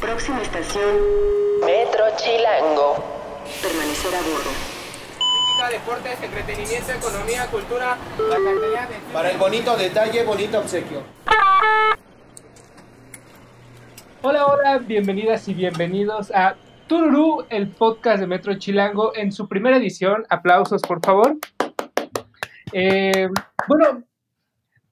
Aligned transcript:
Próxima 0.00 0.40
estación. 0.40 0.96
Metro 1.66 2.04
Chilango. 2.16 2.96
Permanecer 3.60 4.14
a 4.14 4.22
bordo. 4.22 4.50
deportes, 5.70 6.22
entretenimiento, 6.22 6.92
economía, 6.92 7.46
cultura, 7.48 7.98
la 8.18 8.36
cartera 8.36 8.86
de... 8.86 9.12
Para 9.12 9.30
el 9.32 9.36
bonito 9.36 9.76
detalle, 9.76 10.24
bonito 10.24 10.60
obsequio. 10.60 11.02
Hola, 14.22 14.46
hola, 14.46 14.78
bienvenidas 14.78 15.46
y 15.48 15.52
bienvenidos 15.52 16.30
a 16.30 16.56
Tururú, 16.86 17.44
el 17.50 17.68
podcast 17.68 18.20
de 18.20 18.26
Metro 18.26 18.54
Chilango, 18.54 19.14
en 19.14 19.30
su 19.30 19.46
primera 19.46 19.76
edición. 19.76 20.24
Aplausos, 20.30 20.80
por 20.80 21.04
favor. 21.04 21.36
Eh, 22.72 23.28
bueno, 23.68 24.04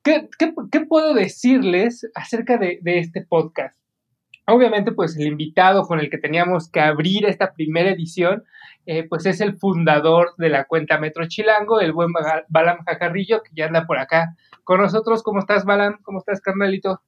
¿qué, 0.02 0.28
qué, 0.38 0.52
qué 0.70 0.80
puedo 0.80 1.14
decirles 1.14 2.08
acerca 2.14 2.58
de, 2.58 2.78
de 2.82 2.98
este 2.98 3.22
podcast? 3.22 3.76
Obviamente, 4.46 4.90
pues 4.92 5.16
el 5.16 5.26
invitado 5.28 5.84
con 5.84 6.00
el 6.00 6.10
que 6.10 6.18
teníamos 6.18 6.68
que 6.68 6.80
abrir 6.80 7.24
esta 7.26 7.52
primera 7.52 7.90
edición, 7.90 8.42
eh, 8.86 9.06
pues 9.08 9.24
es 9.26 9.40
el 9.40 9.56
fundador 9.56 10.34
de 10.36 10.48
la 10.48 10.64
cuenta 10.64 10.98
Metro 10.98 11.26
Chilango, 11.28 11.80
el 11.80 11.92
buen 11.92 12.12
Ba- 12.12 12.44
Balam 12.48 12.84
Jacarrillo, 12.84 13.42
que 13.42 13.50
ya 13.54 13.66
anda 13.66 13.86
por 13.86 13.98
acá 13.98 14.34
con 14.64 14.80
nosotros. 14.80 15.22
¿Cómo 15.22 15.38
estás, 15.38 15.64
Balam? 15.64 15.98
¿Cómo 16.02 16.18
estás, 16.18 16.40
carnalito? 16.40 17.00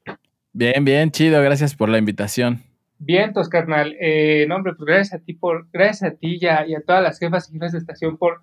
Bien, 0.53 0.85
bien, 0.85 1.11
chido, 1.11 1.43
gracias 1.43 1.75
por 1.75 1.89
la 1.89 1.99
invitación. 1.99 2.63
Vientos, 3.01 3.49
carnal. 3.49 3.97
Eh, 4.01 4.47
no, 4.49 4.55
hombre, 4.55 4.75
pues 4.75 4.87
gracias 4.87 5.21
a 5.21 5.25
ti 5.25 5.35
por, 5.35 5.67
gracias 5.73 6.13
a 6.13 6.15
ti 6.15 6.39
y 6.41 6.47
a, 6.47 6.65
y 6.69 6.77
a 6.77 6.81
todas 6.83 7.03
las 7.03 7.19
jefas 7.19 7.51
y 7.51 7.55
jefes 7.55 7.73
de 7.73 7.79
estación 7.79 8.17
por, 8.17 8.41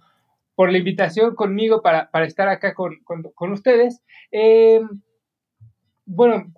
por 0.62 0.72
la 0.72 0.78
invitación 0.78 1.34
conmigo 1.34 1.82
para, 1.82 2.12
para 2.12 2.28
estar 2.28 2.48
acá 2.48 2.76
con, 2.76 3.00
con, 3.04 3.52
ustedes. 3.52 4.04
Eh, 4.32 4.80
bueno, 6.06 6.54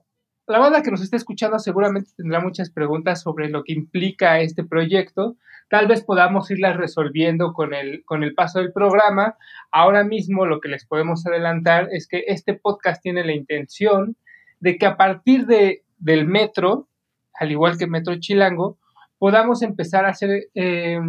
la 0.45 0.59
banda 0.59 0.83
que 0.83 0.91
nos 0.91 1.01
está 1.01 1.15
escuchando 1.15 1.57
seguramente 1.57 2.11
tendrá 2.17 2.41
muchas 2.41 2.69
preguntas 2.69 3.21
sobre 3.21 3.47
lo 3.47 3.63
que 3.63 3.71
implica 3.71 4.41
este 4.41 4.65
proyecto. 4.65 5.37
Tal 5.69 5.87
vez 5.87 6.03
podamos 6.03 6.51
irlas 6.51 6.75
resolviendo 6.75 7.53
con 7.53 7.73
el, 7.73 8.03
con 8.03 8.25
el 8.25 8.33
paso 8.33 8.59
del 8.59 8.73
programa. 8.73 9.37
Ahora 9.71 10.03
mismo 10.03 10.45
lo 10.45 10.59
que 10.59 10.67
les 10.67 10.85
podemos 10.85 11.25
adelantar 11.25 11.87
es 11.93 12.05
que 12.05 12.25
este 12.27 12.55
podcast 12.55 13.01
tiene 13.01 13.23
la 13.23 13.31
intención 13.31 14.17
de 14.59 14.77
que 14.77 14.85
a 14.85 14.97
partir 14.97 15.45
de, 15.45 15.85
del 15.97 16.27
metro, 16.27 16.89
al 17.35 17.51
igual 17.51 17.77
que 17.77 17.87
Metro 17.87 18.19
Chilango, 18.19 18.77
podamos 19.17 19.61
empezar 19.61 20.03
a 20.03 20.09
hacer, 20.09 20.49
eh, 20.55 20.99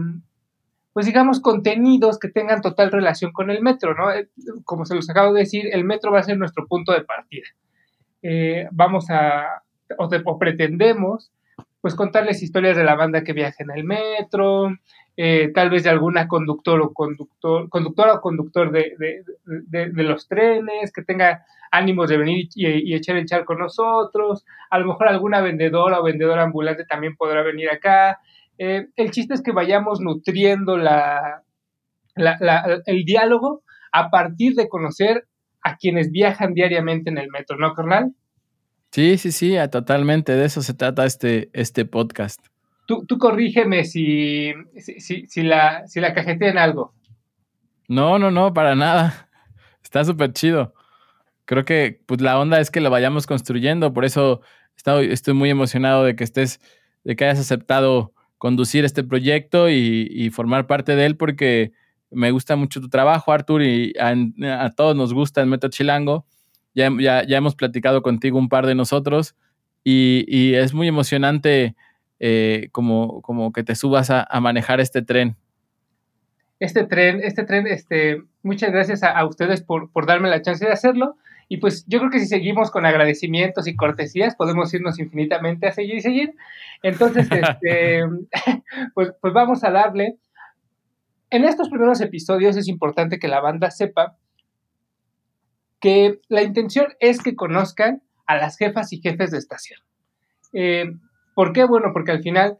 pues 0.94 1.06
digamos, 1.06 1.40
contenidos 1.40 2.18
que 2.18 2.30
tengan 2.30 2.62
total 2.62 2.92
relación 2.92 3.32
con 3.32 3.50
el 3.50 3.60
metro, 3.62 3.94
¿no? 3.94 4.10
Eh, 4.12 4.28
Como 4.64 4.86
se 4.86 4.94
los 4.94 5.10
acabo 5.10 5.34
de 5.34 5.40
decir, 5.40 5.66
el 5.72 5.84
metro 5.84 6.12
va 6.12 6.20
a 6.20 6.24
ser 6.24 6.38
nuestro 6.38 6.66
punto 6.68 6.92
de 6.92 7.04
partida. 7.04 7.46
Eh, 8.22 8.68
vamos 8.72 9.10
a, 9.10 9.62
o, 9.98 10.08
te- 10.08 10.22
o 10.24 10.38
pretendemos, 10.38 11.30
pues 11.80 11.94
contarles 11.94 12.42
historias 12.42 12.76
de 12.76 12.84
la 12.84 12.94
banda 12.94 13.22
que 13.24 13.34
viaja 13.34 13.56
en 13.62 13.70
el 13.72 13.84
metro, 13.84 14.70
eh, 15.16 15.50
tal 15.54 15.68
vez 15.70 15.84
de 15.84 15.90
alguna 15.90 16.26
conductor 16.28 16.80
o 16.80 16.92
conductor, 16.94 17.68
conductora 17.68 18.14
o 18.14 18.20
conductor 18.20 18.70
de, 18.72 18.94
de- 18.98 19.22
de- 19.44 19.90
de 19.90 20.02
los 20.04 20.26
trenes, 20.28 20.92
que 20.92 21.02
tenga 21.02 21.44
ánimos 21.70 22.08
de 22.08 22.16
venir 22.16 22.48
y, 22.54 22.92
y 22.92 22.94
echar 22.94 23.16
el 23.16 23.26
chal 23.26 23.44
con 23.44 23.58
nosotros, 23.58 24.44
a 24.70 24.78
lo 24.78 24.86
mejor 24.86 25.08
alguna 25.08 25.40
vendedora 25.40 26.00
o 26.00 26.04
vendedor 26.04 26.38
ambulante 26.38 26.84
también 26.86 27.16
podrá 27.16 27.42
venir 27.42 27.68
acá. 27.70 28.20
Eh, 28.58 28.86
el 28.96 29.10
chiste 29.10 29.34
es 29.34 29.42
que 29.42 29.52
vayamos 29.52 30.00
nutriendo 30.00 30.76
la, 30.76 31.42
la- 32.14 32.36
la- 32.40 32.80
el 32.86 33.04
diálogo 33.04 33.62
a 33.92 34.10
partir 34.10 34.54
de 34.54 34.68
conocer 34.68 35.26
a 35.62 35.76
quienes 35.76 36.10
viajan 36.10 36.54
diariamente 36.54 37.10
en 37.10 37.18
el 37.18 37.30
metro, 37.30 37.56
¿no, 37.56 37.72
carnal? 37.74 38.12
Sí, 38.90 39.18
sí, 39.18 39.32
sí, 39.32 39.56
a- 39.56 39.70
totalmente, 39.70 40.32
de 40.36 40.44
eso 40.44 40.62
se 40.62 40.74
trata 40.74 41.04
este, 41.04 41.50
este 41.52 41.84
podcast. 41.84 42.40
Tú, 42.86 43.04
tú 43.06 43.18
corrígeme 43.18 43.84
si, 43.84 44.52
si, 44.78 45.00
si, 45.00 45.26
si 45.26 45.42
la, 45.42 45.86
si 45.88 46.00
la 46.00 46.12
cajetea 46.14 46.50
en 46.50 46.58
algo. 46.58 46.92
No, 47.88 48.18
no, 48.18 48.30
no, 48.30 48.52
para 48.54 48.74
nada. 48.74 49.28
Está 49.82 50.04
súper 50.04 50.32
chido. 50.32 50.74
Creo 51.44 51.64
que 51.64 52.00
pues, 52.06 52.20
la 52.20 52.38
onda 52.38 52.60
es 52.60 52.70
que 52.70 52.80
lo 52.80 52.90
vayamos 52.90 53.26
construyendo, 53.26 53.92
por 53.92 54.04
eso 54.04 54.40
estoy, 54.76 55.10
estoy 55.12 55.34
muy 55.34 55.50
emocionado 55.50 56.04
de 56.04 56.16
que 56.16 56.24
estés, 56.24 56.60
de 57.04 57.16
que 57.16 57.24
hayas 57.26 57.40
aceptado 57.40 58.13
conducir 58.44 58.84
este 58.84 59.02
proyecto 59.02 59.70
y, 59.70 60.28
formar 60.28 60.66
parte 60.66 60.94
de 60.96 61.06
él, 61.06 61.16
porque 61.16 61.72
me 62.10 62.30
gusta 62.30 62.56
mucho 62.56 62.78
tu 62.78 62.90
trabajo, 62.90 63.32
Artur, 63.32 63.62
y 63.62 63.94
a, 63.98 64.70
todos 64.76 64.94
nos 64.94 65.14
gusta 65.14 65.40
el 65.40 65.46
Metro 65.46 65.70
Chilango. 65.70 66.26
Ya, 66.74 66.90
ya, 67.00 67.24
ya 67.26 67.38
hemos 67.38 67.54
platicado 67.54 68.02
contigo 68.02 68.38
un 68.38 68.50
par 68.50 68.66
de 68.66 68.74
nosotros 68.74 69.34
y, 69.82 70.52
es 70.56 70.74
muy 70.74 70.88
emocionante 70.88 71.74
eh, 72.20 72.68
como, 72.70 73.22
como 73.22 73.50
que 73.50 73.64
te 73.64 73.74
subas 73.74 74.10
a, 74.10 74.26
a 74.28 74.40
manejar 74.40 74.78
este 74.78 75.00
tren. 75.00 75.36
este 76.60 76.84
tren, 76.84 77.22
este 77.22 77.44
tren, 77.44 77.66
este, 77.66 78.24
muchas 78.42 78.72
gracias 78.72 79.02
a, 79.04 79.12
a 79.12 79.24
ustedes 79.24 79.62
por, 79.62 79.90
por 79.90 80.04
darme 80.04 80.28
la 80.28 80.42
chance 80.42 80.62
de 80.66 80.70
hacerlo. 80.70 81.16
Y 81.48 81.58
pues 81.58 81.84
yo 81.86 81.98
creo 81.98 82.10
que 82.10 82.20
si 82.20 82.26
seguimos 82.26 82.70
con 82.70 82.86
agradecimientos 82.86 83.66
y 83.66 83.76
cortesías, 83.76 84.34
podemos 84.36 84.72
irnos 84.72 84.98
infinitamente 84.98 85.66
a 85.66 85.72
seguir 85.72 85.96
y 85.96 86.00
seguir. 86.00 86.34
Entonces, 86.82 87.28
este, 87.30 88.02
pues, 88.94 89.12
pues 89.20 89.32
vamos 89.32 89.64
a 89.64 89.70
darle. 89.70 90.16
En 91.30 91.44
estos 91.44 91.68
primeros 91.68 92.00
episodios 92.00 92.56
es 92.56 92.68
importante 92.68 93.18
que 93.18 93.28
la 93.28 93.40
banda 93.40 93.70
sepa 93.70 94.16
que 95.80 96.20
la 96.28 96.42
intención 96.42 96.86
es 97.00 97.20
que 97.20 97.36
conozcan 97.36 98.02
a 98.26 98.36
las 98.36 98.56
jefas 98.56 98.92
y 98.92 99.00
jefes 99.00 99.30
de 99.30 99.38
estación. 99.38 99.80
Eh, 100.52 100.94
¿Por 101.34 101.52
qué? 101.52 101.64
Bueno, 101.64 101.90
porque 101.92 102.12
al 102.12 102.22
final 102.22 102.58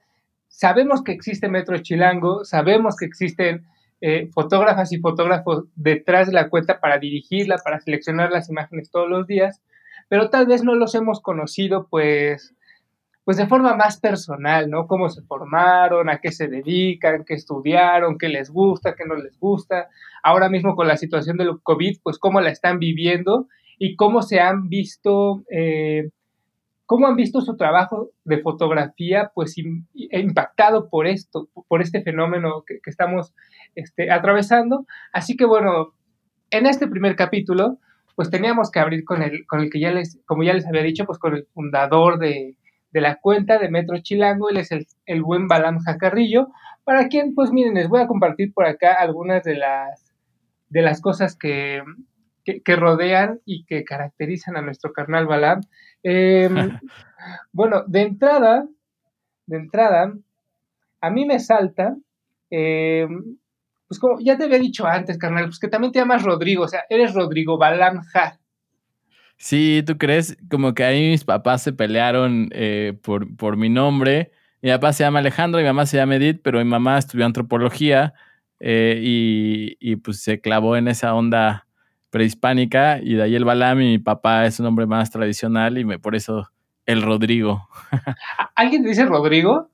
sabemos 0.48 1.02
que 1.02 1.12
existe 1.12 1.48
Metro 1.48 1.78
Chilango, 1.78 2.44
sabemos 2.44 2.96
que 2.96 3.06
existen 3.06 3.66
eh, 4.06 4.28
fotógrafas 4.34 4.92
y 4.92 4.98
fotógrafos 4.98 5.65
detrás 5.76 6.26
de 6.26 6.34
la 6.34 6.50
cuenta 6.50 6.78
para 6.78 6.98
dirigirla, 6.98 7.56
para 7.65 7.81
seleccionar 7.81 8.31
las 8.31 8.50
imágenes 8.50 8.91
todos 8.91 9.09
los 9.09 9.26
días, 9.26 9.62
pero 10.10 10.28
tal 10.28 10.47
vez 10.47 10.62
no 10.62 10.75
los 10.75 10.94
hemos 10.94 11.22
conocido 11.22 11.87
pues, 11.88 12.54
pues 13.25 13.38
de 13.38 13.47
forma 13.47 13.75
más 13.76 13.98
personal, 13.98 14.69
¿no? 14.69 14.88
Cómo 14.88 15.09
se 15.09 15.22
formaron, 15.22 16.10
a 16.10 16.19
qué 16.19 16.32
se 16.32 16.48
dedican, 16.48 17.25
qué 17.25 17.32
estudiaron, 17.32 18.19
qué 18.19 18.28
les 18.28 18.50
gusta, 18.50 18.94
qué 18.94 19.06
no 19.06 19.14
les 19.14 19.38
gusta. 19.38 19.88
Ahora 20.22 20.50
mismo 20.50 20.76
con 20.76 20.87
la 20.87 20.98
situación 20.98 21.38
del 21.38 21.59
COVID, 21.62 22.00
pues 22.03 22.19
cómo 22.19 22.43
la 22.43 22.50
están 22.50 22.78
viviendo 22.78 23.48
y 23.78 23.97
cómo 23.97 24.20
se 24.20 24.38
han 24.38 24.69
visto... 24.69 25.44
Eh, 25.50 26.10
cómo 26.86 27.06
han 27.06 27.16
visto 27.16 27.40
su 27.40 27.56
trabajo 27.56 28.10
de 28.24 28.40
fotografía 28.40 29.30
pues 29.34 29.56
im, 29.58 29.86
impactado 29.94 30.88
por 30.88 31.06
esto, 31.06 31.48
por 31.68 31.82
este 31.82 32.02
fenómeno 32.02 32.64
que, 32.66 32.78
estamos 32.86 33.34
este, 33.74 34.10
atravesando. 34.10 34.86
Así 35.12 35.36
que 35.36 35.44
bueno, 35.44 35.94
en 36.50 36.66
este 36.66 36.86
primer 36.88 37.16
capítulo 37.16 37.78
pues 38.16 38.30
teníamos 38.30 38.70
que 38.70 38.80
abrir 38.80 39.04
con 39.04 39.22
el, 39.22 39.46
con 39.46 39.60
el 39.60 39.70
que 39.70 39.80
ya 39.80 39.90
les, 39.90 40.20
como 40.26 40.44
ya 40.44 40.54
les 40.54 40.66
había 40.66 40.82
dicho, 40.82 41.04
pues 41.04 41.18
con 41.18 41.34
el 41.34 41.46
fundador 41.52 42.18
de, 42.18 42.56
de 42.94 43.00
la 43.00 43.16
cuenta 43.16 43.58
de 43.58 43.68
Metro 43.68 43.98
Chilango, 43.98 44.50
él 44.50 44.58
es 44.58 44.70
el, 44.70 44.86
el 45.06 45.22
buen 45.22 45.48
Balam 45.48 45.80
Jacarrillo, 45.80 46.48
para 46.84 47.08
quien 47.08 47.34
pues 47.34 47.50
miren, 47.50 47.74
les 47.74 47.88
voy 47.88 48.00
a 48.00 48.06
compartir 48.06 48.54
por 48.54 48.66
acá 48.66 48.94
algunas 48.94 49.42
de 49.42 49.56
las, 49.56 50.14
de 50.68 50.82
las 50.82 51.00
cosas 51.00 51.36
que, 51.36 51.82
que, 52.44 52.62
que, 52.62 52.76
rodean 52.76 53.40
y 53.44 53.64
que 53.64 53.82
caracterizan 53.82 54.56
a 54.56 54.62
nuestro 54.62 54.92
carnal 54.92 55.26
Balam. 55.26 55.62
Eh, 56.04 56.48
bueno, 57.53 57.82
de 57.88 58.03
entrada, 58.03 58.69
de 59.47 59.56
entrada, 59.56 60.15
a 61.00 61.10
mí 61.10 61.25
me 61.25 61.41
salta, 61.41 61.97
eh, 62.50 63.09
pues 63.88 63.98
como 63.98 64.20
ya 64.20 64.38
te 64.38 64.44
había 64.44 64.59
dicho 64.59 64.87
antes, 64.87 65.19
carnal, 65.19 65.47
pues 65.47 65.59
que 65.59 65.69
también 65.69 65.93
te 65.93 65.98
llamas 65.98 66.22
Rodrigo, 66.22 66.64
o 66.64 66.69
sea, 66.69 66.84
eres 66.88 67.14
Rodrigo 67.14 67.59
Balam 67.59 68.03
Ja. 68.12 68.38
Sí, 69.37 69.82
¿tú 69.84 69.98
crees? 69.98 70.37
Como 70.48 70.75
que 70.75 70.84
ahí 70.84 71.10
mis 71.10 71.25
papás 71.25 71.62
se 71.62 71.73
pelearon 71.73 72.49
eh, 72.52 72.96
por, 73.02 73.37
por 73.37 73.56
mi 73.56 73.69
nombre. 73.69 74.31
Mi 74.62 74.70
papá 74.70 74.93
se 74.93 75.05
llama 75.05 75.19
Alejandro, 75.19 75.61
mi 75.61 75.67
mamá 75.67 75.87
se 75.87 75.96
llama 75.96 76.17
Edith, 76.17 76.40
pero 76.43 76.58
mi 76.58 76.64
mamá 76.64 76.96
estudió 76.99 77.26
antropología 77.26 78.14
eh, 78.61 79.00
y, 79.02 79.76
y 79.81 79.96
pues 79.96 80.23
se 80.23 80.40
clavó 80.40 80.76
en 80.76 80.88
esa 80.88 81.14
onda 81.14 81.63
prehispánica 82.14 83.00
y 83.02 83.14
de 83.14 83.25
ahí 83.25 83.34
el 83.34 83.44
Balam 83.44 83.81
y 83.81 83.87
mi 83.87 83.99
papá 83.99 84.46
es 84.46 84.61
un 84.61 84.66
hombre 84.66 84.87
más 84.87 85.11
tradicional 85.11 85.78
y 85.78 85.84
me, 85.84 85.99
por 85.99 86.14
eso 86.14 86.49
el 86.87 87.02
Rodrigo. 87.02 87.69
¿Alguien 88.55 88.84
te 88.84 88.90
dice 88.90 89.05
Rodrigo? 89.05 89.69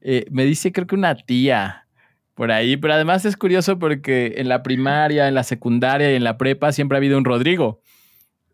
Eh, 0.00 0.26
me 0.30 0.44
dice 0.44 0.70
creo 0.70 0.86
que 0.86 0.94
una 0.94 1.16
tía 1.16 1.88
por 2.34 2.52
ahí, 2.52 2.76
pero 2.76 2.94
además 2.94 3.24
es 3.24 3.36
curioso 3.36 3.80
porque 3.80 4.34
en 4.36 4.48
la 4.48 4.62
primaria, 4.62 5.26
en 5.26 5.34
la 5.34 5.42
secundaria 5.42 6.12
y 6.12 6.14
en 6.14 6.22
la 6.22 6.38
prepa 6.38 6.70
siempre 6.70 6.94
ha 6.94 7.00
habido 7.00 7.18
un 7.18 7.24
Rodrigo. 7.24 7.80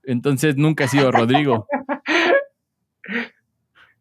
Entonces 0.03 0.57
nunca 0.57 0.85
ha 0.85 0.89
sido 0.89 1.13
Rodrigo. 1.13 1.67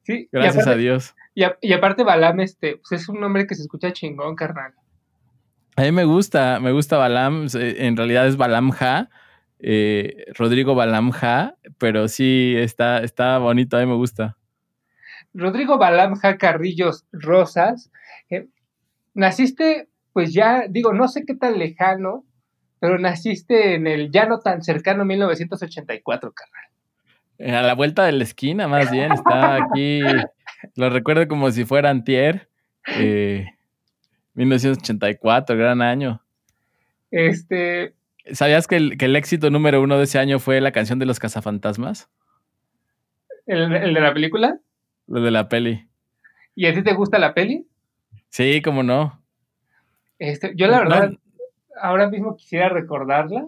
Sí, 0.05 0.27
Gracias 0.33 0.63
aparte, 0.63 0.71
a 0.71 0.75
Dios. 0.75 1.15
Y, 1.33 1.43
a, 1.43 1.57
y, 1.61 1.71
aparte 1.71 2.03
Balam, 2.03 2.41
este, 2.41 2.75
pues 2.75 3.01
es 3.01 3.07
un 3.07 3.21
nombre 3.21 3.47
que 3.47 3.55
se 3.55 3.61
escucha 3.61 3.93
chingón, 3.93 4.35
carnal. 4.35 4.73
A 5.75 5.81
mí 5.81 5.91
me 5.91 6.05
gusta, 6.05 6.59
me 6.59 6.71
gusta 6.71 6.97
Balam, 6.97 7.47
en 7.53 7.97
realidad 7.97 8.27
es 8.27 8.37
Balam 8.37 8.71
Ja, 8.71 9.09
eh, 9.59 10.25
Rodrigo 10.37 10.75
Balamja, 10.75 11.55
pero 11.77 12.07
sí 12.07 12.53
está, 12.57 12.99
está 12.99 13.37
bonito, 13.39 13.77
a 13.77 13.79
mí 13.79 13.85
me 13.85 13.95
gusta. 13.95 14.37
Rodrigo 15.33 15.77
Balamja 15.77 16.37
Carrillos 16.37 17.05
Rosas, 17.11 17.91
eh, 18.29 18.47
naciste, 19.13 19.87
pues 20.11 20.33
ya, 20.33 20.65
digo, 20.69 20.93
no 20.93 21.07
sé 21.07 21.23
qué 21.25 21.33
tan 21.33 21.57
lejano, 21.57 22.25
pero 22.79 22.99
naciste 22.99 23.75
en 23.75 23.87
el 23.87 24.11
ya 24.11 24.25
no 24.25 24.39
tan 24.39 24.61
cercano 24.61 25.05
1984, 25.05 26.33
carnal. 26.33 26.65
Eh, 27.39 27.55
A 27.55 27.61
la 27.63 27.73
vuelta 27.73 28.03
de 28.03 28.11
la 28.11 28.23
esquina, 28.25 28.67
más 28.67 28.91
bien, 28.91 29.11
está 29.13 29.55
aquí. 29.55 30.01
Lo 30.75 30.89
recuerdo 30.89 31.27
como 31.27 31.49
si 31.51 31.65
fuera 31.65 31.89
antier. 31.89 32.49
eh, 32.97 33.47
1984, 34.33 35.55
gran 35.57 35.81
año. 35.81 36.21
Este, 37.11 37.93
¿Sabías 38.31 38.67
que 38.67 38.75
el, 38.77 38.97
que 38.97 39.05
el 39.05 39.15
éxito 39.15 39.49
número 39.49 39.81
uno 39.81 39.97
de 39.97 40.05
ese 40.05 40.19
año 40.19 40.39
fue 40.39 40.61
la 40.61 40.71
canción 40.71 40.99
de 40.99 41.05
los 41.05 41.19
cazafantasmas? 41.19 42.09
el, 43.45 43.73
el 43.73 43.93
de 43.93 44.01
la 44.01 44.13
película. 44.13 44.57
Lo 45.07 45.21
de 45.21 45.31
la 45.31 45.49
peli. 45.49 45.87
¿Y 46.55 46.65
a 46.67 46.73
ti 46.73 46.81
te 46.83 46.93
gusta 46.93 47.19
la 47.19 47.33
peli? 47.33 47.67
Sí, 48.29 48.61
cómo 48.61 48.83
no. 48.83 49.21
Este, 50.17 50.53
yo 50.55 50.67
la 50.67 50.83
No, 50.83 50.89
verdad, 50.89 51.11
ahora 51.81 52.09
mismo 52.09 52.35
quisiera 52.35 52.69
recordarla. 52.69 53.45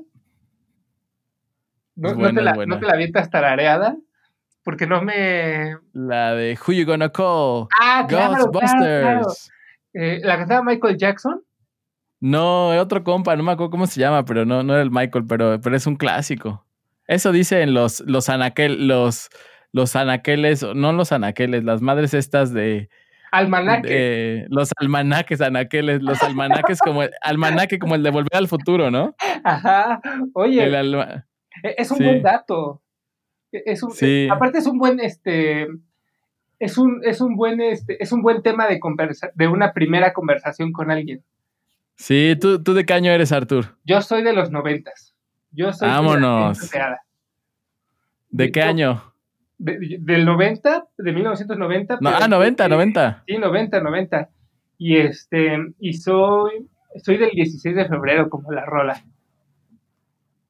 No, 1.96 2.14
no 2.14 2.34
te 2.34 2.42
la, 2.42 2.54
no 2.66 2.78
te 2.78 2.86
la 2.86 2.94
avientas 2.94 3.30
tarareada, 3.30 3.96
porque 4.64 4.86
no 4.86 5.02
me... 5.02 5.78
La 5.94 6.36
de 6.36 6.58
Who 6.60 6.74
You 6.74 6.86
Gonna 6.86 7.10
Call? 7.10 7.68
Ah, 7.80 8.06
claro, 8.08 8.32
claro, 8.34 8.46
Ghostbusters. 8.52 9.02
claro. 9.02 9.28
Eh, 9.98 10.20
la 10.24 10.38
cantaba 10.38 10.62
Michael 10.64 10.98
Jackson. 10.98 11.42
No, 12.20 12.70
otro 12.80 13.04
compa, 13.04 13.36
no 13.36 13.44
me 13.44 13.52
acuerdo 13.54 13.72
cómo 13.72 13.88
se 13.88 14.00
llama, 14.00 14.26
pero 14.26 14.46
no, 14.46 14.62
no 14.64 14.74
era 14.74 14.82
el 14.82 14.92
Michael, 14.92 15.26
pero, 15.28 15.60
pero 15.62 15.76
es 15.76 15.88
un 15.88 15.96
clásico. 15.96 16.66
Eso 17.08 17.32
dicen 17.32 17.74
los, 17.74 18.02
los 18.02 18.30
anaquel, 18.30 18.88
los, 18.88 19.30
los 19.72 19.96
anaqueles, 19.96 20.64
no 20.76 20.92
los 20.92 21.12
anaqueles, 21.12 21.64
las 21.64 21.82
madres 21.82 22.14
estas 22.14 22.52
de, 22.54 22.90
Almanaque. 23.32 23.88
de- 23.90 24.46
los 24.50 24.72
almanaques 24.78 25.40
anaqueles, 25.42 26.02
los 26.02 26.22
almanaques 26.24 26.80
como 26.80 27.04
el 27.04 27.12
almanaque 27.22 27.78
como 27.80 27.96
el 27.96 28.02
de 28.04 28.10
Volver 28.12 28.36
al 28.36 28.48
Futuro, 28.48 28.90
¿no? 28.92 29.16
Ajá. 29.44 30.02
Oye, 30.34 30.64
El 30.64 30.74
alma- 30.76 31.26
e- 31.64 31.76
es 31.78 31.92
un 31.92 31.98
sí. 31.98 32.04
buen 32.04 32.22
dato. 32.24 32.82
E- 33.52 33.64
Es 33.68 33.84
un, 33.84 33.92
Sí. 33.92 34.28
Aparte 34.32 34.58
es 34.60 34.66
un 34.68 34.78
buen, 34.80 35.00
este, 35.00 35.68
es 36.66 36.78
un, 36.78 37.02
es 37.04 37.22
un 37.22 37.36
buen, 37.36 37.62
este, 37.62 38.02
es 38.04 38.12
un 38.12 38.22
buen 38.22 38.42
tema 38.42 38.68
de 38.68 38.80
conversa, 38.80 39.32
de 39.36 39.48
una 39.48 39.74
primera 39.74 40.14
conversación 40.14 40.72
con 40.72 40.92
alguien. 40.92 41.24
Sí, 41.96 42.36
¿tú, 42.40 42.62
tú 42.62 42.74
de 42.74 42.86
qué 42.86 42.94
año 42.94 43.12
eres, 43.12 43.32
Artur? 43.32 43.78
Yo 43.86 44.02
soy 44.02 44.22
de 44.24 44.34
los 44.34 44.52
noventas. 44.52 45.16
Yo 45.52 45.72
soy 45.72 45.88
Vámonos. 45.88 46.60
generación 46.60 46.70
creada. 46.70 47.02
¿De 48.30 48.52
qué 48.52 48.60
Yo- 48.60 48.66
año? 48.66 49.14
De- 49.58 49.98
del 50.02 50.26
90, 50.26 50.86
de 50.98 51.12
1990. 51.14 51.98
No, 52.02 52.10
ah, 52.10 52.28
90, 52.28 52.68
90. 52.68 53.24
Sí, 53.26 53.38
90, 53.38 53.80
90. 53.80 54.30
Y 54.78 54.98
este, 54.98 55.58
y 55.80 55.94
soy, 55.94 56.68
soy 57.02 57.16
del 57.18 57.30
16 57.32 57.74
de 57.74 57.86
febrero, 57.88 58.30
como 58.30 58.52
la 58.52 58.66
rola. 58.66 59.02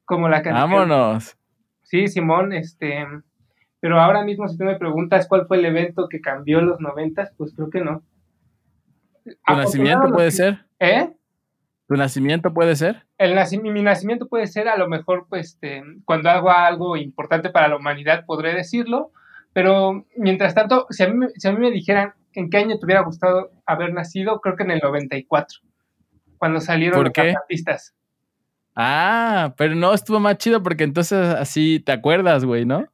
Como 0.06 0.27
la 0.29 0.41
canción. 0.41 0.71
Vámonos. 0.71 1.38
Sí, 1.83 2.07
Simón, 2.07 2.53
este, 2.53 3.06
pero 3.85 4.01
ahora 4.01 4.23
mismo 4.23 4.47
si 4.47 4.57
tú 4.57 4.63
me 4.63 4.79
preguntas 4.79 5.27
cuál 5.27 5.45
fue 5.45 5.57
el 5.57 5.65
evento 5.65 6.07
que 6.09 6.19
cambió 6.19 6.59
los 6.59 6.79
90, 6.79 7.29
pues 7.37 7.53
creo 7.55 7.69
que 7.69 7.81
no. 7.81 8.01
¿Tu 9.23 9.55
nacimiento 9.55 10.11
puede 10.11 10.31
ser? 10.31 10.65
¿Eh? 10.79 11.13
¿Tu 11.87 11.93
nacimiento 11.95 12.51
puede 12.51 12.75
ser? 12.75 13.05
El 13.19 13.35
mi 13.61 13.83
nacimiento 13.83 14.27
puede 14.27 14.47
ser 14.47 14.69
a 14.69 14.75
lo 14.75 14.89
mejor, 14.89 15.27
pues, 15.29 15.49
este, 15.49 15.83
cuando 16.03 16.31
hago 16.31 16.49
algo 16.49 16.97
importante 16.97 17.51
para 17.51 17.67
la 17.67 17.75
humanidad, 17.75 18.25
podré 18.25 18.55
decirlo, 18.55 19.11
pero 19.53 20.03
mientras 20.17 20.55
tanto, 20.55 20.88
si 20.89 21.03
a 21.03 21.07
mí, 21.09 21.17
me- 21.17 21.29
si 21.35 21.47
a 21.47 21.51
mí 21.51 21.59
me 21.59 21.69
dijeran 21.69 22.15
en 22.33 22.49
qué 22.49 22.57
año 22.57 22.79
te 22.79 22.85
hubiera 22.88 23.03
gustado 23.03 23.51
haber 23.67 23.93
nacido, 23.93 24.41
creo 24.41 24.55
que 24.55 24.63
en 24.63 24.71
el 24.71 24.79
94, 24.79 25.59
cuando 26.39 26.59
salieron 26.59 26.97
¿Por 26.97 27.05
los 27.05 27.13
qué? 27.13 27.35
artistas. 27.35 27.93
Ah, 28.75 29.53
pero 29.55 29.75
no, 29.75 29.93
estuvo 29.93 30.19
más 30.19 30.39
chido 30.39 30.63
porque 30.63 30.85
entonces 30.85 31.19
así 31.35 31.79
te 31.79 31.91
acuerdas, 31.91 32.45
güey, 32.45 32.65
¿no? 32.65 32.88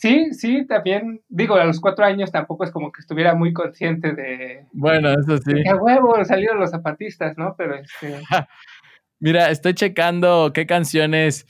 Sí, 0.00 0.32
sí, 0.32 0.66
también, 0.66 1.20
digo, 1.28 1.56
a 1.56 1.66
los 1.66 1.78
cuatro 1.78 2.06
años 2.06 2.32
tampoco 2.32 2.64
es 2.64 2.70
como 2.70 2.90
que 2.90 3.00
estuviera 3.00 3.34
muy 3.34 3.52
consciente 3.52 4.14
de 4.14 4.64
Bueno, 4.72 5.10
eso 5.10 5.36
sí. 5.36 5.52
que 5.62 5.68
a 5.68 5.76
huevo 5.76 6.24
salieron 6.24 6.58
los 6.58 6.70
zapatistas, 6.70 7.36
¿no? 7.36 7.54
Pero 7.58 7.74
este, 7.74 8.18
Mira, 9.18 9.50
estoy 9.50 9.74
checando 9.74 10.52
qué 10.54 10.64
canciones 10.64 11.46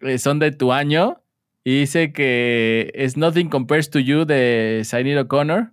eh, 0.00 0.18
son 0.18 0.40
de 0.40 0.50
tu 0.50 0.72
año 0.72 1.22
y 1.62 1.78
dice 1.78 2.12
que 2.12 2.90
es 2.96 3.16
Nothing 3.16 3.48
Compares 3.48 3.88
to 3.88 4.00
You 4.00 4.24
de 4.24 4.82
Sinead 4.84 5.20
O'Connor. 5.20 5.70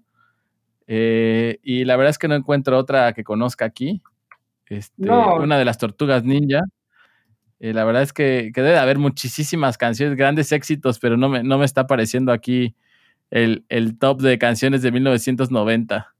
Eh, 0.85 1.57
y 1.63 1.83
la 1.85 1.95
verdad 1.95 2.11
es 2.11 2.19
que 2.19 2.27
no 2.27 2.35
encuentro 2.35 2.77
otra 2.77 3.11
que 3.13 3.23
conozca 3.23 3.65
aquí. 3.65 4.03
Este, 4.67 4.93
No. 4.97 5.37
Una 5.37 5.57
de 5.57 5.65
las 5.65 5.79
tortugas 5.79 6.23
ninja. 6.23 6.61
Eh, 7.59 7.73
la 7.73 7.83
verdad 7.83 8.03
es 8.03 8.13
que, 8.13 8.51
que 8.53 8.61
debe 8.61 8.73
de 8.73 8.79
haber 8.79 8.97
muchísimas 8.97 9.77
canciones, 9.77 10.17
grandes 10.17 10.51
éxitos, 10.51 10.99
pero 10.99 11.17
no 11.17 11.29
me, 11.29 11.43
no 11.43 11.57
me 11.57 11.65
está 11.65 11.81
apareciendo 11.81 12.31
aquí 12.31 12.75
el, 13.31 13.65
el 13.69 13.97
top 13.97 14.21
de 14.21 14.37
canciones 14.37 14.81
de 14.81 14.91
1990. 14.91 16.15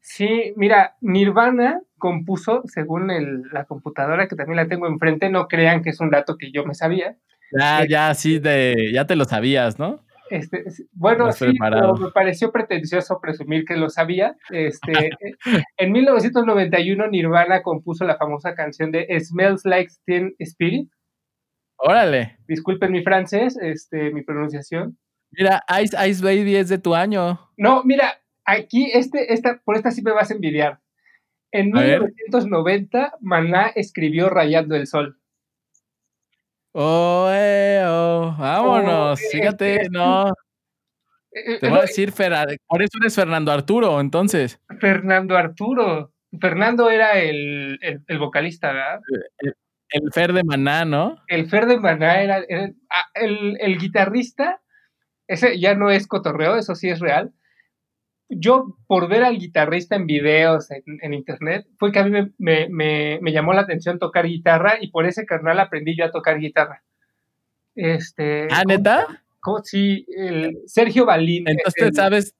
Sí, 0.00 0.52
mira, 0.56 0.96
Nirvana 1.00 1.80
compuso, 1.98 2.62
según 2.66 3.10
el- 3.10 3.42
la 3.52 3.64
computadora 3.64 4.28
que 4.28 4.36
también 4.36 4.56
la 4.56 4.68
tengo 4.68 4.86
enfrente, 4.86 5.28
no 5.30 5.48
crean 5.48 5.82
que 5.82 5.90
es 5.90 6.00
un 6.00 6.10
dato 6.10 6.36
que 6.36 6.50
yo 6.52 6.64
me 6.64 6.74
sabía. 6.74 7.16
Ya, 7.50 7.84
ya, 7.88 8.14
sí, 8.14 8.38
de, 8.38 8.90
ya 8.92 9.06
te 9.06 9.16
lo 9.16 9.24
sabías, 9.24 9.78
¿no? 9.78 10.04
Este, 10.30 10.62
es- 10.66 10.84
bueno, 10.92 11.30
sí, 11.32 11.46
pero 11.58 11.94
me 11.94 12.10
pareció 12.10 12.50
pretencioso 12.52 13.20
presumir 13.20 13.64
que 13.64 13.76
lo 13.76 13.88
sabía. 13.88 14.36
Este, 14.50 15.10
en 15.76 15.92
1991 15.92 17.08
Nirvana 17.08 17.62
compuso 17.62 18.04
la 18.04 18.16
famosa 18.16 18.54
canción 18.54 18.90
de 18.92 19.06
Smells 19.20 19.64
Like 19.64 19.92
Teen 20.04 20.34
Spirit. 20.38 20.90
Órale. 21.76 22.36
Disculpen 22.48 22.92
mi 22.92 23.02
francés, 23.02 23.56
este, 23.60 24.10
mi 24.12 24.22
pronunciación. 24.22 24.98
Mira, 25.30 25.62
Ice 25.82 25.96
Ice 26.08 26.24
Baby 26.24 26.56
es 26.56 26.68
de 26.68 26.78
tu 26.78 26.94
año. 26.94 27.38
No, 27.56 27.84
mira, 27.84 28.20
aquí, 28.44 28.90
este, 28.92 29.32
esta, 29.32 29.60
por 29.64 29.76
esta 29.76 29.90
sí 29.90 30.02
me 30.02 30.12
vas 30.12 30.30
a 30.30 30.34
envidiar. 30.34 30.80
En 31.52 31.76
A 31.76 31.80
ver. 31.80 32.00
1990, 32.00 33.14
Maná 33.20 33.68
escribió 33.74 34.28
Rayando 34.28 34.74
el 34.74 34.86
Sol. 34.86 35.17
Oh, 36.80 37.28
eh, 37.32 37.82
oh, 37.88 38.36
vámonos. 38.38 39.20
Oh, 39.20 39.28
Fíjate, 39.32 39.74
este, 39.82 39.90
no. 39.90 40.28
Eh, 41.32 41.58
Te 41.58 41.66
eh, 41.66 41.70
voy 41.70 41.78
a 41.78 41.82
decir, 41.82 42.12
por 42.68 42.82
eso 42.82 42.98
eres 43.00 43.16
Fernando 43.16 43.50
Arturo, 43.50 43.98
entonces. 44.00 44.60
Fernando 44.78 45.36
Arturo. 45.36 46.12
Fernando 46.40 46.88
era 46.88 47.18
el, 47.18 47.80
el- 47.82 48.04
el 48.06 48.18
vocalista, 48.20 48.72
¿verdad? 48.72 49.00
El 49.90 50.12
Fer 50.12 50.32
de 50.32 50.44
Maná, 50.44 50.84
¿no? 50.84 51.16
El 51.26 51.48
Fer 51.48 51.66
de 51.66 51.80
Maná 51.80 52.20
era, 52.22 52.44
era- 52.48 52.70
ah, 52.90 53.06
el, 53.14 53.56
el 53.60 53.76
guitarrista. 53.78 54.60
Ese 55.26 55.58
ya 55.58 55.74
no 55.74 55.90
es 55.90 56.06
cotorreo, 56.06 56.54
eso 56.56 56.76
sí 56.76 56.88
es 56.90 57.00
real. 57.00 57.32
Yo, 58.30 58.76
por 58.86 59.08
ver 59.08 59.24
al 59.24 59.38
guitarrista 59.38 59.96
en 59.96 60.06
videos 60.06 60.70
en, 60.70 60.82
en 61.00 61.14
internet, 61.14 61.66
fue 61.78 61.90
que 61.92 61.98
a 61.98 62.04
mí 62.04 62.10
me, 62.10 62.30
me- 62.38 62.68
me- 62.68 63.18
me 63.22 63.32
llamó 63.32 63.52
la 63.54 63.62
atención 63.62 63.98
tocar 63.98 64.26
guitarra 64.26 64.74
y 64.80 64.90
por 64.90 65.06
ese 65.06 65.24
canal 65.24 65.58
aprendí 65.60 65.96
yo 65.96 66.04
a 66.04 66.10
tocar 66.10 66.38
guitarra. 66.38 66.82
Este, 67.74 68.48
Ah, 68.50 68.64
¿neta? 68.66 69.24
¿cómo- 69.40 69.62
sí, 69.64 70.04
el 70.16 70.58
Sergio 70.66 71.06
Balín. 71.06 71.48
Entonces 71.48 71.74
es 71.76 71.82
el- 71.84 71.90
te 71.90 71.96
sabes. 71.96 72.34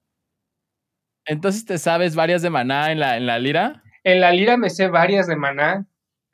Entonces 1.25 1.65
te 1.65 1.77
sabes 1.77 2.15
varias 2.15 2.41
de 2.41 2.49
Maná 2.49 2.91
en 2.91 2.99
la, 2.99 3.17
en 3.17 3.25
la 3.25 3.39
lira. 3.39 3.83
En 4.03 4.19
la 4.21 4.31
lira 4.31 4.57
me 4.57 4.69
sé 4.69 4.87
varias 4.89 5.27
de 5.27 5.35
Maná. 5.35 5.85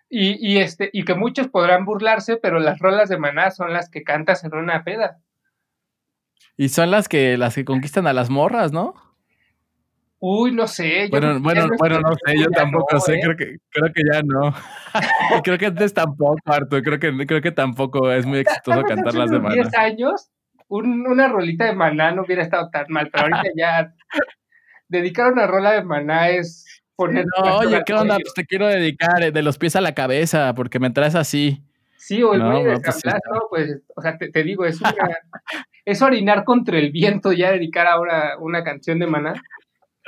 Y, 0.10 0.38
y 0.40 0.58
este, 0.60 0.90
y 0.94 1.04
que 1.04 1.16
muchos 1.16 1.48
podrán 1.48 1.84
burlarse, 1.86 2.38
pero 2.38 2.60
las 2.60 2.80
rolas 2.80 3.10
de 3.10 3.18
Maná 3.18 3.52
son 3.52 3.74
las 3.74 3.90
que 3.90 4.04
cantas 4.04 4.44
en 4.44 4.54
una 4.54 4.84
peda. 4.84 5.20
Y 6.58 6.70
son 6.70 6.92
las 6.92 7.10
que 7.10 7.38
las 7.38 7.56
que 7.56 7.66
conquistan 7.66 8.06
a 8.08 8.14
las 8.14 8.30
morras, 8.30 8.72
¿no? 8.72 8.94
Uy, 10.20 10.52
no 10.54 10.68
sé. 10.68 11.04
yo 11.04 11.10
Bueno, 11.12 11.40
bueno, 11.40 12.00
no 12.00 12.14
sé, 12.26 12.38
yo 12.38 12.50
tampoco 12.50 12.88
no, 12.94 13.00
sé, 13.00 13.16
¿eh? 13.16 13.20
creo 13.22 13.38
que, 13.38 13.58
creo 13.70 13.94
que 13.94 14.02
ya 14.12 14.22
no. 14.24 14.50
y 15.38 15.42
creo 15.44 15.58
que 15.58 15.66
antes 15.68 15.94
tampoco, 15.94 16.38
Arturo, 16.46 16.82
creo 16.82 17.00
que, 17.00 17.28
creo 17.28 17.42
que 17.42 17.52
tampoco 17.52 18.12
es 18.12 18.26
muy 18.26 18.40
exitoso 18.40 18.82
cantar 18.84 19.14
las 19.14 19.30
de 19.30 19.40
Maná. 19.40 19.56
10 19.56 19.78
años, 19.78 20.30
un- 20.68 21.06
una 21.06 21.28
rolita 21.28 21.66
de 21.66 21.76
Maná 21.76 22.12
no 22.12 22.24
hubiera 22.24 22.42
estado 22.44 22.70
tan 22.70 22.86
mal, 22.90 23.10
pero 23.12 23.24
ahorita 23.26 23.52
ya 23.56 23.94
dedicar 24.88 25.32
una 25.32 25.48
rola 25.48 25.72
de 25.74 25.84
Maná 25.84 26.30
es 26.30 26.66
poner... 26.96 27.26
No, 27.38 27.58
oye, 27.58 27.84
¿qué 27.86 27.94
onda? 27.94 28.16
Pues 28.16 28.34
te 28.34 28.46
quiero 28.46 28.68
dedicar 28.68 29.22
eh, 29.22 29.32
de 29.32 29.42
los 29.42 29.58
pies 29.58 29.76
a 29.76 29.82
la 29.82 29.94
cabeza, 29.94 30.54
porque 30.56 30.80
me 30.80 30.90
traes 30.92 31.16
así. 31.16 31.62
Sí, 31.98 32.24
o 32.24 32.34
el 32.34 32.40
No, 32.40 32.52
güey 32.52 32.64
de 32.64 32.72
no, 32.74 32.80
pues 32.82 32.96
sí. 32.96 33.10
Pues, 33.50 33.82
o 33.96 34.02
sea, 34.02 34.18
te, 34.18 34.30
te 34.30 34.44
digo, 34.44 34.66
es 34.66 34.80
una... 34.80 34.94
es 35.86 36.02
orinar 36.02 36.44
contra 36.46 36.78
el 36.80 36.92
viento 36.92 37.32
ya 37.32 37.52
dedicar 37.52 37.86
ahora 37.88 38.38
una 38.40 38.64
canción 38.64 38.98
de 39.00 39.08
Maná. 39.08 39.34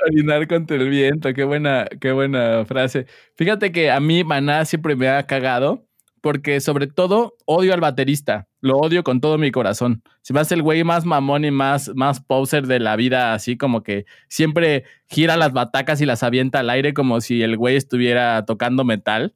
Orinar 0.06 0.46
contra 0.46 0.76
el 0.76 0.88
viento, 0.88 1.32
qué 1.34 1.44
buena, 1.44 1.86
qué 2.00 2.12
buena 2.12 2.64
frase. 2.64 3.06
Fíjate 3.36 3.72
que 3.72 3.90
a 3.90 4.00
mí 4.00 4.22
Maná 4.24 4.64
siempre 4.64 4.94
me 4.94 5.08
ha 5.08 5.24
cagado, 5.24 5.88
porque 6.20 6.60
sobre 6.60 6.86
todo 6.86 7.36
odio 7.46 7.74
al 7.74 7.80
baterista. 7.80 8.46
Lo 8.60 8.76
odio 8.78 9.04
con 9.04 9.20
todo 9.20 9.38
mi 9.38 9.50
corazón. 9.50 10.02
Se 10.22 10.32
me 10.32 10.40
hace 10.40 10.54
el 10.54 10.62
güey 10.62 10.82
más 10.84 11.04
mamón 11.04 11.44
y 11.44 11.50
más, 11.50 11.92
más 11.94 12.20
poser 12.20 12.66
de 12.66 12.80
la 12.80 12.96
vida, 12.96 13.34
así 13.34 13.56
como 13.56 13.82
que 13.82 14.04
siempre 14.28 14.84
gira 15.06 15.36
las 15.36 15.52
batacas 15.52 16.00
y 16.00 16.06
las 16.06 16.22
avienta 16.22 16.60
al 16.60 16.70
aire 16.70 16.92
como 16.92 17.20
si 17.20 17.42
el 17.42 17.56
güey 17.56 17.76
estuviera 17.76 18.44
tocando 18.44 18.84
metal. 18.84 19.34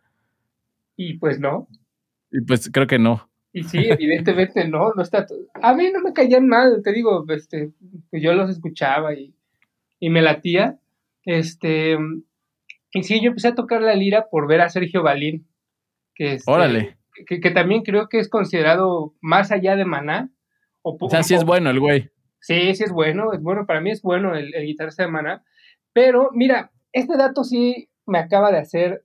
Y 0.96 1.18
pues 1.18 1.38
no. 1.38 1.68
Y 2.30 2.40
pues 2.42 2.70
creo 2.72 2.86
que 2.86 2.98
no. 2.98 3.28
Y 3.52 3.64
sí, 3.64 3.78
evidentemente 3.78 4.66
no, 4.66 4.92
no 4.94 5.02
está. 5.02 5.26
A 5.60 5.74
mí 5.74 5.90
no 5.92 6.00
me 6.00 6.12
caían 6.12 6.48
mal, 6.48 6.80
te 6.82 6.92
digo, 6.92 7.24
este, 7.28 7.70
yo 8.10 8.32
los 8.32 8.50
escuchaba 8.50 9.14
y, 9.14 9.34
y 10.02 10.10
me 10.10 10.20
latía. 10.20 10.78
Este, 11.24 11.96
y 12.90 13.02
sí, 13.04 13.20
yo 13.22 13.28
empecé 13.28 13.48
a 13.48 13.54
tocar 13.54 13.80
la 13.80 13.94
lira 13.94 14.26
por 14.28 14.48
ver 14.48 14.60
a 14.60 14.68
Sergio 14.68 15.04
Balín, 15.04 15.46
que, 16.16 16.32
este, 16.34 16.50
Órale. 16.50 16.96
que, 17.28 17.40
que 17.40 17.50
también 17.52 17.82
creo 17.84 18.08
que 18.08 18.18
es 18.18 18.28
considerado 18.28 19.14
más 19.20 19.52
allá 19.52 19.76
de 19.76 19.84
Maná. 19.84 20.28
O, 20.82 20.96
O 21.00 21.08
sea, 21.08 21.22
sí 21.22 21.36
es 21.36 21.44
bueno 21.44 21.70
el 21.70 21.78
güey. 21.78 22.10
Sí, 22.40 22.74
sí 22.74 22.82
es 22.82 22.90
bueno, 22.90 23.32
es 23.32 23.40
bueno, 23.40 23.64
para 23.64 23.80
mí 23.80 23.92
es 23.92 24.02
bueno 24.02 24.34
el, 24.34 24.52
el 24.56 24.66
guitarrista 24.66 25.04
de 25.04 25.10
Maná. 25.12 25.44
Pero 25.92 26.30
mira, 26.32 26.72
este 26.92 27.16
dato 27.16 27.44
sí 27.44 27.88
me 28.04 28.18
acaba 28.18 28.50
de 28.50 28.58
hacer 28.58 29.04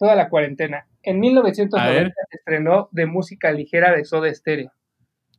toda 0.00 0.16
la 0.16 0.28
cuarentena. 0.28 0.88
En 1.04 1.18
A 1.18 1.20
1990 1.20 1.92
ver. 2.00 2.12
se 2.28 2.36
estrenó 2.38 2.88
de 2.90 3.06
música 3.06 3.52
ligera 3.52 3.94
de 3.94 4.04
Soda 4.04 4.34
Stereo. 4.34 4.72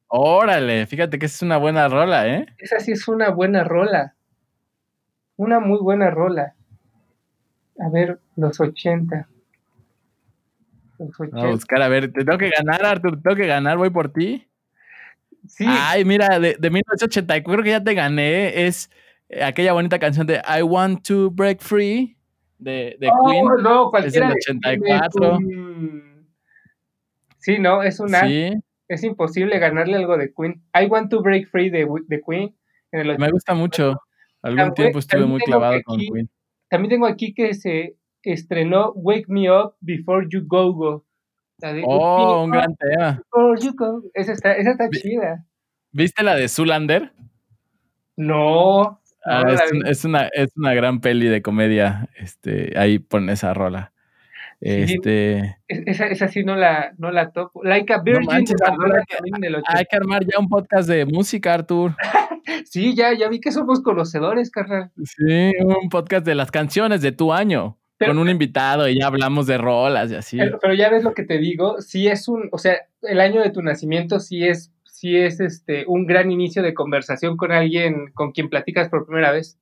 Órale, 0.08 0.86
fíjate 0.88 1.20
que 1.20 1.26
esa 1.26 1.36
es 1.36 1.42
una 1.42 1.58
buena 1.58 1.90
rola, 1.90 2.30
¿eh? 2.30 2.46
Esa 2.60 2.80
sí 2.80 2.94
es 2.94 3.10
una 3.10 3.32
buena 3.32 3.66
rola. 3.66 4.16
Una 5.38 5.60
muy 5.60 5.80
buena 5.80 6.10
rola. 6.10 6.56
A 7.80 7.90
ver, 7.90 8.20
los 8.36 8.60
80. 8.60 9.28
Los 10.98 11.10
80. 11.20 11.36
Vamos 11.36 11.50
a 11.50 11.54
buscar, 11.56 11.82
a 11.82 11.88
ver, 11.90 12.12
te 12.12 12.24
tengo 12.24 12.38
que 12.38 12.50
ganar, 12.50 12.86
Artur, 12.86 13.18
te 13.18 13.22
tengo 13.24 13.36
que 13.36 13.48
ganar, 13.48 13.78
voy 13.78 13.90
por 13.90 14.10
ti. 14.14 14.48
Sí, 15.48 15.66
Ay, 15.68 16.06
mira, 16.06 16.40
de, 16.40 16.56
de 16.58 16.70
1984, 16.70 17.52
creo 17.52 17.64
que 17.64 17.70
ya 17.70 17.84
te 17.84 17.94
gané. 17.94 18.66
Es 18.66 18.90
eh, 19.30 19.44
aquella 19.44 19.74
bonita 19.74 20.00
canción 20.00 20.26
de 20.26 20.42
I 20.48 20.62
Want 20.64 21.06
to 21.08 21.30
Break 21.32 21.60
Free 21.62 22.18
de, 22.58 22.96
de 23.00 23.10
Oh, 23.12 23.30
Queen. 23.30 23.46
no, 23.62 23.90
cualquiera 23.92 24.30
del 24.30 24.36
de- 24.36 24.42
84. 24.80 25.32
de 25.32 25.38
Queen. 25.46 26.28
Sí, 27.38 27.60
no, 27.60 27.84
es 27.84 28.00
una. 28.00 28.22
Sí, 28.22 28.54
Es 28.88 29.04
imposible 29.04 29.60
ganarle 29.60 29.98
algo 29.98 30.18
de 30.18 30.34
Queen. 30.34 30.64
I 30.74 30.86
Want 30.88 31.12
to 31.12 31.22
Break 31.22 31.50
Free 31.50 31.70
de, 31.70 31.86
de 32.08 32.22
Queen. 32.22 32.56
En 32.92 33.02
el 33.02 33.20
me 33.20 33.30
gusta 33.30 33.54
mucho. 33.54 34.00
Algún 34.46 34.58
También- 34.58 34.74
tiempo 34.76 35.00
estuve 35.00 35.26
muy 35.26 35.42
clavado 35.42 35.82
con 35.84 35.98
Queen. 35.98 36.30
También 36.70 36.90
tengo 36.92 37.08
aquí 37.08 37.34
que 37.34 37.54
se 37.56 37.96
estrenó 38.22 38.92
Wake 38.94 39.26
Me 39.28 39.50
Up 39.52 39.74
Before 39.82 40.28
You 40.30 40.44
Go 40.46 40.72
Go. 40.74 41.06
De 41.58 41.82
Oh, 41.86 42.44
un 42.44 42.52
gran 42.52 42.76
tema. 42.76 43.22
Before 43.34 43.60
You 43.62 43.74
Go. 43.76 44.04
Esa 44.14 44.34
está, 44.34 44.54
esa 44.54 44.72
está 44.72 44.88
Vi- 44.90 45.00
chida. 45.00 45.46
¿Viste 45.92 46.22
la 46.24 46.36
de 46.36 46.48
Zoolander? 46.48 47.12
No. 48.18 49.00
Ah, 49.26 49.42
no 49.44 49.90
es 49.90 50.06
una, 50.06 50.28
es 50.28 50.52
una 50.56 50.74
gran 50.74 51.00
peli 51.02 51.28
de 51.28 51.42
comedia. 51.42 52.10
Este, 52.18 52.78
ahí 52.78 53.00
pon 53.00 53.30
esa 53.30 53.54
rola. 53.54 53.94
Este, 54.66 55.58
Es- 55.68 55.84
Esa, 55.86 56.08
esa 56.08 56.28
sí 56.28 56.44
no 56.44 56.56
la, 56.56 56.94
no 56.98 57.12
la 57.12 57.32
topo. 57.32 57.64
Like 57.64 57.94
a 57.94 58.02
Virgin 58.02 58.26
manches, 58.26 58.62
Arturo, 58.62 58.78
Madonna 58.88 59.00
hay 59.00 59.06
que- 59.06 59.16
también 59.16 59.42
del 59.42 59.56
80. 59.56 59.78
hay 59.80 59.86
que 59.86 59.96
armar 59.96 60.26
ya 60.26 60.40
un 60.40 60.50
podcast 60.50 60.90
de 60.90 61.06
música, 61.06 61.54
Artur. 61.54 61.96
Sí, 62.66 62.96
ya, 62.96 63.12
ya 63.14 63.28
vi 63.30 63.40
que 63.40 63.52
somos 63.52 63.82
conocedores, 63.82 64.52
carnal. 64.52 64.92
Sí, 65.04 65.52
un 65.64 65.90
podcast 65.90 66.26
de 66.26 66.36
las 66.36 66.52
canciones 66.52 67.02
de 67.02 67.12
tu 67.12 67.34
año. 67.34 67.78
Pero- 67.98 68.12
con 68.12 68.20
un 68.20 68.30
invitado 68.30 68.88
y 68.90 69.00
ya 69.00 69.08
hablamos 69.08 69.48
de 69.48 69.58
rolas 69.58 70.12
y 70.12 70.16
así. 70.16 70.38
Pero, 70.38 70.60
pero 70.62 70.74
ya 70.74 70.90
ves 70.90 71.04
lo 71.04 71.14
que 71.14 71.24
te 71.24 71.38
digo, 71.38 71.82
sí 71.82 72.08
es 72.08 72.28
un, 72.28 72.50
o 72.52 72.58
sea, 72.58 72.78
el 73.04 73.20
año 73.22 73.42
de 73.42 73.50
tu 73.52 73.62
nacimiento 73.62 74.20
sí 74.20 74.46
es, 74.46 74.74
sí 74.84 75.16
es 75.16 75.40
este 75.40 75.86
un 75.88 76.06
gran 76.06 76.30
inicio 76.32 76.62
de 76.62 76.74
conversación 76.74 77.38
con 77.38 77.52
alguien 77.52 78.12
con 78.14 78.32
quien 78.32 78.50
platicas 78.50 78.90
por 78.90 79.06
primera 79.08 79.32
vez. 79.32 79.58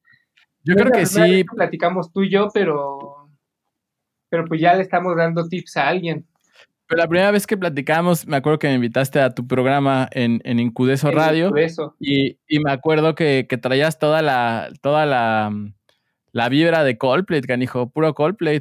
Yo 0.64 0.74
No 0.76 0.82
creo 0.84 0.92
que 0.94 1.06
sí, 1.06 1.44
platicamos 1.56 2.12
tú 2.12 2.24
y 2.24 2.32
yo, 2.32 2.48
pero, 2.54 3.23
pero 4.34 4.46
pues 4.48 4.60
ya 4.60 4.74
le 4.74 4.82
estamos 4.82 5.16
dando 5.16 5.48
tips 5.48 5.78
a 5.78 5.90
alguien. 5.90 6.26
pero 6.88 7.04
la 7.04 7.08
primera 7.08 7.30
vez 7.30 7.46
que 7.46 7.56
platicamos, 7.56 8.26
me 8.26 8.36
acuerdo 8.36 8.58
que 8.58 8.68
me 8.68 8.74
invitaste 8.74 9.20
a 9.20 9.30
tu 9.30 9.46
programa 9.48 10.10
en, 10.12 10.42
en 10.44 10.60
Incudeso 10.60 11.12
Radio. 11.12 11.56
Eso. 11.56 11.96
Y, 12.00 12.40
y 12.48 12.60
me 12.60 12.72
acuerdo 12.72 13.14
que, 13.14 13.46
que 13.48 13.60
traías 13.60 14.00
toda 14.00 14.24
la, 14.24 14.72
toda 14.82 15.06
la, 15.06 15.52
la 16.32 16.50
vibra 16.50 16.84
de 16.84 16.98
Coldplay, 16.98 17.42
canijo, 17.42 17.92
puro 17.92 18.16
Coldplay. 18.16 18.60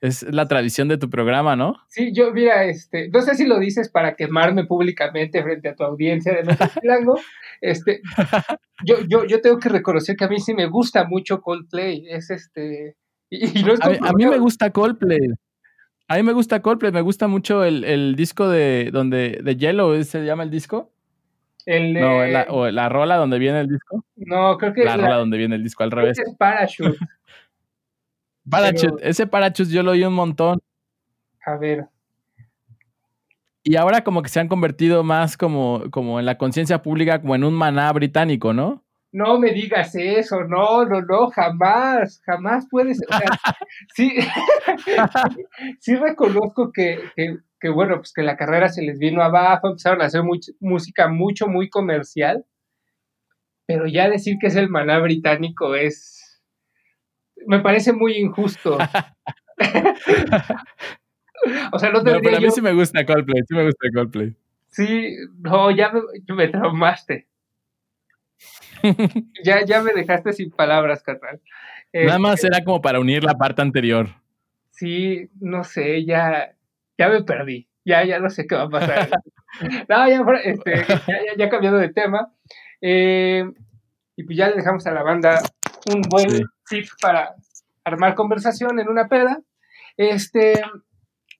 Es 0.00 0.22
la 0.22 0.46
tradición 0.46 0.86
de 0.86 0.98
tu 0.98 1.10
programa, 1.10 1.56
¿no? 1.56 1.74
Sí, 1.88 2.12
yo, 2.14 2.32
mira, 2.32 2.64
este, 2.66 3.08
no 3.08 3.20
sé 3.20 3.34
si 3.34 3.44
lo 3.44 3.58
dices 3.58 3.88
para 3.88 4.14
quemarme 4.14 4.66
públicamente 4.66 5.42
frente 5.42 5.70
a 5.70 5.74
tu 5.74 5.82
audiencia 5.82 6.32
de 6.32 6.44
Metro 6.44 6.68
Chilango. 6.80 7.18
Este, 7.60 8.02
yo, 8.84 8.98
yo, 9.08 9.24
yo 9.24 9.40
tengo 9.40 9.58
que 9.58 9.68
reconocer 9.68 10.14
que 10.14 10.26
a 10.26 10.28
mí 10.28 10.38
sí 10.38 10.54
me 10.54 10.66
gusta 10.66 11.02
mucho 11.02 11.40
Coldplay. 11.40 12.06
Es 12.08 12.30
este. 12.30 12.94
Y, 13.30 13.58
y 13.58 13.62
no 13.62 13.72
es 13.74 13.80
A, 13.82 13.88
mí- 13.90 13.98
por 13.98 14.08
a 14.08 14.12
mí 14.12 14.26
me 14.26 14.38
gusta 14.38 14.70
Coldplay. 14.70 15.18
A 16.08 16.16
mí 16.16 16.22
me 16.22 16.32
gusta 16.32 16.62
Coldplay, 16.62 16.90
me 16.92 17.02
gusta 17.02 17.28
mucho 17.28 17.64
el, 17.64 17.84
el 17.84 18.16
disco 18.16 18.48
de 18.48 18.90
donde 18.92 19.40
de 19.42 19.56
Yellow, 19.56 19.92
¿ese 19.92 20.20
¿se 20.20 20.24
llama 20.24 20.42
el 20.42 20.50
disco? 20.50 20.90
El, 21.66 21.92
No, 21.92 22.24
la, 22.24 22.46
o 22.48 22.70
la 22.70 22.88
rola 22.88 23.16
donde 23.16 23.38
viene 23.38 23.60
el 23.60 23.68
disco. 23.68 24.02
no, 24.16 24.56
creo 24.56 24.72
que 24.72 24.84
La 24.84 24.96
la- 24.96 25.04
rola 25.04 25.16
donde 25.18 25.36
viene 25.36 25.56
el 25.56 25.62
disco, 25.62 25.82
al 25.82 25.90
creo 25.90 26.02
revés. 26.02 26.16
que 26.18 26.30
es 26.30 26.36
Parachute. 26.36 26.96
Parachute, 28.50 29.06
ese 29.08 29.26
Parachute 29.26 29.70
yo 29.70 29.82
lo 29.82 29.90
oí 29.90 30.02
un 30.04 30.14
montón. 30.14 30.60
A 31.44 31.56
ver. 31.56 31.86
Y 33.62 33.76
ahora 33.76 34.02
como 34.02 34.22
que 34.22 34.30
se 34.30 34.40
han 34.40 34.48
convertido 34.48 35.04
más 35.04 35.36
como, 35.36 35.82
como 35.90 36.18
en 36.18 36.24
la 36.24 36.38
conciencia 36.38 36.80
pública, 36.80 37.20
como 37.20 37.34
en 37.34 37.44
un 37.44 37.52
maná 37.52 37.92
británico, 37.92 38.54
¿no? 38.54 38.82
No 39.10 39.38
me 39.38 39.52
digas 39.52 39.94
eso, 39.94 40.44
no, 40.44 40.84
no, 40.84 41.00
no, 41.00 41.30
jamás, 41.30 42.20
jamás 42.26 42.66
puedes. 42.70 43.00
O 43.08 43.16
sea, 43.16 43.20
sí, 43.94 44.12
sí 45.80 45.96
reconozco 45.96 46.70
que, 46.72 46.98
que, 47.16 47.38
que, 47.58 47.68
bueno, 47.70 47.96
pues 47.96 48.12
que 48.12 48.22
la 48.22 48.36
carrera 48.36 48.68
se 48.68 48.82
les 48.82 48.98
vino 48.98 49.22
abajo, 49.22 49.68
empezaron 49.68 50.02
a 50.02 50.06
hacer 50.06 50.20
much- 50.22 50.54
música 50.60 51.08
mucho, 51.08 51.48
muy 51.48 51.70
comercial, 51.70 52.44
pero 53.66 53.86
ya 53.86 54.10
decir 54.10 54.36
que 54.40 54.48
es 54.48 54.56
el 54.56 54.68
maná 54.68 54.98
británico 54.98 55.74
es. 55.74 56.42
Me 57.46 57.60
parece 57.60 57.92
muy 57.94 58.14
injusto. 58.16 58.76
o 61.72 61.78
sea, 61.78 61.90
no 61.90 61.98
No, 61.98 62.04
tendría 62.04 62.20
pero 62.22 62.36
a 62.36 62.40
mí 62.40 62.44
yo- 62.46 62.50
sí 62.50 62.60
me 62.60 62.72
gusta 62.74 63.06
Coldplay, 63.06 63.42
sí 63.48 63.54
me 63.54 63.64
gusta 63.64 63.88
Coldplay. 63.94 64.34
Sí, 64.66 65.16
no, 65.38 65.70
ya 65.70 65.90
me, 65.92 66.02
me 66.34 66.48
traumaste. 66.48 67.26
ya, 69.44 69.64
ya 69.64 69.82
me 69.82 69.92
dejaste 69.92 70.32
sin 70.32 70.50
palabras, 70.50 71.02
carnal. 71.02 71.40
Nada 71.92 72.06
Este, 72.06 72.18
más 72.18 72.44
era 72.44 72.64
como 72.64 72.80
para 72.80 73.00
unir 73.00 73.24
la 73.24 73.34
parte 73.34 73.62
anterior. 73.62 74.08
Sí, 74.70 75.28
no 75.40 75.64
sé, 75.64 76.04
ya, 76.04 76.54
ya 76.98 77.08
me 77.08 77.22
perdí. 77.24 77.68
Ya, 77.84 78.04
ya 78.04 78.18
no 78.20 78.28
sé 78.30 78.46
qué 78.46 78.54
va 78.54 78.64
a 78.64 78.68
pasar. 78.68 79.08
no, 79.88 80.08
ya, 80.08 80.22
este, 80.44 80.72
ya, 80.86 80.98
ya- 81.06 81.36
ya 81.38 81.48
cambiando 81.48 81.78
de 81.78 81.88
tema. 81.88 82.32
Eh, 82.80 83.44
y 84.16 84.22
pues 84.24 84.36
ya 84.36 84.48
le 84.50 84.56
dejamos 84.56 84.86
a 84.86 84.92
la 84.92 85.02
banda 85.02 85.40
un 85.90 86.02
buen 86.02 86.30
Sí. 86.30 86.42
tip 86.68 86.86
para 87.00 87.34
armar 87.84 88.14
conversación 88.14 88.78
en 88.78 88.88
una 88.88 89.08
peda. 89.08 89.40
Este, 89.96 90.60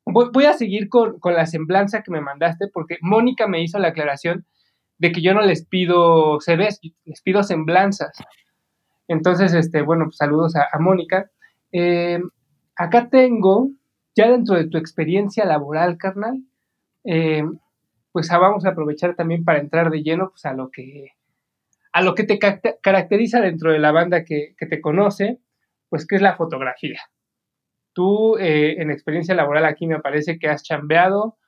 voy, 0.06 0.30
voy 0.32 0.46
a 0.46 0.54
seguir 0.54 0.88
con, 0.88 1.18
con 1.20 1.34
la 1.34 1.44
semblanza 1.46 2.02
que 2.02 2.10
me 2.10 2.20
mandaste, 2.20 2.66
porque 2.72 2.96
Mónica 3.02 3.46
me 3.46 3.62
hizo 3.62 3.78
la 3.78 3.88
aclaración 3.88 4.46
de 4.98 5.12
que 5.12 5.22
yo 5.22 5.34
no 5.34 5.42
les 5.42 5.64
pido 5.64 6.38
CVs, 6.40 6.80
les 7.04 7.22
pido 7.22 7.42
semblanzas. 7.42 8.16
Entonces, 9.06 9.54
este, 9.54 9.82
bueno, 9.82 10.06
pues 10.06 10.16
saludos 10.16 10.54
a, 10.56 10.78
Mónica. 10.78 11.30
Eh, 11.72 12.20
acá 12.76 13.08
tengo, 13.08 13.70
ya 14.14 14.30
dentro 14.30 14.56
de 14.56 14.68
tu 14.68 14.76
experiencia 14.76 15.44
laboral, 15.44 15.96
carnal, 15.96 16.42
eh, 17.04 17.44
pues 18.12 18.30
ah, 18.32 18.38
vamos 18.38 18.64
a 18.66 18.70
aprovechar 18.70 19.14
también 19.14 19.44
para 19.44 19.60
entrar 19.60 19.90
de 19.90 20.02
lleno 20.02 20.30
pues, 20.30 20.44
a 20.44 20.52
lo 20.52 20.70
que 20.70 21.12
a 21.92 22.02
lo 22.02 22.14
que 22.14 22.24
te 22.24 22.38
ca- 22.38 22.60
caracteriza 22.82 23.40
dentro 23.40 23.72
de 23.72 23.78
la 23.78 23.92
banda 23.92 24.24
que, 24.24 24.54
que 24.58 24.66
te 24.66 24.80
conoce, 24.80 25.38
pues 25.88 26.06
que 26.06 26.16
es 26.16 26.22
la 26.22 26.36
fotografía. 26.36 27.00
Tú 27.92 28.36
eh, 28.36 28.80
en 28.80 28.90
experiencia 28.90 29.34
laboral 29.34 29.64
aquí 29.64 29.86
me 29.86 30.00
parece 30.00 30.38
que 30.38 30.48
has 30.48 30.62
chambeado 30.62 31.38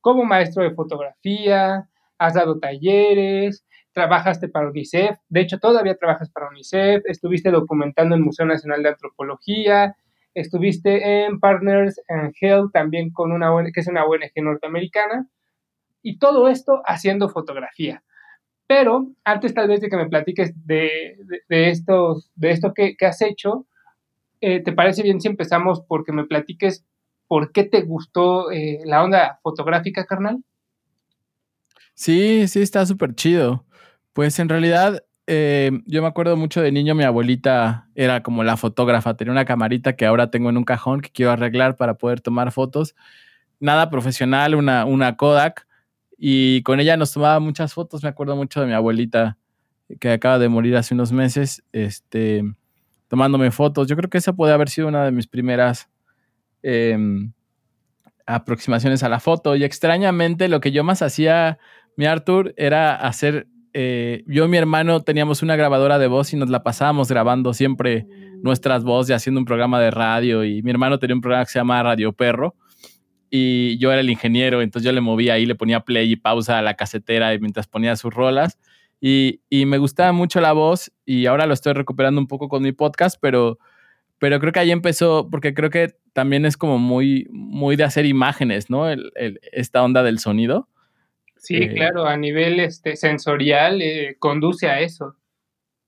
como 0.00 0.24
maestro 0.24 0.62
de 0.62 0.74
fotografía, 0.74 1.88
has 2.18 2.34
dado 2.34 2.58
talleres, 2.58 3.64
trabajaste 3.92 4.48
para 4.48 4.68
UNICEF, 4.68 5.16
de 5.28 5.40
hecho 5.40 5.58
todavía 5.58 5.96
trabajas 5.96 6.30
para 6.30 6.48
UNICEF, 6.48 7.02
estuviste 7.06 7.50
documentando 7.50 8.14
en 8.14 8.20
el 8.20 8.26
Museo 8.26 8.46
Nacional 8.46 8.82
de 8.82 8.90
Antropología, 8.90 9.96
estuviste 10.34 11.24
en 11.24 11.40
Partners 11.40 12.00
and 12.08 12.32
Health 12.40 12.72
también 12.72 13.10
con 13.10 13.32
una 13.32 13.50
que 13.72 13.80
es 13.80 13.88
una 13.88 14.04
ONG 14.04 14.42
norteamericana, 14.42 15.26
y 16.02 16.18
todo 16.18 16.48
esto 16.48 16.82
haciendo 16.86 17.28
fotografía. 17.28 18.02
Pero 18.66 19.08
antes 19.24 19.54
tal 19.54 19.68
vez 19.68 19.80
de 19.80 19.88
que 19.88 19.96
me 19.96 20.08
platiques 20.08 20.52
de, 20.66 21.16
de, 21.24 21.40
de 21.48 21.70
estos, 21.70 22.30
de 22.36 22.50
esto 22.50 22.74
que, 22.74 22.96
que 22.96 23.06
has 23.06 23.20
hecho, 23.22 23.66
eh, 24.40 24.62
¿te 24.62 24.72
parece 24.72 25.02
bien 25.02 25.20
si 25.20 25.28
empezamos 25.28 25.80
porque 25.80 26.12
me 26.12 26.26
platiques 26.26 26.84
por 27.26 27.52
qué 27.52 27.64
te 27.64 27.82
gustó 27.82 28.50
eh, 28.50 28.80
la 28.84 29.02
onda 29.02 29.40
fotográfica, 29.42 30.06
carnal? 30.06 30.44
Sí, 31.98 32.46
sí, 32.46 32.62
está 32.62 32.86
súper 32.86 33.16
chido. 33.16 33.66
Pues 34.12 34.38
en 34.38 34.48
realidad, 34.48 35.02
eh, 35.26 35.72
yo 35.84 36.00
me 36.00 36.06
acuerdo 36.06 36.36
mucho 36.36 36.62
de 36.62 36.70
niño, 36.70 36.94
mi 36.94 37.02
abuelita 37.02 37.88
era 37.96 38.22
como 38.22 38.44
la 38.44 38.56
fotógrafa, 38.56 39.16
tenía 39.16 39.32
una 39.32 39.44
camarita 39.44 39.96
que 39.96 40.06
ahora 40.06 40.30
tengo 40.30 40.48
en 40.48 40.56
un 40.58 40.62
cajón 40.62 41.00
que 41.00 41.10
quiero 41.10 41.32
arreglar 41.32 41.76
para 41.76 41.94
poder 41.94 42.20
tomar 42.20 42.52
fotos. 42.52 42.94
Nada 43.58 43.90
profesional, 43.90 44.54
una, 44.54 44.84
una 44.84 45.16
Kodak, 45.16 45.66
y 46.16 46.62
con 46.62 46.78
ella 46.78 46.96
nos 46.96 47.12
tomaba 47.12 47.40
muchas 47.40 47.74
fotos. 47.74 48.04
Me 48.04 48.10
acuerdo 48.10 48.36
mucho 48.36 48.60
de 48.60 48.68
mi 48.68 48.74
abuelita 48.74 49.36
que 49.98 50.12
acaba 50.12 50.38
de 50.38 50.48
morir 50.48 50.76
hace 50.76 50.94
unos 50.94 51.10
meses, 51.10 51.64
este, 51.72 52.44
tomándome 53.08 53.50
fotos. 53.50 53.88
Yo 53.88 53.96
creo 53.96 54.08
que 54.08 54.18
esa 54.18 54.34
puede 54.34 54.52
haber 54.52 54.68
sido 54.68 54.86
una 54.86 55.04
de 55.04 55.10
mis 55.10 55.26
primeras 55.26 55.88
em, 56.62 57.32
aproximaciones 58.24 59.02
a 59.02 59.08
la 59.08 59.18
foto. 59.18 59.56
Y 59.56 59.64
extrañamente, 59.64 60.46
lo 60.48 60.60
que 60.60 60.70
yo 60.70 60.84
más 60.84 61.02
hacía, 61.02 61.58
mi 61.98 62.06
Arthur, 62.06 62.54
era 62.56 62.94
hacer. 62.94 63.48
Eh, 63.74 64.22
yo 64.26 64.44
y 64.44 64.48
mi 64.48 64.56
hermano 64.56 65.00
teníamos 65.00 65.42
una 65.42 65.56
grabadora 65.56 65.98
de 65.98 66.06
voz 66.06 66.32
y 66.32 66.36
nos 66.36 66.48
la 66.48 66.62
pasábamos 66.62 67.08
grabando 67.08 67.52
siempre 67.52 68.06
nuestras 68.40 68.84
voces 68.84 69.10
y 69.10 69.12
haciendo 69.14 69.40
un 69.40 69.44
programa 69.44 69.80
de 69.80 69.90
radio. 69.90 70.44
Y 70.44 70.62
mi 70.62 70.70
hermano 70.70 71.00
tenía 71.00 71.16
un 71.16 71.20
programa 71.20 71.44
que 71.44 71.50
se 71.50 71.58
llama 71.58 71.82
Radio 71.82 72.12
Perro 72.12 72.54
y 73.30 73.78
yo 73.78 73.90
era 73.90 74.00
el 74.00 74.10
ingeniero, 74.10 74.62
entonces 74.62 74.86
yo 74.86 74.92
le 74.92 75.00
movía 75.00 75.34
ahí, 75.34 75.44
le 75.44 75.56
ponía 75.56 75.80
play 75.80 76.12
y 76.12 76.14
pausa 76.14 76.58
a 76.58 76.62
la 76.62 76.74
casetera 76.74 77.36
mientras 77.40 77.66
ponía 77.66 77.96
sus 77.96 78.14
rolas. 78.14 78.58
Y, 79.00 79.40
me 79.50 79.78
gustaba 79.78 80.12
mucho 80.12 80.40
la 80.40 80.52
voz 80.52 80.92
y 81.04 81.26
ahora 81.26 81.46
lo 81.46 81.54
estoy 81.54 81.72
recuperando 81.72 82.20
un 82.20 82.28
poco 82.28 82.48
con 82.48 82.62
mi 82.62 82.70
podcast, 82.70 83.18
pero, 83.20 83.58
pero 84.20 84.38
creo 84.38 84.52
que 84.52 84.60
ahí 84.60 84.70
empezó, 84.70 85.28
porque 85.30 85.52
creo 85.52 85.70
que 85.70 85.96
también 86.12 86.46
es 86.46 86.56
como 86.56 86.78
muy, 86.78 87.26
muy 87.32 87.74
de 87.74 87.82
hacer 87.82 88.06
imágenes, 88.06 88.70
¿no? 88.70 88.86
esta 89.52 89.82
onda 89.82 90.04
del 90.04 90.20
sonido. 90.20 90.68
Sí, 91.38 91.56
eh, 91.56 91.74
claro, 91.74 92.06
a 92.06 92.16
nivel 92.16 92.60
este, 92.60 92.96
sensorial 92.96 93.80
eh, 93.80 94.16
conduce 94.18 94.68
a 94.68 94.80
eso. 94.80 95.16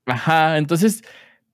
Ajá, 0.07 0.59
entonces 0.59 1.03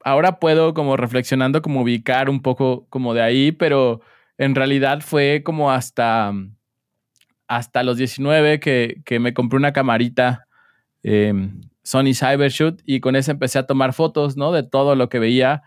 ahora 0.05 0.39
puedo 0.39 0.75
como 0.75 0.97
reflexionando, 0.97 1.63
como 1.63 1.83
ubicar 1.83 2.31
un 2.31 2.41
poco 2.41 2.87
como 2.91 3.15
de 3.15 3.23
ahí, 3.23 3.53
pero 3.53 4.01
en 4.39 4.55
realidad 4.55 5.01
fue 5.01 5.43
como 5.45 5.73
hasta, 5.73 6.33
hasta 7.49 7.83
los 7.83 7.97
19 7.97 8.61
que, 8.61 9.03
que 9.05 9.19
me 9.19 9.35
compré 9.35 9.57
una 9.57 9.73
camarita 9.73 10.47
em, 11.03 11.61
Sony 11.83 12.15
Cybershoot 12.15 12.83
y 12.85 13.01
con 13.01 13.17
esa 13.17 13.33
empecé 13.33 13.59
a 13.59 13.67
tomar 13.67 13.93
fotos, 13.93 14.37
¿no? 14.37 14.53
De 14.53 14.63
todo 14.63 14.95
lo 14.95 15.09
que 15.09 15.19
veía 15.19 15.63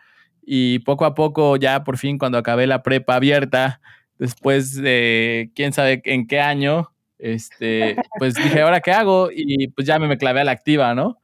y 0.45 0.79
poco 0.79 1.05
a 1.05 1.15
poco 1.15 1.57
ya 1.57 1.83
por 1.83 1.97
fin 1.97 2.17
cuando 2.17 2.37
acabé 2.37 2.67
la 2.67 2.81
prepa 2.83 3.15
abierta, 3.15 3.81
después 4.17 4.75
de 4.75 5.51
quién 5.55 5.73
sabe 5.73 6.01
en 6.05 6.27
qué 6.27 6.39
año, 6.39 6.91
este, 7.19 7.97
pues 8.17 8.33
dije, 8.33 8.61
¿ahora 8.61 8.79
qué 8.79 8.91
hago? 8.91 9.29
Y 9.31 9.67
pues 9.67 9.85
ya 9.85 9.99
me, 9.99 10.17
clavé 10.17 10.41
a 10.41 10.45
la 10.45 10.51
activa, 10.51 10.95
¿no? 10.95 11.19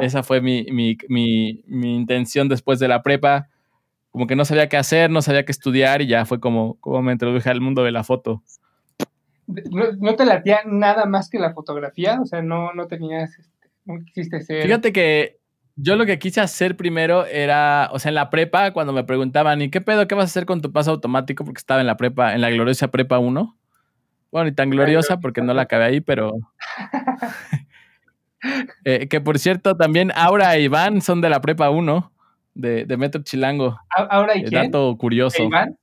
Esa 0.00 0.22
fue 0.22 0.40
mi, 0.40 0.64
mi, 0.70 0.96
mi, 1.08 1.62
mi 1.66 1.94
intención 1.94 2.48
después 2.48 2.78
de 2.78 2.88
la 2.88 3.02
prepa 3.02 3.48
como 4.16 4.26
que 4.26 4.34
no 4.34 4.46
sabía 4.46 4.70
qué 4.70 4.78
hacer, 4.78 5.10
no 5.10 5.20
sabía 5.20 5.44
qué 5.44 5.52
estudiar 5.52 6.00
y 6.00 6.06
ya 6.06 6.24
fue 6.24 6.40
como, 6.40 6.80
como 6.80 7.02
me 7.02 7.12
introduje 7.12 7.50
al 7.50 7.60
mundo 7.60 7.84
de 7.84 7.92
la 7.92 8.02
foto. 8.02 8.42
¿No, 9.46 10.16
te 10.16 10.24
latía 10.24 10.60
nada 10.64 11.04
más 11.04 11.28
que 11.28 11.38
la 11.38 11.52
fotografía? 11.52 12.18
O 12.22 12.24
sea, 12.24 12.40
no, 12.40 12.72
no 12.72 12.86
tenías, 12.86 13.38
este, 13.38 13.68
no 13.84 14.02
quisiste 14.06 14.40
ser... 14.40 14.62
Fíjate 14.62 14.90
que 14.90 15.36
yo 15.74 15.96
lo 15.96 16.06
que 16.06 16.18
quise 16.18 16.40
hacer 16.40 16.78
primero 16.78 17.26
era, 17.26 17.90
o 17.92 17.98
sea, 17.98 18.08
en 18.08 18.14
la 18.14 18.30
prepa, 18.30 18.72
cuando 18.72 18.94
me 18.94 19.04
preguntaban, 19.04 19.60
¿y 19.60 19.68
qué 19.68 19.82
pedo, 19.82 20.08
qué 20.08 20.14
vas 20.14 20.22
a 20.22 20.32
hacer 20.32 20.46
con 20.46 20.62
tu 20.62 20.72
paso 20.72 20.92
automático? 20.92 21.44
Porque 21.44 21.58
estaba 21.58 21.82
en 21.82 21.86
la 21.86 21.98
prepa, 21.98 22.32
en 22.32 22.40
la 22.40 22.48
gloriosa 22.48 22.88
prepa 22.88 23.18
1. 23.18 23.54
Bueno, 24.30 24.48
y 24.48 24.52
tan 24.52 24.70
gloriosa 24.70 25.20
porque 25.20 25.42
no 25.42 25.54
la 25.54 25.62
acabé 25.62 25.84
ahí, 25.84 26.00
pero... 26.00 26.32
Eh, 28.84 29.08
que 29.08 29.20
por 29.20 29.40
cierto, 29.40 29.76
también 29.76 30.12
Aura 30.14 30.54
e 30.54 30.62
Iván 30.62 31.00
son 31.00 31.20
de 31.20 31.28
la 31.28 31.40
prepa 31.40 31.70
1 31.70 32.12
de, 32.54 32.96
Metro 32.96 33.22
Chilango. 33.22 33.78
Ahora, 33.90 34.36
¿y 34.36 34.42
eh, 34.42 34.50
Dato 34.50 34.96
curioso. 34.96 35.42
¿E 35.42 35.46
Iván? 35.46 35.78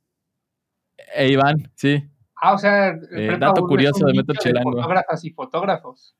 E 1.15 1.27
Iván, 1.29 1.71
sí. 1.75 2.03
Ah, 2.35 2.53
o 2.53 2.57
sea, 2.57 2.89
eh, 2.89 3.37
dato 3.39 3.65
curioso 3.65 4.05
de 4.05 4.13
Metro 4.13 4.35
Chilango. 4.35 4.73
fotógrafas 4.73 5.23
y 5.23 5.31
fotógrafos. 5.31 6.15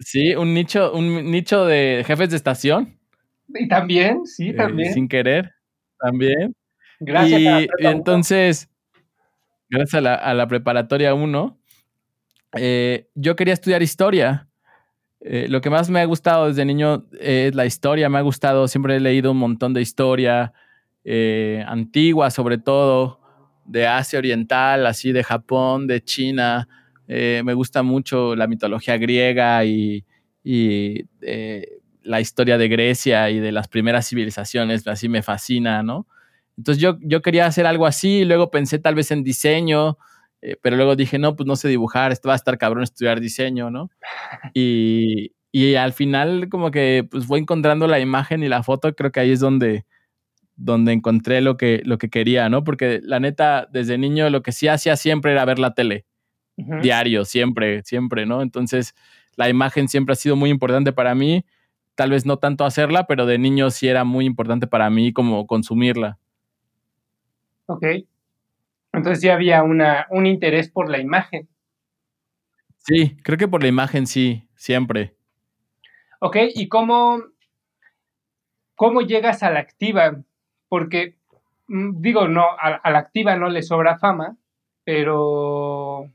Sí, 0.00 0.34
un 0.34 0.54
nicho, 0.54 0.92
un 0.92 1.30
nicho 1.30 1.64
de 1.64 2.02
jefes 2.06 2.30
de 2.30 2.36
estación. 2.36 2.98
Y 3.48 3.68
también, 3.68 4.26
sí, 4.26 4.54
también. 4.54 4.92
sin 4.92 5.08
querer, 5.08 5.52
también. 5.98 6.54
Gracias. 7.00 7.40
Y, 7.78 7.86
entonces, 7.86 8.68
gracias 9.70 10.04
a 10.04 10.34
la, 10.34 10.48
preparatoria 10.48 11.14
1, 11.14 11.58
yo 13.14 13.36
quería 13.36 13.54
estudiar 13.54 13.82
historia. 13.82 14.48
Eh, 15.20 15.46
lo 15.48 15.60
que 15.60 15.70
más 15.70 15.90
me 15.90 16.00
ha 16.00 16.04
gustado 16.04 16.46
desde 16.46 16.64
niño 16.64 17.06
es 17.18 17.54
la 17.54 17.66
historia, 17.66 18.08
me 18.08 18.18
ha 18.18 18.22
gustado, 18.22 18.68
siempre 18.68 18.96
he 18.96 19.00
leído 19.00 19.32
un 19.32 19.38
montón 19.38 19.74
de 19.74 19.82
historia 19.82 20.52
eh, 21.04 21.64
antigua 21.66 22.30
sobre 22.30 22.58
todo, 22.58 23.20
de 23.64 23.86
Asia 23.86 24.18
Oriental, 24.18 24.86
así 24.86 25.12
de 25.12 25.24
Japón, 25.24 25.86
de 25.86 26.02
China. 26.02 26.68
Eh, 27.08 27.42
me 27.44 27.54
gusta 27.54 27.82
mucho 27.82 28.36
la 28.36 28.46
mitología 28.46 28.96
griega 28.96 29.64
y, 29.64 30.04
la 32.02 32.22
historia 32.22 32.56
de 32.56 32.68
Grecia 32.68 33.28
y 33.28 33.38
de 33.38 33.52
las 33.52 33.68
primeras 33.68 34.08
civilizaciones, 34.08 34.86
así 34.86 35.10
me 35.10 35.22
fascina, 35.22 35.82
¿no? 35.82 36.06
Entonces 36.58 36.82
yo, 36.82 36.98
yo 37.00 37.22
quería 37.22 37.46
hacer 37.46 37.66
algo 37.66 37.86
así, 37.86 38.24
luego 38.24 38.50
pensé 38.50 38.80
tal 38.80 38.96
vez 38.96 39.12
en 39.12 39.22
diseño, 39.22 39.96
eh, 40.42 40.56
pero 40.60 40.76
luego 40.76 40.96
dije, 40.96 41.18
no, 41.18 41.36
pues 41.36 41.46
no 41.46 41.54
sé 41.54 41.68
dibujar, 41.68 42.10
esto 42.10 42.28
va 42.28 42.34
a 42.34 42.36
estar 42.36 42.58
cabrón 42.58 42.82
estudiar 42.82 43.20
diseño, 43.20 43.70
¿no? 43.70 43.90
Y, 44.54 45.32
y 45.52 45.76
al 45.76 45.92
final 45.92 46.48
como 46.48 46.72
que 46.72 47.06
pues 47.08 47.28
voy 47.28 47.40
encontrando 47.40 47.86
la 47.86 48.00
imagen 48.00 48.42
y 48.42 48.48
la 48.48 48.64
foto, 48.64 48.92
creo 48.94 49.12
que 49.12 49.20
ahí 49.20 49.30
es 49.30 49.40
donde, 49.40 49.86
donde 50.56 50.92
encontré 50.92 51.40
lo 51.40 51.56
que, 51.56 51.80
lo 51.84 51.96
que 51.96 52.10
quería, 52.10 52.48
¿no? 52.48 52.64
Porque 52.64 53.00
la 53.04 53.20
neta, 53.20 53.68
desde 53.72 53.96
niño 53.96 54.28
lo 54.28 54.42
que 54.42 54.50
sí 54.50 54.66
hacía 54.66 54.96
siempre 54.96 55.32
era 55.32 55.44
ver 55.44 55.60
la 55.60 55.74
tele, 55.74 56.06
diario, 56.82 57.24
siempre, 57.24 57.82
siempre, 57.84 58.26
¿no? 58.26 58.42
Entonces 58.42 58.96
la 59.36 59.48
imagen 59.48 59.88
siempre 59.88 60.14
ha 60.14 60.16
sido 60.16 60.34
muy 60.34 60.50
importante 60.50 60.92
para 60.92 61.14
mí, 61.14 61.44
tal 61.94 62.10
vez 62.10 62.26
no 62.26 62.38
tanto 62.38 62.64
hacerla, 62.64 63.06
pero 63.06 63.26
de 63.26 63.38
niño 63.38 63.70
sí 63.70 63.86
era 63.86 64.02
muy 64.02 64.24
importante 64.24 64.66
para 64.66 64.90
mí 64.90 65.12
como 65.12 65.46
consumirla. 65.46 66.18
Ok. 67.68 67.84
Entonces 68.92 69.22
ya 69.22 69.34
había 69.34 69.62
una, 69.62 70.06
un 70.10 70.26
interés 70.26 70.70
por 70.70 70.88
la 70.90 70.98
imagen. 70.98 71.48
Sí, 72.78 73.16
creo 73.22 73.36
que 73.36 73.48
por 73.48 73.62
la 73.62 73.68
imagen 73.68 74.06
sí, 74.06 74.48
siempre. 74.54 75.14
Ok, 76.20 76.36
¿y 76.54 76.68
cómo, 76.68 77.22
cómo 78.74 79.02
llegas 79.02 79.42
a 79.42 79.50
la 79.50 79.60
activa? 79.60 80.16
Porque, 80.68 81.16
mm, 81.66 82.00
digo, 82.00 82.26
no, 82.26 82.44
a, 82.58 82.90
la 82.90 82.98
activa 82.98 83.36
no 83.36 83.50
le 83.50 83.62
sobra 83.62 83.98
fama, 83.98 84.36
pero 84.84 86.10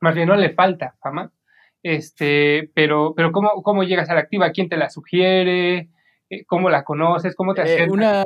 más 0.00 0.14
bien 0.14 0.28
no 0.28 0.36
le 0.36 0.54
falta 0.54 0.96
fama. 1.02 1.30
Este, 1.82 2.70
pero, 2.74 3.12
pero 3.14 3.30
¿cómo, 3.30 3.62
cómo 3.62 3.84
llegas 3.84 4.08
a 4.08 4.14
la 4.14 4.20
activa? 4.20 4.52
¿Quién 4.52 4.70
te 4.70 4.78
la 4.78 4.88
sugiere? 4.88 5.90
Eh, 6.30 6.46
¿Cómo 6.46 6.70
la 6.70 6.82
conoces? 6.82 7.36
¿Cómo 7.36 7.52
te 7.52 7.60
eh, 7.60 7.64
acercas? 7.64 7.92
una, 7.92 8.24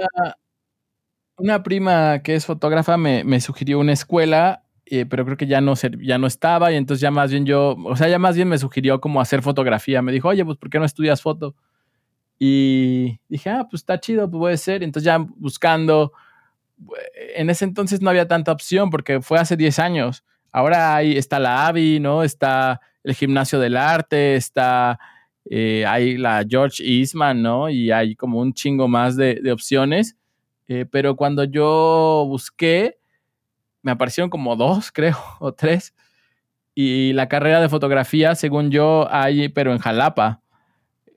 una 1.39 1.63
prima 1.63 2.21
que 2.23 2.35
es 2.35 2.47
fotógrafa 2.47 2.97
me, 2.97 3.41
sugirió 3.41 3.79
una 3.79 3.93
escuela, 3.93 4.65
eh, 4.87 5.05
pero 5.07 5.25
creo 5.25 5.37
que 5.37 5.47
ya 5.47 5.61
no, 5.61 5.75
ya 5.75 6.19
no 6.19 6.27
estaba 6.27 6.73
y 6.73 6.77
entonces 6.77 7.01
ya 7.01 7.11
más 7.11 7.31
bien 7.31 7.45
yo, 7.45 7.77
o 7.85 7.97
sea, 7.97 8.09
ya 8.09 8.19
más 8.19 8.37
bien 8.37 8.49
me 8.49 8.59
sugirió 8.59 9.01
como 9.01 9.21
hacer 9.21 9.43
fotografía. 9.43 10.03
Me 10.03 10.13
dijo, 10.13 10.29
oye, 10.29 10.45
pues 10.45 10.59
¿por 10.59 10.71
qué 10.71 10.79
no 10.79 10.85
estudias 10.85 11.23
foto? 11.23 11.55
Y 12.39 13.19
dije, 13.29 13.51
ah, 13.51 13.67
pues 13.71 13.83
está 13.83 14.01
chido, 14.01 14.31
pues 14.31 14.41
puede 14.41 14.57
ser. 14.57 14.83
Entonces 14.83 15.05
ya 15.07 15.19
buscando, 15.19 16.13
eh, 17.15 17.35
en 17.37 17.51
ese 17.51 17.65
entonces 17.65 18.01
no 18.01 18.11
había 18.11 18.29
tanta 18.29 18.53
opción 18.53 18.91
porque 18.91 19.21
fue 19.21 19.39
hace 19.39 19.57
10 19.57 19.79
años. 19.79 20.25
Ahora 20.53 20.97
ahí 20.97 21.17
está 21.17 21.39
la 21.39 21.67
AVI, 21.67 22.01
¿no? 22.01 22.23
Está 22.23 22.81
el 23.05 23.15
Gimnasio 23.15 23.59
del 23.61 23.77
Arte, 23.77 24.37
está, 24.37 24.99
eh, 25.51 25.85
hay 25.87 26.17
la 26.17 26.45
George 26.49 26.83
Eastman, 26.83 27.43
¿no? 27.43 27.69
Y 27.69 27.91
hay 27.91 28.17
como 28.17 28.41
un 28.41 28.53
chingo 28.55 28.89
más 28.89 29.17
de, 29.17 29.37
de 29.43 29.53
opciones. 29.53 30.17
Eh, 30.69 30.87
pero 30.91 31.17
cuando 31.17 31.45
yo 31.45 32.25
busqué, 32.29 32.99
me 33.83 33.93
aparecieron 33.93 34.31
como 34.31 34.57
dos, 34.57 34.93
creo, 34.93 35.17
o 35.41 35.53
tres. 35.55 35.95
Y 36.75 37.13
la 37.15 37.29
carrera 37.29 37.61
de 37.61 37.69
fotografía, 37.69 38.35
según 38.35 38.71
yo, 38.71 39.09
hay, 39.11 39.49
pero 39.49 39.73
en 39.73 39.79
Jalapa, 39.79 40.43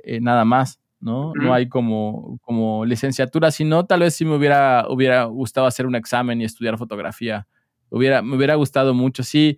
eh, 0.04 0.22
nada 0.22 0.46
más, 0.46 0.80
¿no? 1.02 1.34
No 1.36 1.54
hay 1.54 1.70
como, 1.70 2.40
como 2.44 2.86
licenciatura, 2.86 3.52
si 3.52 3.66
no, 3.66 3.86
tal 3.86 4.02
vez 4.02 4.16
sí 4.16 4.26
me 4.26 4.36
hubiera, 4.36 4.86
hubiera 4.90 5.26
gustado 5.26 5.68
hacer 5.68 5.86
un 5.86 5.96
examen 5.96 6.42
y 6.42 6.46
estudiar 6.46 6.78
fotografía. 6.78 7.48
Hubiera, 7.90 8.22
me 8.22 8.36
hubiera 8.38 8.56
gustado 8.56 8.94
mucho, 8.94 9.24
sí. 9.24 9.58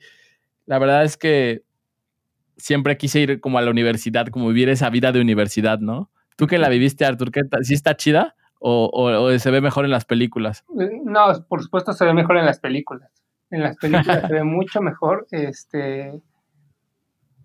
La 0.66 0.80
verdad 0.80 1.04
es 1.04 1.18
que 1.18 1.64
siempre 2.58 2.98
quise 2.98 3.20
ir 3.20 3.40
como 3.42 3.58
a 3.58 3.62
la 3.62 3.72
universidad, 3.72 4.28
como 4.28 4.48
vivir 4.50 4.70
esa 4.70 4.90
vida 4.90 5.12
de 5.12 5.22
universidad, 5.22 5.80
¿no? 5.80 6.12
Tú 6.38 6.48
que 6.48 6.58
la 6.58 6.70
viviste, 6.70 7.06
Artur, 7.06 7.32
¿qué 7.32 7.42
¿sí 7.64 7.74
está 7.74 7.96
chida? 7.98 8.36
O, 8.64 8.86
o- 8.94 9.24
o 9.26 9.40
se 9.40 9.52
ve 9.52 9.60
mejor 9.60 9.86
en 9.86 9.92
las 9.92 10.06
películas. 10.06 10.64
No, 10.70 11.26
por 11.50 11.64
supuesto 11.64 11.94
se 11.94 12.06
ve 12.06 12.14
mejor 12.14 12.38
en 12.38 12.46
las 12.46 12.60
películas. 12.60 13.10
En 13.50 13.62
las 13.64 13.76
películas 13.78 14.22
se 14.28 14.34
ve 14.34 14.44
mucho 14.44 14.82
mejor. 14.82 15.28
Este. 15.32 16.22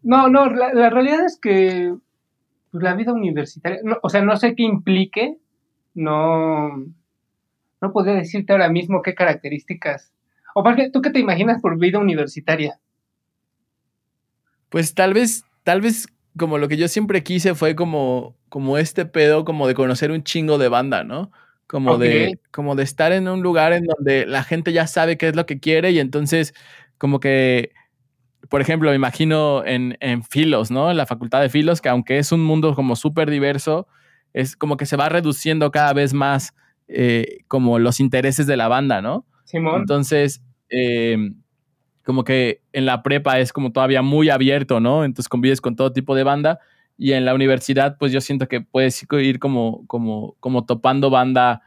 No, 0.02 0.29
no, 0.29 0.46
la, 0.46 0.72
la 0.74 0.90
realidad 0.90 1.24
es 1.24 1.38
que 1.40 1.94
pues, 2.70 2.83
la 2.85 2.94
vida 2.94 3.12
universitaria, 3.12 3.81
no, 3.83 3.96
o 4.02 4.09
sea, 4.09 4.22
no 4.22 4.37
sé 4.37 4.55
qué 4.55 4.62
implique, 4.62 5.38
no, 5.94 6.68
no 7.81 7.92
podría 7.92 8.14
decirte 8.14 8.52
ahora 8.52 8.68
mismo 8.68 9.02
qué 9.02 9.14
características. 9.14 10.12
O 10.55 10.62
más 10.62 10.76
bien, 10.76 10.92
¿tú 10.92 11.00
qué 11.02 11.11
te 11.11 11.18
imaginas 11.18 11.61
por 11.61 11.79
vida 11.79 11.98
universitaria? 11.98 12.79
Pues 14.68 14.94
tal 14.94 15.14
vez, 15.14 15.44
tal 15.64 15.81
vez 15.81 16.07
como 16.38 16.59
lo 16.59 16.68
que 16.68 16.77
yo 16.77 16.88
siempre 16.88 17.22
quise 17.22 17.55
fue 17.55 17.75
como, 17.75 18.37
como 18.49 18.79
este 18.79 19.07
pedo, 19.07 19.44
como 19.44 19.66
de 19.66 19.75
conocer 19.75 20.11
un 20.11 20.22
chingo 20.22 20.59
de 20.59 20.68
banda, 20.68 21.05
¿no? 21.05 21.31
Como 21.66 21.99
de, 21.99 22.38
como 22.53 22.77
de 22.77 22.85
estar 22.85 23.12
en 23.12 23.27
un 23.27 23.42
lugar 23.42 23.72
en 23.72 23.85
donde 23.85 24.25
la 24.27 24.44
gente 24.44 24.72
ya 24.72 24.87
sabe 24.87 25.18
qué 25.18 25.29
es 25.29 25.37
lo 25.37 25.46
que 25.46 25.59
quiere 25.59 25.90
y 25.90 25.99
entonces 25.99 26.55
como 26.96 27.18
que, 27.18 27.72
por 28.49 28.61
ejemplo, 28.61 28.90
me 28.90 28.96
imagino 28.96 29.64
en, 29.64 29.96
en 30.01 30.22
Filos, 30.22 30.70
¿no? 30.70 30.90
En 30.90 30.96
la 30.96 31.07
facultad 31.07 31.40
de 31.40 31.49
Filos, 31.49 31.81
que 31.81 31.88
aunque 31.88 32.18
es 32.18 32.31
un 32.31 32.44
mundo 32.44 32.75
como 32.75 32.94
súper 32.94 33.31
diverso, 33.31 33.88
es 34.33 34.55
como 34.57 34.77
que 34.77 34.87
se 34.87 34.96
va 34.96 35.09
reduciendo 35.09 35.70
cada 35.70 35.92
vez 35.92 36.14
más 36.14 36.55
eh, 36.88 37.38
como 37.49 37.79
los 37.79 37.99
intereses 37.99 38.46
de 38.46 38.57
la 38.57 38.68
banda, 38.68 39.03
¿no? 39.03 39.27
Simón. 39.44 39.81
Entonces, 39.81 40.42
eh, 40.68 41.16
como 42.07 42.23
que 42.23 42.62
en 42.73 42.87
la 42.87 43.03
prepa 43.03 43.40
es 43.40 43.53
como 43.53 43.73
todavía 43.73 44.01
muy 44.01 44.31
abierto, 44.31 44.79
¿no? 44.79 45.05
Entonces 45.05 45.29
convives 45.29 45.61
con 45.61 45.75
todo 45.75 45.92
tipo 45.92 46.14
de 46.14 46.23
banda 46.23 46.61
y 46.97 47.12
en 47.12 47.25
la 47.25 47.35
universidad 47.35 47.97
pues 47.99 48.12
yo 48.12 48.21
siento 48.21 48.47
que 48.47 48.61
puedes 48.61 49.05
ir 49.11 49.40
como, 49.40 49.85
como, 49.88 50.37
como 50.38 50.64
topando 50.64 51.11
banda 51.11 51.62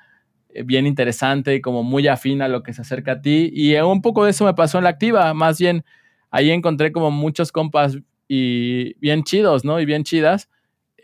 eh, 0.47 0.63
bien 0.63 0.88
interesante 0.88 1.56
y 1.56 1.62
como 1.62 1.84
muy 1.84 2.08
afín 2.08 2.41
a 2.41 2.47
lo 2.47 2.63
que 2.63 2.71
se 2.71 2.82
acerca 2.84 3.12
a 3.12 3.21
ti 3.21 3.52
y 3.54 3.75
eh, 3.75 3.84
un 3.84 4.02
poco 4.02 4.23
de 4.23 4.32
eso 4.32 4.45
me 4.45 4.54
pasó 4.54 4.78
en 4.78 4.86
la 4.86 4.91
activa, 4.91 5.34
más 5.34 5.60
bien 5.60 5.84
ahí 6.32 6.52
encontré 6.52 6.93
como 6.93 7.12
muchos 7.12 7.52
compas 7.52 7.97
y 8.30 8.93
bien 8.99 9.23
chidos, 9.23 9.65
¿no? 9.65 9.82
Y 9.82 9.86
bien 9.86 10.06
chidas 10.06 10.49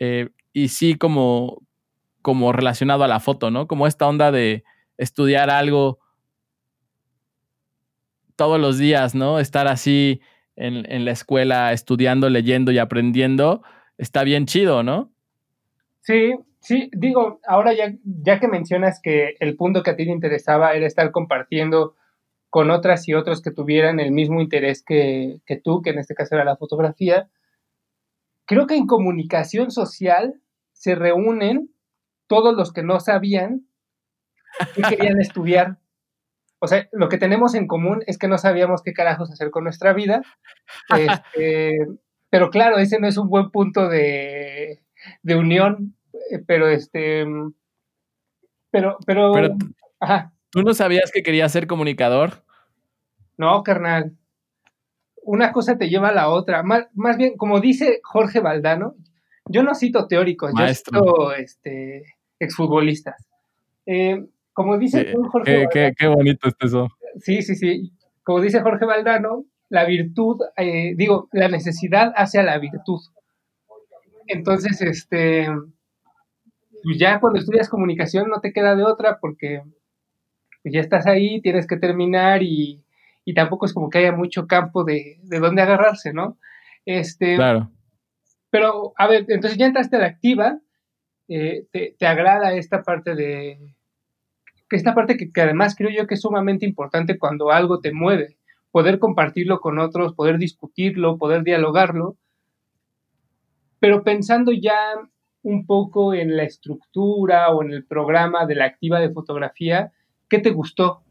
eh, 0.00 0.30
y 0.54 0.68
sí 0.68 0.94
como, 0.94 1.62
como 2.22 2.54
relacionado 2.54 3.04
a 3.04 3.08
la 3.08 3.20
foto, 3.20 3.50
¿no? 3.50 3.66
Como 3.66 3.86
esta 3.86 4.06
onda 4.06 4.32
de 4.32 4.64
estudiar 4.96 5.50
algo 5.50 5.98
todos 8.36 8.60
los 8.60 8.78
días, 8.78 9.14
¿no? 9.14 9.38
Estar 9.38 9.66
así 9.66 10.20
en, 10.54 10.90
en, 10.90 11.04
la 11.04 11.12
escuela 11.12 11.72
estudiando, 11.72 12.28
leyendo 12.28 12.70
y 12.72 12.78
aprendiendo, 12.78 13.62
está 13.98 14.22
bien 14.24 14.46
chido, 14.46 14.82
¿no? 14.82 15.10
Sí, 16.02 16.34
sí, 16.60 16.90
digo, 16.92 17.40
ahora 17.46 17.72
ya, 17.74 17.94
ya 18.04 18.38
que 18.38 18.48
mencionas 18.48 19.00
que 19.02 19.34
el 19.40 19.56
punto 19.56 19.82
que 19.82 19.90
a 19.90 19.96
ti 19.96 20.04
te 20.04 20.12
interesaba 20.12 20.74
era 20.74 20.86
estar 20.86 21.10
compartiendo 21.10 21.96
con 22.48 22.70
otras 22.70 23.08
y 23.08 23.14
otros 23.14 23.42
que 23.42 23.50
tuvieran 23.50 24.00
el 24.00 24.12
mismo 24.12 24.40
interés 24.40 24.82
que, 24.82 25.40
que 25.44 25.56
tú, 25.56 25.82
que 25.82 25.90
en 25.90 25.98
este 25.98 26.14
caso 26.14 26.36
era 26.36 26.44
la 26.44 26.56
fotografía, 26.56 27.28
creo 28.44 28.66
que 28.66 28.76
en 28.76 28.86
comunicación 28.86 29.70
social 29.70 30.40
se 30.72 30.94
reúnen 30.94 31.70
todos 32.26 32.54
los 32.54 32.72
que 32.72 32.82
no 32.82 33.00
sabían 33.00 33.66
que 34.74 34.82
querían 34.82 35.20
estudiar 35.20 35.78
o 36.58 36.66
sea, 36.66 36.88
lo 36.92 37.08
que 37.08 37.18
tenemos 37.18 37.54
en 37.54 37.66
común 37.66 38.02
es 38.06 38.18
que 38.18 38.28
no 38.28 38.38
sabíamos 38.38 38.82
qué 38.82 38.92
carajos 38.92 39.30
hacer 39.30 39.50
con 39.50 39.64
nuestra 39.64 39.92
vida. 39.92 40.22
Este, 40.96 41.78
pero 42.30 42.50
claro, 42.50 42.78
ese 42.78 42.98
no 42.98 43.06
es 43.06 43.16
un 43.18 43.28
buen 43.28 43.50
punto 43.50 43.88
de, 43.88 44.82
de 45.22 45.36
unión. 45.36 45.94
eh, 46.30 46.38
Pero 46.46 46.68
este. 46.68 47.26
Pero, 48.70 48.98
pero. 49.06 49.32
Pero 49.32 49.56
ajá. 50.00 50.32
¿Tú 50.50 50.62
no 50.62 50.74
sabías 50.74 51.10
que 51.12 51.22
querías 51.22 51.52
ser 51.52 51.66
comunicador? 51.66 52.44
No, 53.36 53.62
carnal. 53.62 54.16
Una 55.22 55.52
cosa 55.52 55.76
te 55.76 55.88
lleva 55.88 56.08
a 56.08 56.14
la 56.14 56.28
otra. 56.28 56.62
Más, 56.62 56.86
más 56.94 57.16
bien, 57.16 57.36
como 57.36 57.60
dice 57.60 58.00
Jorge 58.02 58.40
Valdano, 58.40 58.94
yo 59.46 59.62
no 59.62 59.74
cito 59.74 60.06
teóricos, 60.06 60.52
Maestro. 60.54 60.98
yo 61.04 61.04
cito 61.04 61.32
este, 61.34 62.04
exfutbolistas. 62.38 63.26
Eh, 63.86 64.24
como 64.56 64.78
dice 64.78 65.02
Eh, 65.02 65.14
Jorge 65.30 65.44
qué, 65.44 65.52
Valdano, 65.58 65.70
qué, 65.72 65.92
qué 65.98 66.06
bonito 66.08 66.48
es 66.48 66.54
eso. 66.60 66.88
Sí, 67.20 67.42
sí, 67.42 67.54
sí. 67.54 67.92
Como 68.24 68.40
dice 68.40 68.62
Jorge 68.62 68.86
Valdano, 68.86 69.44
la 69.68 69.84
virtud, 69.84 70.40
eh, 70.56 70.94
digo, 70.96 71.28
la 71.32 71.48
necesidad 71.48 72.12
hace 72.16 72.38
a 72.40 72.42
la 72.42 72.58
virtud. 72.58 73.00
Entonces, 74.26 74.80
este, 74.80 75.46
pues 76.82 76.98
ya 76.98 77.20
cuando 77.20 77.38
estudias 77.38 77.68
comunicación 77.68 78.28
no 78.30 78.40
te 78.40 78.52
queda 78.52 78.74
de 78.74 78.84
otra 78.84 79.18
porque 79.20 79.62
pues 80.62 80.74
ya 80.74 80.80
estás 80.80 81.06
ahí, 81.06 81.40
tienes 81.42 81.66
que 81.66 81.76
terminar 81.76 82.42
y, 82.42 82.82
y 83.26 83.34
tampoco 83.34 83.66
es 83.66 83.74
como 83.74 83.90
que 83.90 83.98
haya 83.98 84.12
mucho 84.12 84.46
campo 84.46 84.84
de, 84.84 85.18
de 85.22 85.38
dónde 85.38 85.62
agarrarse, 85.62 86.12
¿no? 86.14 86.38
Este, 86.86 87.36
Claro. 87.36 87.70
pero, 88.50 88.94
a 88.96 89.06
ver, 89.06 89.26
entonces 89.28 89.58
ya 89.58 89.66
entraste 89.66 89.96
a 89.96 90.00
la 90.00 90.06
activa, 90.06 90.58
eh, 91.28 91.66
te, 91.70 91.94
te 91.98 92.06
agrada 92.06 92.54
esta 92.54 92.82
parte 92.82 93.14
de, 93.14 93.75
que 94.68 94.76
esta 94.76 94.94
parte 94.94 95.16
que, 95.16 95.32
que, 95.32 95.40
además 95.40 95.74
creo 95.76 95.90
yo 95.90 96.06
que 96.06 96.14
es 96.14 96.20
sumamente 96.20 96.66
importante 96.66 97.18
cuando 97.18 97.50
algo 97.50 97.80
te 97.80 97.92
mueve, 97.92 98.36
poder 98.70 98.98
compartirlo 98.98 99.60
con 99.60 99.78
otros, 99.78 100.14
poder 100.14 100.38
discutirlo, 100.38 101.18
poder 101.18 101.44
dialogarlo, 101.44 102.16
pero 103.80 104.02
pensando 104.02 104.52
ya 104.52 104.76
un 105.42 105.64
poco 105.64 106.12
en 106.12 106.36
la 106.36 106.42
estructura 106.42 107.50
o 107.50 107.62
en 107.62 107.70
el 107.70 107.84
programa 107.84 108.46
de 108.46 108.56
la 108.56 108.64
activa 108.64 108.98
de 108.98 109.12
fotografía, 109.12 109.92
¿qué 110.28 110.38
te 110.38 110.50
gustó? 110.50 111.02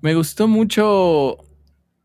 Me 0.00 0.14
gustó 0.14 0.48
mucho 0.48 1.36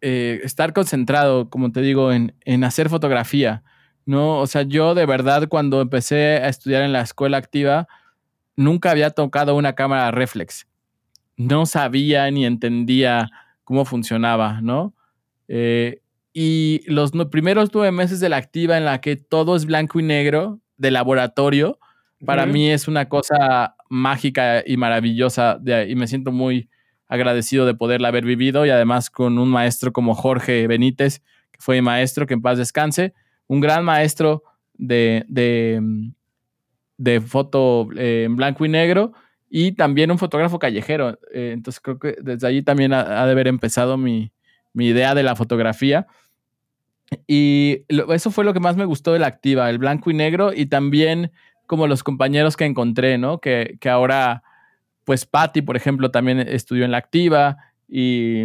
eh, 0.02 0.42
estar 0.44 0.74
concentrado, 0.74 1.50
como 1.50 1.72
te 1.72 1.82
digo, 1.82 2.12
en, 2.12 2.36
en 2.42 2.64
hacer 2.64 2.90
fotografía, 2.90 3.64
¿no? 4.06 4.40
O 4.40 4.48
sea, 4.48 4.62
yo 4.62 4.94
de 4.94 5.08
verdad 5.08 5.48
cuando 5.50 5.82
empecé 5.82 6.38
a 6.38 6.50
estudiar 6.50 6.84
en 6.84 6.94
la 6.94 7.02
escuela 7.02 7.38
activa, 7.38 7.88
nunca 8.56 8.92
había 8.92 9.12
tocado 9.12 9.56
una 9.56 9.74
cámara 9.74 10.12
reflex. 10.12 10.68
No 11.38 11.66
sabía 11.66 12.30
ni 12.32 12.46
entendía 12.46 13.30
cómo 13.64 13.86
funcionaba, 13.86 14.62
¿no? 14.62 14.94
Eh, 15.48 16.02
y 16.34 16.82
los 16.88 17.14
no, 17.14 17.30
primeros 17.30 17.70
nueve 17.74 17.92
meses 17.92 18.20
de 18.20 18.30
la 18.30 18.38
activa 18.38 18.78
en 18.78 18.86
la 18.86 19.02
que 19.02 19.16
todo 19.16 19.56
es 19.56 19.66
blanco 19.66 20.00
y 20.00 20.04
negro 20.04 20.60
de 20.78 20.92
laboratorio, 20.92 21.80
para 22.26 22.44
uh 22.44 22.48
-huh. 22.48 22.52
mí 22.52 22.70
es 22.70 22.88
una 22.88 23.08
cosa 23.10 23.76
mágica 23.90 24.64
y 24.66 24.78
maravillosa 24.78 25.58
de, 25.60 25.90
y 25.90 25.96
me 25.96 26.08
siento 26.08 26.32
muy 26.32 26.70
agradecido 27.08 27.66
de 27.66 27.76
poderla 27.76 28.08
haber 28.08 28.26
vivido 28.26 28.66
y 28.66 28.70
además 28.70 29.10
con 29.10 29.38
un 29.38 29.50
maestro 29.50 29.94
como 29.94 30.16
Jorge 30.16 30.68
Benítez, 30.68 31.22
que 31.52 31.60
fue 31.60 31.76
mi 31.76 31.82
maestro, 31.84 32.26
que 32.26 32.34
en 32.34 32.42
paz 32.42 32.58
descanse, 32.58 33.14
un 33.48 33.62
gran 33.62 33.86
maestro 33.86 34.44
de, 34.74 35.24
de 35.28 35.82
de 36.98 37.22
foto 37.22 37.88
eh, 37.98 38.24
en 38.26 38.36
blanco 38.36 38.66
y 38.66 38.70
negro 38.70 39.14
y 39.50 39.74
también 39.74 40.12
un 40.12 40.18
fotógrafo 40.18 40.60
callejero. 40.60 41.20
Eh, 41.34 41.52
entonces 41.54 41.80
creo 41.80 42.00
que 42.00 42.16
desde 42.22 42.48
allí 42.48 42.62
también 42.62 42.94
ha, 42.94 43.26
de 43.26 43.32
haber 43.32 43.48
empezado 43.48 43.98
mi, 43.98 44.32
mi, 44.74 44.88
idea 44.88 45.16
de 45.16 45.24
la 45.24 45.36
fotografía. 45.36 46.08
Y 47.28 47.84
eso 48.14 48.32
fue 48.32 48.46
lo 48.46 48.54
que 48.54 48.60
más 48.60 48.76
me 48.78 48.86
gustó 48.86 49.14
de 49.14 49.20
la 49.20 49.28
activa, 49.28 49.70
el 49.70 49.78
blanco 49.78 50.10
y 50.10 50.14
negro 50.14 50.52
y 50.54 50.66
también 50.66 51.32
como 51.68 51.88
los 51.88 52.04
compañeros 52.04 52.58
que 52.58 52.66
encontré, 52.66 53.18
¿no? 53.18 53.40
Que, 53.40 53.78
que 53.80 53.90
ahora, 53.90 54.44
pues 55.04 55.26
Patty, 55.26 55.62
por 55.62 55.76
ejemplo, 55.76 56.12
también 56.12 56.40
estudió 56.40 56.86
en 56.86 56.92
la 56.92 56.98
activa 56.98 57.58
y, 57.88 58.44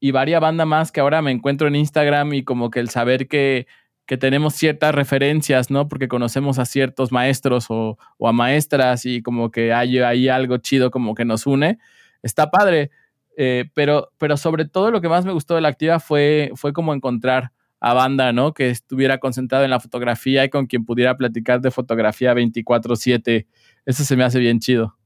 y 0.00 0.10
varias 0.10 0.40
bandas 0.40 0.66
más 0.66 0.92
que 0.92 1.00
ahora 1.00 1.22
me 1.22 1.30
encuentro 1.30 1.68
en 1.68 1.76
Instagram 1.76 2.34
y 2.34 2.44
como 2.44 2.70
que 2.70 2.80
el 2.80 2.90
saber 2.90 3.28
que 3.28 3.66
que 4.06 4.16
tenemos 4.16 4.54
ciertas 4.54 4.94
referencias, 4.94 5.70
¿no? 5.70 5.88
Porque 5.88 6.08
conocemos 6.08 6.58
a 6.58 6.66
ciertos 6.66 7.10
maestros 7.10 7.66
o, 7.70 7.98
o, 8.18 8.28
a 8.28 8.32
maestras 8.32 9.06
y 9.06 9.22
como 9.22 9.50
que 9.50 9.72
hay 9.72 9.98
ahí 9.98 10.28
algo 10.28 10.58
chido 10.58 10.90
como 10.90 11.14
que 11.14 11.24
nos 11.24 11.46
une. 11.46 11.78
Está 12.22 12.50
padre, 12.50 12.90
eh, 13.36 13.64
pero, 13.74 14.10
pero 14.18 14.36
sobre 14.36 14.66
todo 14.66 14.90
lo 14.90 15.00
que 15.00 15.08
más 15.08 15.24
me 15.24 15.32
gustó 15.32 15.54
de 15.54 15.60
la 15.60 15.68
activa 15.68 16.00
fue, 16.00 16.50
fue 16.54 16.72
como 16.72 16.94
encontrar 16.94 17.52
a 17.80 17.94
banda, 17.94 18.32
¿no? 18.32 18.54
Que 18.54 18.70
estuviera 18.70 19.18
concentrado 19.18 19.64
en 19.64 19.70
la 19.70 19.80
fotografía 19.80 20.44
y 20.44 20.50
con 20.50 20.66
quien 20.66 20.84
pudiera 20.84 21.16
platicar 21.16 21.60
de 21.60 21.70
fotografía 21.70 22.34
24/7. 22.34 23.46
Eso 23.84 24.04
se 24.04 24.16
me 24.16 24.24
hace 24.24 24.38
bien 24.38 24.60
chido. 24.60 24.96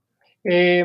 Eh, 0.45 0.85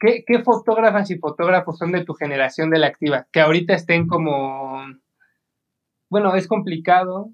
¿qué, 0.00 0.24
¿Qué 0.26 0.42
fotógrafas 0.42 1.10
y 1.10 1.18
fotógrafos 1.18 1.78
son 1.78 1.92
de 1.92 2.04
tu 2.04 2.14
generación 2.14 2.70
de 2.70 2.78
la 2.78 2.88
activa? 2.88 3.26
Que 3.30 3.40
ahorita 3.40 3.74
estén 3.74 4.08
como 4.08 4.82
bueno, 6.08 6.34
es 6.34 6.46
complicado. 6.46 7.30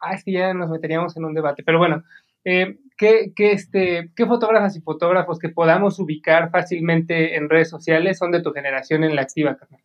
Ah, 0.00 0.14
es 0.14 0.24
que 0.24 0.32
ya 0.32 0.52
nos 0.54 0.70
meteríamos 0.70 1.16
en 1.16 1.24
un 1.24 1.34
debate, 1.34 1.62
pero 1.62 1.78
bueno, 1.78 2.04
eh, 2.44 2.78
¿qué, 2.96 3.32
qué, 3.34 3.52
este, 3.52 4.10
¿qué 4.14 4.26
fotógrafas 4.26 4.76
y 4.76 4.80
fotógrafos 4.80 5.38
que 5.38 5.48
podamos 5.48 5.98
ubicar 5.98 6.50
fácilmente 6.50 7.36
en 7.36 7.48
redes 7.48 7.70
sociales 7.70 8.18
son 8.18 8.30
de 8.30 8.42
tu 8.42 8.52
generación 8.52 9.02
en 9.04 9.16
la 9.16 9.22
activa, 9.22 9.56
carnal? 9.56 9.80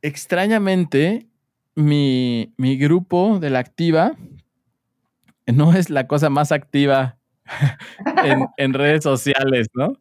Extrañamente, 0.00 1.26
mi, 1.74 2.52
mi 2.56 2.76
grupo 2.76 3.38
de 3.40 3.50
la 3.50 3.58
activa 3.58 4.16
no 5.46 5.72
es 5.72 5.90
la 5.90 6.06
cosa 6.06 6.30
más 6.30 6.52
activa 6.52 7.18
en, 8.56 8.74
redes 8.74 9.02
sociales, 9.02 9.68
¿no? 9.74 9.92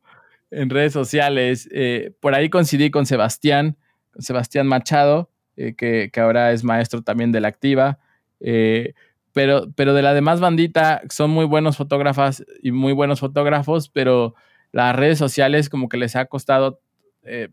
En 0.52 0.70
redes 0.70 0.94
sociales. 0.94 1.68
Eh, 1.72 2.12
por 2.20 2.36
ahí 2.36 2.50
coincidí 2.50 2.92
con 2.92 3.06
Sebastián, 3.06 3.78
Sebastián 4.20 4.68
Machado, 4.68 5.32
eh, 5.58 5.76
que, 5.76 6.12
ahora 6.20 6.52
es 6.52 6.64
maestro 6.64 7.02
también 7.02 7.32
de 7.32 7.42
la 7.42 7.50
activa. 7.50 8.00
Eh, 8.40 8.94
pero, 9.34 9.68
pero 9.76 9.94
de 9.94 10.02
la 10.02 10.14
demás 10.14 10.40
bandita 10.40 11.02
son 11.10 11.32
muy 11.32 11.46
buenos 11.46 11.78
fotógrafas 11.78 12.44
y 12.64 12.72
muy 12.72 12.94
buenos 12.94 13.20
fotógrafos, 13.20 13.90
pero 13.90 14.34
las 14.72 14.96
redes 14.96 15.18
sociales 15.18 15.70
como 15.70 15.90
que 15.90 15.98
les 15.98 16.16
ha 16.16 16.26
costado 16.26 16.82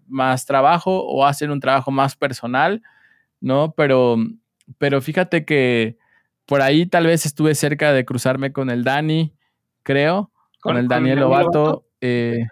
más 0.06 0.46
trabajo 0.46 1.04
o 1.04 1.26
hacen 1.26 1.50
un 1.50 1.58
trabajo 1.58 1.90
más 1.90 2.14
personal, 2.14 2.80
¿no? 3.40 3.74
Pero, 3.76 4.16
pero 4.78 5.02
fíjate 5.02 5.44
que 5.44 5.98
por 6.46 6.62
ahí 6.62 6.86
tal 6.86 7.06
vez 7.06 7.26
estuve 7.26 7.54
cerca 7.54 7.92
de 7.92 8.04
cruzarme 8.04 8.52
con 8.52 8.70
el 8.70 8.84
Dani, 8.84 9.34
creo, 9.82 10.30
con, 10.60 10.76
el 10.76 10.88
Daniel 10.88 11.20
Lobato. 11.20 11.86
Eh, 12.00 12.44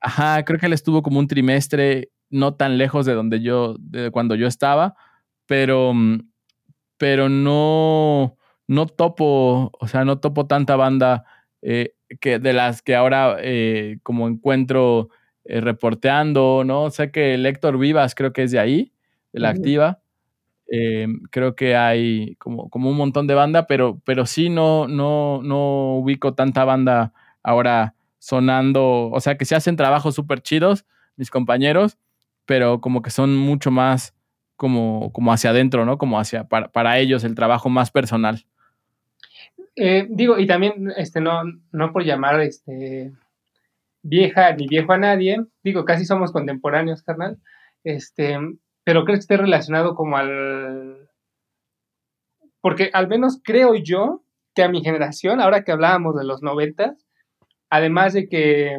ajá, 0.00 0.44
creo 0.44 0.58
que 0.58 0.66
él 0.66 0.72
estuvo 0.72 1.02
como 1.02 1.18
un 1.18 1.26
trimestre 1.26 2.10
no 2.36 2.54
tan 2.54 2.78
lejos 2.78 3.06
de 3.06 3.14
donde 3.14 3.40
yo, 3.40 3.76
de 3.80 4.10
cuando 4.10 4.34
yo 4.34 4.46
estaba, 4.46 4.94
pero, 5.46 5.92
mm, 5.94 6.20
pero 6.98 7.28
no, 7.28 8.36
no 8.68 8.86
topo, 8.86 9.72
o 9.78 9.88
sea, 9.88 10.04
no 10.04 10.18
topo 10.20 10.46
tanta 10.46 10.76
banda 10.76 11.24
eh, 11.62 11.94
que 12.20 12.38
de 12.38 12.52
las 12.52 12.82
que 12.82 12.94
ahora 12.94 13.36
eh, 13.40 13.98
como 14.02 14.28
encuentro 14.28 15.10
reporteando, 15.44 16.64
¿no? 16.64 16.90
Sé 16.90 17.10
que 17.12 17.34
el 17.34 17.46
Héctor 17.46 17.78
Vivas 17.78 18.14
creo 18.16 18.32
que 18.32 18.42
es 18.44 18.50
de 18.50 18.58
ahí, 18.58 18.92
de 19.32 19.40
la 19.40 19.50
activa. 19.50 20.00
Eh, 20.68 21.06
creo 21.30 21.54
que 21.54 21.76
hay 21.76 22.34
como, 22.36 22.68
como 22.70 22.90
un 22.90 22.96
montón 22.96 23.26
de 23.26 23.34
banda, 23.34 23.66
pero, 23.66 24.00
pero 24.04 24.26
sí 24.26 24.48
no, 24.48 24.88
no, 24.88 25.40
no 25.42 25.96
ubico 25.98 26.34
tanta 26.34 26.64
banda 26.64 27.12
ahora 27.42 27.94
sonando. 28.18 29.10
O 29.10 29.20
sea, 29.20 29.36
que 29.36 29.44
se 29.44 29.54
hacen 29.54 29.76
trabajos 29.76 30.14
súper 30.14 30.40
chidos, 30.42 30.84
mis 31.16 31.30
compañeros, 31.30 31.98
pero 32.46 32.80
como 32.80 33.02
que 33.02 33.10
son 33.10 33.36
mucho 33.36 33.70
más 33.70 34.14
como, 34.56 35.12
como 35.12 35.32
hacia 35.32 35.50
adentro, 35.50 35.84
¿no? 35.84 35.98
Como 35.98 36.18
hacia, 36.18 36.44
para, 36.44 36.68
para 36.68 36.98
ellos, 36.98 37.24
el 37.24 37.34
trabajo 37.34 37.68
más 37.68 37.90
personal. 37.90 38.46
Eh, 39.76 40.06
digo, 40.08 40.38
y 40.38 40.46
también, 40.46 40.92
este, 40.96 41.20
no, 41.20 41.42
no 41.72 41.92
por 41.92 42.04
llamar 42.04 42.40
este 42.40 43.12
vieja 44.02 44.54
ni 44.54 44.68
viejo 44.68 44.92
a 44.92 44.98
nadie, 44.98 45.44
digo, 45.62 45.84
casi 45.84 46.04
somos 46.04 46.32
contemporáneos, 46.32 47.02
carnal. 47.02 47.38
Este, 47.84 48.38
pero 48.84 49.04
creo 49.04 49.16
que 49.16 49.20
esté 49.20 49.36
relacionado 49.36 49.94
como 49.94 50.16
al... 50.16 51.08
Porque 52.60 52.90
al 52.92 53.08
menos 53.08 53.40
creo 53.42 53.74
yo 53.74 54.22
que 54.54 54.62
a 54.62 54.68
mi 54.68 54.82
generación, 54.82 55.40
ahora 55.40 55.62
que 55.64 55.72
hablábamos 55.72 56.16
de 56.16 56.24
los 56.24 56.42
noventas, 56.42 57.06
además 57.68 58.14
de 58.14 58.28
que... 58.28 58.78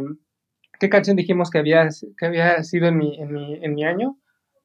¿Qué 0.80 0.90
canción 0.90 1.18
dijimos 1.18 1.50
que 1.50 1.58
había, 1.58 1.88
que 2.18 2.26
había 2.26 2.64
sido 2.64 2.88
en 2.88 2.98
mi, 2.98 3.20
en 3.20 3.74
mi, 3.74 3.84
año? 3.84 4.18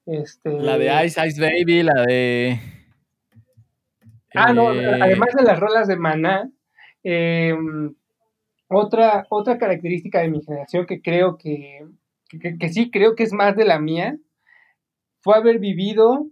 Este... 0.07 0.51
La 0.51 0.77
de 0.77 1.07
Ice 1.07 1.27
Ice 1.27 1.41
Baby, 1.41 1.83
la 1.83 2.03
de... 2.07 2.59
Ah, 4.35 4.53
no, 4.53 4.73
eh, 4.73 5.01
además 5.01 5.35
de 5.35 5.43
las 5.43 5.59
rolas 5.59 5.89
de 5.89 5.97
Maná, 5.97 6.51
em, 7.03 7.95
otra, 8.69 9.27
otra 9.29 9.59
característica 9.59 10.21
de 10.21 10.29
mi 10.29 10.43
generación 10.43 10.87
que 10.87 11.03
creo 11.03 11.37
que, 11.37 11.87
que, 12.59 12.69
sí 12.71 12.91
creo 12.91 13.15
que 13.15 13.25
es 13.25 13.33
más 13.33 13.57
de 13.57 13.65
la 13.65 13.79
mía, 13.79 14.17
fue 15.21 15.37
haber 15.37 15.59
vivido 15.59 16.27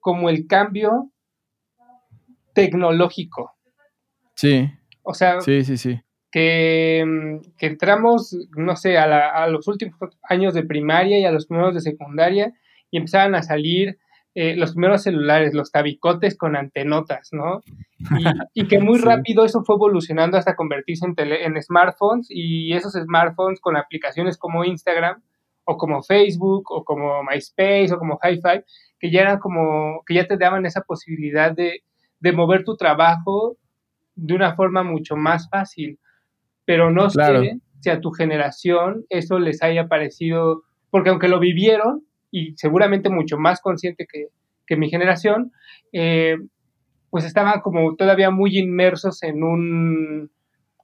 como 0.00 0.30
el 0.30 0.46
cambio 0.46 1.10
tecnológico. 2.54 3.54
Sí. 4.34 4.70
O 5.02 5.12
sea, 5.12 5.40
sí, 5.42 5.64
sí, 5.64 5.76
sí. 5.76 6.00
Que, 6.34 7.40
entramos, 7.60 8.36
no 8.56 8.74
sé, 8.74 8.98
a, 8.98 9.46
los 9.46 9.68
últimos 9.68 9.96
años 10.28 10.52
de 10.52 10.64
primaria 10.64 11.20
y 11.20 11.24
a 11.24 11.30
los 11.30 11.46
primeros 11.46 11.74
de 11.74 11.80
secundaria 11.80 12.52
y 12.90 12.96
empezaban 12.96 13.36
a 13.36 13.42
salir 13.44 13.98
eh, 14.34 14.56
los 14.56 14.72
primeros 14.72 15.04
celulares, 15.04 15.54
los 15.54 15.70
tabicotes 15.70 16.36
con 16.36 16.56
antenotas, 16.56 17.28
¿no? 17.30 17.60
Y, 18.52 18.66
que 18.66 18.80
muy 18.80 18.98
rápido 19.00 19.44
eso 19.44 19.62
fue 19.62 19.76
evolucionando 19.76 20.36
hasta 20.36 20.56
convertirse 20.56 21.06
en, 21.06 21.14
en 21.16 21.62
smartphones 21.62 22.26
y 22.28 22.72
esos 22.72 22.94
smartphones 22.94 23.60
con 23.60 23.76
aplicaciones 23.76 24.36
como 24.36 24.64
Instagram 24.64 25.22
o 25.64 25.76
como 25.76 26.02
Facebook, 26.02 26.70
o 26.70 26.84
como 26.84 27.22
MySpace, 27.22 27.92
o 27.92 27.98
como 27.98 28.18
HiFi, 28.22 28.64
que 28.98 29.10
ya 29.10 29.22
eran 29.22 29.38
como, 29.38 30.02
que 30.06 30.14
ya 30.14 30.26
te 30.26 30.36
daban 30.36 30.66
esa 30.66 30.82
posibilidad 30.82 31.52
de, 31.52 31.82
mover 32.32 32.64
tu 32.64 32.76
trabajo 32.76 33.56
de 34.14 34.34
una 34.34 34.54
forma 34.54 34.82
mucho 34.82 35.16
más 35.16 35.48
fácil. 35.50 35.98
Pero 36.64 36.90
no 36.90 37.10
sé 37.10 37.58
si 37.80 37.90
a 37.90 38.00
tu 38.00 38.10
generación 38.10 39.04
eso 39.10 39.38
les 39.38 39.62
haya 39.62 39.88
parecido, 39.88 40.62
porque 40.90 41.10
aunque 41.10 41.28
lo 41.28 41.38
vivieron, 41.38 42.04
y 42.30 42.54
seguramente 42.56 43.10
mucho 43.10 43.38
más 43.38 43.60
consciente 43.60 44.06
que, 44.06 44.28
mi 44.76 44.90
generación, 44.90 45.52
eh, 45.92 46.36
pues 47.10 47.24
estaban 47.24 47.60
como 47.60 47.94
todavía 47.94 48.30
muy 48.30 48.58
inmersos 48.58 49.22
en 49.22 49.44
un, 49.44 50.30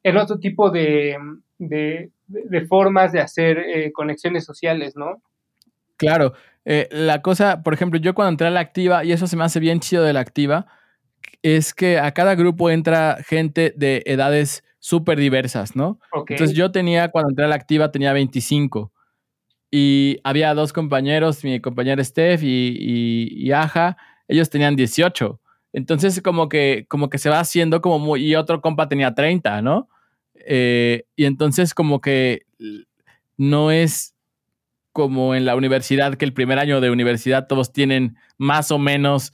en 0.05 0.17
otro 0.17 0.39
tipo 0.39 0.71
de, 0.71 1.17
de, 1.59 2.67
formas 2.69 3.11
de 3.11 3.21
hacer 3.21 3.59
eh, 3.59 3.91
conexiones 3.93 4.45
sociales, 4.45 4.95
¿no? 4.97 5.23
Claro. 5.97 6.35
Eh, 6.65 6.89
la 6.93 7.21
cosa, 7.21 7.63
por 7.63 7.75
ejemplo, 7.75 7.99
yo 7.99 8.15
cuando 8.15 8.31
entré 8.31 8.47
a 8.47 8.51
la 8.51 8.61
activa, 8.61 9.05
y 9.05 9.13
eso 9.13 9.27
se 9.27 9.37
me 9.37 9.45
hace 9.45 9.61
bien 9.61 9.81
chido 9.81 10.05
de 10.05 10.13
la 10.13 10.21
activa, 10.21 10.67
es 11.43 11.75
que 11.75 11.99
a 11.99 12.13
cada 12.13 12.35
grupo 12.35 12.71
entra 12.71 13.19
gente 13.27 13.73
de 13.77 14.03
edades 14.07 14.63
súper 14.81 15.19
diversas, 15.19 15.77
¿no? 15.77 16.01
Entonces 16.29 16.57
yo 16.57 16.73
tenía, 16.73 17.11
cuando 17.11 17.31
entré 17.31 17.45
a 17.45 17.49
la 17.49 17.55
activa, 17.55 17.93
tenía 17.93 18.13
25. 18.13 18.93
Y 19.71 20.19
había 20.25 20.53
dos 20.55 20.73
compañeros, 20.73 21.45
mi 21.45 21.61
compañero 21.61 22.03
Steph 22.03 22.43
y, 22.43 23.29
y, 23.31 23.53
Aja, 23.53 23.97
ellos 24.27 24.51
tenían 24.51 24.75
18. 24.75 25.41
Entonces 25.73 26.21
como 26.23 26.49
que, 26.49 26.87
como 26.89 27.09
que 27.09 27.19
se 27.19 27.31
va 27.31 27.39
haciendo 27.39 27.81
como 27.81 28.01
muy, 28.01 28.27
y 28.27 28.35
otro 28.35 28.61
compa 28.61 28.89
tenía 28.89 29.15
30, 29.15 29.63
¿no? 29.63 29.89
Eh, 30.35 31.05
y 31.15 31.27
entonces 31.27 31.75
como 31.75 32.01
que 32.01 32.47
no 33.37 33.71
es 33.71 34.17
como 34.93 35.35
en 35.37 35.45
la 35.45 35.55
universidad, 35.55 36.15
que 36.15 36.25
el 36.25 36.33
primer 36.33 36.59
año 36.59 36.81
de 36.81 36.91
universidad 36.91 37.47
todos 37.47 37.73
tienen 37.73 38.17
más 38.39 38.73
o 38.73 38.79
menos 38.79 39.33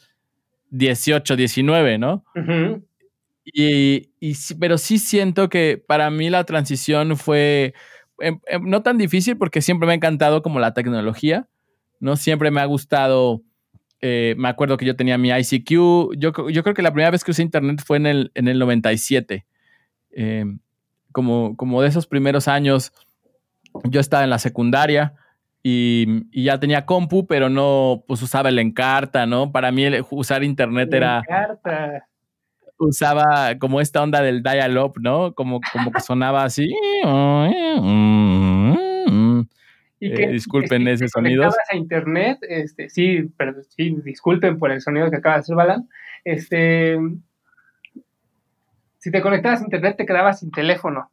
18, 0.70 1.36
19, 1.36 1.98
¿no? 1.98 2.24
Y, 3.52 4.10
pero 4.58 4.76
sí 4.76 4.98
siento 4.98 5.48
que 5.48 5.82
para 5.86 6.10
mí 6.10 6.30
la 6.30 6.44
transición 6.44 7.16
fue 7.16 7.74
em, 8.18 8.40
em, 8.46 8.68
no 8.68 8.82
tan 8.82 8.98
difícil 8.98 9.36
porque 9.36 9.62
siempre 9.62 9.86
me 9.86 9.92
ha 9.92 9.96
encantado 9.96 10.42
como 10.42 10.58
la 10.58 10.74
tecnología, 10.74 11.46
¿no? 12.00 12.16
Siempre 12.16 12.50
me 12.50 12.60
ha 12.60 12.64
gustado, 12.64 13.42
eh, 14.00 14.34
me 14.36 14.48
acuerdo 14.48 14.76
que 14.76 14.84
yo 14.84 14.96
tenía 14.96 15.16
mi 15.16 15.30
ICQ, 15.30 15.70
yo, 16.16 16.32
yo 16.50 16.62
creo 16.62 16.74
que 16.74 16.82
la 16.82 16.92
primera 16.92 17.12
vez 17.12 17.22
que 17.22 17.30
usé 17.30 17.42
internet 17.42 17.82
fue 17.86 17.98
en 17.98 18.06
el, 18.06 18.32
en 18.34 18.48
el 18.48 18.58
97. 18.58 19.46
Eh, 20.10 20.44
como, 21.12 21.56
como 21.56 21.82
de 21.82 21.88
esos 21.88 22.06
primeros 22.06 22.48
años, 22.48 22.92
yo 23.84 24.00
estaba 24.00 24.24
en 24.24 24.30
la 24.30 24.38
secundaria 24.38 25.14
y, 25.62 26.26
ya 26.32 26.58
tenía 26.58 26.84
compu, 26.84 27.26
pero 27.26 27.48
no, 27.48 28.04
pues 28.06 28.22
usaba 28.22 28.48
el 28.48 28.58
Encarta, 28.58 29.24
¿no? 29.26 29.52
Para 29.52 29.70
mí 29.72 29.84
usar 30.10 30.42
internet 30.42 30.92
era... 30.92 31.18
Encarta. 31.18 32.08
Usaba 32.78 33.58
como 33.58 33.80
esta 33.80 34.02
onda 34.02 34.20
del 34.22 34.42
dial-up, 34.42 35.00
¿no? 35.00 35.34
Como, 35.34 35.60
como 35.72 35.90
que 35.92 36.00
sonaba 36.00 36.44
así. 36.44 36.68
Y 39.98 40.12
que, 40.12 40.28
disculpen 40.28 40.86
ese 40.88 41.08
sonido. 41.08 41.48
a 41.70 41.74
internet, 41.74 42.38
este, 42.42 42.90
sí, 42.90 43.30
pero 43.38 43.54
sí, 43.62 43.96
disculpen 44.04 44.58
por 44.58 44.70
el 44.70 44.82
sonido 44.82 45.10
que 45.10 45.16
acaba 45.16 45.36
de 45.36 45.40
hacer 45.40 45.56
Balan. 45.56 45.88
Este, 46.22 46.98
si 48.98 49.10
te 49.10 49.22
conectabas 49.22 49.60
a 49.60 49.64
internet 49.64 49.96
te 49.96 50.04
quedabas 50.04 50.40
sin 50.40 50.50
teléfono. 50.50 51.10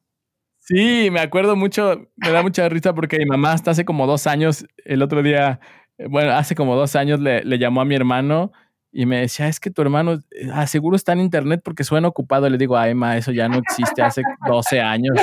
Sí, 0.58 1.10
me 1.12 1.20
acuerdo 1.20 1.56
mucho, 1.56 2.10
me 2.16 2.32
da 2.32 2.42
mucha 2.42 2.68
risa 2.68 2.96
porque 2.96 3.20
mi 3.20 3.26
mamá 3.26 3.52
hasta 3.52 3.72
hace 3.72 3.86
como 3.86 4.08
dos 4.08 4.28
años, 4.28 4.66
el 4.86 5.02
otro 5.02 5.22
día, 5.22 5.60
eh, 5.98 6.08
bueno, 6.10 6.32
hace 6.32 6.56
como 6.56 6.76
dos 6.76 6.96
años 6.96 7.20
le, 7.20 7.44
llamó 7.60 7.82
a 7.82 7.86
mi 7.86 7.96
hermano 7.96 8.52
y 8.94 9.08
me 9.08 9.22
decía, 9.22 9.48
es 9.48 9.60
que 9.60 9.72
tu 9.72 9.82
hermano 9.82 10.20
eh, 10.32 10.50
ah, 10.54 10.68
seguro 10.68 10.96
está 10.96 11.14
en 11.14 11.20
internet 11.20 11.62
porque 11.64 11.84
suena 11.84 12.08
ocupado. 12.08 12.48
Le 12.48 12.60
digo, 12.60 12.78
ay, 12.78 12.94
ma, 12.94 13.18
eso 13.18 13.32
ya 13.32 13.50
no 13.50 13.58
existe 13.58 14.04
hace 14.04 14.22
12 14.48 14.80
años. 14.80 15.18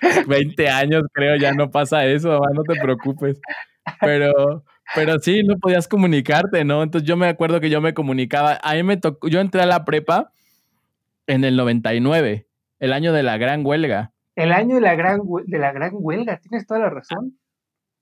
20 0.26 0.68
años 0.68 1.04
creo, 1.12 1.36
ya 1.36 1.52
no 1.52 1.70
pasa 1.70 2.04
eso, 2.04 2.40
no 2.52 2.62
te 2.64 2.74
preocupes. 2.80 3.40
Pero, 4.00 4.64
pero 4.94 5.18
sí, 5.20 5.42
no 5.44 5.56
podías 5.56 5.86
comunicarte, 5.86 6.64
¿no? 6.64 6.82
Entonces 6.82 7.08
yo 7.08 7.16
me 7.16 7.28
acuerdo 7.28 7.60
que 7.60 7.70
yo 7.70 7.80
me 7.80 7.94
comunicaba, 7.94 8.58
a 8.62 8.74
mí 8.74 8.82
me 8.82 8.96
tocó, 8.96 9.28
yo 9.28 9.40
entré 9.40 9.62
a 9.62 9.66
la 9.66 9.84
prepa 9.84 10.32
en 11.28 11.44
el 11.44 11.56
99, 11.56 12.46
el 12.80 12.92
año 12.92 13.12
de 13.12 13.22
la 13.22 13.38
gran 13.38 13.64
huelga. 13.64 14.12
El 14.34 14.52
año 14.52 14.76
de 14.76 14.80
la 14.80 14.94
gran, 14.96 15.20
de 15.46 15.58
la 15.58 15.72
gran 15.72 15.90
huelga, 15.94 16.38
tienes 16.38 16.66
toda 16.66 16.80
la 16.80 16.90
razón. 16.90 17.38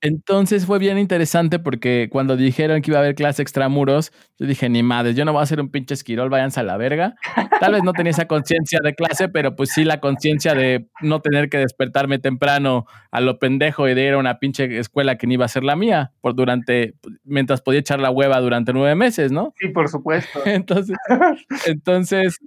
Entonces 0.03 0.67
fue 0.67 0.79
bien 0.79 0.99
interesante 0.99 1.59
porque 1.59 2.09
cuando 2.11 2.37
dijeron 2.37 2.83
que 2.83 2.91
iba 2.91 2.99
a 2.99 3.03
haber 3.03 3.15
clase 3.15 3.43
extramuros, 3.43 4.13
yo 4.39 4.47
dije, 4.47 4.69
ni 4.69 4.83
madres, 4.83 5.17
yo 5.17 5.25
no 5.25 5.33
voy 5.33 5.41
a 5.41 5.45
hacer 5.45 5.61
un 5.61 5.71
pinche 5.71 5.95
esquirol, 5.95 6.29
váyanse 6.29 6.61
a 6.61 6.63
la 6.63 6.77
verga. 6.77 7.15
Tal 7.61 7.73
vez 7.73 7.83
no 7.83 7.93
tenía 7.93 8.11
esa 8.11 8.27
conciencia 8.27 8.79
de 8.83 8.95
clase, 8.95 9.29
pero 9.29 9.57
pues 9.57 9.71
sí 9.71 9.85
la 9.85 10.01
conciencia 10.01 10.55
de 10.55 10.87
no 11.01 11.21
tener 11.21 11.49
que 11.49 11.59
despertarme 11.59 12.19
temprano 12.19 12.85
a 13.11 13.21
lo 13.21 13.39
pendejo 13.39 13.89
y 13.89 13.95
de 13.95 14.07
ir 14.07 14.13
a 14.13 14.19
una 14.19 14.39
pinche 14.39 14.79
escuela 14.79 15.17
que 15.17 15.27
ni 15.27 15.35
iba 15.35 15.47
a 15.47 15.49
ser 15.49 15.65
la 15.65 15.77
mía, 15.77 16.13
por 16.21 16.35
durante, 16.35 16.95
mientras 17.25 17.63
podía 17.63 17.81
echar 17.81 17.99
la 18.01 18.11
hueva 18.11 18.39
durante 18.41 18.75
nueve 18.75 18.95
meses, 18.95 19.33
¿no? 19.33 19.55
Sí, 19.59 19.69
por 19.69 19.89
supuesto. 19.89 20.41
Entonces, 20.45 20.97
entonces 21.67 22.39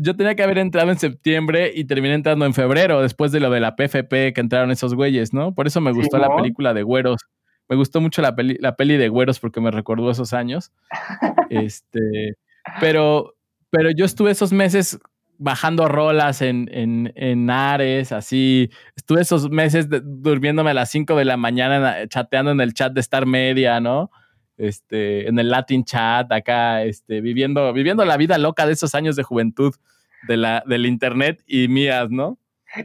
yo 0.00 0.16
tenía 0.16 0.34
que 0.34 0.42
haber 0.42 0.58
entrado 0.58 0.90
en 0.90 0.98
septiembre 0.98 1.72
y 1.74 1.84
terminé 1.84 2.14
entrando 2.14 2.44
en 2.46 2.54
febrero, 2.54 3.02
después 3.02 3.32
de 3.32 3.40
lo 3.40 3.50
de 3.50 3.60
la 3.60 3.76
PFP 3.76 4.32
que 4.32 4.40
entraron 4.40 4.70
esos 4.70 4.94
güeyes, 4.94 5.32
¿no? 5.32 5.54
Por 5.54 5.66
eso 5.66 5.80
me 5.80 5.92
gustó 5.92 6.18
la 6.18 6.34
película 6.34 6.74
de 6.74 6.82
Güeros. 6.82 7.22
Me 7.68 7.76
gustó 7.76 8.00
mucho 8.00 8.22
la 8.22 8.34
peli, 8.34 8.56
la 8.60 8.76
peli 8.76 8.96
de 8.96 9.08
Güeros 9.08 9.40
porque 9.40 9.60
me 9.60 9.70
recordó 9.70 10.10
esos 10.10 10.32
años. 10.32 10.72
este, 11.50 12.36
pero, 12.80 13.34
pero 13.70 13.90
yo 13.90 14.04
estuve 14.04 14.30
esos 14.30 14.52
meses 14.52 14.98
bajando 15.38 15.86
rolas 15.88 16.42
en, 16.42 16.68
en, 16.72 17.12
en 17.14 17.50
Ares, 17.50 18.12
así. 18.12 18.70
Estuve 18.96 19.20
esos 19.20 19.50
meses 19.50 19.86
durmiéndome 19.88 20.70
a 20.70 20.74
las 20.74 20.90
5 20.90 21.14
de 21.16 21.24
la 21.24 21.36
mañana 21.36 22.08
chateando 22.08 22.50
en 22.50 22.60
el 22.60 22.74
chat 22.74 22.92
de 22.92 23.00
Star 23.00 23.26
Media, 23.26 23.80
¿no? 23.80 24.10
Este, 24.58 25.28
en 25.28 25.38
el 25.38 25.48
Latin 25.48 25.84
chat, 25.84 26.30
acá, 26.32 26.82
este, 26.82 27.20
viviendo, 27.20 27.72
viviendo 27.72 28.04
la 28.04 28.16
vida 28.16 28.36
loca 28.38 28.66
de 28.66 28.72
esos 28.72 28.94
años 28.94 29.16
de 29.16 29.22
juventud 29.22 29.74
de 30.26 30.36
la, 30.36 30.62
del 30.66 30.84
internet 30.84 31.42
y 31.46 31.68
mías, 31.68 32.10
¿no? 32.10 32.38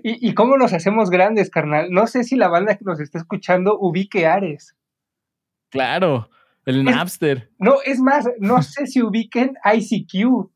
¿Y, 0.03 0.29
¿Y, 0.29 0.33
cómo 0.33 0.55
nos 0.55 0.71
hacemos 0.71 1.09
grandes, 1.09 1.49
carnal? 1.49 1.91
No 1.91 2.07
sé 2.07 2.23
si 2.23 2.37
la 2.37 2.47
banda 2.47 2.77
que 2.77 2.85
nos 2.85 3.01
está 3.01 3.17
escuchando 3.17 3.77
ubique 3.77 4.25
Ares. 4.25 4.75
Claro, 5.69 6.29
el 6.65 6.85
Napster. 6.85 7.49
No, 7.57 7.81
es 7.83 7.99
más, 7.99 8.29
no 8.39 8.61
sé 8.61 8.87
si 8.87 9.01
ubiquen 9.01 9.55
ICQ. 9.65 10.49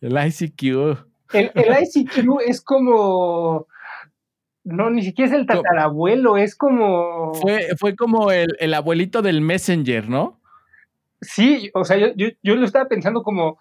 El 0.00 0.26
ICQ. 0.26 1.06
El, 1.32 1.50
el 1.54 1.74
ICQ 1.82 2.40
es 2.46 2.60
como 2.60 3.66
no, 4.64 4.90
ni 4.90 5.02
siquiera 5.02 5.30
es 5.30 5.36
el 5.36 5.46
tatarabuelo, 5.46 6.36
es 6.36 6.54
como. 6.54 7.34
Fue, 7.34 7.68
fue 7.78 7.96
como 7.96 8.30
el, 8.30 8.48
el, 8.60 8.74
abuelito 8.74 9.20
del 9.22 9.40
Messenger, 9.40 10.08
¿no? 10.08 10.40
Sí, 11.20 11.70
o 11.74 11.84
sea, 11.84 11.96
yo, 11.96 12.08
yo, 12.16 12.28
yo, 12.42 12.54
lo 12.54 12.64
estaba 12.64 12.88
pensando 12.88 13.22
como. 13.22 13.58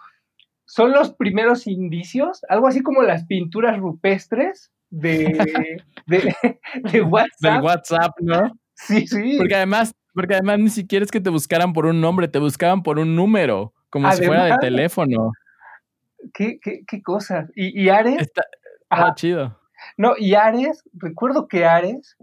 Son 0.65 0.91
los 0.91 1.13
primeros 1.13 1.67
indicios, 1.67 2.41
algo 2.47 2.67
así 2.67 2.81
como 2.81 3.01
las 3.01 3.25
pinturas 3.25 3.77
rupestres 3.77 4.71
de, 4.89 5.83
de, 6.07 6.35
de 6.91 7.01
WhatsApp. 7.01 7.39
Del 7.39 7.61
WhatsApp, 7.61 8.11
¿no? 8.19 8.51
Sí, 8.75 9.05
sí. 9.07 9.35
Porque 9.37 9.55
además, 9.55 9.93
porque 10.13 10.35
además 10.35 10.59
ni 10.59 10.69
siquiera 10.69 11.03
es 11.03 11.11
que 11.11 11.19
te 11.19 11.29
buscaran 11.29 11.73
por 11.73 11.87
un 11.87 11.99
nombre, 11.99 12.27
te 12.27 12.39
buscaban 12.39 12.83
por 12.83 12.99
un 12.99 13.15
número, 13.15 13.73
como 13.89 14.09
si 14.11 14.23
fuera 14.23 14.45
de 14.45 14.57
teléfono. 14.61 15.31
¿Qué, 16.33 16.59
qué, 16.61 16.83
qué 16.87 17.01
cosa? 17.01 17.47
¿Y, 17.55 17.81
y 17.81 17.89
Ares? 17.89 18.21
Está, 18.21 18.43
está 18.89 19.15
chido. 19.15 19.61
No, 19.97 20.13
y 20.17 20.36
Ares, 20.36 20.84
recuerdo 20.93 21.47
que 21.47 21.65
Ares, 21.65 22.17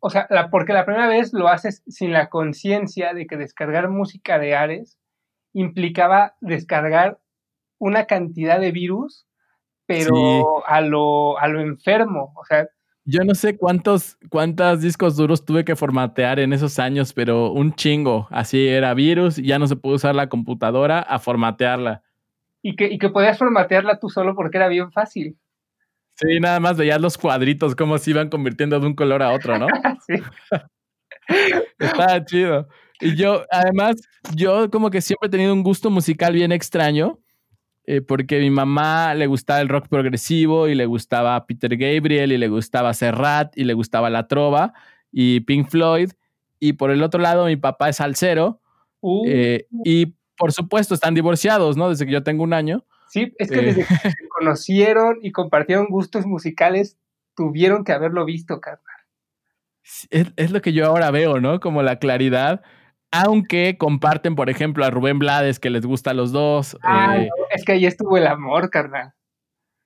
o 0.00 0.10
sea, 0.10 0.26
la, 0.30 0.50
porque 0.50 0.72
la 0.72 0.84
primera 0.84 1.08
vez 1.08 1.32
lo 1.32 1.48
haces 1.48 1.82
sin 1.88 2.12
la 2.12 2.28
conciencia 2.28 3.14
de 3.14 3.26
que 3.26 3.36
descargar 3.36 3.88
música 3.88 4.38
de 4.38 4.54
Ares 4.54 4.98
implicaba 5.52 6.36
descargar 6.40 7.18
una 7.78 8.06
cantidad 8.06 8.60
de 8.60 8.72
virus, 8.72 9.26
pero 9.86 10.66
a, 10.66 10.80
lo, 10.80 11.38
a 11.38 11.48
lo 11.48 11.60
enfermo, 11.60 12.32
o 12.36 12.44
sea, 12.44 12.68
yo 13.10 13.24
no 13.24 13.34
sé 13.34 13.56
cuántos, 13.56 14.18
cuántos 14.28 14.82
discos 14.82 15.16
duros 15.16 15.42
tuve 15.42 15.64
que 15.64 15.76
formatear 15.76 16.40
en 16.40 16.52
esos 16.52 16.78
años, 16.78 17.14
pero 17.14 17.52
un 17.52 17.72
chingo. 17.72 18.28
Así 18.30 18.68
era 18.68 18.92
virus, 18.92 19.36
ya 19.36 19.58
no 19.58 19.66
se 19.66 19.76
pudo 19.76 19.94
usar 19.94 20.14
la 20.14 20.28
computadora 20.28 20.98
a 20.98 21.18
formatearla. 21.18 22.02
Y 22.60 22.76
que, 22.76 22.92
y 22.92 22.98
que 22.98 23.08
podías 23.08 23.38
formatearla 23.38 23.98
tú 23.98 24.10
solo 24.10 24.34
porque 24.34 24.58
era 24.58 24.68
bien 24.68 24.92
fácil. 24.92 25.38
Sí, 26.20 26.40
nada 26.40 26.58
más 26.58 26.76
veías 26.76 27.00
los 27.00 27.16
cuadritos, 27.16 27.76
cómo 27.76 27.96
se 27.98 28.10
iban 28.10 28.28
convirtiendo 28.28 28.80
de 28.80 28.86
un 28.86 28.94
color 28.94 29.22
a 29.22 29.32
otro, 29.32 29.58
¿no? 29.58 29.66
sí. 30.06 30.14
Estaba 31.78 32.24
chido. 32.24 32.68
Y 33.00 33.14
yo, 33.14 33.44
además, 33.50 33.96
yo 34.34 34.68
como 34.70 34.90
que 34.90 35.00
siempre 35.00 35.28
he 35.28 35.30
tenido 35.30 35.52
un 35.52 35.62
gusto 35.62 35.90
musical 35.90 36.32
bien 36.32 36.50
extraño, 36.50 37.20
eh, 37.84 38.00
porque 38.00 38.40
mi 38.40 38.50
mamá 38.50 39.14
le 39.14 39.28
gustaba 39.28 39.60
el 39.60 39.68
rock 39.68 39.88
progresivo 39.88 40.66
y 40.66 40.74
le 40.74 40.86
gustaba 40.86 41.46
Peter 41.46 41.76
Gabriel 41.76 42.32
y 42.32 42.38
le 42.38 42.48
gustaba 42.48 42.92
Serrat 42.94 43.56
y 43.56 43.64
le 43.64 43.74
gustaba 43.74 44.10
La 44.10 44.26
Trova 44.26 44.72
y 45.12 45.40
Pink 45.40 45.68
Floyd. 45.68 46.10
Y 46.58 46.72
por 46.72 46.90
el 46.90 47.02
otro 47.02 47.20
lado, 47.20 47.46
mi 47.46 47.56
papá 47.56 47.90
es 47.90 47.96
salsero. 47.96 48.60
Uh. 49.00 49.24
Eh, 49.28 49.66
y 49.84 50.14
por 50.36 50.52
supuesto, 50.52 50.94
están 50.94 51.14
divorciados, 51.14 51.76
¿no? 51.76 51.88
Desde 51.88 52.06
que 52.06 52.12
yo 52.12 52.22
tengo 52.24 52.42
un 52.42 52.52
año. 52.52 52.84
Sí, 53.08 53.32
es 53.38 53.50
que 53.50 53.56
desde 53.56 53.86
que 53.86 53.94
se 53.94 54.27
conocieron 54.38 55.18
y 55.22 55.32
compartieron 55.32 55.86
gustos 55.88 56.26
musicales, 56.26 56.96
tuvieron 57.34 57.84
que 57.84 57.92
haberlo 57.92 58.24
visto, 58.24 58.60
carnal. 58.60 58.84
Es, 60.10 60.50
lo 60.50 60.60
que 60.60 60.72
yo 60.72 60.86
ahora 60.86 61.10
veo, 61.10 61.40
¿no? 61.40 61.60
Como 61.60 61.82
la 61.82 61.98
claridad. 61.98 62.62
Aunque 63.10 63.78
comparten, 63.78 64.34
por 64.34 64.50
ejemplo, 64.50 64.84
a 64.84 64.90
Rubén 64.90 65.18
Blades, 65.18 65.58
que 65.58 65.70
les 65.70 65.86
gusta 65.86 66.10
a 66.10 66.14
los 66.14 66.30
dos. 66.30 66.76
Ah, 66.82 67.16
eh, 67.18 67.28
es 67.54 67.64
que 67.64 67.72
ahí 67.72 67.86
estuvo 67.86 68.16
el 68.16 68.26
amor, 68.26 68.68
carnal. 68.70 69.14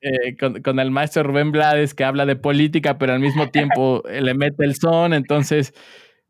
Eh, 0.00 0.36
con, 0.36 0.80
el 0.80 0.90
maestro 0.90 1.22
Rubén 1.22 1.52
Blades, 1.52 1.94
que 1.94 2.04
habla 2.04 2.26
de 2.26 2.34
política, 2.34 2.98
pero 2.98 3.12
al 3.12 3.20
mismo 3.20 3.48
tiempo 3.50 4.02
le 4.10 4.34
mete 4.34 4.64
el 4.64 4.74
son. 4.74 5.14
Entonces, 5.14 5.72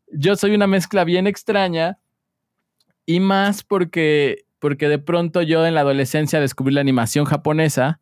yo 0.09 0.37
soy 0.37 0.55
una 0.55 0.67
mezcla 0.67 1.05
bien 1.05 1.27
extraña. 1.27 1.99
Y 3.07 3.19
más 3.19 3.65
porque 3.65 4.45
porque 4.63 4.89
de 4.89 5.01
pronto 5.01 5.43
yo 5.43 5.67
en 5.67 5.75
la 5.75 5.81
adolescencia 5.81 6.39
descubrí 6.39 6.73
la 6.73 6.81
animación 6.81 7.25
japonesa 7.25 7.99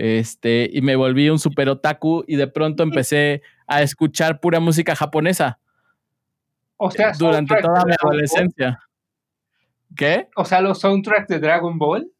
este, 0.00 0.70
y 0.72 0.80
me 0.80 0.96
volví 0.96 1.28
un 1.28 1.38
super 1.38 1.68
otaku 1.68 2.24
y 2.26 2.36
de 2.36 2.46
pronto 2.46 2.82
empecé 2.82 3.42
a 3.66 3.82
escuchar 3.82 4.40
pura 4.40 4.58
música 4.58 4.96
japonesa. 4.96 5.58
O 6.78 6.90
sea, 6.90 7.12
durante 7.18 7.54
toda 7.60 7.84
mi 7.84 7.92
adolescencia. 7.92 8.80
¿Qué? 9.94 10.28
O 10.36 10.46
sea, 10.46 10.62
los 10.62 10.80
soundtracks 10.80 11.28
de 11.28 11.38
Dragon 11.38 11.76
Ball. 11.76 12.10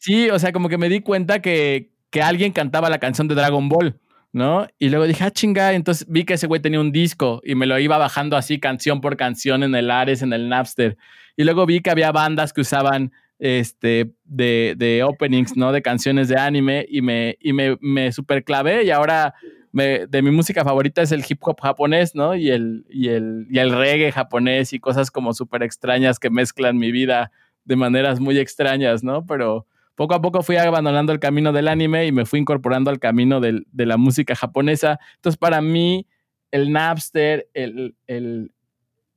Sí, 0.00 0.30
o 0.30 0.38
sea, 0.40 0.50
como 0.50 0.68
que 0.68 0.78
me 0.78 0.88
di 0.88 1.00
cuenta 1.00 1.40
que, 1.40 1.92
que 2.10 2.22
alguien 2.22 2.50
cantaba 2.50 2.90
la 2.90 2.98
canción 2.98 3.28
de 3.28 3.36
Dragon 3.36 3.68
Ball. 3.68 4.00
¿no? 4.32 4.66
Y 4.80 4.88
luego 4.88 5.06
dije, 5.06 5.22
ah, 5.22 5.30
chinga, 5.30 5.74
entonces 5.74 6.06
vi 6.10 6.24
que 6.24 6.34
ese 6.34 6.48
güey 6.48 6.60
tenía 6.60 6.80
un 6.80 6.90
disco 6.90 7.40
y 7.44 7.54
me 7.54 7.66
lo 7.66 7.78
iba 7.78 7.96
bajando 7.98 8.36
así 8.36 8.58
canción 8.58 9.00
por 9.00 9.16
canción 9.16 9.62
en 9.62 9.76
el 9.76 9.92
Ares, 9.92 10.22
en 10.22 10.32
el 10.32 10.48
Napster. 10.48 10.98
Y 11.36 11.44
luego 11.44 11.66
vi 11.66 11.80
que 11.80 11.90
había 11.90 12.10
bandas 12.10 12.52
que 12.52 12.62
usaban 12.62 13.12
este, 13.38 14.12
de, 14.24 14.74
de 14.76 15.02
openings, 15.02 15.56
¿no? 15.56 15.72
De 15.72 15.82
canciones 15.82 16.28
de 16.28 16.38
anime 16.38 16.86
y 16.88 17.02
me, 17.02 17.36
y 17.40 17.52
me, 17.52 17.76
me 17.80 18.12
super 18.12 18.44
clavé 18.44 18.84
y 18.84 18.90
ahora 18.90 19.34
me, 19.72 20.06
de 20.06 20.22
mi 20.22 20.30
música 20.30 20.64
favorita 20.64 21.02
es 21.02 21.12
el 21.12 21.24
hip 21.28 21.38
hop 21.42 21.60
japonés, 21.60 22.14
¿no? 22.14 22.34
Y 22.34 22.50
el, 22.50 22.86
y 22.88 23.08
el, 23.08 23.46
y 23.50 23.58
el 23.58 23.72
reggae 23.72 24.10
japonés 24.12 24.72
y 24.72 24.80
cosas 24.80 25.10
como 25.10 25.34
súper 25.34 25.62
extrañas 25.62 26.18
que 26.18 26.30
mezclan 26.30 26.78
mi 26.78 26.92
vida 26.92 27.30
de 27.64 27.76
maneras 27.76 28.20
muy 28.20 28.38
extrañas, 28.38 29.04
¿no? 29.04 29.26
Pero 29.26 29.66
poco 29.96 30.14
a 30.14 30.22
poco 30.22 30.42
fui 30.42 30.56
abandonando 30.56 31.12
el 31.12 31.18
camino 31.18 31.52
del 31.52 31.68
anime 31.68 32.06
y 32.06 32.12
me 32.12 32.24
fui 32.26 32.38
incorporando 32.38 32.90
al 32.90 32.98
camino 32.98 33.40
de 33.40 33.64
la 33.86 33.96
música 33.96 34.34
japonesa. 34.34 34.98
Entonces, 35.16 35.38
para 35.38 35.60
mí, 35.60 36.06
el 36.50 36.70
Napster, 36.70 37.48
el, 37.54 37.96
el, 38.06 38.52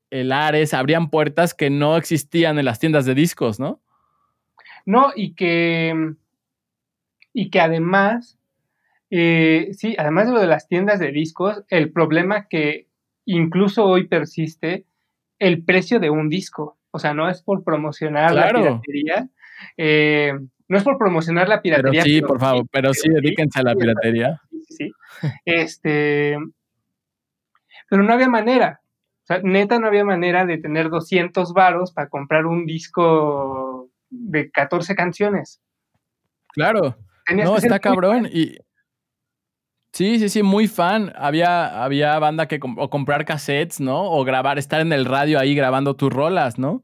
el, 0.10 0.32
Ares, 0.32 0.74
abrían 0.74 1.10
puertas 1.10 1.54
que 1.54 1.70
no 1.70 1.98
existían 1.98 2.60
en 2.60 2.66
las 2.66 2.80
tiendas 2.80 3.06
de 3.06 3.14
discos, 3.14 3.60
¿no? 3.60 3.82
No, 4.86 5.12
y 5.16 5.34
que, 5.34 6.14
y 7.34 7.50
que 7.50 7.60
además, 7.60 8.40
eh, 9.10 9.70
sí, 9.74 9.96
además 9.98 10.28
de 10.28 10.34
lo 10.34 10.40
de 10.40 10.48
las 10.48 10.68
tiendas 10.68 11.00
de 11.00 11.12
discos, 11.12 11.64
el 11.70 11.92
problema 11.92 12.48
que 12.48 12.88
incluso 13.26 13.86
hoy 13.86 14.08
persiste, 14.08 14.86
el 15.38 15.64
precio 15.64 16.00
de 16.00 16.10
un 16.10 16.30
disco. 16.30 16.78
O 16.92 17.00
sea, 17.00 17.14
no 17.14 17.30
es 17.30 17.42
por 17.42 17.64
promocionar 17.64 18.34
la 18.34 18.50
piratería. 18.50 19.30
Eh, 19.78 20.34
no 20.68 20.78
es 20.78 20.84
por 20.84 20.98
promocionar 20.98 21.48
la 21.48 21.62
piratería. 21.62 22.04
Pero 22.04 22.16
sí, 22.16 22.22
por 22.22 22.40
favor, 22.40 22.66
pero 22.72 22.94
sí, 22.94 23.10
dedíquense 23.10 23.60
a 23.60 23.64
la 23.64 23.76
piratería. 23.76 24.42
Sí, 24.68 24.92
Este, 25.46 26.38
pero 27.90 28.04
no 28.04 28.14
había 28.14 28.30
manera. 28.30 28.82
O 29.24 29.26
sea, 29.26 29.42
neta 29.44 29.80
no 29.80 29.88
había 29.88 30.06
manera 30.06 30.46
de 30.46 30.58
tener 30.58 30.90
200 30.90 31.54
varos 31.54 31.92
para 31.92 32.10
comprar 32.10 32.46
un 32.46 32.66
disco 32.66 33.69
de 34.10 34.50
14 34.52 34.96
canciones. 34.96 35.62
Claro. 36.54 36.98
no, 37.34 37.58
está 37.58 37.80
cabrón. 37.80 38.28
Y, 38.32 38.58
Sí, 39.92 40.20
sí, 40.20 40.30
sí, 40.30 40.44
muy 40.44 40.68
fan. 40.68 41.12
Había, 41.16 41.84
había 41.84 42.20
banda 42.20 42.48
que 42.48 42.60
o 42.62 42.90
comprar 42.92 43.26
cassettes, 43.26 43.80
¿no? 43.80 44.12
O 44.12 44.24
grabar, 44.24 44.60
estar 44.60 44.82
en 44.82 44.94
el 44.94 45.06
radio 45.06 45.40
ahí 45.40 45.56
grabando 45.56 45.96
tus 45.96 46.14
rolas, 46.14 46.60
¿no? 46.60 46.84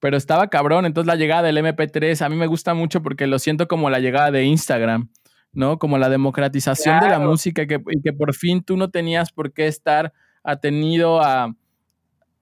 pero 0.00 0.16
estaba 0.16 0.48
cabrón. 0.48 0.86
Entonces 0.86 1.06
la 1.06 1.16
llegada 1.16 1.42
del 1.42 1.58
MP3 1.58 2.20
a 2.24 2.28
mí 2.28 2.36
me 2.36 2.46
gusta 2.46 2.74
mucho 2.74 3.02
porque 3.02 3.26
lo 3.26 3.38
siento 3.38 3.68
como 3.68 3.90
la 3.90 3.98
llegada 3.98 4.30
de 4.30 4.44
Instagram, 4.44 5.10
¿no? 5.52 5.78
Como 5.78 5.98
la 5.98 6.08
democratización 6.08 7.00
de 7.00 7.08
la 7.08 7.18
música 7.18 7.66
que, 7.66 7.80
y 7.90 8.02
que 8.02 8.12
por 8.12 8.34
fin 8.34 8.62
tú 8.62 8.76
no 8.76 8.90
tenías 8.90 9.32
por 9.32 9.52
qué 9.52 9.66
estar 9.66 10.12
atenido 10.42 11.20
a, 11.20 11.54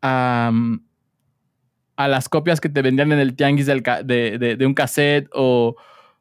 a, 0.03 0.53
a 1.97 2.09
las 2.09 2.29
copias 2.29 2.61
que 2.61 2.69
te 2.69 2.83
vendían 2.83 3.13
en 3.13 3.19
el 3.19 3.35
tianguis 3.37 3.67
de 3.67 4.59
un 4.67 4.75
cassette 4.75 5.29
o, 5.33 5.77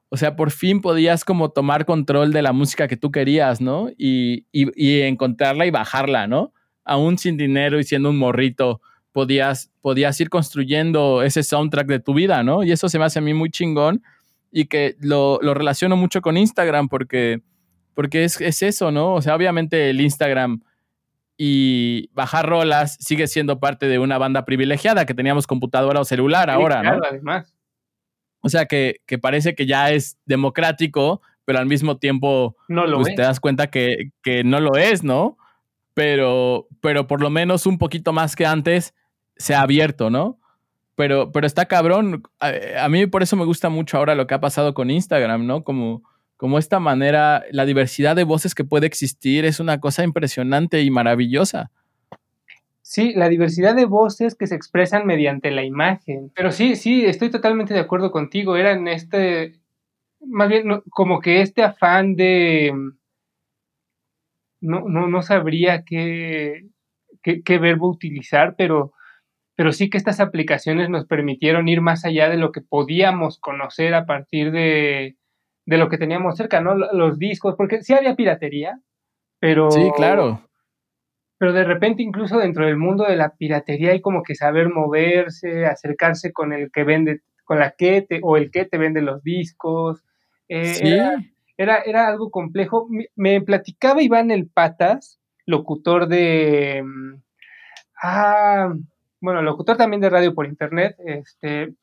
o 0.10 0.18
sea, 0.18 0.36
por 0.36 0.52
fin 0.52 0.82
podías 0.82 1.26
como 1.26 1.50
tomar 1.50 1.86
control 1.86 2.32
de 2.32 2.42
la 2.42 2.54
música 2.54 2.88
que 2.88 2.98
tú 2.98 3.12
querías, 3.12 3.60
¿no? 3.62 3.90
Y, 3.98 4.46
y- 4.52 4.72
y 4.76 5.02
encontrarla 5.02 5.66
y 5.66 5.72
bajarla, 5.72 6.28
¿no? 6.28 6.54
Aún 6.86 7.18
sin 7.18 7.36
dinero 7.38 7.80
y 7.80 7.84
siendo 7.84 8.10
un 8.10 8.18
morrito, 8.18 8.82
podías, 9.12 9.72
podías 9.82 10.20
ir 10.22 10.30
construyendo 10.30 11.24
ese 11.24 11.44
soundtrack 11.44 11.88
de 11.88 12.00
tu 12.00 12.14
vida, 12.14 12.44
¿no? 12.44 12.64
Y 12.64 12.72
eso 12.72 12.88
se 12.90 13.00
me 13.00 13.06
hace 13.06 13.20
a 13.20 13.22
mí 13.22 13.34
muy 13.34 13.50
chingón 13.50 14.02
y 14.52 14.66
que 14.66 14.96
lo, 15.02 15.40
lo 15.42 15.54
relaciono 15.54 15.98
mucho 15.98 16.22
con 16.22 16.38
Instagram 16.38 16.88
porque, 16.88 17.42
porque 17.94 18.24
es, 18.24 18.40
es 18.40 18.62
eso, 18.64 18.92
¿no? 18.92 19.14
O 19.16 19.22
sea, 19.22 19.36
obviamente 19.36 19.90
el 19.90 20.00
Instagram 20.00 20.62
y 21.38 22.10
bajar 22.14 22.48
rolas 22.48 22.98
sigue 23.00 23.28
siendo 23.28 23.60
parte 23.60 23.88
de 23.88 24.00
una 24.00 24.18
banda 24.18 24.46
privilegiada 24.46 25.06
que 25.06 25.14
teníamos 25.14 25.48
computadora 25.48 26.00
o 26.00 26.06
celular 26.06 26.48
Sí, 26.50 26.54
ahora, 26.56 26.82
claro, 26.82 26.98
¿no? 27.00 27.04
además. 27.10 27.54
O 28.42 28.50
sea, 28.50 28.66
que, 28.68 28.98
que 29.06 29.18
parece 29.18 29.56
que 29.56 29.66
ya 29.66 29.92
es 29.92 30.18
democrático, 30.26 31.22
pero 31.46 31.60
al 31.60 31.66
mismo 31.66 31.98
tiempo 31.98 32.56
No 32.68 32.86
lo 32.86 32.98
pues 32.98 33.10
es. 33.10 33.16
te 33.16 33.22
das 33.24 33.40
cuenta 33.40 33.68
que, 33.68 34.12
que 34.22 34.44
no 34.44 34.60
lo 34.60 34.76
es, 34.78 35.04
¿no? 35.04 35.38
Pero, 35.94 36.68
pero 36.82 37.08
por 37.08 37.22
lo 37.22 37.30
menos 37.30 37.66
un 37.66 37.78
poquito 37.78 38.14
más 38.14 38.36
que 38.36 38.46
antes 38.46 38.94
se 39.38 39.56
ha 39.56 39.62
abierto, 39.62 40.10
¿no? 40.10 40.40
Pero, 40.96 41.32
pero 41.32 41.46
está 41.48 41.66
cabrón. 41.66 42.24
A, 42.40 42.52
a 42.86 42.90
mí 42.90 43.06
por 43.08 43.24
eso 43.24 43.36
me 43.36 43.46
gusta 43.46 43.70
mucho 43.70 43.98
ahora 43.98 44.16
lo 44.16 44.28
que 44.28 44.34
ha 44.34 44.40
pasado 44.42 44.74
con 44.74 44.90
Instagram, 44.90 45.46
¿no? 45.46 45.64
Como, 45.64 46.04
como 46.38 46.60
esta 46.60 46.80
manera, 46.80 47.44
la 47.52 47.66
diversidad 47.66 48.16
de 48.16 48.26
voces 48.26 48.56
que 48.56 48.66
puede 48.66 48.88
existir 48.88 49.46
es 49.46 49.60
una 49.60 49.80
cosa 49.80 50.04
impresionante 50.04 50.82
y 50.82 50.92
maravillosa. 50.92 51.72
Sí, 52.82 53.14
la 53.14 53.30
diversidad 53.30 53.76
de 53.76 53.86
voces 53.86 54.36
que 54.36 54.46
se 54.46 54.56
expresan 54.56 55.08
mediante 55.08 55.50
la 55.50 55.64
imagen. 55.64 56.32
Pero 56.36 56.52
sí, 56.52 56.76
sí, 56.76 57.06
estoy 57.06 57.32
totalmente 57.32 57.74
de 57.74 57.80
acuerdo 57.80 58.12
contigo. 58.12 58.58
Era 58.58 58.74
en 58.74 58.88
este, 58.88 59.56
más 60.22 60.50
bien 60.50 60.82
como 60.92 61.20
que 61.20 61.42
este 61.42 61.64
afán 61.64 62.16
de, 62.16 62.74
no, 64.62 64.82
no, 64.88 65.08
no 65.08 65.22
sabría 65.22 65.84
qué, 65.84 66.68
qué, 67.24 67.42
qué 67.44 67.58
verbo 67.60 67.90
utilizar, 67.90 68.56
pero, 68.58 68.94
pero 69.56 69.72
sí 69.72 69.90
que 69.90 69.98
estas 69.98 70.20
aplicaciones 70.20 70.90
nos 70.90 71.06
permitieron 71.06 71.68
ir 71.70 71.82
más 71.82 72.06
allá 72.06 72.30
de 72.30 72.38
lo 72.38 72.52
que 72.52 72.62
podíamos 72.62 73.40
conocer 73.40 73.94
a 73.96 74.06
partir 74.06 74.52
de, 74.52 75.16
de 75.66 75.78
lo 75.78 75.90
que 75.90 75.98
teníamos 75.98 76.38
cerca, 76.38 76.62
¿no? 76.62 76.76
Los 76.76 77.18
discos, 77.20 77.56
porque 77.58 77.82
sí 77.82 77.94
había 77.94 78.16
piratería, 78.16 78.80
pero... 79.40 79.72
Sí, 79.72 79.92
claro. 79.96 80.42
pero 81.38 81.54
de 81.54 81.64
repente 81.66 82.02
incluso 82.04 82.38
dentro 82.40 82.66
del 82.66 82.78
mundo 82.78 83.04
de 83.06 83.16
la 83.18 83.30
piratería 83.36 83.92
hay 83.92 84.02
como 84.02 84.24
que 84.24 84.36
saber 84.36 84.70
moverse, 84.70 85.66
acercarse 85.66 86.32
con 86.32 86.54
el 86.54 86.72
que 86.72 86.84
vende, 86.84 87.22
con 87.44 87.60
la 87.60 87.72
que 87.72 88.02
te, 88.04 88.20
o 88.24 88.38
el 88.38 88.52
que 88.52 88.66
te 88.66 88.78
vende 88.78 89.02
los 89.02 89.22
discos. 89.24 90.04
Eh, 90.48 90.66
Sí. 90.76 90.88
era, 90.88 91.16
era, 91.58 91.82
era 91.82 92.08
algo 92.08 92.30
complejo. 92.32 92.88
Me, 92.90 93.08
me 93.16 93.42
platicaba 93.42 94.02
Iván 94.02 94.32
El 94.32 94.48
Patas, 94.48 95.20
locutor 95.46 96.08
de... 96.08 96.84
Ah, 98.02 98.74
bueno, 99.22 99.42
locutor 99.42 99.78
también 99.78 100.02
de 100.02 100.10
radio 100.10 100.34
por 100.36 100.46
internet. 100.46 100.96
Este, 101.06 101.74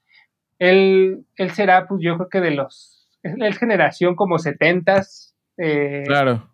él, 0.58 1.24
él 1.36 1.50
será, 1.50 1.86
pues 1.88 2.00
yo 2.02 2.16
creo 2.16 2.28
que 2.28 2.40
de 2.40 2.52
los... 2.52 3.01
Es 3.22 3.58
generación 3.58 4.14
como 4.16 4.38
setentas. 4.38 5.34
Eh, 5.58 6.02
Claro. 6.06 6.48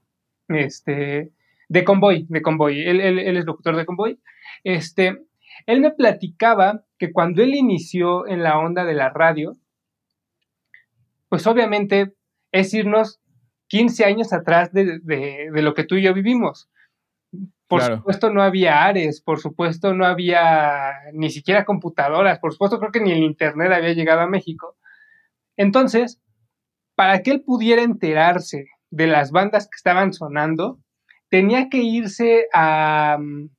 este, 0.48 1.32
de 1.68 1.84
Convoy, 1.84 2.26
de 2.28 2.42
Convoy, 2.42 2.80
él, 2.82 3.00
él, 3.00 3.18
él 3.18 3.36
es 3.36 3.44
locutor 3.44 3.76
de 3.76 3.84
Convoy, 3.86 4.20
este, 4.64 5.18
él 5.66 5.80
me 5.80 5.90
platicaba 5.92 6.84
que 6.98 7.12
cuando 7.12 7.42
él 7.42 7.54
inició 7.54 8.26
en 8.26 8.42
la 8.42 8.58
onda 8.58 8.84
de 8.84 8.94
la 8.94 9.10
radio, 9.10 9.56
pues 11.28 11.46
obviamente 11.46 12.14
es 12.52 12.72
irnos 12.74 13.20
15 13.68 14.04
años 14.06 14.32
atrás 14.32 14.72
de, 14.72 14.98
de, 15.00 15.50
de 15.52 15.62
lo 15.62 15.74
que 15.74 15.84
tú 15.84 15.96
y 15.96 16.02
yo 16.02 16.14
vivimos. 16.14 16.70
Por 17.66 17.80
Claro. 17.80 17.96
supuesto 17.98 18.30
no 18.32 18.42
había 18.42 18.84
Ares, 18.84 19.20
por 19.20 19.38
supuesto 19.40 19.92
no 19.92 20.06
había 20.06 20.92
ni 21.12 21.28
siquiera 21.30 21.66
computadoras, 21.66 22.38
por 22.38 22.52
supuesto 22.52 22.78
creo 22.80 22.90
que 22.92 23.00
ni 23.00 23.12
el 23.12 23.18
Internet 23.22 23.70
había 23.72 23.92
llegado 23.92 24.20
a 24.22 24.26
México. 24.26 24.76
Entonces, 25.58 26.18
para 26.98 27.22
que 27.22 27.30
él 27.30 27.42
pudiera 27.46 27.82
enterarse 27.82 28.66
de 28.90 29.06
las 29.06 29.30
bandas 29.30 29.66
que 29.66 29.76
estaban 29.76 30.12
sonando, 30.12 30.80
tenía 31.30 31.68
que 31.68 31.78
irse 31.78 32.48
a 32.52 33.18
mm, 33.20 33.50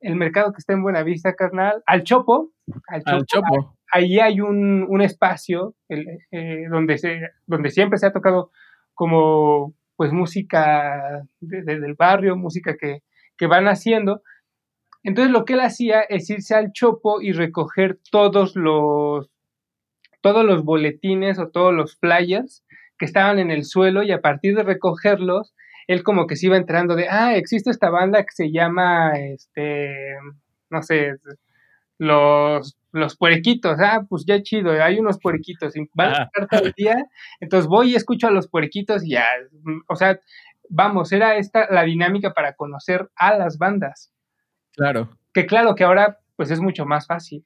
el 0.00 0.16
mercado 0.16 0.52
que 0.52 0.60
está 0.60 0.72
en 0.72 0.82
Buenavista, 0.82 1.34
carnal, 1.34 1.82
al 1.84 2.04
Chopo, 2.04 2.52
al 2.88 3.02
Chopo, 3.04 3.16
Al 3.16 3.26
Chopo. 3.26 3.76
ahí 3.92 4.18
hay 4.18 4.40
un, 4.40 4.86
un 4.88 5.02
espacio 5.02 5.74
el, 5.88 6.06
eh, 6.30 6.64
donde, 6.70 6.96
se, 6.96 7.20
donde 7.46 7.68
siempre 7.70 7.98
se 7.98 8.06
ha 8.06 8.12
tocado 8.12 8.50
como 8.94 9.74
pues 9.96 10.10
música 10.12 11.22
de- 11.40 11.62
de- 11.62 11.80
del 11.80 11.94
barrio, 11.94 12.34
música 12.36 12.76
que, 12.80 13.02
que 13.36 13.46
van 13.46 13.68
haciendo. 13.68 14.22
Entonces 15.02 15.30
lo 15.32 15.44
que 15.44 15.52
él 15.54 15.60
hacía 15.60 16.00
es 16.00 16.30
irse 16.30 16.54
al 16.54 16.72
Chopo 16.72 17.20
y 17.20 17.32
recoger 17.32 17.98
todos 18.10 18.56
los, 18.56 19.28
todos 20.22 20.44
los 20.46 20.64
boletines 20.64 21.38
o 21.38 21.48
todos 21.50 21.74
los 21.74 21.98
flyers 21.98 22.64
que 23.00 23.06
estaban 23.06 23.40
en 23.40 23.50
el 23.50 23.64
suelo 23.64 24.04
y 24.04 24.12
a 24.12 24.20
partir 24.22 24.54
de 24.56 24.62
recogerlos, 24.64 25.54
él 25.88 26.04
como 26.04 26.28
que 26.28 26.36
se 26.36 26.46
iba 26.46 26.58
enterando 26.58 26.94
de, 26.96 27.08
ah, 27.10 27.34
existe 27.36 27.70
esta 27.70 27.90
banda 27.90 28.20
que 28.22 28.32
se 28.32 28.52
llama, 28.52 29.14
este, 29.18 29.90
no 30.70 30.82
sé, 30.84 31.14
los, 31.98 32.76
los 32.92 33.16
puerquitos, 33.16 33.78
ah, 33.80 34.04
pues 34.08 34.24
ya 34.26 34.42
chido, 34.42 34.72
hay 34.82 34.98
unos 35.00 35.18
puerquitos, 35.20 35.76
y 35.76 35.88
van 35.94 36.10
a 36.10 36.12
Ajá. 36.12 36.22
estar 36.24 36.48
todo 36.48 36.66
el 36.68 36.74
día, 36.76 36.96
entonces 37.40 37.68
voy 37.68 37.92
y 37.92 37.96
escucho 37.96 38.28
a 38.28 38.30
los 38.30 38.48
puerquitos 38.48 39.04
y 39.04 39.10
ya, 39.12 39.26
o 39.88 39.96
sea, 39.96 40.18
vamos, 40.68 41.12
era 41.12 41.36
esta 41.36 41.68
la 41.70 41.82
dinámica 41.84 42.32
para 42.32 42.54
conocer 42.54 43.08
a 43.16 43.36
las 43.36 43.58
bandas, 43.58 44.12
Claro. 44.74 45.10
que 45.34 45.46
claro 45.46 45.74
que 45.74 45.84
ahora 45.84 46.18
pues 46.36 46.50
es 46.50 46.60
mucho 46.60 46.86
más 46.86 47.06
fácil. 47.06 47.44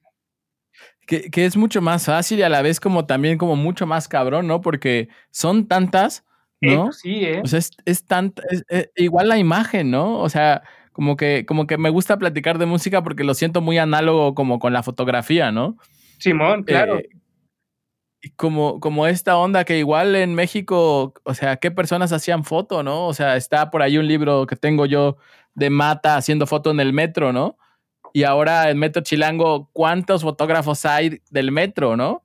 Que, 1.07 1.29
que 1.29 1.45
es 1.45 1.55
mucho 1.55 1.81
más 1.81 2.05
fácil 2.05 2.39
y 2.39 2.41
a 2.41 2.49
la 2.49 2.61
vez 2.63 2.79
como 2.79 3.05
también 3.05 3.37
como 3.37 3.55
mucho 3.55 3.85
más 3.85 4.07
cabrón, 4.07 4.47
¿no? 4.47 4.61
Porque 4.61 5.07
son 5.31 5.67
tantas, 5.67 6.25
Eh, 6.61 6.75
¿no? 6.75 6.85
pues 6.85 6.99
sí, 6.99 7.23
¿eh? 7.25 7.41
O 7.43 7.47
sea, 7.47 7.59
es, 7.59 7.71
es 7.85 8.03
es- 8.49 8.63
es- 8.69 8.89
igual 8.95 9.29
la 9.29 9.37
imagen, 9.37 9.91
¿no? 9.91 10.19
O 10.19 10.29
sea, 10.29 10.63
como 10.93 11.15
que, 11.17 11.45
como 11.45 11.67
que 11.67 11.77
me 11.77 11.89
gusta 11.89 12.17
platicar 12.17 12.57
de 12.57 12.65
música 12.65 13.03
porque 13.03 13.23
lo 13.23 13.33
siento 13.35 13.61
muy 13.61 13.77
análogo 13.77 14.33
como 14.33 14.57
con 14.59 14.73
la 14.73 14.81
fotografía, 14.81 15.51
¿no? 15.51 15.77
Simón, 16.17 16.63
claro. 16.63 16.97
Eh, 16.99 17.09
como, 18.35 18.79
como 18.79 19.05
esta 19.05 19.37
onda 19.37 19.65
que 19.65 19.77
igual 19.77 20.15
en 20.15 20.33
México, 20.33 21.13
o 21.23 21.33
sea, 21.33 21.57
¿qué 21.57 21.69
personas 21.69 22.11
hacían 22.11 22.43
foto, 22.43 22.81
no? 22.81 23.05
O 23.07 23.13
sea, 23.13 23.35
está 23.35 23.69
por 23.69 23.81
ahí 23.83 23.97
un 23.97 24.07
libro 24.07 24.47
que 24.47 24.55
tengo 24.55 24.85
yo 24.87 25.17
de 25.53 25.69
Mata 25.69 26.17
haciendo 26.17 26.47
foto 26.47 26.71
en 26.71 26.79
el 26.79 26.93
metro, 26.93 27.31
¿no? 27.31 27.57
Y 28.15 28.23
ahora 28.23 28.69
en 28.69 28.77
Metro 28.77 29.03
Chilango, 29.03 29.69
¿cuántos 29.73 30.21
fotógrafos 30.21 30.85
hay 30.85 31.19
del 31.31 31.51
metro, 31.51 31.97
no? 31.97 32.23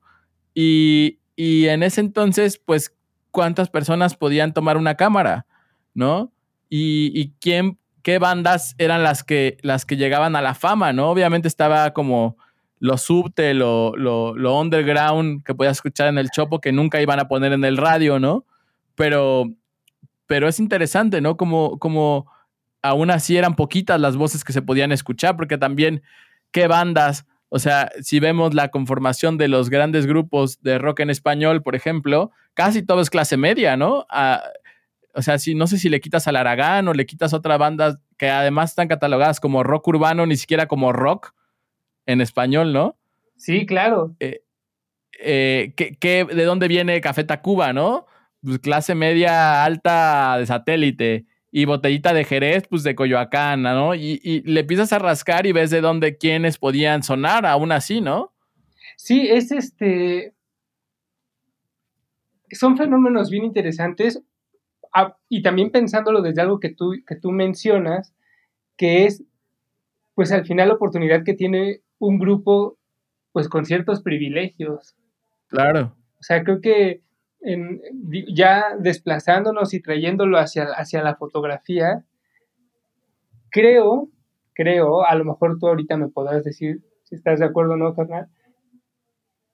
Y, 0.54 1.18
y 1.34 1.66
en 1.66 1.82
ese 1.82 2.00
entonces, 2.00 2.62
pues, 2.64 2.94
¿cuántas 3.32 3.70
personas 3.70 4.14
podían 4.14 4.54
tomar 4.54 4.76
una 4.76 4.94
cámara, 4.94 5.46
no? 5.92 6.32
Y, 6.68 7.10
y 7.12 7.34
quién, 7.40 7.76
qué 8.04 8.20
bandas 8.20 8.76
eran 8.78 9.02
las 9.02 9.24
que, 9.24 9.56
las 9.62 9.84
que 9.84 9.96
llegaban 9.96 10.36
a 10.36 10.42
la 10.42 10.54
fama, 10.54 10.92
¿no? 10.92 11.10
Obviamente 11.10 11.48
estaba 11.48 11.92
como 11.92 12.36
lo 12.78 12.96
subte, 12.96 13.52
lo, 13.52 13.96
lo, 13.96 14.36
lo 14.36 14.60
underground 14.60 15.42
que 15.42 15.56
podías 15.56 15.78
escuchar 15.78 16.06
en 16.06 16.18
el 16.18 16.30
chopo 16.30 16.60
que 16.60 16.70
nunca 16.70 17.02
iban 17.02 17.18
a 17.18 17.26
poner 17.26 17.52
en 17.52 17.64
el 17.64 17.76
radio, 17.76 18.20
¿no? 18.20 18.44
Pero, 18.94 19.46
pero 20.26 20.46
es 20.46 20.60
interesante, 20.60 21.20
¿no? 21.20 21.36
Como, 21.36 21.80
como 21.80 22.30
aún 22.82 23.10
así 23.10 23.36
eran 23.36 23.56
poquitas 23.56 24.00
las 24.00 24.16
voces 24.16 24.44
que 24.44 24.52
se 24.52 24.62
podían 24.62 24.92
escuchar, 24.92 25.36
porque 25.36 25.58
también, 25.58 26.02
¿qué 26.50 26.66
bandas? 26.66 27.26
O 27.48 27.58
sea, 27.58 27.90
si 28.00 28.20
vemos 28.20 28.54
la 28.54 28.68
conformación 28.68 29.36
de 29.36 29.48
los 29.48 29.70
grandes 29.70 30.06
grupos 30.06 30.62
de 30.62 30.78
rock 30.78 31.00
en 31.00 31.10
español, 31.10 31.62
por 31.62 31.74
ejemplo, 31.74 32.30
casi 32.54 32.82
todo 32.82 33.00
es 33.00 33.10
clase 33.10 33.36
media, 33.36 33.76
¿no? 33.76 34.06
A- 34.08 34.42
o 35.12 35.22
sea, 35.22 35.38
si, 35.40 35.56
no 35.56 35.66
sé 35.66 35.76
si 35.78 35.88
le 35.88 36.00
quitas 36.00 36.28
al 36.28 36.36
Aragán 36.36 36.86
o 36.86 36.94
le 36.94 37.04
quitas 37.06 37.32
a 37.34 37.38
otra 37.38 37.56
banda 37.58 37.98
que 38.16 38.30
además 38.30 38.70
están 38.70 38.86
catalogadas 38.86 39.40
como 39.40 39.64
rock 39.64 39.88
urbano, 39.88 40.24
ni 40.24 40.36
siquiera 40.36 40.66
como 40.68 40.92
rock 40.92 41.32
en 42.06 42.20
español, 42.20 42.72
¿no? 42.72 42.96
Sí, 43.36 43.66
claro. 43.66 44.14
eh, 45.22 45.72
¿qué- 45.76 45.96
qué- 45.98 46.24
de 46.24 46.44
dónde 46.44 46.68
viene 46.68 47.00
Café 47.00 47.24
Tacuba, 47.24 47.72
no? 47.72 48.06
Pues 48.42 48.58
clase 48.60 48.94
media 48.94 49.64
alta 49.64 50.36
de 50.38 50.46
satélite. 50.46 51.26
Y 51.52 51.64
botellita 51.64 52.12
de 52.12 52.24
Jerez, 52.24 52.64
pues 52.68 52.82
de 52.84 52.94
Coyoacán, 52.94 53.62
¿no? 53.62 53.94
Y, 53.94 54.20
y 54.22 54.40
le 54.42 54.60
empiezas 54.60 54.92
a 54.92 54.98
rascar 54.98 55.46
y 55.46 55.52
ves 55.52 55.70
de 55.70 55.80
dónde 55.80 56.16
quiénes 56.16 56.58
podían 56.58 57.02
sonar, 57.02 57.44
aún 57.44 57.72
así, 57.72 58.00
¿no? 58.00 58.32
Sí, 58.96 59.28
es 59.28 59.50
este. 59.50 60.34
Son 62.52 62.76
fenómenos 62.76 63.30
bien 63.30 63.44
interesantes. 63.44 64.22
ah, 64.92 65.16
y 65.28 65.42
también 65.42 65.70
pensándolo 65.70 66.20
desde 66.22 66.42
algo 66.42 66.60
que 66.60 66.70
tú, 66.70 66.92
que 67.06 67.16
tú 67.16 67.30
mencionas, 67.30 68.14
que 68.76 69.06
es, 69.06 69.22
pues 70.14 70.32
al 70.32 70.44
final 70.44 70.68
la 70.68 70.74
oportunidad 70.74 71.24
que 71.24 71.34
tiene 71.34 71.80
un 71.98 72.18
grupo, 72.18 72.78
pues 73.32 73.48
con 73.48 73.64
ciertos 73.64 74.02
privilegios. 74.02 74.96
Claro. 75.48 75.96
O 76.18 76.22
sea, 76.22 76.44
creo 76.44 76.60
que 76.60 77.02
en- 77.42 77.80
ya 78.34 78.76
desplazándonos 78.78 79.72
y 79.74 79.80
trayéndolo 79.80 80.38
hacia, 80.38 80.64
hacia 80.76 81.02
la 81.02 81.14
fotografía, 81.16 82.04
creo, 83.50 84.08
creo, 84.54 85.04
a 85.04 85.14
lo 85.14 85.24
mejor 85.24 85.58
tú 85.58 85.68
ahorita 85.68 85.96
me 85.96 86.08
podrás 86.08 86.44
decir 86.44 86.80
si 87.04 87.14
estás 87.14 87.40
de 87.40 87.46
acuerdo 87.46 87.72
o 87.72 87.76
no, 87.76 87.94
carnal. 87.94 88.28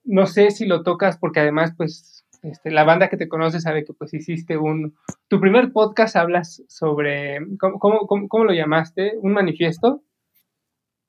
No 0.04 0.26
sé 0.26 0.50
si 0.50 0.66
lo 0.66 0.82
tocas 0.82 1.18
porque 1.18 1.40
además, 1.40 1.72
pues, 1.76 2.24
este, 2.42 2.70
la 2.70 2.84
banda 2.84 3.08
que 3.08 3.16
te 3.16 3.28
conoce 3.28 3.60
sabe 3.60 3.84
que 3.84 3.92
pues 3.92 4.12
hiciste 4.14 4.56
un... 4.56 4.94
Tu 5.28 5.40
primer 5.40 5.72
podcast 5.72 6.14
hablas 6.16 6.62
sobre... 6.68 7.38
¿Cómo, 7.58 7.78
cómo, 7.78 8.06
cómo- 8.06 8.28
cómo 8.28 8.44
lo 8.44 8.52
llamaste? 8.52 9.14
¿Un 9.20 9.32
manifiesto? 9.32 10.02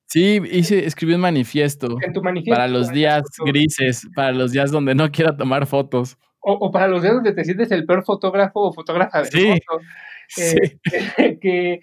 Sí, 0.07 0.41
hice, 0.51 0.85
escribí 0.85 1.13
un 1.13 1.21
manifiesto 1.21 1.97
En 2.01 2.13
tu 2.13 2.23
manifiesto. 2.23 2.55
para 2.55 2.69
los 2.69 2.91
días 2.91 3.23
grises, 3.45 4.07
para 4.15 4.31
los 4.31 4.53
días 4.53 4.71
donde 4.71 4.95
no 4.95 5.11
quiera 5.11 5.35
tomar 5.35 5.67
fotos. 5.67 6.17
O, 6.49 6.53
o 6.53 6.71
para 6.71 6.87
los 6.87 7.01
días 7.01 7.13
donde 7.15 7.33
te 7.33 7.43
sientes 7.43 7.69
el 7.71 7.85
peor 7.85 8.05
fotógrafo 8.05 8.61
o 8.61 8.73
fotógrafa 8.73 9.19
de 9.19 9.25
Sí. 9.25 9.47
foto. 9.67 9.81
Sí. 10.29 10.55
Eh, 10.55 10.79
que, 11.41 11.79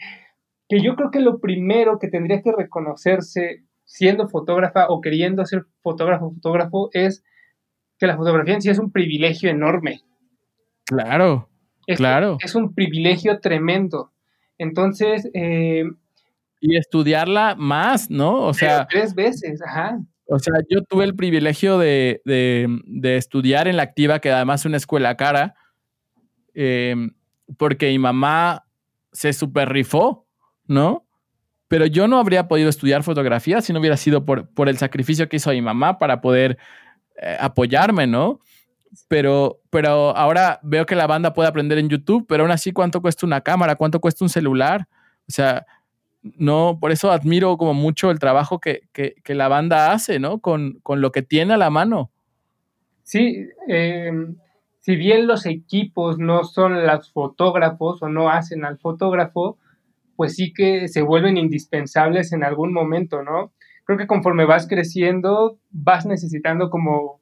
que 0.68 0.80
yo 0.82 0.96
creo 0.96 1.10
que 1.10 1.20
lo 1.20 1.38
primero 1.38 1.98
que 1.98 2.08
tendría 2.08 2.40
que 2.40 2.50
reconocerse 2.50 3.64
siendo 3.84 4.28
fotógrafa 4.28 4.86
o 4.88 5.00
queriendo 5.02 5.44
ser 5.44 5.66
fotógrafo 5.82 6.26
o 6.28 6.32
fotógrafo 6.34 6.88
es 6.92 7.22
que 7.98 8.06
la 8.06 8.16
fotografía 8.16 8.54
en 8.54 8.62
sí 8.62 8.70
es 8.70 8.78
un 8.78 8.90
privilegio 8.90 9.50
enorme. 9.50 10.00
Claro, 10.86 11.48
Es, 11.86 11.98
claro. 11.98 12.38
es 12.42 12.54
un 12.54 12.74
privilegio 12.74 13.40
tremendo. 13.40 14.12
Entonces, 14.58 15.28
eh, 15.34 15.84
Y 16.60 16.76
estudiarla 16.78 17.54
más, 17.56 18.10
¿no? 18.10 18.42
O 18.46 18.54
sea, 18.54 18.86
tres 18.88 19.14
veces, 19.14 19.60
ajá. 19.62 19.98
O 20.26 20.38
sea, 20.38 20.54
yo 20.70 20.82
tuve 20.84 21.04
el 21.04 21.14
privilegio 21.16 21.78
de, 21.78 22.22
de- 22.24 22.66
de 22.86 23.16
estudiar 23.16 23.68
en 23.68 23.76
la 23.76 23.82
activa, 23.84 24.20
que 24.20 24.30
además 24.32 24.62
es 24.62 24.66
una 24.66 24.76
escuela 24.78 25.16
cara, 25.16 25.54
eh, 26.54 26.94
porque 27.58 27.88
mi 27.90 27.98
mamá 27.98 28.64
se 29.12 29.32
super 29.32 29.68
rifó, 29.70 30.26
¿no? 30.66 31.06
Pero 31.68 31.86
yo 31.86 32.08
no 32.08 32.18
habría 32.18 32.48
podido 32.48 32.68
estudiar 32.68 33.02
fotografía 33.02 33.60
si 33.60 33.72
no 33.72 33.80
hubiera 33.80 33.96
sido 33.96 34.24
por, 34.24 34.48
por 34.50 34.68
el 34.68 34.78
sacrificio 34.78 35.28
que 35.28 35.36
hizo 35.36 35.50
mi 35.50 35.62
mamá 35.62 35.98
para 35.98 36.20
poder 36.20 36.58
eh, 37.20 37.36
apoyarme, 37.40 38.06
¿no? 38.06 38.40
Pero, 39.08 39.60
pero 39.70 40.16
ahora 40.16 40.60
veo 40.62 40.86
que 40.86 40.94
la 40.94 41.06
banda 41.08 41.34
puede 41.34 41.48
aprender 41.48 41.78
en 41.78 41.88
YouTube, 41.88 42.26
pero 42.28 42.44
aún 42.44 42.52
así, 42.52 42.72
¿cuánto 42.72 43.00
cuesta 43.02 43.26
una 43.26 43.40
cámara? 43.40 43.74
¿Cuánto 43.76 44.00
cuesta 44.00 44.24
un 44.24 44.28
celular? 44.28 44.86
O 45.28 45.32
sea, 45.32 45.66
no, 46.38 46.78
por 46.80 46.90
eso 46.92 47.10
admiro 47.12 47.56
como 47.58 47.74
mucho 47.74 48.10
el 48.10 48.18
trabajo 48.18 48.58
que, 48.60 48.82
que- 48.92 49.14
que 49.22 49.34
la 49.34 49.48
banda 49.48 49.92
hace, 49.92 50.18
¿no? 50.18 50.40
Con, 50.40 50.80
con 50.82 51.00
lo 51.00 51.12
que 51.12 51.22
tiene 51.22 51.54
a 51.54 51.58
la 51.58 51.70
mano. 51.70 52.10
Sí, 53.02 53.48
eh, 53.68 54.10
si 54.80 54.96
bien 54.96 55.26
los 55.26 55.46
equipos 55.46 56.18
no 56.18 56.44
son 56.44 56.86
los 56.86 57.12
fotógrafos 57.12 58.02
o 58.02 58.08
no 58.08 58.30
hacen 58.30 58.64
al 58.64 58.78
fotógrafo, 58.78 59.58
pues 60.16 60.36
sí 60.36 60.52
que 60.54 60.88
se 60.88 61.02
vuelven 61.02 61.36
indispensables 61.36 62.32
en 62.32 62.44
algún 62.44 62.72
momento, 62.72 63.22
¿no? 63.22 63.52
Creo 63.84 63.98
que 63.98 64.06
conforme 64.06 64.46
vas 64.46 64.66
creciendo, 64.66 65.58
vas 65.70 66.06
necesitando 66.06 66.70
como, 66.70 67.20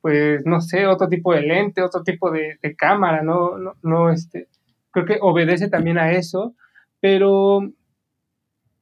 pues, 0.00 0.44
no 0.46 0.60
sé, 0.60 0.86
otro 0.86 1.08
tipo 1.08 1.32
de 1.32 1.42
lente, 1.42 1.82
otro 1.82 2.02
tipo 2.02 2.30
de, 2.32 2.58
de 2.60 2.74
cámara, 2.74 3.22
¿no? 3.22 3.58
No, 3.58 3.74
no, 3.82 4.10
este, 4.10 4.48
creo 4.90 5.04
que 5.06 5.18
obedece 5.20 5.68
también 5.68 5.98
a 5.98 6.10
eso, 6.12 6.54
pero, 7.00 7.60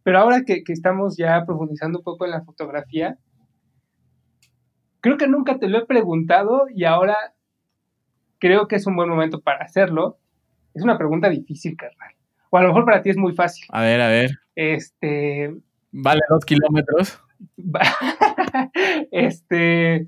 pero 0.08 0.20
ahora 0.20 0.42
que, 0.46 0.64
que 0.64 0.72
estamos 0.72 1.18
ya 1.18 1.44
profundizando 1.44 1.98
un 1.98 2.02
poco 2.02 2.24
en 2.24 2.30
la 2.30 2.40
fotografía, 2.40 3.18
creo 5.00 5.18
que 5.18 5.28
nunca 5.28 5.58
te 5.58 5.68
lo 5.68 5.76
he 5.76 5.84
preguntado 5.84 6.64
y 6.74 6.84
ahora 6.84 7.34
creo 8.38 8.68
que 8.68 8.76
es 8.76 8.86
un 8.86 8.96
buen 8.96 9.10
momento 9.10 9.42
para 9.42 9.62
hacerlo. 9.62 10.16
Es 10.72 10.82
una 10.82 10.96
pregunta 10.96 11.28
difícil, 11.28 11.76
carnal. 11.76 12.14
O 12.48 12.56
a 12.56 12.62
lo 12.62 12.68
mejor 12.68 12.86
para 12.86 13.02
ti 13.02 13.10
es 13.10 13.18
muy 13.18 13.34
fácil. 13.34 13.66
A 13.68 13.82
ver, 13.82 14.00
a 14.00 14.08
ver. 14.08 14.30
Este. 14.54 15.54
Vale 15.92 16.22
dos 16.30 16.46
kilómetros. 16.46 17.22
este. 19.10 20.06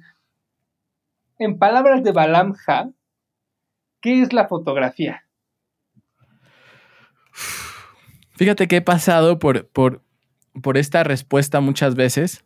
En 1.38 1.58
palabras 1.58 2.02
de 2.02 2.12
Balam 2.12 2.54
Ja, 2.54 2.90
¿qué 4.00 4.22
es 4.22 4.32
la 4.32 4.48
fotografía? 4.48 5.24
Fíjate 8.40 8.68
que 8.68 8.76
he 8.76 8.80
pasado 8.80 9.38
por, 9.38 9.68
por, 9.68 10.02
por 10.62 10.78
esta 10.78 11.04
respuesta 11.04 11.60
muchas 11.60 11.94
veces 11.94 12.42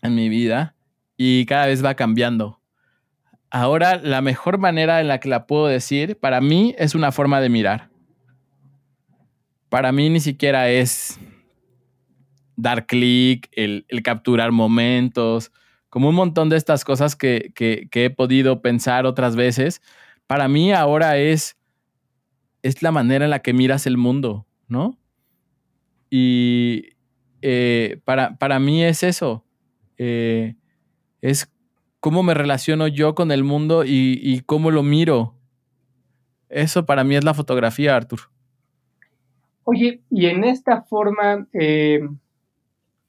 en 0.00 0.14
mi 0.14 0.30
vida 0.30 0.74
y 1.18 1.44
cada 1.44 1.66
vez 1.66 1.84
va 1.84 1.96
cambiando. 1.96 2.62
Ahora, 3.50 3.96
la 3.98 4.22
mejor 4.22 4.56
manera 4.56 5.02
en 5.02 5.08
la 5.08 5.20
que 5.20 5.28
la 5.28 5.46
puedo 5.46 5.66
decir, 5.66 6.16
para 6.18 6.40
mí, 6.40 6.74
es 6.78 6.94
una 6.94 7.12
forma 7.12 7.42
de 7.42 7.50
mirar. 7.50 7.90
Para 9.68 9.92
mí 9.92 10.08
ni 10.08 10.18
siquiera 10.18 10.70
es 10.70 11.20
dar 12.56 12.86
clic, 12.86 13.50
el, 13.52 13.84
el 13.88 14.02
capturar 14.02 14.50
momentos, 14.50 15.52
como 15.90 16.08
un 16.08 16.14
montón 16.14 16.48
de 16.48 16.56
estas 16.56 16.86
cosas 16.86 17.16
que, 17.16 17.52
que- 17.54 17.86
que 17.90 18.06
he 18.06 18.10
podido 18.10 18.62
pensar 18.62 19.04
otras 19.04 19.36
veces. 19.36 19.82
Para 20.26 20.48
mí 20.48 20.72
ahora 20.72 21.18
es, 21.18 21.58
es 22.62 22.80
la 22.82 22.92
manera 22.92 23.26
en 23.26 23.30
la 23.30 23.40
que 23.40 23.52
miras 23.52 23.86
el 23.86 23.98
mundo, 23.98 24.46
¿no? 24.68 24.96
Y 26.14 26.90
eh, 27.40 28.02
para, 28.04 28.36
para 28.36 28.58
mí 28.58 28.84
es 28.84 29.02
eso. 29.02 29.46
Eh, 29.96 30.56
es 31.22 31.50
cómo 32.00 32.22
me 32.22 32.34
relaciono 32.34 32.86
yo 32.86 33.14
con 33.14 33.32
el 33.32 33.44
mundo 33.44 33.82
y, 33.82 34.20
y 34.22 34.40
cómo 34.40 34.70
lo 34.70 34.82
miro. 34.82 35.34
Eso 36.50 36.84
para 36.84 37.02
mí 37.02 37.16
es 37.16 37.24
la 37.24 37.32
fotografía, 37.32 37.96
Artur. 37.96 38.20
Oye, 39.64 40.02
y 40.10 40.26
en 40.26 40.44
esta 40.44 40.82
forma, 40.82 41.48
eh, 41.54 42.06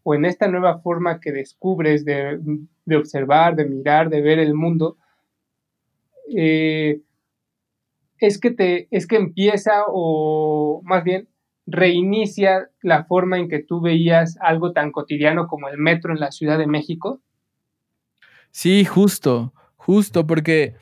o 0.04 0.16
en 0.16 0.24
esta 0.24 0.47
nueva 0.47 0.80
forma 0.80 1.20
que 1.20 1.34
descubres 1.34 2.06
de, 2.06 2.39
de 2.86 2.95
observar, 2.95 3.58
de 3.58 3.66
mirar, 3.66 4.10
de 4.10 4.22
ver 4.22 4.39
el 4.39 4.54
mundo, 4.54 4.95
es 6.26 7.01
que 8.39 8.51
te, 8.51 8.88
es 8.91 9.08
que 9.08 9.18
empieza, 9.18 9.84
o 9.89 10.82
más 10.86 11.04
bien 11.04 11.28
reinicia 11.66 12.70
la 12.82 13.05
forma 13.05 13.38
en 13.38 13.49
que 13.49 13.59
tú 13.59 13.82
veías 13.82 14.38
algo 14.41 14.74
tan 14.74 14.91
cotidiano 14.91 15.47
como 15.47 15.70
el 15.70 15.78
metro 15.78 16.11
en 16.14 16.20
la 16.20 16.32
Ciudad 16.32 16.57
de 16.57 16.68
México. 16.68 17.22
Sí, 18.51 18.86
justo, 18.86 19.53
justo, 19.76 20.28
porque, 20.28 20.76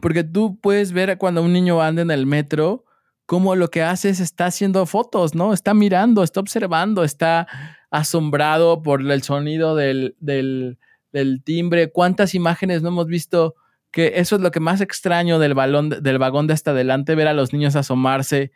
porque 0.00 0.24
tú 0.24 0.58
puedes 0.60 0.92
ver 0.92 1.18
cuando 1.18 1.42
un 1.42 1.52
niño 1.52 1.82
anda 1.82 2.02
en 2.02 2.10
el 2.10 2.26
metro, 2.26 2.84
cómo 3.26 3.54
lo 3.56 3.68
que 3.68 3.82
hace 3.82 4.08
es 4.08 4.20
está 4.20 4.46
haciendo 4.46 4.86
fotos, 4.86 5.34
¿no? 5.34 5.52
Está 5.52 5.74
mirando, 5.74 6.22
está 6.22 6.40
observando, 6.40 7.04
está 7.04 7.46
asombrado 7.90 8.82
por 8.82 9.02
el 9.02 9.22
sonido 9.22 9.76
del, 9.76 10.16
del, 10.20 10.78
del 11.12 11.42
timbre. 11.42 11.90
¿Cuántas 11.90 12.34
imágenes 12.34 12.80
no 12.80 12.88
hemos 12.88 13.06
visto? 13.06 13.54
Que 13.90 14.12
eso 14.16 14.36
es 14.36 14.42
lo 14.42 14.50
que 14.50 14.60
más 14.60 14.80
extraño 14.80 15.38
del, 15.38 15.54
balón, 15.54 15.90
del 15.90 16.18
vagón 16.18 16.46
de 16.46 16.54
hasta 16.54 16.70
adelante, 16.70 17.14
ver 17.14 17.28
a 17.28 17.34
los 17.34 17.52
niños 17.52 17.76
asomarse 17.76 18.52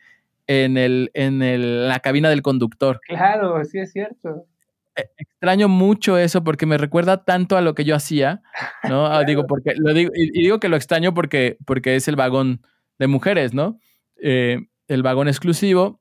en, 0.65 0.77
el, 0.79 1.11
en 1.15 1.43
el, 1.43 1.89
la 1.89 2.01
cabina 2.01 2.29
del 2.31 2.43
conductor 2.43 3.01
Claro, 3.07 3.65
sí 3.65 3.79
es 3.79 3.93
cierto. 3.93 4.47
extraño 5.17 5.69
mucho 5.69 6.19
eso 6.19 6.45
porque 6.45 6.67
me 6.67 6.79
recuerda 6.79 7.25
tanto 7.25 7.57
a 7.57 7.61
lo 7.63 7.75
que 7.75 7.85
yo 7.85 7.95
hacía, 7.97 8.43
¿no? 8.89 9.07
Ah, 9.13 9.25
Digo, 9.25 9.47
porque 9.47 9.75
lo 9.77 9.95
digo, 9.95 10.11
y, 10.15 10.39
y 10.39 10.43
digo 10.43 10.61
que 10.61 10.69
lo 10.69 10.77
extraño 10.77 11.15
porque, 11.15 11.57
porque 11.67 11.97
es 11.97 12.09
el 12.09 12.17
vagón 12.17 12.63
de 12.99 13.07
mujeres, 13.07 13.55
¿no? 13.55 13.79
Eh, 14.23 14.59
el 14.89 15.03
vagón 15.03 15.29
exclusivo. 15.29 16.01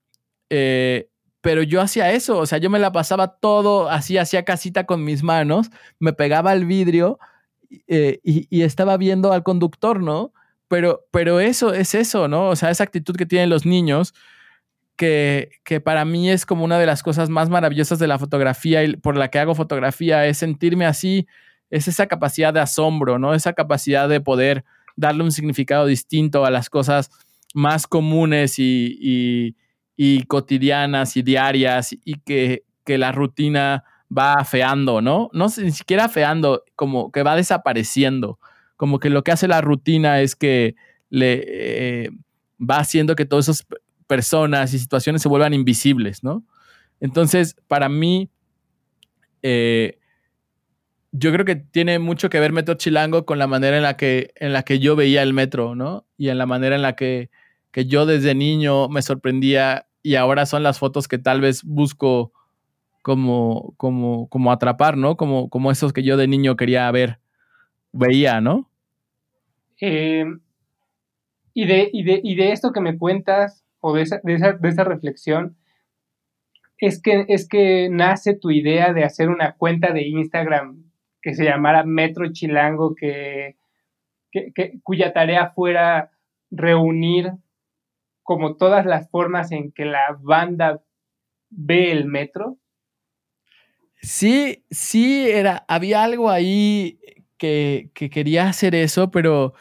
eh, 0.49 1.08
pero 1.43 1.64
yo 1.64 1.82
hacía 1.82 2.12
eso, 2.12 2.38
o 2.38 2.45
sea, 2.45 2.60
yo 2.60 2.70
me 2.70 2.78
la 2.78 2.91
pasaba 2.91 3.39
todo 3.39 3.89
así, 3.89 4.20
hacía 4.20 4.45
casita 4.45 4.86
con 4.86 5.04
mis 5.04 5.24
manos, 5.24 5.72
me 5.99 6.14
pegaba 6.14 6.52
al 6.52 6.66
vidrio 6.68 7.18
eh, 7.88 8.20
y, 8.24 8.45
y 8.56 8.62
estaba 8.62 8.95
viendo 8.97 9.32
al 9.34 9.41
conductor, 9.41 10.04
¿no? 10.04 10.34
Pero, 10.68 11.06
pero 11.12 11.39
eso 11.39 11.74
es 11.74 11.95
eso, 11.95 12.28
¿no? 12.28 12.49
O 12.49 12.56
sea, 12.56 12.70
esa 12.70 12.84
actitud 12.84 13.16
que 13.16 13.26
tienen 13.26 13.49
los 13.49 13.66
niños, 13.66 14.14
que, 15.02 15.82
para 15.84 16.06
mí 16.06 16.30
es 16.30 16.45
como 16.45 16.64
una 16.64 16.78
de 16.78 16.86
las 16.86 17.02
cosas 17.02 17.28
más 17.28 17.49
maravillosas 17.49 17.97
de 17.97 18.08
la 18.08 18.20
fotografía 18.20 18.84
y 18.84 18.97
por 18.97 19.18
la 19.18 19.30
que 19.30 19.39
hago 19.39 19.56
fotografía, 19.56 20.28
es 20.28 20.38
sentirme 20.38 20.86
así, 20.86 21.28
es 21.72 21.88
esa 21.88 22.06
capacidad 22.06 22.54
de 22.54 22.60
asombro, 22.60 23.18
¿no? 23.18 23.34
Esa 23.34 23.54
capacidad 23.54 24.08
de 24.08 24.22
poder 24.22 24.64
darle 24.95 25.24
un 25.24 25.32
significado 25.32 25.88
distinto 25.88 26.45
a 26.45 26.52
las 26.52 26.70
cosas 26.70 27.10
más 27.56 27.88
comunes 27.88 28.56
y, 28.58 29.56
cotidianas 30.28 31.18
y 31.18 31.24
diarias 31.24 31.93
y 32.06 32.20
que, 32.20 32.64
que 32.86 32.97
la 32.97 33.12
rutina 33.12 33.84
va 34.16 34.34
afeando, 34.34 35.02
¿no? 35.02 35.30
No 35.34 35.47
ni 35.58 35.72
siquiera 35.72 36.06
afeando, 36.06 36.64
como 36.76 37.12
que 37.12 37.24
va 37.24 37.36
desapareciendo, 37.36 38.38
como 38.78 38.99
que 38.99 39.10
lo 39.10 39.24
que 39.24 39.32
hace 39.32 39.47
la 39.47 39.62
rutina 39.62 40.22
es 40.22 40.36
que 40.36 40.76
le... 41.10 41.43
eh, 41.47 42.10
va 42.62 42.78
haciendo 42.78 43.16
que 43.16 43.26
todas 43.26 43.49
esas 43.49 43.66
personas 44.12 44.74
y 44.74 44.80
situaciones 44.80 45.22
se 45.22 45.30
vuelvan 45.30 45.53
invisibles, 45.53 46.22
¿no? 46.22 46.43
Entonces, 46.99 47.55
para 47.70 47.88
mí, 47.88 48.30
eh, 49.41 49.99
yo 51.14 51.32
creo 51.32 51.45
que 51.45 51.55
tiene 51.55 51.97
mucho 51.97 52.30
que 52.30 52.41
ver 52.41 52.51
Metro 52.51 52.74
Chilango 52.74 53.26
con 53.26 53.39
la 53.39 53.47
manera 53.47 53.78
en 53.78 53.84
la 53.84 53.95
que, 53.95 54.34
en 54.36 54.51
la 54.51 54.64
que 54.64 54.80
yo 54.80 54.97
veía 54.97 55.24
el 55.24 55.32
metro, 55.34 55.76
¿no? 55.76 56.05
Y 56.18 56.28
en 56.28 56.38
la 56.38 56.45
manera 56.45 56.76
en 56.76 56.82
la 56.82 56.97
que, 56.97 57.30
que 57.72 57.86
yo 57.86 58.05
desde 58.05 58.36
niño 58.36 58.89
me 58.89 59.01
sorprendía 59.01 59.88
y 60.03 60.16
ahora 60.16 60.45
son 60.45 60.62
las 60.62 60.78
fotos 60.78 61.07
que 61.07 61.18
tal 61.18 61.39
vez 61.39 61.64
busco 61.64 62.34
como, 63.01 63.74
como, 63.78 64.28
como 64.28 64.51
atrapar, 64.51 64.97
¿no? 64.97 65.16
Como, 65.16 65.49
como 65.49 65.72
esos 65.72 65.93
que 65.93 66.03
yo 66.03 66.18
de 66.18 66.28
niño 66.28 66.57
quería 66.57 66.91
ver, 66.91 67.20
veía, 67.93 68.41
¿no? 68.41 68.70
Eh, 69.80 70.26
y, 71.53 71.66
de, 71.66 71.89
y, 71.93 72.03
de, 72.03 72.20
y 72.22 72.36
de 72.36 72.51
esto 72.51 72.74
que 72.74 72.82
me 72.82 72.97
cuentas, 72.97 73.61
o 73.82 73.94
de 73.94 74.04
esa, 74.04 74.22
de 74.24 74.36
esa, 74.36 74.54
de 74.54 74.70
esa 74.70 74.84
reflexión, 74.84 75.58
es 76.78 77.02
que, 77.02 77.26
es 77.28 77.48
que 77.48 77.90
nace 77.92 78.36
tu 78.36 78.50
idea 78.50 78.94
de 78.94 79.04
hacer 79.04 79.30
una 79.30 79.56
cuenta 79.56 79.92
de 79.94 80.08
Instagram 80.08 80.84
que 81.22 81.36
se 81.36 81.44
llamara 81.44 81.84
Metro 81.84 82.32
Chilango, 82.32 82.96
que, 82.96 83.58
que, 84.32 84.80
cuya 84.82 85.14
tarea 85.14 85.52
fuera 85.52 86.12
reunir 86.50 87.34
como 88.24 88.56
todas 88.56 88.86
las 88.86 89.10
formas 89.10 89.52
en 89.52 89.72
que 89.72 89.86
la 89.86 90.18
banda 90.20 90.82
ve 91.50 91.92
el 91.92 92.06
metro. 92.06 92.58
Sí, 94.02 94.66
sí, 94.72 95.30
era, 95.30 95.64
había 95.68 96.04
algo 96.04 96.32
ahí 96.32 97.00
que, 97.38 97.92
que, 97.94 98.10
quería 98.10 98.48
hacer 98.48 98.74
eso, 98.74 99.12
pero 99.12 99.54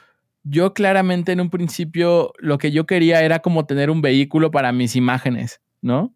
yo 0.42 0.72
claramente 0.74 1.32
en 1.32 1.40
un 1.40 1.50
principio 1.50 2.32
lo 2.38 2.58
que 2.58 2.70
yo 2.70 2.86
quería 2.86 3.22
era 3.22 3.40
como 3.40 3.66
tener 3.66 3.90
un 3.90 4.02
vehículo 4.02 4.50
para 4.50 4.72
mis 4.72 4.96
imágenes, 4.96 5.60
¿no? 5.82 6.14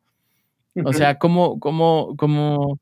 O 0.84 0.92
sea, 0.92 1.18
como, 1.18 1.60
como, 1.60 2.16
como, 2.16 2.80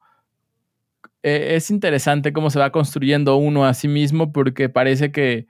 eh, 1.22 1.56
es 1.56 1.70
interesante 1.70 2.32
cómo 2.32 2.48
se 2.48 2.58
va 2.58 2.72
construyendo 2.72 3.36
uno 3.36 3.66
a 3.66 3.74
sí 3.74 3.86
mismo 3.86 4.32
porque 4.32 4.70
parece 4.70 5.12
que, 5.12 5.46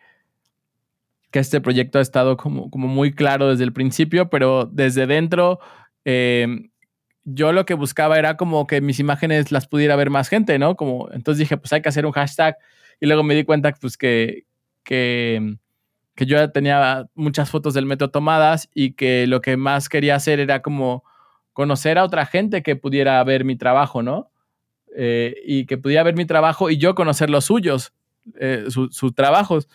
que 1.30 1.38
este 1.38 1.60
proyecto 1.60 1.98
ha 1.98 2.02
estado 2.02 2.36
como, 2.36 2.68
como 2.70 2.88
muy 2.88 3.12
claro 3.12 3.48
desde 3.48 3.64
el 3.64 3.72
principio, 3.72 4.28
pero 4.28 4.66
desde 4.66 5.06
dentro 5.06 5.60
eh, 6.04 6.68
yo 7.24 7.52
lo 7.52 7.64
que 7.64 7.74
buscaba 7.74 8.18
era 8.18 8.36
como 8.36 8.66
que 8.66 8.80
mis 8.80 8.98
imágenes 8.98 9.52
las 9.52 9.68
pudiera 9.68 9.96
ver 9.96 10.10
más 10.10 10.28
gente, 10.28 10.58
¿no? 10.58 10.76
Como, 10.76 11.08
entonces 11.12 11.38
dije, 11.38 11.56
pues 11.56 11.72
hay 11.72 11.82
que 11.82 11.88
hacer 11.88 12.06
un 12.06 12.12
hashtag 12.12 12.56
y 13.00 13.06
luego 13.06 13.22
me 13.22 13.34
di 13.34 13.44
cuenta 13.44 13.72
pues 13.80 13.96
que, 13.96 14.44
que, 14.82 15.56
que 16.14 16.26
yo 16.26 16.36
ya 16.36 16.48
tenía 16.48 17.06
muchas 17.14 17.50
fotos 17.50 17.74
del 17.74 17.86
metro 17.86 18.10
tomadas 18.10 18.68
y 18.74 18.92
que 18.92 19.26
lo 19.26 19.40
que 19.40 19.56
más 19.56 19.88
quería 19.88 20.16
hacer 20.16 20.40
era 20.40 20.62
como 20.62 21.04
conocer 21.52 21.98
a 21.98 22.04
otra 22.04 22.26
gente 22.26 22.62
que 22.62 22.76
pudiera 22.76 23.22
ver 23.24 23.44
mi 23.44 23.56
trabajo, 23.56 24.02
¿no? 24.02 24.30
Eh, 24.94 25.36
y 25.46 25.66
que 25.66 25.78
pudiera 25.78 26.02
ver 26.02 26.16
mi 26.16 26.26
trabajo 26.26 26.70
y 26.70 26.76
yo 26.76 26.94
conocer 26.94 27.30
los 27.30 27.46
suyos, 27.46 27.92
eh, 28.38 28.66
sus 28.68 29.14
trabajos. 29.14 29.68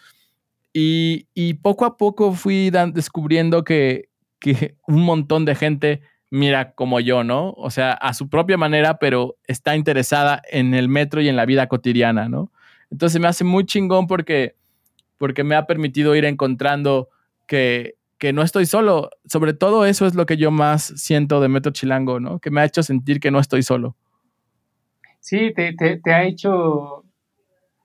Y, 0.73 1.27
y, 1.33 1.55
poco 1.55 1.85
a 1.85 1.97
poco 1.97 2.33
fui 2.33 2.69
descubriendo 2.69 3.63
que, 3.63 4.09
que, 4.39 4.75
un 4.85 5.01
montón 5.01 5.45
de 5.45 5.55
gente 5.55 6.01
mira 6.29 6.73
como 6.73 6.99
yo, 6.99 7.23
¿no? 7.23 7.51
O 7.51 7.71
sea, 7.71 7.93
a 7.93 8.13
su 8.13 8.29
propia 8.29 8.57
manera, 8.57 8.99
pero 8.99 9.37
está 9.45 9.75
interesada 9.75 10.41
en 10.51 10.73
el 10.73 10.89
metro 10.89 11.21
y 11.21 11.29
en 11.29 11.35
la 11.35 11.45
vida 11.45 11.67
cotidiana, 11.67 12.29
¿no? 12.29 12.51
Entonces 12.91 13.19
me 13.19 13.27
hace 13.27 13.43
muy 13.43 13.65
chingón 13.65 14.07
porque, 14.07 14.55
porque 15.17 15.43
me 15.43 15.55
ha 15.55 15.65
permitido 15.65 16.15
ir 16.15 16.25
encontrando 16.25 17.09
que, 17.47 17.95
que 18.17 18.33
no 18.33 18.41
estoy 18.41 18.65
solo. 18.65 19.09
Sobre 19.25 19.53
todo 19.53 19.85
eso 19.85 20.05
es 20.05 20.15
lo 20.15 20.25
que 20.25 20.37
yo 20.37 20.51
más 20.51 20.93
siento 20.95 21.39
de 21.41 21.49
Metro 21.49 21.71
Chilango, 21.71 22.19
¿no? 22.19 22.39
Que 22.39 22.51
me 22.51 22.61
ha 22.61 22.65
hecho 22.65 22.83
sentir 22.83 23.19
que 23.19 23.31
no 23.31 23.39
estoy 23.39 23.63
solo. 23.63 23.95
Sí, 25.19 25.51
te, 25.55 25.73
te, 25.73 25.97
te 25.97 26.13
ha 26.13 26.23
hecho 26.23 27.03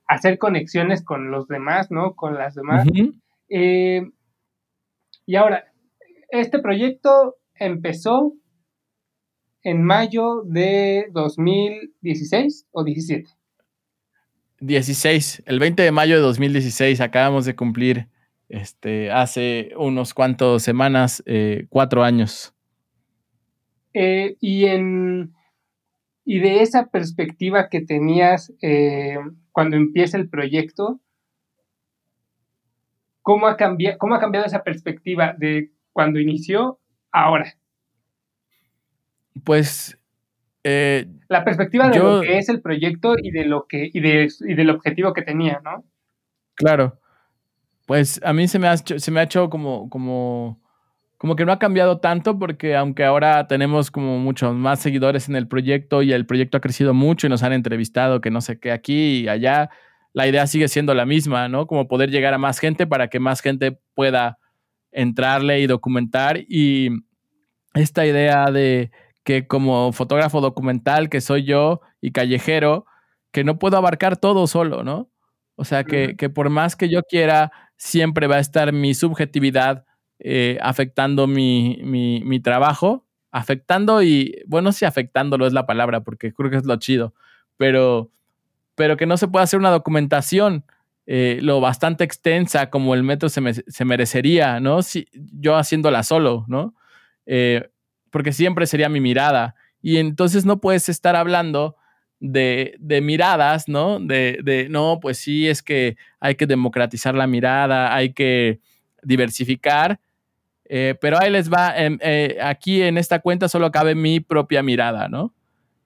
hacer 0.07 0.37
conexiones 0.37 1.03
con 1.03 1.31
los 1.31 1.47
demás, 1.47 1.91
¿no? 1.91 2.15
Con 2.15 2.35
las 2.35 2.55
demás. 2.55 2.85
Uh 2.87 2.91
-huh. 2.91 3.21
eh, 3.49 4.11
y 5.25 5.35
ahora, 5.35 5.65
este 6.29 6.59
proyecto 6.59 7.37
empezó 7.55 8.33
en 9.63 9.83
mayo 9.83 10.43
de 10.43 11.07
2016 11.11 12.67
o 12.71 12.83
17. 12.83 13.29
16, 14.65 15.43
el 15.45 15.59
20 15.59 15.83
de 15.83 15.91
mayo 15.91 16.15
de 16.15 16.21
2016 16.21 17.01
acabamos 17.01 17.43
de 17.43 17.53
cumplir 17.53 18.07
este, 18.47 19.11
hace 19.11 19.73
unos 19.75 20.13
cuantos 20.13 20.63
semanas, 20.63 21.21
eh, 21.25 21.65
cuatro 21.69 22.01
años. 22.01 22.53
Eh, 23.93 24.37
y, 24.39 24.65
en, 24.65 25.33
y 26.23 26.39
de 26.39 26.61
esa 26.61 26.87
perspectiva 26.87 27.67
que 27.67 27.81
tenías 27.81 28.53
eh, 28.61 29.17
cuando 29.51 29.75
empieza 29.75 30.17
el 30.17 30.29
proyecto, 30.29 31.01
¿cómo 33.21 33.47
ha, 33.47 33.57
cambiado, 33.57 33.97
¿cómo 33.97 34.15
ha 34.15 34.21
cambiado 34.21 34.45
esa 34.45 34.63
perspectiva 34.63 35.35
de 35.37 35.71
cuando 35.91 36.21
inició 36.21 36.79
ahora? 37.11 37.57
Pues 39.43 39.99
eh, 40.63 41.07
la 41.27 41.43
perspectiva 41.43 41.89
de 41.89 41.97
yo, 41.97 42.15
lo 42.15 42.21
que 42.21 42.37
es 42.37 42.47
el 42.47 42.61
proyecto 42.61 43.15
y 43.21 43.31
de 43.31 43.45
lo 43.45 43.67
que 43.67 43.89
y, 43.93 43.99
de, 43.99 44.29
y 44.41 44.53
del 44.53 44.69
objetivo 44.69 45.13
que 45.13 45.21
tenía, 45.21 45.61
¿no? 45.63 45.83
Claro. 46.55 46.99
Pues 47.85 48.21
a 48.23 48.31
mí 48.31 48.47
se 48.47 48.59
me 48.59 48.67
ha 48.67 48.73
hecho, 48.73 48.97
se 48.97 49.11
me 49.11 49.19
ha 49.19 49.23
hecho 49.23 49.49
como, 49.49 49.89
como, 49.89 50.61
como 51.17 51.35
que 51.35 51.43
no 51.43 51.51
ha 51.51 51.59
cambiado 51.59 51.99
tanto 51.99 52.39
porque 52.39 52.77
aunque 52.77 53.03
ahora 53.03 53.45
tenemos 53.47 53.91
como 53.91 54.19
muchos 54.19 54.55
más 54.55 54.79
seguidores 54.79 55.27
en 55.27 55.35
el 55.35 55.49
proyecto 55.49 56.01
y 56.01 56.13
el 56.13 56.25
proyecto 56.25 56.57
ha 56.57 56.61
crecido 56.61 56.93
mucho 56.93 57.27
y 57.27 57.29
nos 57.29 57.43
han 57.43 57.51
entrevistado 57.51 58.21
que 58.21 58.31
no 58.31 58.39
sé 58.39 58.57
qué 58.57 58.71
aquí 58.71 59.23
y 59.23 59.27
allá, 59.27 59.69
la 60.13 60.27
idea 60.27 60.47
sigue 60.47 60.69
siendo 60.69 60.93
la 60.93 61.05
misma, 61.05 61.49
¿no? 61.49 61.67
Como 61.67 61.89
poder 61.89 62.09
llegar 62.09 62.33
a 62.33 62.37
más 62.37 62.59
gente 62.59 62.87
para 62.87 63.09
que 63.09 63.19
más 63.19 63.41
gente 63.41 63.77
pueda 63.95 64.37
entrarle 64.93 65.59
y 65.59 65.67
documentar 65.67 66.39
y 66.47 66.89
esta 67.73 68.05
idea 68.05 68.45
de 68.45 68.91
que 69.23 69.47
como 69.47 69.91
fotógrafo 69.93 70.41
documental 70.41 71.09
que 71.09 71.21
soy 71.21 71.43
yo 71.43 71.81
y 72.01 72.11
callejero, 72.11 72.85
que 73.31 73.43
no 73.43 73.59
puedo 73.59 73.77
abarcar 73.77 74.17
todo 74.17 74.47
solo, 74.47 74.83
¿no? 74.83 75.09
O 75.55 75.65
sea, 75.65 75.83
que, 75.83 76.15
que 76.17 76.29
por 76.29 76.49
más 76.49 76.75
que 76.75 76.89
yo 76.89 77.03
quiera, 77.03 77.51
siempre 77.77 78.27
va 78.27 78.37
a 78.37 78.39
estar 78.39 78.73
mi 78.73 78.93
subjetividad 78.93 79.85
eh, 80.19 80.57
afectando 80.61 81.27
mi, 81.27 81.79
mi, 81.83 82.21
mi, 82.23 82.39
trabajo, 82.39 83.05
afectando 83.31 84.01
y, 84.01 84.41
bueno, 84.47 84.71
sí, 84.71 84.85
afectándolo 84.85 85.45
es 85.45 85.53
la 85.53 85.65
palabra, 85.65 86.01
porque 86.01 86.33
creo 86.33 86.49
que 86.49 86.57
es 86.57 86.65
lo 86.65 86.77
chido, 86.77 87.13
pero, 87.57 88.09
pero 88.75 88.97
que 88.97 89.05
no 89.05 89.17
se 89.17 89.27
puede 89.27 89.43
hacer 89.43 89.59
una 89.59 89.69
documentación 89.71 90.65
eh, 91.05 91.39
lo 91.41 91.59
bastante 91.59 92.05
extensa 92.05 92.69
como 92.69 92.93
el 92.93 93.03
metro 93.03 93.27
se, 93.27 93.41
me, 93.41 93.53
se 93.53 93.85
merecería, 93.85 94.61
¿no? 94.61 94.81
Si, 94.81 95.07
yo 95.11 95.57
haciéndola 95.57 96.03
solo, 96.03 96.45
¿no? 96.47 96.75
Eh, 97.25 97.69
porque 98.13 98.31
siempre 98.31 98.67
sería 98.67 98.89
mi 98.89 99.01
mirada. 99.01 99.55
Y 99.81 99.97
entonces 99.97 100.45
no 100.45 100.61
puedes 100.61 100.87
estar 100.87 101.15
hablando 101.15 101.75
de, 102.19 102.75
de 102.79 103.01
miradas, 103.01 103.67
¿no? 103.67 103.99
De, 103.99 104.39
de, 104.43 104.69
no, 104.69 104.99
pues 105.01 105.17
sí, 105.17 105.49
es 105.49 105.63
que 105.63 105.97
hay 106.19 106.35
que 106.35 106.45
democratizar 106.45 107.15
la 107.15 107.25
mirada, 107.25 107.93
hay 107.93 108.13
que 108.13 108.59
diversificar, 109.01 109.99
eh, 110.65 110.95
pero 111.01 111.19
ahí 111.19 111.31
les 111.31 111.51
va, 111.51 111.73
eh, 111.75 111.97
eh, 112.01 112.37
aquí 112.39 112.83
en 112.83 112.99
esta 112.99 113.17
cuenta 113.19 113.49
solo 113.49 113.71
cabe 113.71 113.95
mi 113.95 114.19
propia 114.19 114.61
mirada, 114.61 115.09
¿no? 115.09 115.33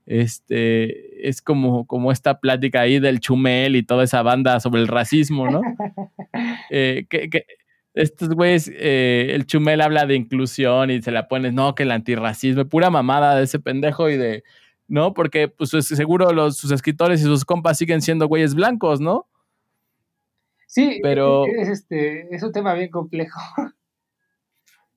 Este, 0.05 1.27
es 1.29 1.41
como, 1.41 1.87
como 1.87 2.11
esta 2.11 2.41
plática 2.41 2.81
ahí 2.81 2.99
del 2.99 3.21
Chumel 3.21 3.77
y 3.77 3.83
toda 3.83 4.03
esa 4.03 4.21
banda 4.21 4.59
sobre 4.59 4.81
el 4.81 4.89
racismo, 4.89 5.49
¿no? 5.49 5.61
que, 6.69 7.05
que, 7.09 7.45
estos 7.97 8.29
güeyes, 8.29 8.71
eh, 8.73 9.31
el 9.33 9.45
Chumel 9.45 9.81
habla 9.81 10.05
de 10.05 10.15
inclusión 10.15 10.89
y 10.91 11.01
se 11.01 11.11
la 11.11 11.27
pones, 11.27 11.53
no, 11.53 11.75
que 11.75 11.83
el 11.83 11.91
antirracismo, 11.91 12.65
pura 12.65 12.89
mamada 12.89 13.35
de 13.35 13.43
ese 13.43 13.59
pendejo 13.59 14.09
y 14.09 14.17
de, 14.17 14.43
¿no? 14.87 15.13
Porque 15.13 15.47
pues 15.47 15.71
seguro 15.71 16.31
los, 16.31 16.57
sus 16.57 16.71
escritores 16.71 17.21
y 17.21 17.23
sus 17.23 17.45
compas 17.45 17.77
siguen 17.77 18.01
siendo 18.01 18.27
güeyes 18.27 18.55
blancos, 18.55 19.01
¿no? 19.01 19.27
Sí, 20.67 20.99
pero 21.01 21.45
es, 21.45 21.69
este, 21.69 22.33
es 22.35 22.43
un 22.43 22.51
tema 22.51 22.73
bien 22.73 22.89
complejo. 22.89 23.39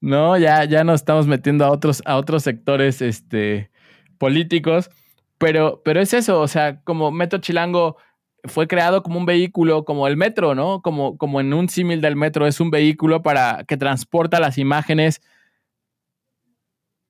No, 0.02 0.38
ya, 0.38 0.64
ya 0.64 0.82
nos 0.82 1.02
estamos 1.02 1.26
metiendo 1.26 1.66
a 1.66 1.70
otros, 1.70 2.02
a 2.06 2.16
otros 2.16 2.42
sectores 2.42 3.02
este, 3.02 3.70
políticos, 4.16 4.90
pero, 5.36 5.82
pero 5.84 6.00
es 6.00 6.14
eso, 6.14 6.40
o 6.40 6.48
sea, 6.48 6.80
como 6.84 7.10
Metro 7.10 7.38
Chilango 7.38 7.98
fue 8.44 8.66
creado 8.66 9.02
como 9.02 9.18
un 9.18 9.26
vehículo, 9.26 9.84
como 9.84 10.06
el 10.06 10.16
metro, 10.16 10.54
¿no? 10.54 10.82
Como, 10.82 11.16
como 11.18 11.40
en 11.40 11.52
un 11.52 11.68
símil 11.68 12.00
del 12.00 12.16
metro, 12.16 12.46
es 12.46 12.60
un 12.60 12.70
vehículo 12.70 13.22
para 13.22 13.64
que 13.64 13.76
transporta 13.76 14.40
las 14.40 14.58
imágenes 14.58 15.20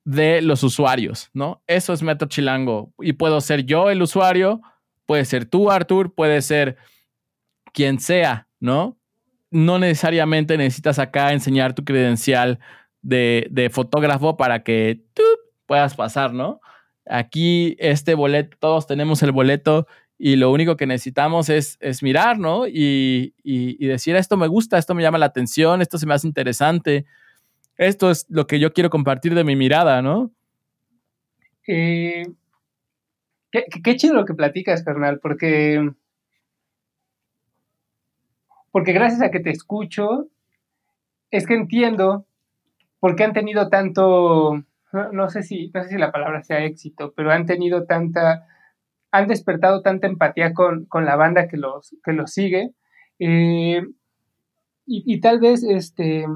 de 0.04 0.42
los 0.42 0.62
usuarios, 0.62 1.30
¿no? 1.32 1.62
Eso 1.66 1.92
es 1.92 2.02
Metro 2.02 2.28
Chilango. 2.28 2.92
Y 3.00 3.12
puedo 3.12 3.40
ser 3.40 3.64
yo 3.64 3.90
el 3.90 4.02
usuario, 4.02 4.60
puede 5.06 5.24
ser 5.24 5.44
tú, 5.44 5.70
Artur, 5.70 6.14
puede 6.14 6.42
ser 6.42 6.76
quien 7.72 8.00
sea, 8.00 8.48
¿no? 8.58 8.98
No 9.50 9.78
necesariamente 9.78 10.56
necesitas 10.56 10.98
acá 10.98 11.32
enseñar 11.32 11.74
tu 11.74 11.84
credencial 11.84 12.58
de, 13.02 13.46
de 13.50 13.70
fotógrafo 13.70 14.36
para 14.36 14.62
que 14.62 15.02
¡tup! 15.14 15.24
puedas 15.66 15.94
pasar, 15.94 16.32
¿no? 16.32 16.60
Aquí 17.06 17.76
este 17.78 18.14
boleto, 18.14 18.56
todos 18.58 18.86
tenemos 18.86 19.22
el 19.22 19.32
boleto 19.32 19.86
y 20.22 20.36
lo 20.36 20.52
único 20.52 20.76
que 20.76 20.86
necesitamos 20.86 21.48
es, 21.48 21.78
es 21.80 22.02
mirar, 22.02 22.38
¿no? 22.38 22.66
Y, 22.68 23.34
y, 23.42 23.86
decir, 23.86 24.16
esto 24.16 24.36
me 24.36 24.48
gusta, 24.48 24.76
esto 24.76 24.94
me 24.94 25.02
llama 25.02 25.16
la 25.16 25.24
atención, 25.24 25.80
esto 25.80 25.96
se 25.96 26.04
me 26.04 26.12
hace 26.12 26.26
interesante, 26.26 27.06
esto 27.78 28.10
es 28.10 28.26
lo 28.28 28.46
que 28.46 28.60
yo 28.60 28.74
quiero 28.74 28.90
compartir 28.90 29.34
de 29.34 29.44
mi 29.44 29.56
mirada, 29.56 30.02
¿no? 30.02 30.30
Eh, 31.66 32.26
qué, 33.50 33.64
qué, 33.82 33.96
chido 33.96 34.12
lo 34.12 34.26
que 34.26 34.34
platicas, 34.34 34.82
carnal, 34.82 35.20
porque, 35.20 35.90
porque 38.70 38.92
gracias 38.92 39.22
a 39.22 39.30
que 39.30 39.40
te 39.40 39.48
escucho, 39.48 40.28
es 41.30 41.46
que 41.46 41.54
entiendo 41.54 42.26
por 42.98 43.16
qué 43.16 43.24
han 43.24 43.32
tenido 43.32 43.70
tanto, 43.70 44.62
no, 44.92 45.12
no, 45.12 45.30
sé 45.30 45.42
si, 45.42 45.70
no 45.72 45.82
sé 45.82 45.88
si 45.88 45.96
la 45.96 46.12
palabra 46.12 46.42
sea 46.42 46.62
éxito, 46.62 47.14
pero 47.16 47.32
han 47.32 47.46
tenido 47.46 47.86
tanta, 47.86 48.46
han 49.12 49.28
despertado 49.28 49.82
tanta 49.82 50.06
empatía 50.06 50.52
con, 50.54 50.86
con 50.86 51.04
la 51.04 51.16
banda 51.16 51.48
que 51.48 51.56
los, 51.56 51.96
que 52.04 52.12
los 52.12 52.32
sigue. 52.32 52.70
Eh, 53.18 53.82
y, 54.92 55.20
tal 55.20 55.38
vez, 55.38 55.62
este, 55.62 56.26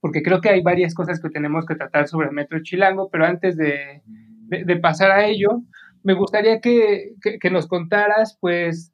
porque 0.00 0.22
creo 0.22 0.42
que 0.42 0.50
hay 0.50 0.62
varias 0.62 0.94
cosas 0.94 1.22
que 1.22 1.30
tenemos 1.30 1.64
que 1.64 1.74
tratar 1.74 2.06
sobre 2.06 2.30
Metro 2.30 2.62
Chilango, 2.62 3.08
pero 3.08 3.24
antes 3.24 3.56
de, 3.56 4.02
de, 4.48 4.76
pasar 4.76 5.10
a 5.10 5.26
ello, 5.26 5.62
me 6.02 6.12
gustaría 6.12 6.60
que, 6.60 7.14
que, 7.22 7.38
que, 7.38 7.50
nos 7.50 7.66
contaras, 7.66 8.36
pues, 8.42 8.92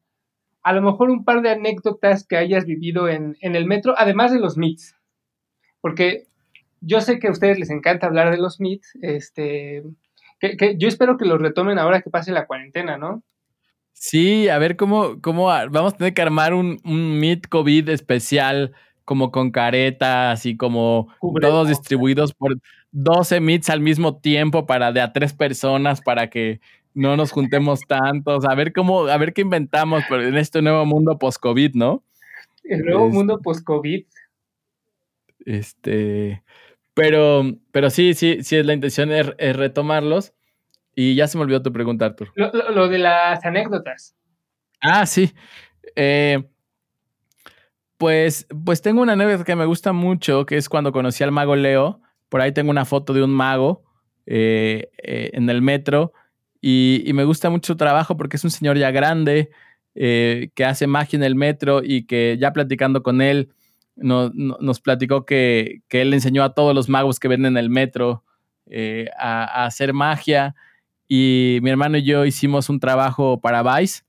a 0.63 0.73
lo 0.75 0.83
mejor 0.83 1.11
un 1.11 1.25
par 1.25 1.43
de 1.43 1.51
anécdotas 1.51 2.25
que 2.25 2.37
hayas 2.37 2.67
vivido 2.67 3.09
en, 3.09 3.37
en 3.41 3.57
el 3.57 3.67
metro, 3.67 3.95
además 3.99 4.33
de 4.33 4.39
los 4.39 4.57
meets. 4.57 4.95
Porque 5.81 6.29
yo 6.81 7.01
sé 7.01 7.19
que 7.19 7.27
a 7.27 7.33
ustedes 7.33 7.59
les 7.59 7.71
encanta 7.71 8.07
hablar 8.07 8.31
de 8.31 8.39
los 8.39 8.61
meets, 8.61 8.97
este, 9.03 9.83
que, 10.41 10.57
que, 10.57 10.77
yo 10.79 10.89
espero 10.89 11.17
que 11.17 11.25
los 11.25 11.41
retomen 11.41 11.79
ahora 11.79 12.03
que 12.03 12.11
pase 12.11 12.33
la 12.33 12.47
cuarentena, 12.47 12.97
¿no? 12.97 13.23
Sí, 13.93 14.49
a 14.49 14.59
ver 14.59 14.77
cómo, 14.77 15.21
cómo 15.23 15.47
vamos 15.47 15.95
a 15.95 15.97
tener 15.97 16.13
que 16.13 16.23
armar 16.23 16.53
un, 16.53 16.79
un 16.85 17.19
meet 17.19 17.49
COVID 17.49 17.89
especial, 17.89 18.75
como 19.07 19.31
con 19.31 19.51
caretas 19.51 20.45
y 20.45 20.57
como 20.57 21.09
Cubre 21.19 21.47
todos 21.47 21.69
distribuidos 21.69 22.35
por 22.35 22.59
12 22.93 23.41
meets 23.41 23.71
al 23.71 23.81
mismo 23.81 24.19
tiempo 24.19 24.67
para 24.67 24.93
de 24.93 25.01
a 25.01 25.13
tres 25.13 25.33
personas 25.33 26.01
para 26.03 26.29
que 26.29 26.61
no 26.93 27.17
nos 27.17 27.31
juntemos 27.31 27.81
tantos, 27.87 28.45
a 28.47 28.55
ver 28.55 28.73
cómo, 28.73 29.07
a 29.07 29.17
ver 29.19 29.33
qué 29.33 29.43
inventamos 29.43 30.03
en 30.11 30.37
este 30.37 30.63
nuevo 30.63 30.85
mundo 30.87 31.19
post-COVID, 31.19 31.75
¿no? 31.75 32.03
El 32.65 32.85
nuevo 32.85 33.09
es, 33.09 33.15
mundo 33.15 33.41
post-COVID. 33.43 34.07
Este, 35.45 36.43
pero, 36.97 37.45
pero 37.73 37.91
sí, 37.91 38.15
sí, 38.15 38.43
sí, 38.43 38.63
la 38.63 38.73
intención 38.73 39.13
es, 39.13 39.31
es 39.37 39.55
retomarlos. 39.55 40.33
Y 40.95 41.15
ya 41.15 41.29
se 41.29 41.37
me 41.37 41.45
olvidó 41.45 41.61
tu 41.61 41.71
pregunta, 41.71 42.07
Artur. 42.07 42.33
Lo, 42.35 42.51
lo, 42.53 42.71
lo 42.71 42.89
de 42.89 42.97
las 42.97 43.45
anécdotas. 43.45 44.17
Ah, 44.81 45.05
sí. 45.05 45.35
Eh, 45.95 46.43
pues, 47.99 48.47
pues 48.65 48.81
tengo 48.81 49.03
una 49.03 49.13
anécdota 49.13 49.45
que 49.45 49.57
me 49.57 49.67
gusta 49.67 49.93
mucho, 49.93 50.47
que 50.47 50.57
es 50.57 50.71
cuando 50.71 50.91
conocí 50.91 51.23
al 51.23 51.33
mago 51.33 51.55
Leo. 51.55 52.01
Por 52.31 52.41
ahí 52.41 52.53
tengo 52.53 52.71
una 52.71 52.87
foto 52.87 53.13
de 53.13 53.23
un 53.23 53.31
mago 53.31 53.85
eh, 54.25 54.89
eh, 55.03 55.33
en 55.35 55.51
el 55.51 55.61
metro. 55.61 56.15
Y, 56.63 57.03
y, 57.05 57.13
me 57.13 57.25
gusta 57.25 57.51
mucho 57.51 57.75
su 57.75 57.77
trabajo 57.77 58.17
porque 58.17 58.39
es 58.39 58.45
un 58.45 58.51
señor 58.51 58.79
ya 58.79 58.91
grande, 58.91 59.51
eh, 59.95 60.49
que 60.55 60.65
hace 60.65 60.87
magia 60.87 61.19
en 61.19 61.25
el 61.25 61.35
metro 61.35 61.83
y 61.85 62.07
que 62.07 62.39
ya 62.41 62.55
platicando 62.55 63.03
con 63.03 63.21
él, 63.21 63.53
no, 63.97 64.31
no, 64.35 64.57
nos 64.61 64.81
platicó 64.81 65.27
que, 65.27 65.83
que, 65.89 66.03
él 66.03 66.15
enseñó 66.15 66.45
a 66.45 66.55
todos 66.55 66.75
los 66.75 66.89
magos 66.89 67.19
que 67.19 67.29
ven 67.29 67.47
en 67.47 67.57
el 67.57 67.71
metro 67.71 68.25
a, 69.19 69.45
a 69.45 69.67
hacer 69.67 69.93
magia 69.93 70.55
y 71.09 71.59
mi 71.63 71.71
hermano 71.71 71.99
y 71.99 72.03
yo 72.03 72.25
hicimos 72.25 72.69
un 72.69 72.81
trabajo 72.81 73.41
para 73.41 73.63
Vice 73.63 74.03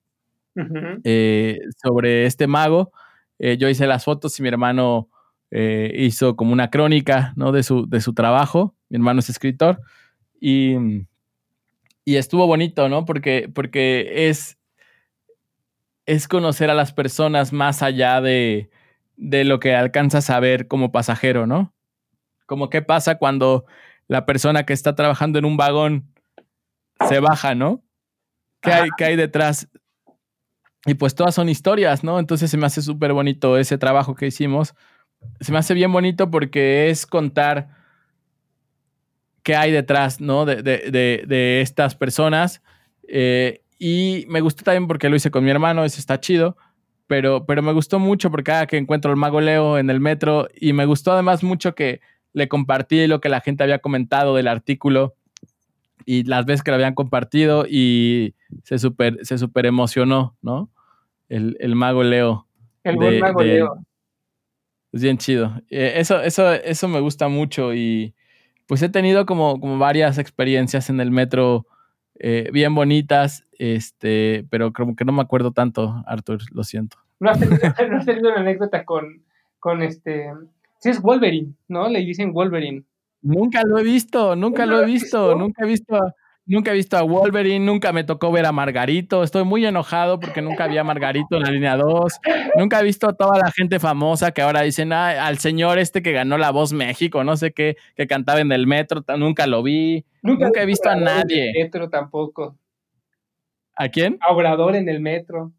uh 0.55 0.61
-huh. 0.61 1.01
eh, 1.03 1.59
sobre 1.83 2.25
este 2.25 2.47
mago. 2.47 2.91
Eh, 3.39 3.57
yo 3.57 3.69
hice 3.69 3.85
las 3.85 4.03
fotos 4.03 4.39
y 4.39 4.43
mi 4.43 4.49
hermano 4.49 5.09
eh, 5.51 5.93
hizo 5.95 6.35
como 6.35 6.53
una 6.53 6.69
crónica 6.69 7.33
¿no? 7.35 7.51
de, 7.51 7.63
su, 7.63 7.88
de 7.88 8.01
su 8.01 8.13
trabajo. 8.13 8.75
Mi 8.89 8.97
hermano 8.97 9.19
es 9.19 9.29
escritor. 9.29 9.79
Y, 10.41 10.75
y 12.03 12.15
estuvo 12.15 12.47
bonito, 12.47 12.89
¿no? 12.89 13.05
Porque, 13.05 13.49
porque 13.53 14.29
es, 14.29 14.57
es 16.05 16.27
conocer 16.27 16.69
a 16.69 16.73
las 16.73 16.93
personas 16.93 17.53
más 17.53 17.83
allá 17.83 18.21
de, 18.21 18.69
de 19.18 19.43
lo 19.43 19.59
que 19.59 19.76
alcanzas 19.76 20.30
a 20.30 20.39
ver 20.39 20.68
como 20.68 20.91
pasajero, 20.91 21.47
¿no? 21.47 21.74
Como 22.45 22.70
qué 22.70 22.82
pasa 22.82 23.18
cuando 23.18 23.65
la 24.07 24.26
persona 24.26 24.65
que 24.65 24.74
está 24.74 24.95
trabajando 24.95 25.38
en 25.38 25.45
un 25.45 25.57
vagón 25.57 26.13
se 27.09 27.20
baja, 27.20 27.55
¿no? 27.55 27.84
¿Qué 28.61 28.72
hay, 28.72 28.89
¿Qué 28.97 29.05
hay 29.05 29.15
detrás? 29.15 29.68
Y 30.86 30.93
pues 30.93 31.15
todas 31.15 31.36
son 31.36 31.49
historias, 31.49 32.03
¿no? 32.03 32.20
Entonces 32.20 32.49
se 32.49 32.57
me 32.57 32.65
hace 32.65 32.82
súper 32.82 33.11
bonito 33.11 33.57
ese 33.57 33.78
trabajo 33.78 34.15
que 34.15 34.28
hicimos. 34.28 34.74
Se 35.41 35.51
me 35.51 35.57
hace 35.57 35.74
bien 35.74 35.91
bonito 35.91 36.32
porque 36.32 36.89
es 36.89 37.05
contar 37.05 37.70
qué 39.43 39.55
hay 39.55 39.72
detrás, 39.72 40.22
¿no? 40.22 40.45
De, 40.45 40.57
de, 40.61 40.89
de, 40.91 41.24
de 41.28 41.61
estas 41.61 41.95
personas. 41.95 42.61
Eh, 43.07 43.61
y 43.80 44.26
me 44.30 44.41
gustó 44.41 44.63
también 44.63 44.88
porque 44.88 45.09
lo 45.09 45.15
hice 45.15 45.32
con 45.32 45.43
mi 45.43 45.51
hermano, 45.51 45.84
eso 45.84 45.99
está 45.99 46.20
chido. 46.20 46.57
Pero, 47.08 47.45
pero 47.45 47.62
me 47.62 47.74
gustó 47.74 47.99
mucho 47.99 48.30
porque 48.30 48.43
cada 48.43 48.68
que 48.68 48.78
encuentro 48.78 49.12
al 49.12 49.18
mago 49.18 49.41
Leo 49.41 49.78
en 49.78 49.89
el 49.89 49.99
metro 49.99 50.47
y 50.53 50.74
me 50.74 50.86
gustó 50.86 51.14
además 51.14 51.43
mucho 51.43 51.74
que 51.74 52.01
le 52.34 52.47
compartí 52.47 53.08
lo 53.08 53.22
que 53.22 53.30
la 53.30 53.41
gente 53.41 53.64
había 53.64 53.80
comentado 53.80 54.36
del 54.36 54.47
artículo 54.47 55.16
y 56.05 56.24
las 56.24 56.45
veces 56.45 56.64
que 56.64 56.72
lo 56.72 56.76
habían 56.76 56.93
compartido 56.93 57.66
y 57.68 58.36
se 58.64 58.78
super, 58.78 59.18
se 59.26 59.38
super 59.38 59.66
emocionó, 59.66 60.38
¿no? 60.41 60.70
El, 61.30 61.58
el 61.60 61.76
mago 61.76 62.03
Leo. 62.03 62.47
El 62.84 62.95
buen 62.95 63.12
de, 63.12 63.20
mago 63.20 63.41
de, 63.41 63.47
Leo. 63.47 63.86
Es 64.91 65.01
bien 65.01 65.18
chido. 65.18 65.62
Eh, 65.70 65.93
eso, 65.95 66.22
eso, 66.22 66.53
eso 66.53 66.88
me 66.88 66.99
gusta 66.99 67.28
mucho 67.28 67.74
y 67.74 68.14
pues 68.68 68.82
he 68.82 68.89
tenido 68.89 69.26
como, 69.26 69.60
como 69.60 69.78
varias 69.78 70.18
experiencias 70.18 70.89
en 70.89 70.99
el 70.99 71.12
metro 71.12 71.66
eh, 72.20 72.49
bien 72.51 72.74
bonitas, 72.76 73.45
este, 73.59 74.45
pero 74.49 74.74
como 74.74 74.95
que 74.95 75.05
no 75.05 75.11
me 75.11 75.22
acuerdo 75.22 75.51
tanto, 75.51 76.03
Arthur, 76.05 76.39
lo 76.51 76.63
siento. 76.63 76.97
¿No 77.20 77.30
has 77.30 77.39
tenido, 77.39 77.57
no 77.91 77.97
has 77.97 78.05
tenido 78.05 78.30
una 78.30 78.41
anécdota 78.41 78.86
con, 78.86 79.24
con 79.59 79.82
este... 79.82 80.32
Sí, 80.80 80.89
es 80.89 81.01
Wolverine, 81.01 81.53
¿no? 81.68 81.89
Le 81.89 81.99
dicen 81.99 82.34
Wolverine. 82.34 82.84
Nunca 83.22 83.63
lo 83.63 83.80
he 83.80 83.84
visto, 83.84 84.36
nunca 84.36 84.65
lo 84.65 84.82
he 84.82 84.86
visto, 84.86 85.36
nunca 85.36 85.65
he 85.65 85.68
visto, 85.68 85.97
nunca 86.47 86.71
he 86.71 86.73
visto 86.73 86.97
a 86.97 87.03
Wolverine, 87.03 87.63
nunca 87.63 87.93
me 87.93 88.03
tocó 88.03 88.31
ver 88.31 88.45
a 88.45 88.51
Margarito. 88.51 89.23
Estoy 89.23 89.43
muy 89.43 89.65
enojado 89.65 90.19
porque 90.19 90.41
nunca 90.41 90.63
había 90.63 90.83
Margarito 90.83 91.35
en 91.37 91.43
la 91.43 91.51
línea 91.51 91.75
2. 91.75 92.19
Nunca 92.57 92.79
he 92.79 92.83
visto 92.83 93.07
a 93.07 93.13
toda 93.13 93.37
la 93.37 93.51
gente 93.51 93.79
famosa 93.79 94.31
que 94.31 94.41
ahora 94.41 94.61
dicen 94.61 94.93
ah, 94.93 95.27
al 95.27 95.37
señor 95.37 95.77
este 95.77 96.01
que 96.01 96.11
ganó 96.13 96.37
la 96.37 96.51
voz 96.51 96.73
México, 96.73 97.23
no 97.23 97.37
sé 97.37 97.51
qué, 97.51 97.77
que 97.95 98.07
cantaba 98.07 98.39
en 98.39 98.51
el 98.51 98.65
metro, 98.65 99.03
nunca 99.17 99.45
lo 99.45 99.61
vi. 99.61 100.05
Nunca, 100.21 100.45
nunca 100.45 100.61
he 100.61 100.65
visto 100.65 100.89
a 100.89 100.95
nadie. 100.95 101.49
En 101.49 101.55
el 101.55 101.63
metro 101.63 101.89
tampoco. 101.89 102.57
¿A 103.75 103.89
quién? 103.89 104.17
A 104.21 104.33
Obrador 104.33 104.75
en 104.75 104.89
el 104.89 104.99
metro. 104.99 105.51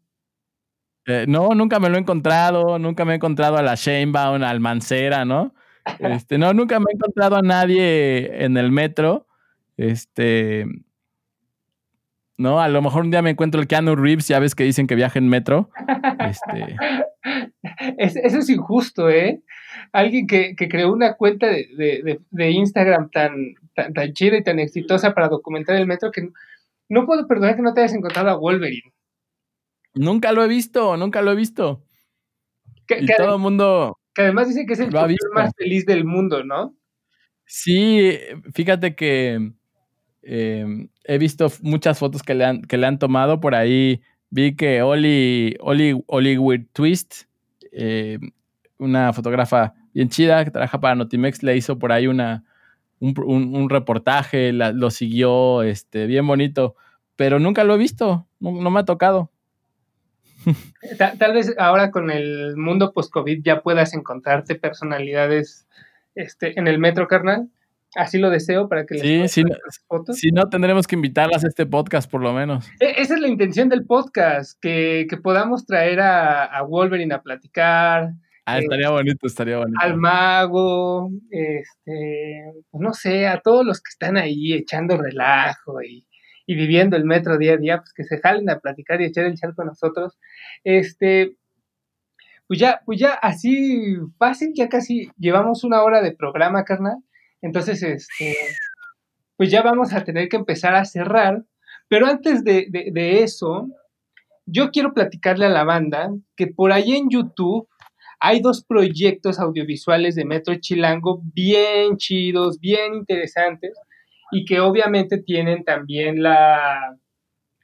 Eh, 1.05 1.25
no, 1.27 1.49
nunca 1.55 1.79
me 1.79 1.89
lo 1.89 1.95
he 1.95 1.99
encontrado, 1.99 2.77
nunca 2.77 3.05
me 3.05 3.13
he 3.13 3.15
encontrado 3.15 3.57
a 3.57 3.63
la 3.63 3.75
Sheinbaum, 3.75 4.43
al 4.43 4.59
Mancera, 4.59 5.25
¿no? 5.25 5.53
Este, 5.99 6.37
no, 6.37 6.53
nunca 6.53 6.79
me 6.79 6.85
he 6.91 6.95
encontrado 6.95 7.37
a 7.37 7.41
nadie 7.41 8.43
en 8.45 8.57
el 8.57 8.71
metro. 8.71 9.25
Este. 9.79 10.65
No, 12.37 12.61
a 12.61 12.69
lo 12.69 12.81
mejor 12.81 13.03
un 13.03 13.11
día 13.11 13.21
me 13.21 13.31
encuentro 13.31 13.59
el 13.59 13.67
Keanu 13.67 13.95
Reeves, 13.95 14.27
ya 14.27 14.39
ves 14.39 14.55
que 14.55 14.63
dicen 14.63 14.87
que 14.87 14.95
viaja 14.95 15.19
en 15.19 15.27
metro. 15.27 15.69
Este... 16.19 16.77
es, 17.97 18.15
eso 18.15 18.39
es 18.39 18.49
injusto, 18.49 19.09
¿eh? 19.09 19.41
Alguien 19.91 20.25
que, 20.27 20.55
que 20.55 20.69
creó 20.69 20.91
una 20.93 21.15
cuenta 21.15 21.47
de, 21.47 21.67
de, 21.75 22.21
de 22.29 22.51
Instagram 22.51 23.09
tan, 23.09 23.55
tan, 23.75 23.93
tan, 23.93 24.13
chida 24.13 24.37
y 24.37 24.43
tan 24.43 24.59
exitosa 24.59 25.13
para 25.13 25.27
documentar 25.27 25.75
el 25.75 25.87
metro 25.87 26.11
que 26.11 26.29
no 26.87 27.05
puedo 27.05 27.27
perdonar 27.27 27.55
que 27.55 27.61
no 27.61 27.73
te 27.73 27.81
hayas 27.81 27.93
encontrado 27.93 28.29
a 28.29 28.37
Wolverine. 28.37 28.93
Nunca 29.93 30.31
lo 30.31 30.43
he 30.43 30.47
visto, 30.47 30.95
nunca 30.95 31.21
lo 31.21 31.31
he 31.33 31.35
visto. 31.35 31.83
Que, 32.87 32.99
y 32.99 33.05
que 33.05 33.15
todo 33.17 33.35
el 33.35 33.41
mundo 33.41 33.99
que 34.13 34.23
además 34.23 34.47
dice 34.47 34.65
que 34.65 34.73
es 34.73 34.79
el 34.79 34.91
más 34.91 35.51
feliz 35.55 35.85
del 35.85 36.03
mundo, 36.03 36.43
¿no? 36.43 36.75
Sí, 37.45 38.17
fíjate 38.53 38.95
que 38.95 39.53
eh, 40.21 40.87
he 41.03 41.17
visto 41.17 41.51
muchas 41.61 41.97
fotos 41.97 42.23
que 42.23 42.35
le, 42.35 42.45
han, 42.45 42.61
que 42.61 42.77
le 42.77 42.87
han 42.87 42.99
tomado 42.99 43.39
por 43.39 43.55
ahí. 43.55 44.01
Vi 44.29 44.55
que 44.55 44.81
Oli, 44.81 45.55
Oli, 45.59 46.03
Oli 46.07 46.37
Weird 46.37 46.67
Twist, 46.73 47.23
eh, 47.71 48.19
una 48.77 49.11
fotógrafa 49.13 49.73
bien 49.93 50.09
chida 50.09 50.45
que 50.45 50.51
trabaja 50.51 50.79
para 50.79 50.95
Notimex, 50.95 51.43
le 51.43 51.57
hizo 51.57 51.79
por 51.79 51.91
ahí 51.91 52.07
una, 52.07 52.43
un, 52.99 53.69
reportaje, 53.69 54.53
lo 54.53 54.91
siguió, 54.91 55.63
este, 55.63 56.05
bien 56.05 56.27
bonito, 56.27 56.75
pero 57.15 57.39
nunca 57.39 57.63
lo 57.63 57.75
he 57.75 57.77
visto, 57.77 58.27
no, 58.39 58.51
no 58.51 58.69
me 58.69 58.81
ha 58.81 58.85
tocado. 58.85 59.31
Tal, 60.97 61.17
tal, 61.17 61.33
vez 61.33 61.53
ahora 61.57 61.91
con 61.91 62.09
el 62.09 62.55
mundo 62.55 62.93
post-COVID 62.93 63.43
ya 63.43 63.61
puedas 63.61 63.93
encontrarte 63.93 64.55
personalidades 64.55 65.67
este, 66.15 66.57
en 66.57 66.69
el 66.69 66.79
metro, 66.79 67.09
carnal. 67.09 67.49
Así 67.95 68.19
lo 68.19 68.29
deseo 68.29 68.69
para 68.69 68.85
que 68.85 68.95
les 68.95 69.31
Sí, 69.31 69.43
ver 69.43 69.51
no- 69.53 69.57
fotos. 69.87 70.17
Si 70.17 70.31
no, 70.31 70.47
tendremos 70.49 70.85
que 70.85 70.95
invitarlas 70.95 71.43
a 71.43 71.47
este 71.47 71.65
podcast 71.65 72.09
por 72.09 72.21
lo 72.21 72.33
menos. 72.33 72.67
E- 72.79 73.01
Esa 73.01 73.15
es 73.15 73.19
la 73.21 73.27
intención 73.27 73.67
del 73.69 73.85
podcast, 73.85 74.59
que, 74.61 75.07
que 75.09 75.17
podamos 75.17 75.65
traer 75.65 75.99
a, 75.99 76.45
a 76.45 76.61
Wolverine 76.63 77.13
a 77.15 77.21
platicar, 77.21 78.11
Ah, 78.45 78.57
Eh, 78.57 78.61
estaría 78.63 78.89
bonito, 78.89 79.27
estaría 79.27 79.57
bonito. 79.57 79.77
al 79.79 79.95
mago, 79.97 81.11
este, 81.29 82.45
pues 82.71 82.81
no 82.81 82.93
sé, 82.93 83.27
a 83.27 83.39
todos 83.41 83.63
los 83.63 83.79
que 83.79 83.89
están 83.89 84.17
ahí 84.17 84.53
echando 84.53 84.97
relajo 84.97 85.81
y, 85.83 86.07
y 86.47 86.55
viviendo 86.55 86.95
el 86.97 87.05
metro 87.05 87.37
día 87.37 87.53
a 87.53 87.57
día, 87.57 87.77
pues 87.77 87.93
que 87.93 88.03
se 88.05 88.17
jalen 88.19 88.49
a 88.49 88.57
platicar 88.59 89.01
y 89.01 89.05
echar 89.05 89.25
el 89.25 89.35
chal 89.35 89.53
con 89.53 89.67
nosotros. 89.67 90.17
Este, 90.63 91.35
pues 92.47 92.59
ya, 92.59 92.81
pues 92.85 92.99
ya 92.99 93.13
así 93.13 93.97
fácil, 94.17 94.51
ya 94.55 94.67
casi 94.67 95.11
llevamos 95.19 95.63
una 95.63 95.83
hora 95.83 96.01
de 96.01 96.15
programa, 96.15 96.63
carnal. 96.63 96.97
Entonces, 97.41 97.81
este, 97.83 98.35
pues 99.37 99.49
ya 99.51 99.61
vamos 99.61 99.93
a 99.93 100.03
tener 100.03 100.27
que 100.29 100.37
empezar 100.37 100.75
a 100.75 100.85
cerrar. 100.85 101.43
Pero 101.87 102.07
antes 102.07 102.43
de, 102.43 102.67
de- 102.69 103.23
eso, 103.23 103.67
yo 104.45 104.71
quiero 104.71 104.93
platicarle 104.93 105.45
a 105.45 105.49
la 105.49 105.63
banda 105.63 106.11
que 106.35 106.47
por 106.47 106.71
ahí 106.71 106.95
en 106.95 107.09
YouTube 107.09 107.67
hay 108.19 108.41
dos 108.41 108.65
proyectos 108.65 109.39
audiovisuales 109.39 110.15
de 110.15 110.25
Metro 110.25 110.55
Chilango 110.55 111.21
bien 111.33 111.97
chidos, 111.97 112.59
bien 112.59 112.93
interesantes, 112.95 113.73
y 114.31 114.45
que 114.45 114.59
obviamente 114.59 115.19
tienen 115.19 115.63
también 115.63 116.21
la, 116.21 116.97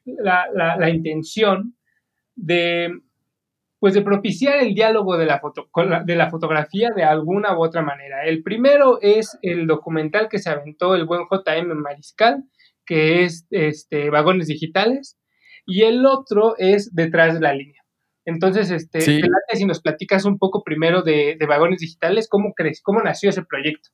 la- 0.05 0.78
la 0.78 0.89
intención 0.89 1.76
de, 2.36 2.89
pues 3.86 3.94
de 3.94 4.02
propiciar 4.02 4.58
el 4.64 4.74
diálogo 4.74 5.16
de 5.16 5.28
la, 5.28 5.40
foto, 5.40 5.68
con 5.70 5.92
la- 5.92 6.02
de 6.04 6.16
la 6.16 6.32
fotografía 6.32 6.90
de 6.96 7.04
alguna 7.04 7.56
u 7.56 7.62
otra 7.64 7.84
manera. 7.84 8.24
El 8.26 8.42
primero 8.42 8.98
es 9.00 9.38
el 9.44 9.68
documental 9.68 10.28
que 10.28 10.40
se 10.40 10.50
aventó 10.50 10.96
el 10.96 11.06
buen 11.06 11.22
JM 11.30 11.72
Mariscal, 11.76 12.46
que 12.84 13.24
es 13.24 13.46
este, 13.52 14.10
Vagones 14.10 14.48
Digitales, 14.48 15.20
y 15.68 15.84
el 15.84 16.04
otro 16.08 16.56
es 16.58 16.96
Detrás 16.96 17.36
de 17.36 17.42
la 17.42 17.54
Línea. 17.54 17.84
Entonces, 18.26 18.72
este, 18.72 19.02
Sí. 19.02 19.22
te 19.22 19.56
si 19.56 19.66
nos 19.66 19.82
platicas 19.82 20.26
un 20.26 20.40
poco 20.40 20.64
primero 20.64 21.04
de, 21.04 21.36
de 21.40 21.46
Vagones 21.46 21.80
Digitales, 21.80 22.28
¿cómo 22.28 22.54
crees? 22.56 22.82
¿Cómo 22.82 23.02
nació 23.04 23.30
ese 23.30 23.44
proyecto? 23.44 23.90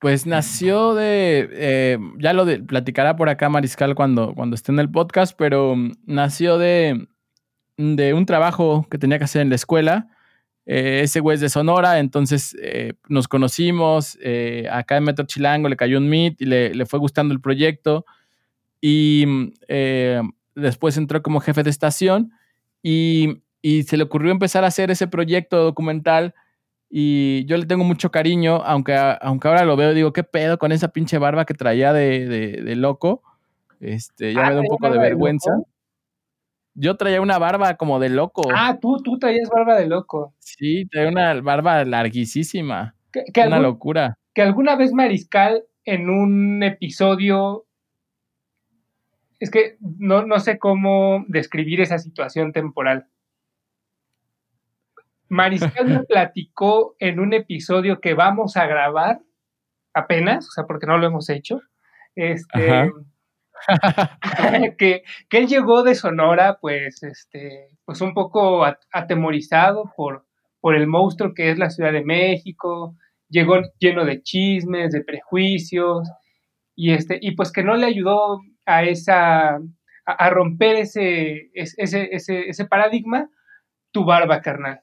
Pues 0.00 0.26
nació 0.26 0.94
de, 0.94 1.48
eh, 1.52 1.98
ya 2.18 2.32
lo 2.32 2.44
de- 2.46 2.58
platicará 2.64 3.14
por 3.14 3.28
acá 3.28 3.48
Mariscal 3.48 3.94
cuando, 3.94 4.34
cuando 4.34 4.56
esté 4.56 4.72
en 4.72 4.80
el 4.80 4.90
podcast, 4.90 5.36
pero 5.38 5.76
mm, 5.76 5.92
nació 6.04 6.58
de, 6.58 7.06
de 7.76 8.14
un 8.14 8.26
trabajo 8.26 8.86
que 8.90 8.98
tenía 8.98 9.18
que 9.18 9.24
hacer 9.24 9.42
en 9.42 9.48
la 9.50 9.56
escuela. 9.56 10.08
Eh, 10.66 11.00
ese 11.04 11.20
güey 11.20 11.34
es 11.34 11.40
de 11.40 11.48
Sonora, 11.50 11.98
entonces 11.98 12.56
eh, 12.62 12.94
nos 13.08 13.28
conocimos, 13.28 14.16
eh, 14.22 14.66
acá 14.72 14.96
en 14.96 15.04
Metro 15.04 15.26
Chilango 15.26 15.68
le 15.68 15.76
cayó 15.76 15.98
un 15.98 16.08
meet 16.08 16.40
y 16.40 16.46
le, 16.46 16.74
le 16.74 16.86
fue 16.86 16.98
gustando 16.98 17.34
el 17.34 17.40
proyecto 17.40 18.06
y 18.80 19.52
eh, 19.68 20.22
después 20.54 20.96
entró 20.96 21.22
como 21.22 21.40
jefe 21.40 21.62
de 21.62 21.70
estación 21.70 22.32
y, 22.82 23.42
y 23.60 23.82
se 23.84 23.96
le 23.98 24.04
ocurrió 24.04 24.30
empezar 24.32 24.64
a 24.64 24.68
hacer 24.68 24.90
ese 24.90 25.06
proyecto 25.06 25.62
documental 25.62 26.34
y 26.88 27.44
yo 27.46 27.56
le 27.58 27.66
tengo 27.66 27.84
mucho 27.84 28.10
cariño, 28.10 28.62
aunque, 28.64 28.94
aunque 29.20 29.48
ahora 29.48 29.64
lo 29.64 29.76
veo 29.76 29.92
y 29.92 29.96
digo, 29.96 30.12
¿qué 30.12 30.22
pedo 30.22 30.58
con 30.58 30.72
esa 30.72 30.88
pinche 30.88 31.18
barba 31.18 31.44
que 31.44 31.54
traía 31.54 31.92
de, 31.92 32.26
de- 32.28 32.62
de 32.62 32.76
loco? 32.76 33.22
Este, 33.80 34.32
ya 34.32 34.42
Ah, 34.44 34.48
me 34.48 34.54
da 34.54 34.60
un 34.60 34.66
¿traía 34.66 34.68
poco 34.78 34.90
de 34.90 34.98
vergüenza. 34.98 35.50
loco? 35.50 35.68
Yo 36.74 36.96
traía 36.96 37.20
una 37.20 37.38
barba 37.38 37.76
como 37.76 37.98
de 38.00 38.08
loco. 38.08 38.42
Ah, 38.52 38.78
tú, 38.80 38.96
tú 39.02 39.18
traías 39.18 39.48
barba 39.48 39.76
de 39.76 39.86
loco. 39.86 40.34
Sí, 40.40 40.86
traía 40.90 41.08
una 41.08 41.40
barba 41.40 41.84
larguísima. 41.84 42.96
Que, 43.12 43.22
que 43.32 43.40
Una 43.42 43.56
algún- 43.56 43.62
locura. 43.70 44.18
que 44.34 44.42
alguna 44.42 44.74
vez 44.74 44.92
Mariscal 44.92 45.62
en 45.84 46.10
un 46.10 46.62
episodio, 46.64 47.66
es 49.38 49.50
que 49.50 49.76
no, 49.80 50.26
no 50.26 50.40
sé 50.40 50.58
cómo 50.58 51.24
describir 51.28 51.80
esa 51.80 51.98
situación 51.98 52.52
temporal. 52.52 53.06
Mariscal 55.28 55.86
me 55.88 56.02
platicó 56.08 56.96
en 56.98 57.20
un 57.20 57.32
episodio 57.34 58.00
que 58.00 58.14
vamos 58.14 58.56
a 58.56 58.66
grabar 58.66 59.20
apenas, 59.92 60.48
o 60.48 60.50
sea, 60.50 60.64
porque 60.64 60.86
no 60.86 60.98
lo 60.98 61.06
hemos 61.06 61.28
hecho, 61.30 61.60
este, 62.16 62.70
Ajá. 62.70 62.90
que, 64.78 65.02
que 65.28 65.38
él 65.38 65.46
llegó 65.48 65.82
de 65.82 65.94
Sonora, 65.94 66.58
pues, 66.60 67.02
este, 67.02 67.68
pues 67.84 68.00
un 68.00 68.14
poco 68.14 68.64
at- 68.64 68.80
atemorizado 68.92 69.92
por, 69.96 70.26
por 70.60 70.74
el 70.74 70.86
monstruo 70.86 71.34
que 71.34 71.50
es 71.50 71.58
la 71.58 71.70
Ciudad 71.70 71.92
de 71.92 72.04
México, 72.04 72.96
llegó 73.28 73.56
lleno 73.78 74.04
de 74.04 74.22
chismes, 74.22 74.92
de 74.92 75.02
prejuicios, 75.04 76.08
y 76.76 76.92
este, 76.92 77.18
y 77.20 77.32
pues 77.36 77.52
que 77.52 77.64
no 77.64 77.76
le 77.76 77.86
ayudó 77.86 78.40
a 78.66 78.84
esa, 78.84 79.56
a, 79.56 79.60
a 80.06 80.30
romper 80.30 80.76
ese, 80.76 81.50
es- 81.54 81.74
ese, 81.78 82.10
ese, 82.14 82.48
ese 82.48 82.66
paradigma, 82.66 83.28
tu 83.92 84.04
barba, 84.04 84.42
carnal. 84.42 84.82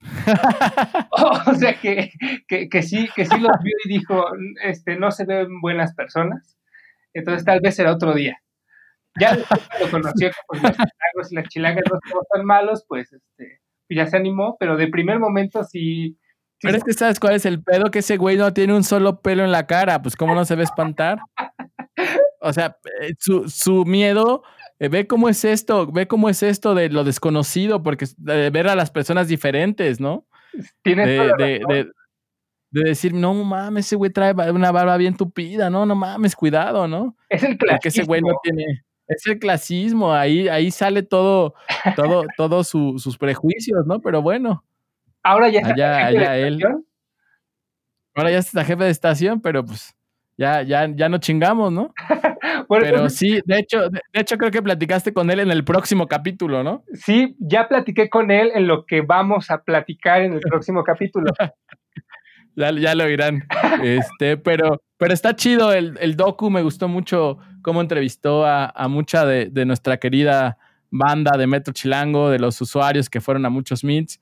o 1.10 1.54
sea 1.54 1.74
que, 1.80 2.12
que, 2.48 2.68
que 2.68 2.82
sí, 2.82 3.08
que 3.14 3.24
sí 3.24 3.38
los 3.38 3.52
vio 3.62 3.76
y 3.84 3.88
dijo, 3.88 4.24
este, 4.62 4.96
no 4.96 5.10
se 5.10 5.24
ven 5.24 5.60
buenas 5.60 5.94
personas. 5.94 6.56
Entonces 7.14 7.44
tal 7.44 7.60
vez 7.60 7.74
será 7.76 7.92
otro 7.92 8.14
día. 8.14 8.38
Ya 9.20 9.36
lo 9.80 9.90
conoció, 9.90 10.30
pues 10.48 10.62
los 10.62 10.72
chilangos 10.72 11.32
y 11.32 11.34
las 11.34 11.48
chilangas 11.48 11.84
no 11.90 11.98
somos 12.08 12.26
tan 12.32 12.44
malos, 12.46 12.84
pues 12.88 13.12
este, 13.12 13.60
ya 13.90 14.06
se 14.06 14.16
animó, 14.16 14.56
pero 14.58 14.76
de 14.76 14.88
primer 14.88 15.18
momento 15.18 15.62
sí. 15.64 16.16
sí 16.18 16.18
Pero 16.62 16.76
es 16.78 16.84
que 16.84 16.92
sabes 16.94 17.20
cuál 17.20 17.34
es 17.34 17.44
el 17.44 17.62
pedo, 17.62 17.90
que 17.90 17.98
ese 17.98 18.16
güey 18.16 18.36
no 18.38 18.52
tiene 18.54 18.74
un 18.74 18.84
solo 18.84 19.20
pelo 19.20 19.44
en 19.44 19.52
la 19.52 19.66
cara, 19.66 20.00
pues 20.00 20.16
cómo 20.16 20.34
no 20.34 20.44
se 20.46 20.54
ve 20.56 20.62
espantar. 20.64 21.18
O 22.40 22.52
sea, 22.52 22.76
eh, 23.02 23.12
su, 23.18 23.48
su 23.48 23.84
miedo, 23.84 24.42
eh, 24.80 24.88
ve 24.88 25.06
cómo 25.06 25.28
es 25.28 25.44
esto, 25.44 25.86
ve 25.92 26.08
cómo 26.08 26.28
es 26.28 26.42
esto 26.42 26.74
de 26.74 26.88
lo 26.88 27.04
desconocido, 27.04 27.82
porque 27.82 28.06
de 28.16 28.50
ver 28.50 28.66
a 28.68 28.74
las 28.74 28.90
personas 28.90 29.28
diferentes, 29.28 30.00
¿no? 30.00 30.26
tienes 30.82 31.06
De, 31.08 31.16
toda 31.16 31.28
la 31.28 31.36
de- 31.36 31.54
razón. 31.58 31.68
de- 31.68 31.84
de 31.84 31.90
decir, 32.80 33.12
no 33.14 33.34
mames, 33.34 33.86
ese 33.86 33.96
güey 33.96 34.10
trae 34.10 34.32
una 34.50 34.70
barba 34.72 34.96
bien 34.96 35.16
tupida, 35.16 35.68
no, 35.70 35.84
no 35.86 35.94
mames, 35.94 36.34
cuidado, 36.34 36.88
¿no? 36.88 37.16
es 37.28 37.42
el 37.42 37.58
Porque 37.58 37.88
ese 37.88 38.04
güey 38.04 38.20
no 38.22 38.28
clasismo. 38.28 38.40
tiene. 38.42 38.82
Es 39.08 39.26
el 39.26 39.38
clasismo, 39.38 40.12
ahí, 40.14 40.48
ahí 40.48 40.70
sale 40.70 41.02
todo, 41.02 41.54
todo, 41.96 42.22
todos 42.36 42.68
su- 42.68 42.98
sus 42.98 43.18
prejuicios, 43.18 43.84
¿no? 43.86 44.00
Pero 44.00 44.22
bueno, 44.22 44.64
Ahora 45.22 45.48
ya 45.50 45.60
está 45.60 45.72
allá- 45.74 46.06
jefe 46.06 46.18
de 46.18 46.26
allá 46.26 46.36
él. 46.46 46.54
estación. 46.54 46.86
ahora 48.14 48.30
ya 48.30 48.38
está 48.38 48.64
jefe 48.64 48.84
de 48.84 48.90
estación, 48.90 49.40
pero 49.40 49.64
pues 49.64 49.94
ya, 50.38 50.62
ya, 50.62 50.88
ya 50.94 51.08
no 51.08 51.18
chingamos, 51.18 51.72
¿no? 51.72 51.92
Bueno, 52.68 52.84
Pero 52.86 53.08
sí, 53.10 53.40
de 53.44 53.58
hecho, 53.58 53.88
de, 53.88 54.00
de 54.12 54.20
hecho 54.20 54.36
creo 54.36 54.50
que 54.50 54.62
platicaste 54.62 55.12
con 55.12 55.30
él 55.30 55.40
en 55.40 55.50
el 55.50 55.64
próximo 55.64 56.06
capítulo, 56.08 56.62
¿no? 56.64 56.82
sí, 56.94 57.36
ya 57.38 57.68
platiqué 57.68 58.08
con 58.10 58.30
él 58.30 58.50
en 58.54 58.66
lo 58.66 58.84
que 58.86 59.00
vamos 59.02 59.50
a 59.50 59.62
platicar 59.62 60.22
en 60.22 60.32
el 60.32 60.40
próximo 60.50 60.82
capítulo. 60.82 61.32
Ya, 62.56 62.70
ya 62.72 62.94
lo 62.94 63.04
oirán. 63.04 63.44
Este, 63.82 64.36
pero, 64.36 64.82
pero 64.98 65.14
está 65.14 65.34
chido 65.34 65.72
el, 65.72 65.96
el 66.00 66.16
docu, 66.16 66.50
me 66.50 66.62
gustó 66.62 66.88
mucho 66.88 67.38
cómo 67.62 67.80
entrevistó 67.80 68.44
a, 68.44 68.66
a 68.66 68.88
mucha 68.88 69.24
de, 69.24 69.46
de 69.46 69.64
nuestra 69.64 69.96
querida 69.96 70.58
banda 70.90 71.36
de 71.38 71.46
Metro 71.46 71.72
Chilango, 71.72 72.28
de 72.30 72.38
los 72.38 72.60
usuarios 72.60 73.08
que 73.08 73.20
fueron 73.20 73.46
a 73.46 73.50
muchos 73.50 73.82
meets. 73.82 74.20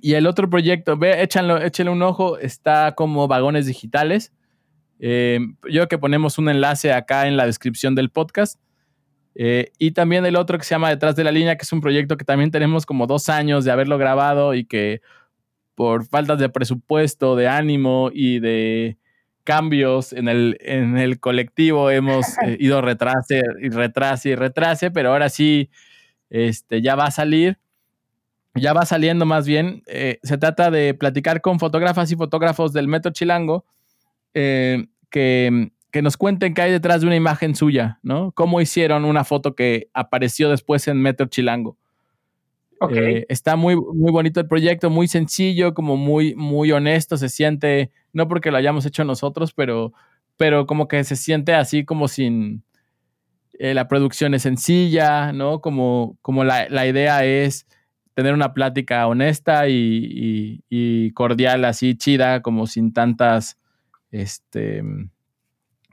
Y 0.00 0.14
el 0.14 0.26
otro 0.26 0.48
proyecto, 0.48 0.96
ve, 0.96 1.22
échanlo, 1.22 1.60
échenle 1.60 1.90
un 1.90 2.02
ojo, 2.02 2.38
está 2.38 2.94
como 2.94 3.28
vagones 3.28 3.66
digitales. 3.66 4.32
Eh, 4.98 5.38
yo 5.64 5.72
creo 5.72 5.88
que 5.88 5.98
ponemos 5.98 6.38
un 6.38 6.48
enlace 6.48 6.92
acá 6.92 7.26
en 7.26 7.36
la 7.36 7.46
descripción 7.46 7.94
del 7.94 8.10
podcast. 8.10 8.60
Eh, 9.34 9.72
y 9.78 9.90
también 9.90 10.24
el 10.24 10.36
otro 10.36 10.56
que 10.56 10.64
se 10.64 10.74
llama 10.74 10.88
Detrás 10.88 11.14
de 11.16 11.24
la 11.24 11.32
Línea, 11.32 11.56
que 11.56 11.64
es 11.64 11.72
un 11.72 11.80
proyecto 11.80 12.16
que 12.16 12.24
también 12.24 12.50
tenemos 12.50 12.86
como 12.86 13.06
dos 13.06 13.28
años 13.28 13.64
de 13.64 13.70
haberlo 13.70 13.98
grabado 13.98 14.54
y 14.54 14.64
que 14.64 15.02
por 15.76 16.06
faltas 16.06 16.38
de 16.40 16.48
presupuesto, 16.48 17.36
de 17.36 17.46
ánimo 17.46 18.10
y 18.12 18.40
de 18.40 18.96
cambios 19.44 20.12
en 20.12 20.26
el, 20.26 20.58
en 20.60 20.98
el 20.98 21.20
colectivo 21.20 21.90
hemos 21.90 22.26
eh, 22.44 22.56
ido 22.58 22.80
retrase 22.80 23.42
y 23.62 23.68
retrase 23.68 24.30
y 24.30 24.34
retrase, 24.34 24.90
pero 24.90 25.12
ahora 25.12 25.28
sí 25.28 25.70
este, 26.30 26.82
ya 26.82 26.96
va 26.96 27.04
a 27.04 27.10
salir, 27.12 27.58
ya 28.54 28.72
va 28.72 28.86
saliendo 28.86 29.26
más 29.26 29.46
bien. 29.46 29.82
Eh, 29.86 30.18
se 30.22 30.38
trata 30.38 30.70
de 30.70 30.94
platicar 30.94 31.42
con 31.42 31.60
fotógrafas 31.60 32.10
y 32.10 32.16
fotógrafos 32.16 32.72
del 32.72 32.88
Metro 32.88 33.12
Chilango 33.12 33.66
eh, 34.34 34.86
que, 35.10 35.70
que 35.92 36.02
nos 36.02 36.16
cuenten 36.16 36.54
qué 36.54 36.62
hay 36.62 36.72
detrás 36.72 37.02
de 37.02 37.06
una 37.06 37.16
imagen 37.16 37.54
suya, 37.54 38.00
¿no? 38.02 38.32
Cómo 38.32 38.62
hicieron 38.62 39.04
una 39.04 39.24
foto 39.24 39.54
que 39.54 39.90
apareció 39.92 40.48
después 40.48 40.88
en 40.88 41.00
Metro 41.02 41.26
Chilango. 41.26 41.76
Eh, 42.90 43.26
está 43.28 43.56
muy, 43.56 43.76
muy 43.76 44.12
bonito 44.12 44.40
el 44.40 44.46
proyecto, 44.48 44.90
muy 44.90 45.08
sencillo, 45.08 45.72
como 45.74 45.96
muy, 45.96 46.34
muy 46.34 46.72
honesto, 46.72 47.16
se 47.16 47.28
siente, 47.28 47.90
no 48.12 48.28
porque 48.28 48.50
lo 48.50 48.56
hayamos 48.58 48.84
hecho 48.86 49.04
nosotros, 49.04 49.52
pero, 49.54 49.92
pero 50.36 50.66
como 50.66 50.86
que 50.88 51.02
se 51.04 51.16
siente 51.16 51.54
así 51.54 51.84
como 51.84 52.06
sin, 52.08 52.62
eh, 53.58 53.72
la 53.74 53.88
producción 53.88 54.34
es 54.34 54.42
sencilla, 54.42 55.32
¿no? 55.32 55.60
Como, 55.60 56.18
como 56.22 56.44
la, 56.44 56.68
la 56.68 56.86
idea 56.86 57.24
es 57.24 57.66
tener 58.14 58.34
una 58.34 58.52
plática 58.54 59.06
honesta 59.06 59.68
y, 59.68 59.74
y- 59.78 60.64
y 60.68 61.10
cordial, 61.12 61.64
así 61.64 61.96
chida, 61.96 62.42
como 62.42 62.66
sin 62.66 62.92
tantas, 62.92 63.58
este, 64.10 64.82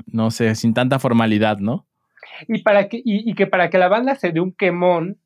no 0.07 0.31
sé, 0.31 0.55
sin 0.55 0.73
tanta 0.73 0.99
formalidad, 0.99 1.57
¿no? 1.59 1.87
Y, 2.47 2.61
para 2.61 2.87
que, 2.89 2.97
y, 2.97 3.29
y 3.29 3.35
que 3.35 3.47
para 3.47 3.69
que 3.69 3.77
la 3.77 3.87
banda 3.89 4.15
se 4.15 4.31
dé 4.31 4.39
un 4.39 4.53
quemón, 4.53 5.17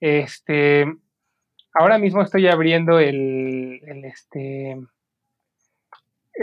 este, 0.00 0.86
ahora 1.76 1.98
mismo 1.98 2.22
estoy 2.22 2.48
abriendo 2.48 2.98
el, 2.98 3.80
el, 3.86 4.04
este, 4.04 4.76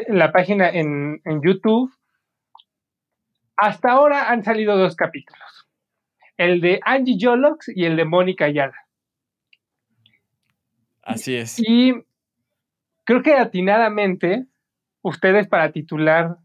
la 0.07 0.31
página 0.31 0.69
en, 0.69 1.21
en 1.25 1.41
YouTube. 1.41 1.91
Hasta 3.57 3.91
ahora 3.91 4.29
han 4.29 4.43
salido 4.43 4.77
dos 4.77 4.95
capítulos. 4.95 5.67
El 6.38 6.61
de 6.61 6.79
Angie 6.84 7.17
Jolox 7.19 7.69
y 7.75 7.86
el 7.86 7.95
de 7.95 8.05
Mónica 8.05 8.45
Ayala. 8.45 8.77
Así 11.01 11.36
es. 11.36 11.59
Y 11.59 11.93
creo 13.03 13.21
que 13.21 13.34
atinadamente, 13.34 14.45
ustedes 15.01 15.47
para 15.47 15.71
titular 15.71 16.38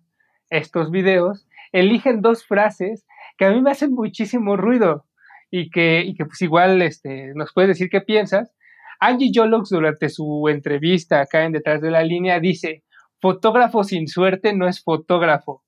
estos 0.50 0.90
videos, 0.90 1.46
eligen 1.72 2.22
dos 2.22 2.44
frases 2.44 3.06
que 3.36 3.44
a 3.44 3.50
mí 3.50 3.60
me 3.60 3.70
hacen 3.70 3.92
muchísimo 3.92 4.56
ruido 4.56 5.06
y 5.50 5.70
que, 5.70 6.00
y 6.00 6.14
que 6.14 6.24
pues 6.24 6.40
igual 6.42 6.82
este, 6.82 7.32
nos 7.34 7.52
puedes 7.52 7.68
decir 7.68 7.88
qué 7.90 8.00
piensas. 8.00 8.52
Angie 9.00 9.30
Jolox 9.32 9.70
durante 9.70 10.08
su 10.08 10.48
entrevista 10.48 11.20
acá 11.20 11.44
en 11.44 11.52
Detrás 11.52 11.80
de 11.80 11.90
la 11.90 12.02
Línea 12.02 12.40
dice, 12.40 12.84
fotógrafo 13.20 13.84
sin 13.84 14.08
suerte 14.08 14.54
no 14.54 14.68
es 14.68 14.82
fotógrafo. 14.82 15.62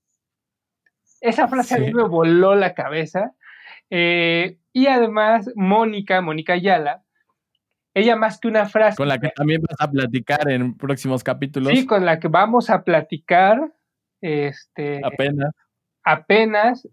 Esa 1.21 1.49
frase 1.49 1.75
a 1.75 1.79
mí 1.79 1.93
me 1.93 2.05
voló 2.05 2.55
la 2.55 2.75
cabeza. 2.75 3.33
Eh, 3.91 4.59
y 4.73 4.87
además, 4.87 5.51
Mónica, 5.55 6.21
Mónica 6.23 6.55
Ayala, 6.55 7.03
ella 7.95 8.17
más 8.17 8.39
que 8.39 8.49
una 8.49 8.67
frase... 8.67 8.97
Con 8.97 9.09
la 9.09 9.19
que 9.19 9.29
también 9.35 9.61
vas 9.63 9.77
a 9.81 9.91
platicar 9.91 10.49
en 10.51 10.77
próximos 10.77 11.25
capítulos. 11.25 11.73
Sí, 11.73 11.87
con 11.87 12.05
la 12.05 12.21
que 12.21 12.29
vamos 12.29 12.71
a 12.71 12.85
platicar 12.85 13.73
este, 14.21 15.01
Apenas. 15.05 15.55
apenas 16.05 16.89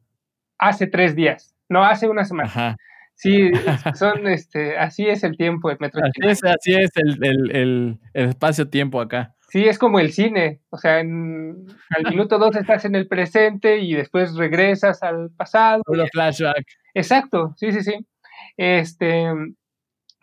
hace 0.58 0.88
tres 0.88 1.16
días, 1.16 1.56
no 1.70 1.84
hace 1.84 2.08
una 2.08 2.26
semana. 2.26 2.50
Ajá. 2.50 2.78
Sí, 3.20 3.50
son, 3.96 4.28
este, 4.28 4.78
así 4.78 5.08
es 5.08 5.24
el 5.24 5.36
tiempo 5.38 5.70
de 5.70 5.78
Metro 5.80 6.02
Así 6.04 6.22
es, 6.22 6.44
así 6.44 6.74
es 6.76 6.92
el, 6.96 7.18
el- 7.26 7.56
el- 7.56 8.00
el 8.14 8.30
espacio-tiempo 8.30 9.02
acá. 9.02 9.34
Sí, 9.50 9.66
es 9.66 9.80
como 9.80 10.00
el 10.00 10.12
cine, 10.12 10.62
o 10.70 10.78
sea, 10.78 11.00
en- 11.00 11.66
al 11.90 12.04
minuto 12.22 12.38
dos 12.38 12.56
estás 12.56 12.86
en 12.86 12.94
el 12.94 13.08
presente 13.08 13.80
y 13.80 13.94
después 13.96 14.36
regresas 14.36 15.02
al 15.02 15.32
pasado. 15.32 15.82
Puro 15.84 16.06
flashback. 16.12 16.64
Exacto, 16.94 17.54
sí, 17.58 17.72
sí, 17.72 17.82
sí. 17.82 18.06
Este, 18.56 19.26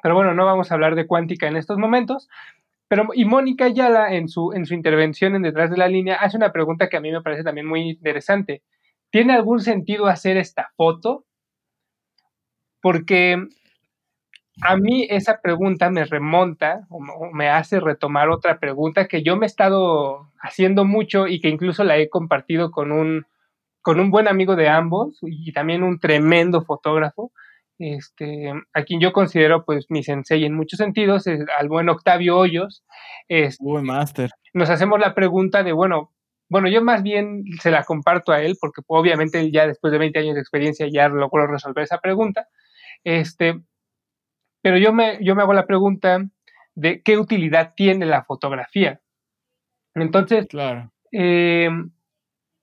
pero 0.02 0.14
bueno, 0.14 0.34
no 0.34 0.44
vamos 0.46 0.70
a 0.70 0.74
hablar 0.74 0.94
de 0.94 1.06
cuántica 1.08 1.48
en 1.48 1.56
estos 1.56 1.78
momentos. 1.78 2.28
Pero, 2.86 3.08
y 3.14 3.24
Mónica 3.24 3.64
Ayala, 3.64 4.14
en 4.14 4.28
su, 4.28 4.52
en 4.52 4.66
su 4.66 4.74
intervención 4.74 5.34
en 5.34 5.42
Detrás 5.42 5.70
de 5.70 5.78
la 5.78 5.88
Línea, 5.88 6.16
hace 6.16 6.36
una 6.36 6.52
pregunta 6.52 6.88
que 6.88 6.96
a 6.96 7.00
mí 7.00 7.10
me 7.10 7.22
parece 7.22 7.42
también 7.42 7.66
muy 7.66 7.80
interesante. 7.90 8.62
¿Tiene 9.10 9.32
algún 9.32 9.60
sentido 9.60 10.06
hacer 10.06 10.36
esta 10.36 10.70
foto? 10.76 11.24
Porque 12.84 13.48
a 14.60 14.76
mí 14.76 15.06
esa 15.08 15.40
pregunta 15.40 15.88
me 15.88 16.04
remonta 16.04 16.86
o 16.90 17.00
me- 17.32 17.48
hace 17.48 17.80
retomar 17.80 18.28
otra 18.28 18.58
pregunta 18.58 19.08
que 19.08 19.22
yo 19.22 19.38
me 19.38 19.46
he 19.46 19.48
estado 19.48 20.30
haciendo 20.38 20.84
mucho 20.84 21.26
y 21.26 21.40
que 21.40 21.48
incluso 21.48 21.82
la 21.82 21.96
he 21.96 22.10
compartido 22.10 22.70
con 22.70 22.92
un, 22.92 23.24
con 23.80 24.00
un 24.00 24.10
buen 24.10 24.28
amigo 24.28 24.54
de 24.54 24.68
ambos 24.68 25.16
y 25.22 25.50
también 25.54 25.82
un 25.82 25.98
tremendo 25.98 26.62
fotógrafo, 26.62 27.32
este, 27.78 28.52
a 28.74 28.82
quien 28.82 29.00
yo 29.00 29.14
considero 29.14 29.64
pues 29.64 29.86
mi 29.88 30.02
sensei 30.02 30.44
en 30.44 30.54
muchos 30.54 30.76
sentidos, 30.76 31.26
es 31.26 31.40
al 31.58 31.70
buen 31.70 31.88
Octavio 31.88 32.36
Hoyos. 32.36 32.84
Este, 33.28 33.64
Uy, 33.64 33.80
master. 33.82 34.30
nos 34.52 34.68
hacemos 34.68 35.00
la 35.00 35.14
pregunta 35.14 35.62
de, 35.62 35.72
bueno, 35.72 36.10
bueno, 36.50 36.68
yo 36.68 36.82
más 36.82 37.02
bien 37.02 37.44
se 37.62 37.70
la 37.70 37.82
comparto 37.82 38.30
a 38.30 38.42
él 38.42 38.58
porque 38.60 38.82
obviamente 38.88 39.50
ya 39.50 39.66
después 39.66 39.90
de 39.90 39.98
20 39.98 40.18
años 40.18 40.34
de 40.34 40.42
experiencia 40.42 40.86
ya 40.92 41.08
logró 41.08 41.46
resolver 41.46 41.84
esa 41.84 41.98
pregunta. 41.98 42.46
Este, 43.04 43.60
pero 44.62 44.78
yo 44.78 44.92
me, 44.92 45.18
yo 45.22 45.34
me 45.34 45.42
hago 45.42 45.52
la 45.52 45.66
pregunta 45.66 46.24
de 46.74 47.02
qué 47.02 47.18
utilidad 47.18 47.74
tiene 47.76 48.06
la 48.06 48.24
fotografía. 48.24 49.00
Entonces, 49.94 50.46
Claro. 50.48 50.90
eh, 51.12 51.68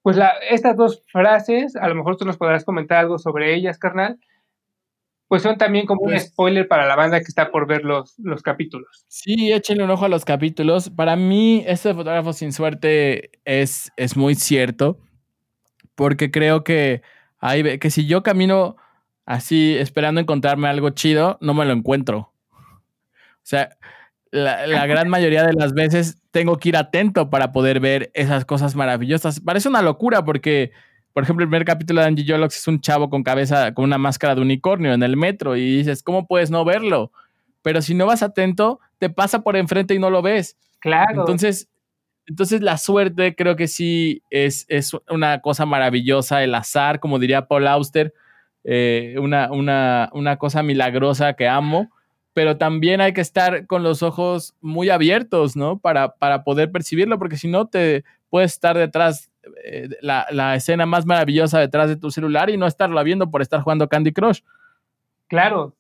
pues 0.01 0.17
la- 0.17 0.33
estas 0.49 0.75
dos 0.75 1.03
frases, 1.11 1.75
a 1.75 1.87
lo 1.87 1.95
mejor 1.95 2.17
tú 2.17 2.25
nos 2.25 2.37
podrás 2.37 2.65
comentar 2.65 2.97
algo 2.97 3.17
sobre 3.19 3.53
ellas, 3.53 3.77
carnal, 3.77 4.19
pues 5.27 5.43
son 5.43 5.57
también 5.57 5.85
como 5.85 6.01
un 6.01 6.09
Pues- 6.11 6.25
spoiler 6.27 6.67
para 6.67 6.85
la 6.85 6.95
banda 6.97 7.19
que 7.19 7.25
está 7.29 7.51
por 7.51 7.65
ver 7.67 7.85
los, 7.85 8.19
los 8.19 8.41
capítulos. 8.41 9.05
Sí, 9.07 9.53
échenle 9.53 9.85
un 9.85 9.91
ojo 9.91 10.03
a 10.05 10.09
los 10.09 10.25
capítulos. 10.25 10.89
Para 10.89 11.15
mí, 11.15 11.63
este 11.67 11.89
de 11.89 11.95
fotógrafo 11.95 12.33
sin 12.33 12.51
suerte 12.51 13.31
es, 13.45 13.91
es 13.95 14.17
muy 14.17 14.35
cierto, 14.35 14.97
porque 15.95 16.31
creo 16.31 16.65
que, 16.65 17.01
hay, 17.39 17.79
que 17.79 17.89
si 17.91 18.07
yo 18.07 18.23
camino 18.23 18.75
así 19.25 19.75
esperando 19.77 20.21
encontrarme 20.21 20.67
algo 20.67 20.89
chido, 20.91 21.37
no 21.41 21.53
me 21.53 21.65
lo 21.65 21.73
encuentro. 21.73 22.33
O 22.51 23.43
sea, 23.43 23.77
la, 24.31 24.65
la 24.67 24.85
gran 24.87 25.09
mayoría 25.09 25.45
de 25.45 25.53
las 25.53 25.73
veces 25.73 26.17
tengo 26.31 26.57
que 26.57 26.69
ir 26.69 26.77
atento 26.77 27.29
para 27.29 27.51
poder 27.51 27.79
ver 27.79 28.11
esas 28.13 28.45
cosas 28.45 28.75
maravillosas. 28.75 29.39
Parece 29.39 29.69
una 29.69 29.81
locura 29.81 30.23
porque, 30.23 30.71
por 31.13 31.23
ejemplo, 31.23 31.43
el 31.43 31.49
primer 31.49 31.65
capítulo 31.65 32.01
de 32.01 32.07
Angie 32.07 32.25
Jolox 32.27 32.57
es 32.57 32.67
un 32.67 32.81
chavo 32.81 33.09
con 33.09 33.23
cabeza, 33.23 33.73
con 33.73 33.85
una 33.85 33.97
máscara 33.97 34.35
de 34.35 34.41
unicornio 34.41 34.93
en 34.93 35.03
el 35.03 35.17
metro 35.17 35.55
y 35.55 35.77
dices, 35.77 36.03
¿cómo 36.03 36.27
puedes 36.27 36.49
no 36.49 36.65
verlo? 36.65 37.11
Pero 37.61 37.81
si 37.81 37.93
no 37.93 38.05
vas 38.05 38.23
atento, 38.23 38.79
te 38.97 39.09
pasa 39.09 39.41
por 39.41 39.55
enfrente 39.55 39.93
y 39.93 39.99
no 39.99 40.09
lo 40.09 40.21
ves. 40.21 40.57
Claro. 40.79 41.21
Entonces, 41.21 41.69
entonces 42.25 42.61
la 42.61 42.77
suerte 42.77 43.35
creo 43.35 43.55
que 43.55 43.67
sí 43.67 44.23
es, 44.29 44.65
es 44.69 44.93
una 45.09 45.41
cosa 45.41 45.65
maravillosa, 45.65 46.43
el 46.43 46.55
azar, 46.55 46.99
como 46.99 47.19
diría 47.19 47.47
Paul 47.47 47.67
Auster, 47.67 48.13
eh, 48.63 49.15
una, 49.19 49.51
una, 49.51 50.09
una 50.13 50.37
cosa 50.37 50.63
milagrosa 50.63 51.33
que 51.33 51.47
amo, 51.47 51.89
pero 52.33 52.57
también 52.57 53.01
hay 53.01 53.13
que 53.13 53.21
estar 53.21 53.65
con 53.67 53.83
los 53.83 54.03
ojos 54.03 54.53
muy 54.61 54.89
abiertos, 54.89 55.55
¿no? 55.55 55.79
Para, 55.79 56.15
para 56.15 56.43
poder 56.43 56.71
percibirlo, 56.71 57.17
porque 57.19 57.37
si 57.37 57.47
no 57.47 57.67
te 57.67 58.03
puedes 58.29 58.53
estar 58.53 58.77
detrás, 58.77 59.29
eh, 59.65 59.89
la, 60.01 60.25
la 60.31 60.55
escena 60.55 60.85
más 60.85 61.05
maravillosa 61.05 61.59
detrás 61.59 61.89
de 61.89 61.97
tu 61.97 62.11
celular 62.11 62.49
y 62.49 62.57
no 62.57 62.67
estarla 62.67 63.03
viendo 63.03 63.29
por 63.31 63.41
estar 63.41 63.61
jugando 63.61 63.89
Candy 63.89 64.13
Crush. 64.13 64.41
claro. 65.27 65.75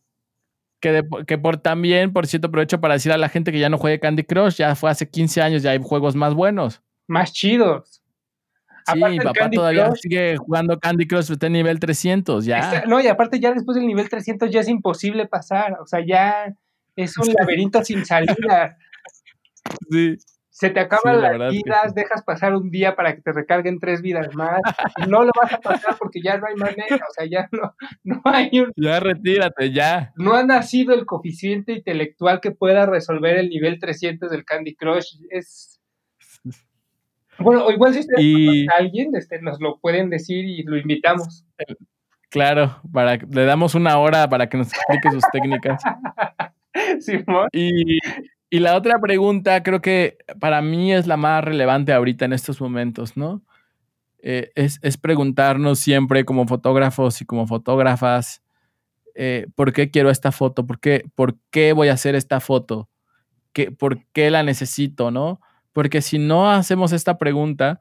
Que, 0.81 0.91
de- 0.91 1.25
que 1.27 1.37
por 1.37 1.57
también, 1.57 2.11
por 2.11 2.25
cierto, 2.25 2.47
aprovecho 2.47 2.81
para 2.81 2.95
decir 2.95 3.11
a 3.11 3.17
la 3.19 3.29
gente 3.29 3.51
que 3.51 3.59
ya 3.59 3.69
no 3.69 3.77
juegue 3.77 3.99
Candy 3.99 4.23
Crush, 4.23 4.55
ya 4.55 4.73
fue 4.73 4.89
hace 4.89 5.07
15 5.07 5.39
años, 5.39 5.61
ya 5.61 5.69
hay 5.71 5.79
juegos 5.79 6.15
más 6.15 6.33
buenos. 6.33 6.81
Más 7.07 7.31
chidos. 7.31 8.00
Sí, 8.85 8.97
Aparte 8.99 9.09
mi 9.09 9.17
papá 9.19 9.39
Candy 9.39 9.55
todavía 9.57 9.87
Crush- 9.89 9.99
sigue 10.01 10.37
jugando 10.37 10.79
Candy 10.79 11.07
Crush, 11.07 11.31
está 11.31 11.47
en 11.47 11.53
nivel 11.53 11.79
300, 11.79 12.45
ya. 12.45 12.59
Está- 12.59 12.85
no, 12.87 12.99
y 12.99 13.07
aparte 13.07 13.39
ya 13.39 13.51
después 13.53 13.75
del 13.75 13.87
nivel 13.87 14.09
300 14.09 14.49
ya 14.51 14.59
es 14.61 14.67
imposible 14.69 15.27
pasar. 15.27 15.77
O 15.81 15.85
sea, 15.85 15.99
ya 16.05 16.53
es 16.95 17.17
un 17.17 17.27
laberinto 17.33 17.83
sin 17.83 18.05
salida. 18.05 18.77
Sí. 19.89 20.15
Se 20.53 20.69
te 20.69 20.79
acaban 20.81 21.15
Sí, 21.15 21.21
la 21.21 21.37
las 21.37 21.53
vidas, 21.53 21.95
dejas 21.95 22.23
pasar 22.23 22.53
un 22.55 22.69
día 22.69 22.95
para 22.95 23.15
que 23.15 23.21
te 23.21 23.31
recarguen 23.31 23.79
tres 23.79 24.01
vidas 24.01 24.35
más. 24.35 24.59
no 25.07 25.23
lo 25.23 25.31
vas 25.41 25.53
a 25.53 25.57
pasar 25.59 25.95
porque 25.97 26.21
ya 26.21 26.37
no 26.37 26.45
hay 26.47 26.55
manera. 26.55 26.97
O 26.97 27.13
sea, 27.13 27.25
ya 27.25 27.47
no, 27.51 27.73
no 28.03 28.21
hay 28.25 28.59
un, 28.59 28.71
Ya 28.75 28.99
retírate, 28.99 29.71
ya. 29.71 30.11
no 30.17 30.33
ha 30.35 30.43
nacido 30.43 30.93
el 30.93 31.05
coeficiente 31.05 31.71
intelectual 31.73 32.41
que 32.41 32.51
pueda 32.51 32.85
resolver 32.85 33.37
el 33.37 33.49
nivel 33.49 33.79
300 33.79 34.29
del 34.29 34.45
Candy 34.45 34.75
Crush. 34.75 35.15
Es. 35.29 35.70
Bueno, 37.39 37.65
o 37.65 37.71
igual 37.71 37.93
si 37.93 38.01
ustedes 38.01 38.21
Y 38.21 38.67
a 38.67 38.77
alguien, 38.77 39.15
este, 39.15 39.41
nos 39.41 39.59
lo 39.59 39.79
pueden 39.79 40.09
decir 40.09 40.45
y 40.45 40.63
lo 40.63 40.77
invitamos. 40.77 41.45
claro, 42.29 42.81
para, 42.91 43.17
le 43.17 43.45
damos 43.45 43.75
una 43.75 43.97
hora 43.97 44.29
para 44.29 44.47
que 44.47 44.57
nos 44.57 44.67
explique 44.67 45.11
sus 45.11 45.23
técnicas. 45.31 45.81
Simón. 46.99 47.47
Y, 47.51 47.99
y 48.49 48.59
la 48.59 48.75
otra 48.75 48.99
pregunta, 48.99 49.63
creo 49.63 49.81
que 49.81 50.17
para 50.39 50.61
mí 50.61 50.93
es 50.93 51.07
la 51.07 51.17
más 51.17 51.43
relevante 51.43 51.93
ahorita 51.93 52.25
en 52.25 52.33
estos 52.33 52.61
momentos, 52.61 53.17
¿no? 53.17 53.41
Eh, 54.23 54.51
es, 54.55 54.79
es 54.83 54.97
preguntarnos 54.97 55.79
siempre 55.79 56.25
como 56.25 56.45
fotógrafos 56.45 57.21
y 57.21 57.25
como 57.25 57.47
fotógrafas, 57.47 58.43
eh, 59.15 59.47
¿por 59.55 59.73
qué 59.73 59.89
quiero 59.89 60.09
esta 60.09 60.31
foto? 60.31 60.65
¿Por 60.65 60.79
qué, 60.79 61.05
¿Por 61.15 61.37
qué 61.49 61.73
voy 61.73 61.87
a 61.87 61.93
hacer 61.93 62.15
esta 62.15 62.39
foto? 62.39 62.89
¿Qué, 63.53 63.71
¿Por 63.71 64.05
qué 64.11 64.29
la 64.29 64.43
necesito, 64.43 65.11
no? 65.11 65.41
Porque 65.73 66.01
si 66.01 66.17
no 66.19 66.49
hacemos 66.51 66.91
esta 66.91 67.17
pregunta, 67.17 67.79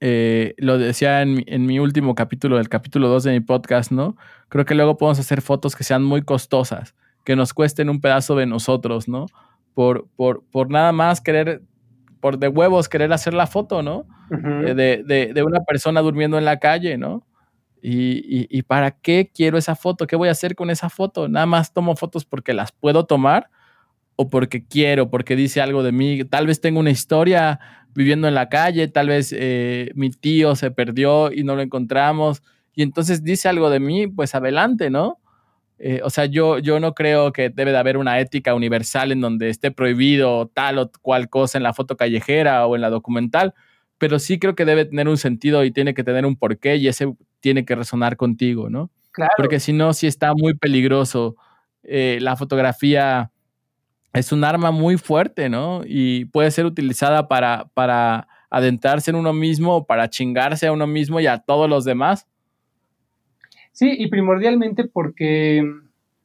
eh, 0.00 0.54
lo 0.58 0.78
decía 0.78 1.22
en 1.22 1.34
mi, 1.34 1.44
en 1.46 1.66
mi 1.66 1.78
último 1.80 2.14
capítulo, 2.14 2.58
el 2.60 2.68
capítulo 2.68 3.08
2 3.08 3.24
de 3.24 3.32
mi 3.32 3.40
podcast, 3.40 3.90
¿no? 3.90 4.16
Creo 4.48 4.64
que 4.64 4.74
luego 4.74 4.96
podemos 4.96 5.18
hacer 5.18 5.42
fotos 5.42 5.74
que 5.74 5.84
sean 5.84 6.04
muy 6.04 6.22
costosas, 6.22 6.94
que 7.24 7.34
nos 7.36 7.52
cuesten 7.52 7.90
un 7.90 8.00
pedazo 8.00 8.36
de 8.36 8.46
nosotros, 8.46 9.08
¿no? 9.08 9.26
Por, 9.74 10.08
por, 10.16 10.44
por 10.50 10.70
nada 10.70 10.92
más 10.92 11.20
querer, 11.20 11.62
por 12.20 12.38
de 12.38 12.48
huevos 12.48 12.88
querer 12.88 13.12
hacer 13.12 13.34
la 13.34 13.46
foto, 13.46 13.82
¿no? 13.82 14.06
Eh, 14.66 14.74
de, 14.74 15.02
de- 15.04 15.32
de 15.34 15.42
una 15.42 15.60
persona 15.60 16.00
durmiendo 16.00 16.38
en 16.38 16.44
la 16.44 16.58
calle, 16.58 16.96
¿no? 16.96 17.24
¿Y, 17.80 18.46
y, 18.50 18.62
para 18.62 18.90
qué 18.90 19.30
quiero 19.32 19.56
esa 19.56 19.76
foto? 19.76 20.08
¿Qué 20.08 20.16
voy 20.16 20.28
a 20.28 20.32
hacer 20.32 20.56
con 20.56 20.68
esa 20.68 20.88
foto? 20.90 21.28
Nada 21.28 21.46
más 21.46 21.72
tomo 21.72 21.94
fotos 21.94 22.24
porque 22.24 22.52
las 22.52 22.72
puedo 22.72 23.06
tomar 23.06 23.50
o 24.20 24.28
porque 24.28 24.66
quiero, 24.66 25.10
porque 25.10 25.36
dice 25.36 25.60
algo 25.60 25.84
de 25.84 25.92
mí. 25.92 26.24
Tal 26.24 26.48
vez 26.48 26.60
tengo 26.60 26.80
una 26.80 26.90
historia 26.90 27.60
viviendo 27.94 28.26
en 28.26 28.34
la 28.34 28.48
calle, 28.48 28.88
tal 28.88 29.08
vez 29.08 29.32
eh, 29.36 29.92
mi 29.94 30.10
tío 30.10 30.56
se 30.56 30.72
perdió 30.72 31.32
y 31.32 31.44
no 31.44 31.54
lo 31.54 31.62
encontramos 31.62 32.42
y 32.78 32.82
entonces 32.82 33.24
dice 33.24 33.48
algo 33.48 33.70
de 33.70 33.80
mí, 33.80 34.06
pues 34.06 34.36
adelante, 34.36 34.88
¿no? 34.88 35.18
Eh, 35.80 36.00
o 36.04 36.10
sea, 36.10 36.26
yo, 36.26 36.60
yo 36.60 36.78
no 36.78 36.94
creo 36.94 37.32
que 37.32 37.50
debe 37.50 37.72
de 37.72 37.76
haber 37.78 37.96
una 37.96 38.20
ética 38.20 38.54
universal 38.54 39.10
en 39.10 39.20
donde 39.20 39.48
esté 39.48 39.72
prohibido 39.72 40.46
tal 40.54 40.78
o 40.78 40.90
cual 41.02 41.28
cosa 41.28 41.58
en 41.58 41.64
la 41.64 41.74
foto 41.74 41.96
callejera 41.96 42.64
o 42.68 42.76
en 42.76 42.82
la 42.82 42.90
documental, 42.90 43.52
pero 43.98 44.20
sí 44.20 44.38
creo 44.38 44.54
que 44.54 44.64
debe 44.64 44.84
tener 44.84 45.08
un 45.08 45.16
sentido 45.16 45.64
y 45.64 45.72
tiene 45.72 45.92
que 45.92 46.04
tener 46.04 46.24
un 46.24 46.36
porqué 46.36 46.76
y 46.76 46.86
ese 46.86 47.12
tiene 47.40 47.64
que 47.64 47.74
resonar 47.74 48.16
contigo, 48.16 48.70
¿no? 48.70 48.92
Claro. 49.10 49.32
Porque 49.36 49.58
si 49.58 49.72
no, 49.72 49.92
sí 49.92 50.06
está 50.06 50.32
muy 50.34 50.54
peligroso. 50.54 51.34
Eh, 51.82 52.18
la 52.20 52.36
fotografía 52.36 53.32
es 54.12 54.32
un 54.32 54.44
arma 54.44 54.70
muy 54.70 54.96
fuerte, 54.96 55.48
¿no? 55.48 55.82
Y 55.84 56.26
puede 56.26 56.50
ser 56.50 56.66
utilizada 56.66 57.28
para, 57.28 57.66
para 57.74 58.28
adentrarse 58.50 59.10
en 59.10 59.16
uno 59.16 59.32
mismo, 59.32 59.76
o 59.76 59.86
para 59.86 60.08
chingarse 60.08 60.66
a 60.66 60.72
uno 60.72 60.86
mismo 60.86 61.20
y 61.20 61.26
a 61.26 61.38
todos 61.38 61.68
los 61.68 61.84
demás. 61.84 62.26
Sí, 63.72 63.94
y 63.96 64.08
primordialmente 64.08 64.84
porque, 64.88 65.62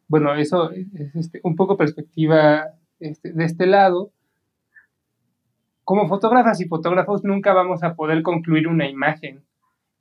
bueno, 0.08 0.34
eso 0.36 0.72
es 0.72 1.16
este, 1.16 1.40
un 1.44 1.56
poco 1.56 1.78
perspectiva 1.78 2.66
este, 3.00 3.32
de 3.34 3.46
este 3.46 3.68
lado. 3.68 4.12
Como 5.84 6.08
fotógrafas 6.08 6.62
y 6.62 6.68
fotógrafos 6.68 7.24
nunca 7.24 7.54
vamos 7.54 7.84
a 7.84 7.96
poder 7.96 8.24
concluir 8.24 8.68
una 8.68 8.90
imagen. 8.90 9.44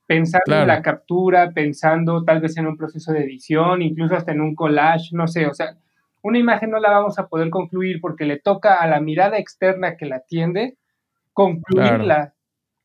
Pensando 0.06 0.60
en 0.60 0.66
la 0.66 0.82
captura, 0.82 1.52
pensando 1.52 2.24
tal 2.24 2.40
vez 2.40 2.56
en 2.56 2.66
un 2.66 2.76
proceso 2.76 3.12
de 3.12 3.24
edición, 3.24 3.82
incluso 3.82 4.14
hasta 4.14 4.32
en 4.32 4.40
un 4.40 4.54
collage, 4.54 5.10
no 5.12 5.26
sé, 5.26 5.46
o 5.46 5.54
sea, 5.54 5.76
una 6.22 6.38
imagen 6.38 6.70
no 6.70 6.78
la 6.78 6.90
vamos 6.90 7.18
a 7.18 7.28
poder 7.28 7.50
concluir 7.50 8.00
porque 8.00 8.24
le 8.24 8.38
toca 8.38 8.80
a 8.80 8.86
la 8.86 9.00
mirada 9.00 9.38
externa 9.38 9.96
que 9.96 10.06
la 10.06 10.16
atiende 10.16 10.76
concluirla 11.32 12.34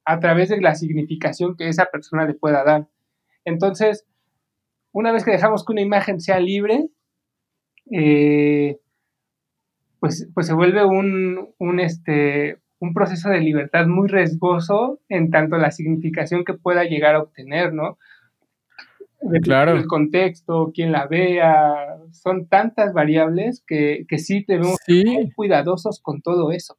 a 0.05 0.19
través 0.19 0.49
de 0.49 0.61
la 0.61 0.75
significación 0.75 1.55
que 1.55 1.67
esa 1.67 1.85
persona 1.85 2.25
le 2.25 2.33
pueda 2.33 2.63
dar. 2.63 2.87
Entonces, 3.45 4.05
una 4.91 5.11
vez 5.11 5.23
que 5.23 5.31
dejamos 5.31 5.65
que 5.65 5.73
una 5.73 5.81
imagen 5.81 6.19
sea 6.19 6.39
libre, 6.39 6.87
eh, 7.91 8.79
pues, 9.99 10.29
pues 10.33 10.47
se 10.47 10.53
vuelve 10.53 10.85
un, 10.85 11.53
un, 11.57 11.79
este, 11.79 12.59
un 12.79 12.93
proceso 12.93 13.29
de 13.29 13.41
libertad 13.41 13.85
muy 13.87 14.07
riesgoso 14.07 14.99
en 15.09 15.29
tanto 15.29 15.57
la 15.57 15.71
significación 15.71 16.45
que 16.45 16.53
pueda 16.53 16.83
llegar 16.83 17.15
a 17.15 17.21
obtener, 17.21 17.73
¿no? 17.73 17.97
Claro. 19.43 19.75
el 19.75 19.85
contexto, 19.85 20.71
quién 20.73 20.91
la 20.91 21.07
vea, 21.07 21.97
son 22.11 22.47
tantas 22.47 22.93
variables 22.93 23.63
que, 23.65 24.05
que 24.07 24.17
sí 24.17 24.45
debemos 24.47 24.77
ser 24.85 25.05
muy 25.05 25.31
cuidadosos 25.31 25.99
con 26.01 26.21
todo 26.21 26.51
eso. 26.51 26.77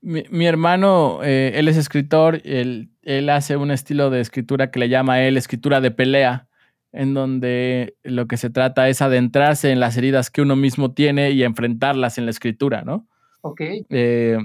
Mi, 0.00 0.46
hermano, 0.46 1.20
eh, 1.24 1.52
él 1.56 1.66
es 1.66 1.76
escritor, 1.76 2.40
él, 2.44 2.90
él, 3.02 3.28
hace 3.30 3.56
un 3.56 3.72
estilo 3.72 4.10
de 4.10 4.20
escritura 4.20 4.70
que 4.70 4.78
le 4.78 4.88
llama 4.88 5.22
él 5.22 5.36
escritura 5.36 5.80
de 5.80 5.90
pelea, 5.90 6.48
en 6.92 7.14
donde 7.14 7.96
lo 8.04 8.28
que 8.28 8.36
se 8.36 8.48
trata 8.48 8.88
es 8.88 9.02
adentrarse 9.02 9.72
en 9.72 9.80
las 9.80 9.96
heridas 9.96 10.30
que 10.30 10.40
uno 10.40 10.54
mismo 10.54 10.94
tiene 10.94 11.32
y 11.32 11.42
enfrentarlas 11.42 12.16
en 12.16 12.26
la 12.26 12.30
escritura, 12.30 12.82
¿no? 12.82 13.08
Ok. 13.40 13.60
Eh, 13.90 14.38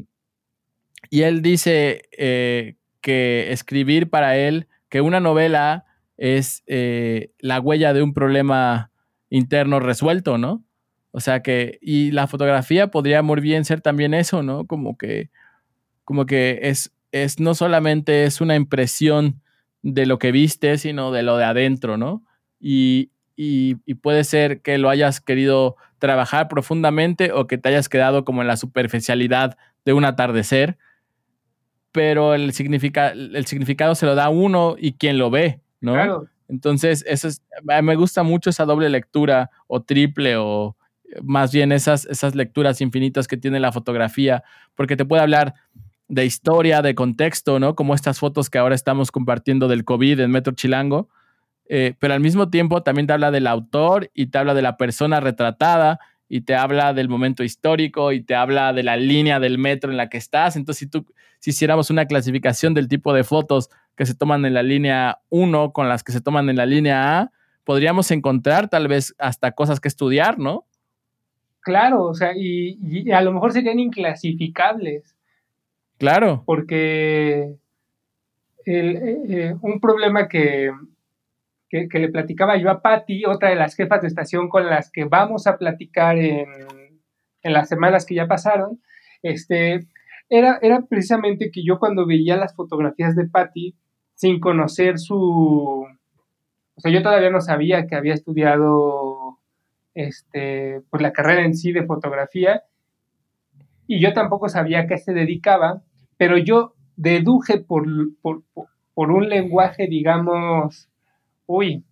y 1.11 1.21
él 1.21 1.43
dice 1.43 2.01
eh, 2.17 2.75
que 3.01 3.51
escribir 3.51 4.09
para 4.09 4.37
él, 4.37 4.67
que 4.89 5.01
una 5.01 5.19
novela 5.19 5.85
es 6.23 6.63
eh, 6.67 7.31
la 7.39 7.59
huella 7.59 7.93
de 7.93 8.01
un 8.01 8.13
problema 8.13 8.91
interno 9.29 9.81
resuelto, 9.81 10.37
¿no? 10.37 10.63
O 11.11 11.19
sea 11.19 11.43
que, 11.43 11.79
y 11.81 12.11
la 12.11 12.27
fotografía 12.27 12.87
podría 12.87 13.21
muy 13.21 13.41
bien 13.41 13.65
ser 13.65 13.81
también 13.81 14.13
eso, 14.13 14.41
¿no? 14.41 14.65
Como 14.65 14.97
que, 14.97 15.31
como 16.05 16.25
que 16.25 16.59
es, 16.63 16.93
es 17.11 17.41
no 17.41 17.53
solamente 17.55 18.23
es 18.23 18.39
una 18.39 18.55
impresión 18.55 19.41
de 19.81 20.05
lo 20.05 20.17
que 20.17 20.31
viste, 20.31 20.77
sino 20.77 21.11
de 21.11 21.23
lo 21.23 21.35
de 21.35 21.43
adentro, 21.43 21.97
¿no? 21.97 22.23
Y, 22.57 23.11
y, 23.35 23.75
y, 23.85 23.95
puede 23.95 24.23
ser 24.23 24.61
que 24.61 24.77
lo 24.77 24.89
hayas 24.89 25.19
querido 25.19 25.75
trabajar 25.99 26.47
profundamente 26.47 27.33
o 27.33 27.47
que 27.47 27.57
te 27.57 27.67
hayas 27.67 27.89
quedado 27.89 28.23
como 28.23 28.41
en 28.41 28.47
la 28.47 28.55
superficialidad 28.55 29.57
de 29.83 29.91
un 29.91 30.05
atardecer, 30.05 30.77
pero 31.91 32.33
el, 32.33 32.53
significa, 32.53 33.09
el 33.09 33.45
significado 33.45 33.93
se 33.93 34.05
lo 34.05 34.15
da 34.15 34.29
uno 34.29 34.75
y 34.79 34.93
quien 34.93 35.17
lo 35.17 35.29
ve, 35.29 35.59
¿no? 35.83 36.27
Entonces, 36.47 37.03
eso 37.07 37.27
es, 37.27 37.41
me 37.63 37.95
gusta 37.95 38.23
mucho 38.23 38.49
esa 38.49 38.65
doble 38.65 38.89
lectura 38.89 39.49
o 39.67 39.81
triple 39.81 40.35
o 40.37 40.75
más 41.21 41.51
bien 41.51 41.71
esas, 41.71 42.05
esas 42.05 42.35
lecturas 42.35 42.81
infinitas 42.81 43.27
que 43.27 43.37
tiene 43.37 43.59
la 43.59 43.71
fotografía, 43.71 44.43
porque 44.75 44.95
te 44.95 45.05
puede 45.05 45.21
hablar 45.21 45.53
de 46.07 46.25
historia, 46.25 46.81
de 46.81 46.95
contexto, 46.95 47.59
¿no? 47.59 47.75
Como 47.75 47.93
estas 47.93 48.19
fotos 48.19 48.49
que 48.49 48.57
ahora 48.57 48.75
estamos 48.75 49.11
compartiendo 49.11 49.67
del 49.67 49.83
COVID 49.83 50.19
en 50.19 50.31
Metro 50.31 50.53
Chilango, 50.53 51.09
eh, 51.65 51.95
pero 51.99 52.13
al 52.13 52.19
mismo 52.19 52.49
tiempo 52.49 52.83
también 52.83 53.07
te 53.07 53.13
habla 53.13 53.31
del 53.31 53.47
autor 53.47 54.11
y 54.13 54.27
te 54.27 54.37
habla 54.37 54.53
de 54.53 54.61
la 54.61 54.77
persona 54.77 55.19
retratada 55.19 55.99
y 56.27 56.41
te 56.41 56.55
habla 56.55 56.93
del 56.93 57.09
momento 57.09 57.43
histórico 57.43 58.11
y 58.11 58.21
te 58.21 58.35
habla 58.35 58.73
de 58.73 58.83
la 58.83 58.97
línea 58.97 59.39
del 59.39 59.57
metro 59.57 59.91
en 59.91 59.97
la 59.97 60.09
que 60.09 60.17
estás. 60.17 60.55
Entonces, 60.55 60.79
si 60.79 60.87
tú 60.87 61.05
si 61.43 61.49
hiciéramos 61.49 61.89
una 61.89 62.05
clasificación 62.05 62.73
del 62.73 62.87
tipo 62.87 63.13
de 63.13 63.25
fotos 63.25 63.69
que 63.97 64.05
se 64.05 64.15
toman 64.15 64.45
en 64.45 64.53
la 64.53 64.63
línea 64.63 65.19
1 65.27 65.73
con 65.73 65.89
las 65.89 66.01
que 66.01 66.13
se 66.13 66.21
toman 66.21 66.49
en 66.49 66.55
la 66.55 66.65
línea 66.65 67.19
A, 67.19 67.31
podríamos 67.65 68.11
encontrar 68.11 68.69
tal 68.69 68.87
vez 68.87 69.13
hasta 69.17 69.51
cosas 69.51 69.81
que 69.81 69.89
estudiar, 69.89 70.39
¿no? 70.39 70.65
Claro, 71.59 72.05
o 72.05 72.13
sea, 72.13 72.31
y, 72.33 73.11
a 73.11 73.19
lo 73.19 73.33
mejor 73.33 73.51
serían 73.51 73.77
inclasificables. 73.77 75.17
Claro. 75.97 76.43
Porque 76.45 77.57
eh, 78.65 79.17
eh, 79.27 79.55
un 79.61 79.81
problema 79.81 80.29
que, 80.29 80.71
que, 81.69 81.99
le 81.99 82.07
platicaba 82.07 82.55
yo 82.55 82.69
a 82.69 82.81
Patti, 82.81 83.25
otra 83.25 83.49
de 83.49 83.57
las 83.57 83.75
jefas 83.75 84.01
de 84.01 84.07
estación 84.07 84.47
con 84.47 84.67
las 84.67 84.89
que 84.89 85.03
vamos 85.03 85.45
a 85.45 85.57
platicar 85.57 86.17
en, 86.17 86.47
en 87.41 87.51
las 87.51 87.67
semanas 87.67 88.05
que 88.05 88.15
ya 88.15 88.27
pasaron, 88.27 88.79
este, 89.21 89.87
era, 90.29 90.59
era 90.61 90.81
precisamente 90.81 91.51
que 91.51 91.63
yo 91.63 91.79
cuando 91.79 92.05
veía 92.05 92.37
las 92.37 92.55
fotografías 92.55 93.15
de 93.15 93.27
Patty, 93.27 93.75
sin 94.15 94.39
conocer 94.39 94.99
su... 94.99 95.85
O 96.75 96.81
sea, 96.81 96.91
yo 96.91 97.03
todavía 97.03 97.29
no 97.29 97.41
sabía 97.41 97.85
que 97.85 97.95
había 97.95 98.13
estudiado 98.13 99.39
este, 99.93 100.81
pues 100.89 101.01
la 101.01 101.13
carrera 101.13 101.45
en 101.45 101.55
sí 101.55 101.71
de 101.71 101.85
fotografía 101.85 102.63
y 103.85 104.01
yo 104.01 104.13
tampoco 104.13 104.49
sabía 104.49 104.81
a 104.81 104.87
qué 104.87 104.97
se 104.97 105.13
dedicaba, 105.13 105.83
pero 106.17 106.37
yo 106.37 106.73
deduje 106.95 107.59
por, 107.59 107.85
por, 108.21 108.43
por 108.93 109.11
un 109.11 109.29
lenguaje, 109.29 109.87
digamos, 109.87 110.89
uy, 111.45 111.83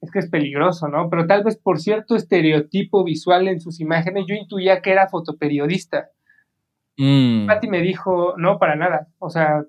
es 0.00 0.10
que 0.10 0.18
es 0.18 0.30
peligroso, 0.30 0.88
¿no? 0.88 1.10
Pero 1.10 1.26
tal 1.26 1.44
vez 1.44 1.56
por 1.56 1.78
cierto 1.80 2.16
estereotipo 2.16 3.04
visual 3.04 3.48
en 3.48 3.60
sus 3.60 3.80
imágenes, 3.80 4.24
yo 4.26 4.34
intuía 4.34 4.80
que 4.80 4.92
era 4.92 5.08
fotoperiodista. 5.08 6.10
Mm. 7.02 7.46
Patti 7.46 7.66
me 7.66 7.80
dijo, 7.80 8.34
no, 8.36 8.58
para 8.58 8.76
nada. 8.76 9.08
O 9.18 9.30
sea, 9.30 9.64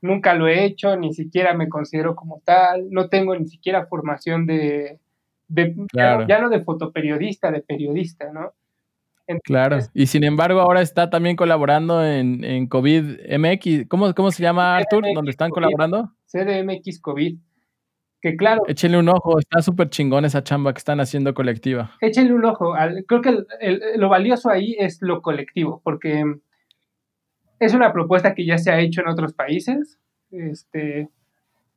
nunca 0.00 0.34
lo 0.34 0.48
he 0.48 0.64
hecho, 0.64 0.96
ni 0.96 1.14
siquiera 1.14 1.54
me 1.54 1.68
considero 1.68 2.16
como 2.16 2.42
tal, 2.44 2.90
no 2.90 3.08
tengo 3.08 3.36
ni 3.36 3.46
siquiera 3.46 3.86
formación 3.86 4.44
de, 4.44 4.98
ya, 5.94 6.40
no 6.40 6.48
de 6.48 6.64
fotoperiodista, 6.64 7.52
de 7.52 7.60
periodista, 7.60 8.32
¿no? 8.32 8.52
claro, 9.42 9.78
y 9.92 10.06
sin 10.06 10.22
embargo 10.22 10.60
ahora 10.60 10.80
está 10.80 11.10
también 11.10 11.34
colaborando 11.34 12.04
en, 12.04 12.44
en 12.44 12.68
COVID 12.68 13.36
MX. 13.38 13.88
¿Cómo, 13.88 14.14
¿Cómo 14.14 14.30
se 14.30 14.42
llama, 14.42 14.76
Arthur? 14.76 15.04
¿Dónde 15.14 15.32
están 15.32 15.50
colaborando? 15.50 16.12
CDMX 16.26 17.00
COVID 17.00 17.36
que 18.30 18.36
claro. 18.36 18.62
Échenle 18.66 18.98
un 18.98 19.08
ojo, 19.08 19.38
está 19.38 19.62
súper 19.62 19.88
chingón 19.88 20.24
esa 20.24 20.42
chamba 20.42 20.72
que 20.72 20.78
están 20.78 20.98
haciendo 20.98 21.32
colectiva. 21.32 21.92
Échenle 22.00 22.34
un 22.34 22.44
ojo. 22.44 22.74
creo 23.06 23.22
que 23.22 23.44
lo 23.96 24.08
valioso 24.08 24.50
ahí 24.50 24.76
es 24.78 24.98
lo 25.00 25.22
colectivo, 25.22 25.80
porque 25.84 26.24
es 27.60 27.74
una 27.74 27.92
propuesta 27.92 28.34
que 28.34 28.44
ya 28.44 28.58
se 28.58 28.72
ha 28.72 28.80
hecho 28.80 29.00
en 29.00 29.08
otros 29.08 29.32
países, 29.32 30.00
este, 30.30 31.08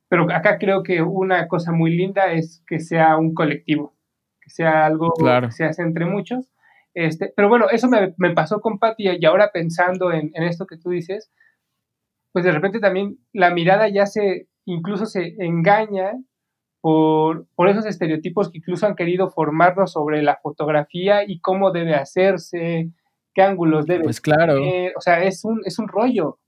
pero 0.08 0.30
acá 0.32 0.58
creo 0.58 0.82
que 0.82 1.02
una 1.02 1.46
cosa 1.46 1.70
muy 1.70 1.96
linda 1.96 2.32
es 2.32 2.64
que 2.66 2.80
sea 2.80 3.16
un 3.16 3.32
colectivo, 3.32 3.94
que 4.40 4.50
sea 4.50 4.86
algo 4.86 5.12
que 5.16 5.52
se 5.52 5.64
hace 5.64 5.82
entre 5.82 6.04
muchos. 6.04 6.52
Este, 6.94 7.32
pero 7.36 7.48
bueno, 7.48 7.66
eso 7.70 7.88
me, 7.88 8.34
pasó 8.34 8.60
con 8.60 8.80
Patti 8.80 9.08
y 9.08 9.24
ahora 9.24 9.50
pensando 9.52 10.10
en, 10.12 10.32
en 10.34 10.42
esto 10.42 10.66
que 10.66 10.76
tú 10.76 10.90
dices, 10.90 11.30
pues 12.32 12.44
de 12.44 12.50
repente 12.50 12.80
también 12.80 13.18
la 13.32 13.50
mirada 13.50 13.88
ya 13.88 14.06
se, 14.06 14.48
incluso 14.64 15.06
se 15.06 15.36
engaña 15.38 16.14
por, 16.80 17.46
esos 17.68 17.86
estereotipos 17.86 18.50
que 18.50 18.58
incluso 18.58 18.86
han 18.86 18.96
querido 18.96 19.30
formarnos 19.30 19.92
sobre 19.92 20.22
la 20.22 20.38
fotografía 20.42 21.24
y 21.26 21.40
cómo 21.40 21.72
debe 21.72 21.94
hacerse, 21.94 22.90
qué 23.34 23.42
ángulos 23.42 23.86
debe 23.86 24.04
pues 24.04 24.20
claro. 24.20 24.62
O 24.96 25.00
sea, 25.00 25.22
es 25.22 25.44
un, 25.44 25.60
es 25.64 25.78
un 25.78 25.88
rollo. 25.88 26.38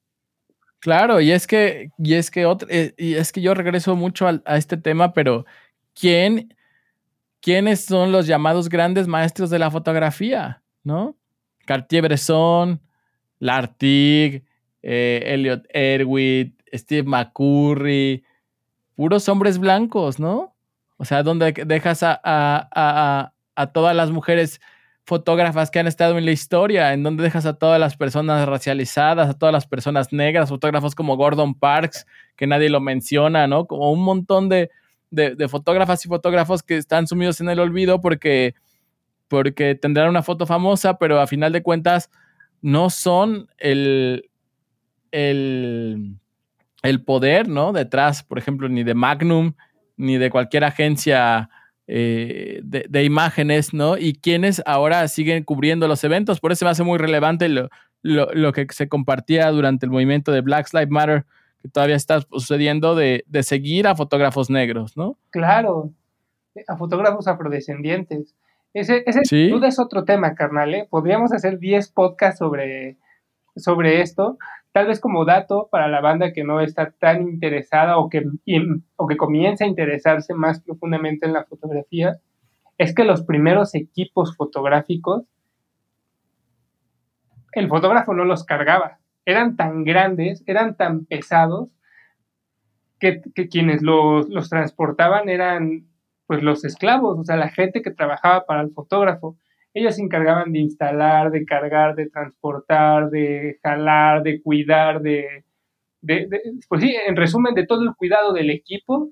Claro, 0.80 1.20
y 1.20 1.30
es 1.30 1.46
que, 1.46 1.90
y 1.98 2.14
es 2.14 2.30
que 2.30 2.44
otro, 2.44 2.68
eh, 2.70 2.94
y 2.96 3.14
es 3.14 3.30
que 3.30 3.40
yo 3.40 3.54
regreso 3.54 3.94
mucho 3.94 4.26
a, 4.26 4.42
a 4.44 4.56
este 4.56 4.76
tema, 4.76 5.12
pero 5.12 5.44
¿quién, 5.94 6.54
quiénes 7.40 7.84
son 7.84 8.10
los 8.10 8.26
llamados 8.26 8.68
grandes 8.68 9.06
maestros 9.06 9.48
de 9.50 9.60
la 9.60 9.70
fotografía? 9.70 10.62
¿No? 10.82 11.16
Cartier-Bresson, 11.66 12.80
Lartigue, 13.38 14.44
eh, 14.82 15.22
Elliot 15.26 15.64
Erwitt, 15.68 16.60
Steve 16.72 17.09
McCurry, 17.09 18.24
puros 18.94 19.28
hombres 19.28 19.59
blancos, 19.59 20.19
¿no? 20.19 20.55
O 20.97 21.05
sea, 21.05 21.23
donde 21.23 21.52
dejas 21.52 22.02
a, 22.02 22.20
a, 22.23 22.69
a, 22.74 23.32
a 23.55 23.66
todas 23.73 23.94
las 23.97 24.10
mujeres 24.10 24.60
fotógrafas 25.05 25.70
que 25.70 25.81
han 25.81 25.86
estado 25.86 26.16
en 26.16 26.24
la 26.24 26.31
historia, 26.31 26.93
en 26.93 27.02
donde 27.02 27.24
dejas 27.24 27.44
a 27.44 27.55
todas 27.55 27.81
las 27.81 27.97
personas 27.97 28.48
racializadas, 28.48 29.28
a 29.28 29.35
todas 29.35 29.52
las 29.52 29.66
personas 29.66 30.12
negras, 30.12 30.48
fotógrafos 30.48 30.94
como 30.94 31.16
Gordon 31.16 31.55
Parks, 31.55 32.06
que 32.36 32.47
nadie 32.47 32.70
lo 32.70 32.81
menciona, 32.81 33.47
¿no? 33.47 33.66
Como 33.66 33.90
un 33.90 34.05
montón 34.05 34.48
de, 34.48 34.70
de, 35.10 35.35
de 35.35 35.48
fotógrafas 35.48 36.05
y 36.05 36.09
fotógrafos 36.09 36.62
que 36.62 36.77
están 36.77 37.06
sumidos 37.06 37.40
en 37.40 37.48
el 37.48 37.59
olvido 37.59 38.01
porque, 38.01 38.55
porque 39.28 39.74
tendrán 39.74 40.09
una 40.09 40.23
foto 40.23 40.47
famosa, 40.47 40.98
pero 40.98 41.20
a 41.20 41.27
final 41.27 41.52
de 41.52 41.62
cuentas 41.62 42.10
no 42.60 42.89
son 42.89 43.48
el, 43.59 44.31
el, 45.10 46.16
el 46.82 47.04
poder, 47.04 47.48
¿no? 47.48 47.72
Detrás, 47.72 48.22
por 48.22 48.38
ejemplo, 48.38 48.68
ni 48.68 48.82
de 48.82 48.94
Magnum, 48.94 49.54
ni 49.96 50.18
de 50.18 50.30
cualquier 50.30 50.64
agencia 50.64 51.48
eh, 51.86 52.60
de, 52.62 52.86
de, 52.88 53.04
imágenes, 53.04 53.74
¿no? 53.74 53.96
Y 53.96 54.14
quienes 54.14 54.62
ahora 54.66 55.06
siguen 55.09 55.44
cubriendo 55.44 55.88
los 55.88 56.02
eventos. 56.04 56.40
Por 56.40 56.52
eso 56.52 56.64
me 56.64 56.70
hace 56.70 56.82
muy 56.82 56.98
relevante 56.98 57.48
lo, 57.48 57.68
lo, 58.02 58.32
lo, 58.32 58.52
que 58.52 58.66
se 58.70 58.88
compartía 58.88 59.50
durante 59.50 59.86
el 59.86 59.92
movimiento 59.92 60.32
de 60.32 60.40
Black 60.40 60.72
Lives 60.72 60.90
Matter, 60.90 61.24
que 61.60 61.68
todavía 61.68 61.96
está 61.96 62.20
sucediendo, 62.20 62.94
de, 62.94 63.24
de 63.26 63.42
seguir 63.42 63.86
a 63.86 63.94
fotógrafos 63.94 64.50
negros, 64.50 64.96
¿no? 64.96 65.16
Claro, 65.30 65.90
a 66.66 66.76
fotógrafos 66.76 67.28
afrodescendientes. 67.28 68.34
Ese, 68.74 69.02
ese 69.06 69.20
¿Sí? 69.24 69.50
duda 69.50 69.68
es 69.68 69.78
otro 69.78 70.04
tema, 70.04 70.34
carnal. 70.34 70.74
¿eh? 70.74 70.86
Podríamos 70.88 71.32
hacer 71.32 71.59
10 71.59 71.90
podcasts 71.92 72.38
sobre, 72.38 72.96
sobre 73.56 74.00
esto. 74.00 74.38
Tal 74.73 74.86
vez 74.86 75.01
como 75.01 75.24
dato 75.24 75.69
para 75.70 75.89
la 75.89 76.01
banda 76.01 76.32
que 76.32 76.44
no 76.44 76.61
está 76.61 76.90
tan 76.90 77.23
interesada 77.23 77.99
o 77.99 78.09
que, 78.09 78.24
o 78.97 79.07
que 79.07 79.16
comienza 79.16 79.65
a 79.65 79.69
interesarse 79.69 80.35
más 80.35 80.61
profundamente 80.62 81.27
en 81.27 81.35
la 81.35 81.44
fotografía, 81.44 82.16
es 82.78 82.94
que 82.94 83.05
los 83.05 83.23
primeros 83.23 83.74
equipos 83.74 84.35
fotográficos, 84.36 85.24
el 87.53 87.69
fotógrafo 87.69 88.15
no 88.15 88.24
los 88.24 88.44
cargaba. 88.44 88.99
Eran 89.27 89.57
tan 89.57 89.85
grandes, 89.85 90.43
eran 90.47 90.77
tan 90.77 91.05
pesados, 91.05 91.69
que, 92.99 93.20
que 93.35 93.49
quienes 93.49 93.82
los, 93.82 94.28
los 94.28 94.49
transportaban 94.49 95.28
eran 95.28 95.89
pues 96.27 96.43
los 96.43 96.65
esclavos, 96.65 97.19
o 97.19 97.24
sea, 97.24 97.36
la 97.36 97.49
gente 97.49 97.82
que 97.82 97.90
trabajaba 97.90 98.47
para 98.47 98.62
el 98.62 98.70
fotógrafo. 98.70 99.36
Ellos 99.74 99.97
se 99.97 100.03
encargaban 100.03 100.53
de 100.53 100.61
instalar, 100.61 101.31
de 101.31 101.44
cargar, 101.44 101.94
de 101.94 102.11
transportar, 102.11 103.11
de 103.11 103.59
jalar, 103.62 104.23
de 104.23 104.43
cuidar, 104.43 105.01
de, 105.01 105.44
de, 106.03 106.27
de, 106.28 106.40
pues 106.69 106.82
sí, 106.82 106.94
en 107.07 107.16
resumen, 107.16 107.55
de 107.55 107.66
todo 107.66 107.82
el 107.82 107.94
cuidado 107.94 108.32
del 108.32 108.51
equipo 108.51 109.11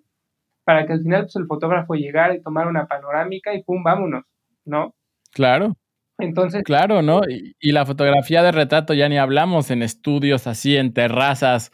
para 0.64 0.86
que 0.86 0.92
al 0.92 1.02
final 1.02 1.22
pues, 1.22 1.36
el 1.36 1.46
fotógrafo 1.46 1.94
llegara 1.94 2.34
y 2.34 2.42
tomara 2.42 2.68
una 2.68 2.86
panorámica 2.86 3.54
y 3.54 3.62
pum, 3.62 3.82
vámonos, 3.82 4.24
¿no? 4.64 4.94
Claro. 5.32 5.76
Entonces. 6.18 6.62
Claro, 6.64 7.02
¿no? 7.02 7.22
Y, 7.28 7.56
y 7.58 7.72
la 7.72 7.86
fotografía 7.86 8.42
de 8.42 8.52
retrato 8.52 8.94
ya 8.94 9.08
ni 9.08 9.18
hablamos 9.18 9.70
en 9.70 9.82
estudios 9.82 10.46
así, 10.46 10.76
en 10.76 10.92
terrazas, 10.92 11.72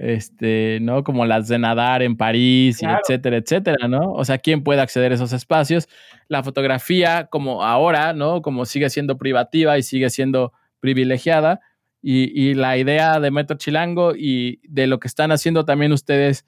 este, 0.00 0.78
¿no? 0.80 1.04
Como 1.04 1.26
las 1.26 1.46
de 1.48 1.58
nadar 1.58 2.02
en 2.02 2.16
París, 2.16 2.78
claro. 2.78 2.96
y 2.96 3.00
etcétera, 3.00 3.36
etcétera, 3.36 3.86
¿no? 3.86 4.12
O 4.12 4.24
sea, 4.24 4.38
¿quién 4.38 4.64
puede 4.64 4.80
acceder 4.80 5.12
a 5.12 5.14
esos 5.14 5.34
espacios? 5.34 5.88
La 6.26 6.42
fotografía, 6.42 7.26
como 7.26 7.62
ahora, 7.62 8.14
¿no? 8.14 8.40
Como 8.40 8.64
sigue 8.64 8.88
siendo 8.88 9.18
privativa 9.18 9.76
y 9.76 9.82
sigue 9.82 10.08
siendo 10.08 10.54
privilegiada. 10.80 11.60
Y, 12.00 12.32
y 12.34 12.54
la 12.54 12.78
idea 12.78 13.20
de 13.20 13.30
Metro 13.30 13.58
Chilango 13.58 14.14
y 14.16 14.60
de 14.66 14.86
lo 14.86 14.98
que 15.00 15.06
están 15.06 15.32
haciendo 15.32 15.66
también 15.66 15.92
ustedes 15.92 16.46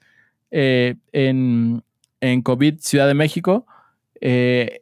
eh, 0.49 0.95
en, 1.11 1.83
en, 2.21 2.41
COVID 2.41 2.79
Ciudad 2.79 3.05
de 3.05 3.13
México 3.13 3.67
eh, 4.19 4.79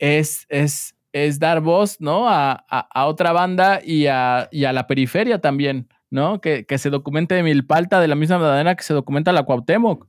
es, 0.00 0.46
es, 0.48 0.96
es, 1.12 1.38
dar 1.38 1.60
voz, 1.60 2.00
¿no? 2.00 2.28
A, 2.28 2.64
a, 2.68 2.88
a 2.92 3.06
otra 3.06 3.30
banda 3.30 3.80
y 3.84 4.06
a, 4.06 4.48
y 4.50 4.64
a 4.64 4.72
la 4.72 4.88
periferia 4.88 5.40
también. 5.40 5.86
¿No? 6.14 6.40
Que, 6.40 6.64
que, 6.64 6.78
se 6.78 6.90
documente 6.90 7.42
Milpalta 7.42 8.00
de 8.00 8.06
la 8.06 8.14
misma 8.14 8.38
manera 8.38 8.76
que 8.76 8.84
se 8.84 8.94
documenta 8.94 9.32
la 9.32 9.42
Cuauhtémoc. 9.42 10.06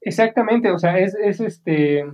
Exactamente, 0.00 0.70
o 0.70 0.78
sea, 0.78 1.00
es, 1.00 1.16
es, 1.16 1.40
este. 1.40 2.04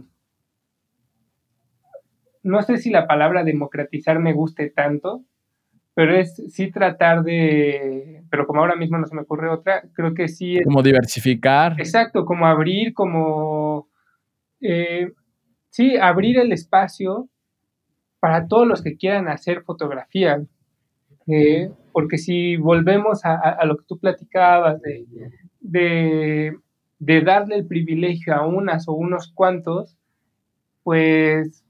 No 2.43 2.62
sé 2.62 2.78
si 2.78 2.89
la 2.89 3.06
palabra 3.06 3.44
democratizar 3.44 4.18
me 4.18 4.32
guste 4.32 4.70
tanto, 4.70 5.26
pero 5.93 6.16
es 6.16 6.43
sí 6.48 6.70
tratar 6.70 7.22
de. 7.22 8.24
Pero 8.30 8.47
como 8.47 8.60
ahora 8.60 8.76
mismo 8.76 8.97
no 8.97 9.06
se 9.06 9.14
me 9.14 9.20
ocurre 9.20 9.51
otra, 9.51 9.82
creo 9.93 10.14
que 10.14 10.28
sí. 10.28 10.56
Es, 10.56 10.64
como 10.64 10.82
diversificar. 10.82 11.74
Exacto, 11.78 12.24
como 12.24 12.47
abrir, 12.47 12.94
como. 12.94 13.90
Eh, 14.62 15.12
sí, 15.68 15.98
abrir 15.98 16.39
el 16.39 16.51
espacio 16.51 17.28
para 18.20 18.48
todos 18.48 18.66
los 18.66 18.80
que 18.80 18.97
quieran 18.97 19.28
hacer 19.28 19.64
fotografía. 19.64 20.43
Eh, 21.27 21.70
porque 21.93 22.19
si 22.19 22.57
volvemos 22.57 23.24
a, 23.24 23.36
a, 23.36 23.65
lo 23.65 23.77
que 23.77 23.85
tú 23.86 23.99
platicabas 23.99 24.81
de, 24.81 25.07
de, 25.61 26.57
de, 26.99 27.20
darle 27.20 27.57
el 27.57 27.66
privilegio 27.66 28.35
a 28.35 28.47
unas 28.47 28.89
o 28.89 28.93
unos 28.93 29.32
cuantos, 29.32 29.97
pues, 30.82 31.65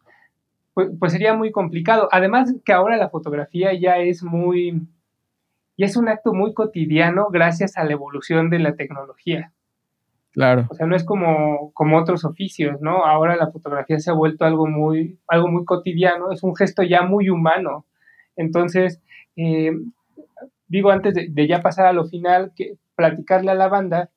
pues, 0.75 0.91
pues, 0.99 1.13
sería 1.13 1.35
muy 1.35 1.51
complicado. 1.51 2.09
Además 2.13 2.55
que 2.65 2.73
ahora 2.73 2.97
la 2.97 3.11
fotografía 3.11 3.75
ya 3.75 3.99
es 3.99 4.23
muy, 4.23 4.87
ya 5.77 5.87
es 5.87 5.97
un 5.97 6.09
acto 6.09 6.33
muy 6.33 6.55
cotidiano 6.55 7.29
gracias 7.31 7.77
a 7.77 7.85
la 7.85 7.93
evolución 7.93 8.49
de 8.49 8.59
la 8.59 8.75
tecnología. 8.75 9.53
Claro. 10.33 10.67
O 10.71 10.75
sea, 10.75 10.87
no 10.87 10.97
es 10.97 11.05
como, 11.05 11.73
como 11.75 11.99
otros 11.99 12.25
oficios, 12.25 12.81
¿no? 12.81 13.05
Ahora 13.05 13.37
la 13.37 13.51
fotografía 13.51 13.99
se 13.99 14.11
ha 14.11 14.15
vuelto 14.15 14.47
algo 14.47 14.67
muy, 14.67 15.19
algo 15.29 15.49
muy 15.49 15.67
cotidiano, 15.67 16.33
es 16.33 16.43
un 16.43 16.57
gesto 16.57 16.83
ya 16.83 17.03
muy 17.03 17.29
humano. 17.29 17.85
Entonces, 18.35 19.03
eh, 19.37 19.73
digo, 20.67 20.91
antes 20.91 21.15
de, 21.15 21.29
de, 21.31 21.47
ya 21.47 21.61
pasar 21.61 21.87
a 21.87 21.93
lo 21.93 22.07
final, 22.07 22.53
que 22.57 22.77
platicarle 22.95 23.51
a 23.51 23.55
la 23.55 23.69
banda 23.69 24.11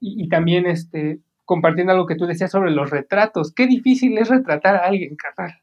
y, 0.00 0.24
y, 0.24 0.28
también 0.28 0.66
este, 0.66 1.20
compartiendo 1.44 1.92
algo 1.92 2.06
que 2.06 2.16
tú 2.16 2.26
decías 2.26 2.50
sobre 2.50 2.70
los 2.70 2.90
retratos. 2.90 3.52
Qué 3.54 3.66
difícil 3.66 4.16
es 4.18 4.28
retratar 4.28 4.76
a 4.76 4.86
alguien, 4.86 5.16
carnal. 5.16 5.56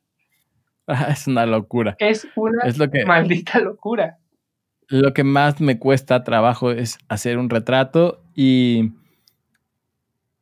Ah, 0.88 1.08
es 1.10 1.26
una 1.26 1.48
locura. 1.48 1.96
Es 1.98 2.28
una 2.36 2.62
es 2.64 2.78
lo 2.78 2.92
que, 2.92 3.08
maldita 3.08 3.60
locura. 3.60 4.20
Lo 4.88 5.16
que 5.16 5.24
más 5.24 5.60
me 5.60 5.80
cuesta 5.80 6.24
trabajo 6.24 6.70
es 6.70 7.00
hacer 7.08 7.40
un 7.40 7.50
retrato 7.50 8.22
y, 8.36 8.92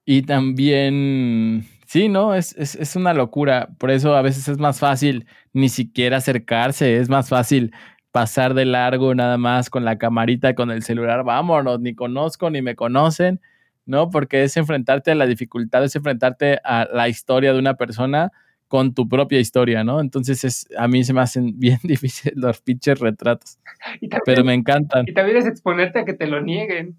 y 0.04 0.24
también 0.24 1.66
Sí, 1.94 2.10
no, 2.10 2.34
es, 2.34 2.58
es, 2.58 2.74
es, 2.74 2.96
una 2.96 3.14
locura. 3.14 3.70
Por 3.78 3.92
eso 3.92 4.16
a 4.16 4.24
veces 4.24 4.48
es 4.48 4.58
más 4.58 4.80
fácil 4.80 5.28
ni 5.54 5.70
siquiera 5.70 6.18
acercarse, 6.18 6.98
es 6.98 7.08
más 7.08 7.30
fácil 7.30 7.72
pasar 8.14 8.54
de 8.54 8.66
largo 8.66 9.16
nada 9.16 9.40
más 9.40 9.72
con 9.72 9.86
la 9.86 9.98
camarita, 9.98 10.54
con 10.54 10.70
el 10.70 10.84
celular, 10.84 11.24
vámonos, 11.24 11.82
ni 11.82 11.96
conozco 11.96 12.52
ni 12.52 12.62
me 12.62 12.76
conocen, 12.76 13.42
¿no? 13.88 14.12
Porque 14.12 14.44
es 14.44 14.56
enfrentarte 14.56 15.10
a 15.10 15.16
la 15.16 15.26
dificultad, 15.26 15.84
es 15.84 15.96
enfrentarte 15.96 16.60
a 16.64 16.88
la 16.94 17.10
historia 17.10 17.54
de 17.54 17.60
una 17.60 17.74
persona 17.74 18.32
con 18.68 18.94
tu 18.94 19.10
propia 19.10 19.40
historia, 19.40 19.84
¿no? 19.84 20.00
Entonces 20.00 20.44
es, 20.44 20.68
a 20.78 20.88
mí 20.88 21.04
se 21.04 21.12
me 21.14 21.22
hacen 21.22 21.54
bien 21.60 21.80
difíciles 21.82 22.36
los 22.38 22.62
pinches 22.62 23.00
retratos, 23.00 23.58
también, 24.00 24.22
pero 24.24 24.44
me 24.44 24.54
encantan. 24.54 25.06
Y 25.08 25.14
también 25.14 25.38
es 25.38 25.48
exponerte 25.48 25.98
a 26.00 26.06
que 26.06 26.14
te 26.14 26.28
lo 26.28 26.40
nieguen. 26.40 26.96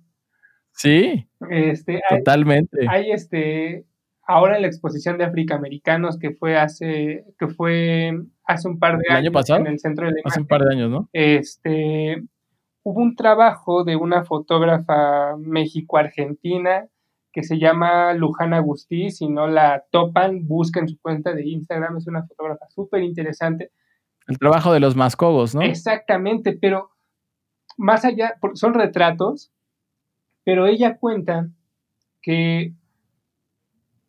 Sí, 0.72 1.28
este, 1.48 2.00
totalmente. 2.10 2.88
Hay 2.88 3.12
este, 3.12 3.84
ahora 4.26 4.56
en 4.56 4.62
la 4.62 4.68
exposición 4.68 5.18
de 5.18 5.24
afroamericanos 5.24 6.18
que 6.18 6.32
fue 6.32 6.56
hace, 6.56 7.24
que 7.38 7.48
fue 7.48 8.12
hace 8.44 8.68
un 8.68 8.78
par 8.78 8.98
de 8.98 9.04
¿El 9.08 9.16
años 9.16 9.26
año 9.28 9.32
pasado? 9.32 9.60
en 9.60 9.66
el 9.66 9.78
centro 9.78 10.06
de 10.06 10.12
la 10.12 10.20
Hace 10.24 10.40
un 10.40 10.46
par 10.46 10.62
de 10.62 10.74
años, 10.74 10.90
¿no? 10.90 11.08
Este, 11.12 12.22
hubo 12.82 13.00
un 13.00 13.16
trabajo 13.16 13.84
de 13.84 13.96
una 13.96 14.24
fotógrafa 14.24 15.36
México-Argentina 15.38 16.88
que 17.32 17.42
se 17.42 17.58
llama 17.58 18.12
Lujana 18.14 18.58
Agustí, 18.58 19.10
si 19.10 19.28
no 19.28 19.48
la 19.48 19.84
topan, 19.90 20.46
busquen 20.46 20.88
su 20.88 21.00
cuenta 21.00 21.32
de 21.32 21.44
Instagram, 21.44 21.96
es 21.96 22.06
una 22.06 22.22
fotógrafa 22.22 22.68
súper 22.68 23.02
interesante. 23.02 23.72
El 24.28 24.38
trabajo 24.38 24.72
de 24.72 24.78
los 24.78 24.94
mascogos, 24.94 25.52
¿no? 25.52 25.62
Exactamente, 25.62 26.52
pero 26.52 26.90
más 27.76 28.04
allá, 28.04 28.36
son 28.54 28.74
retratos, 28.74 29.52
pero 30.44 30.66
ella 30.66 30.96
cuenta 30.96 31.48
que 32.22 32.72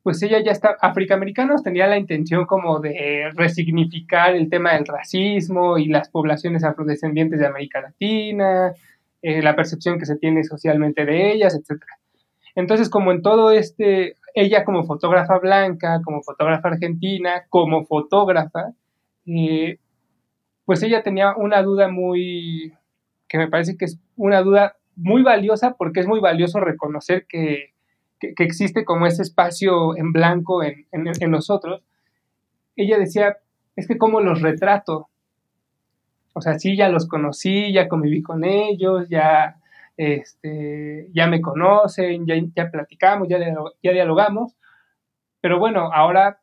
pues 0.06 0.22
ella 0.22 0.40
ya 0.40 0.52
está, 0.52 0.78
afroamericanos 0.82 1.64
tenía 1.64 1.88
la 1.88 1.98
intención 1.98 2.46
como 2.46 2.80
de 2.80 3.32
resignificar 3.34 4.36
el 4.36 4.52
tema 4.52 4.74
del 4.76 4.86
racismo 4.86 5.80
y 5.80 5.88
las 5.88 6.10
poblaciones 6.10 6.64
afrodescendientes 6.64 7.40
de 7.40 7.48
América 7.48 7.82
Latina, 7.82 8.72
eh, 9.24 9.42
la 9.42 9.56
percepción 9.56 9.98
que 9.98 10.06
se 10.06 10.16
tiene 10.16 10.44
socialmente 10.44 11.06
de 11.06 11.32
ellas, 11.32 11.56
etc. 11.56 11.82
Entonces, 12.54 12.88
como 12.88 13.12
en 13.12 13.24
todo 13.24 13.50
este, 13.50 14.16
ella 14.36 14.64
como 14.64 14.84
fotógrafa 14.84 15.40
blanca, 15.40 16.00
como 16.06 16.22
fotógrafa 16.22 16.68
argentina, 16.68 17.46
como 17.50 17.84
fotógrafa, 17.86 18.74
eh, 19.26 19.80
pues 20.66 20.84
ella 20.84 21.02
tenía 21.02 21.36
una 21.36 21.64
duda 21.64 21.88
muy, 21.88 22.76
que 23.28 23.40
me 23.40 23.48
parece 23.48 23.76
que 23.76 23.86
es 23.86 23.98
una 24.18 24.44
duda 24.44 24.76
muy 24.96 25.24
valiosa 25.24 25.74
porque 25.80 26.02
es 26.02 26.06
muy 26.06 26.20
valioso 26.20 26.60
reconocer 26.60 27.26
que, 27.28 27.74
que, 28.20 28.34
existe 28.38 28.86
como 28.86 29.06
ese 29.08 29.22
espacio 29.22 29.96
en 29.98 30.12
blanco 30.12 30.64
en, 30.64 30.86
en, 30.92 31.32
nosotros. 31.32 31.84
Ella 32.76 32.98
decía, 32.98 33.38
es 33.76 33.88
que 33.88 33.98
cómo 33.98 34.22
los 34.22 34.42
retrato. 34.42 35.10
O 36.34 36.42
sea, 36.42 36.60
sí, 36.60 36.76
ya 36.76 36.90
los 36.90 37.08
conocí, 37.08 37.72
ya 37.72 37.88
conviví 37.88 38.22
con 38.22 38.44
ellos, 38.44 39.08
ya, 39.10 39.58
este, 39.98 41.08
ya 41.14 41.28
me 41.28 41.42
conocen, 41.42 42.26
ya, 42.26 42.36
ya 42.56 42.70
platicamos, 42.70 43.28
ya, 43.30 43.40
ya 43.82 43.92
dialogamos, 43.92 44.56
pero 45.46 45.60
bueno, 45.60 45.92
ahora, 45.94 46.40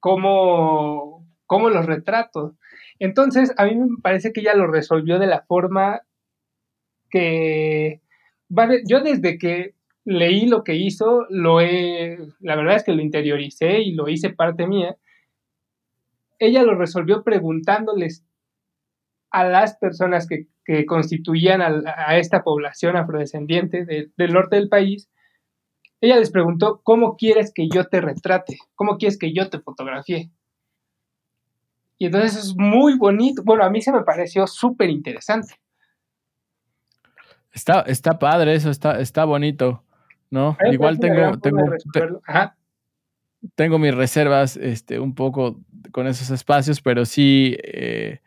¿cómo, 0.00 1.24
¿cómo 1.46 1.70
los 1.70 1.86
retrato? 1.86 2.56
Entonces, 2.98 3.54
a 3.56 3.64
mí 3.64 3.76
me 3.76 3.96
parece 4.02 4.32
que 4.32 4.40
ella 4.40 4.54
lo 4.54 4.66
resolvió 4.66 5.18
de 5.18 5.26
la 5.26 5.42
forma 5.42 6.02
que, 7.10 8.00
yo 8.86 9.00
desde 9.00 9.38
que 9.38 9.74
leí 10.04 10.46
lo 10.46 10.64
que 10.64 10.74
hizo, 10.74 11.26
lo 11.30 11.60
he, 11.60 12.18
la 12.40 12.56
verdad 12.56 12.76
es 12.76 12.84
que 12.84 12.92
lo 12.92 13.02
interioricé 13.02 13.80
y 13.80 13.92
lo 13.92 14.08
hice 14.08 14.30
parte 14.30 14.66
mía. 14.66 14.96
Ella 16.38 16.62
lo 16.62 16.74
resolvió 16.74 17.22
preguntándoles 17.22 18.24
a 19.30 19.44
las 19.44 19.76
personas 19.76 20.26
que, 20.28 20.46
constituían 20.86 21.60
a, 21.60 22.16
esta 22.16 22.42
población 22.42 22.96
afrodescendiente 22.96 23.84
del 23.84 24.32
norte 24.32 24.56
del 24.56 24.70
país, 24.70 25.10
ella 26.00 26.16
les 26.16 26.30
preguntó, 26.30 26.80
¿cómo 26.82 27.16
quieres 27.16 27.52
que 27.54 27.68
yo 27.68 27.86
te 27.86 28.00
retrate? 28.00 28.58
¿Cómo 28.74 28.96
quieres 28.96 29.18
que 29.18 29.32
yo 29.32 29.50
te 29.50 29.58
fotografíe? 29.58 30.30
Y 31.98 32.06
entonces 32.06 32.36
es 32.36 32.54
muy 32.56 32.96
bonito. 32.98 33.42
Bueno, 33.44 33.64
a 33.64 33.70
mí 33.70 33.80
se 33.80 33.92
me 33.92 34.02
pareció 34.02 34.46
súper 34.46 34.90
interesante. 34.90 35.54
Está, 37.52 37.82
está 37.82 38.18
padre 38.18 38.54
eso, 38.54 38.70
está, 38.70 38.98
está 39.00 39.24
bonito, 39.24 39.83
¿no? 40.34 40.58
Igual 40.70 40.98
tengo, 40.98 41.38
tengo, 41.38 41.62
tengo 43.54 43.78
mis 43.78 43.94
reservas 43.94 44.56
este, 44.56 44.98
un 44.98 45.14
poco 45.14 45.60
con 45.92 46.08
esos 46.08 46.30
espacios, 46.30 46.82
pero 46.82 47.04
sí, 47.04 47.56
eh, 47.62 48.18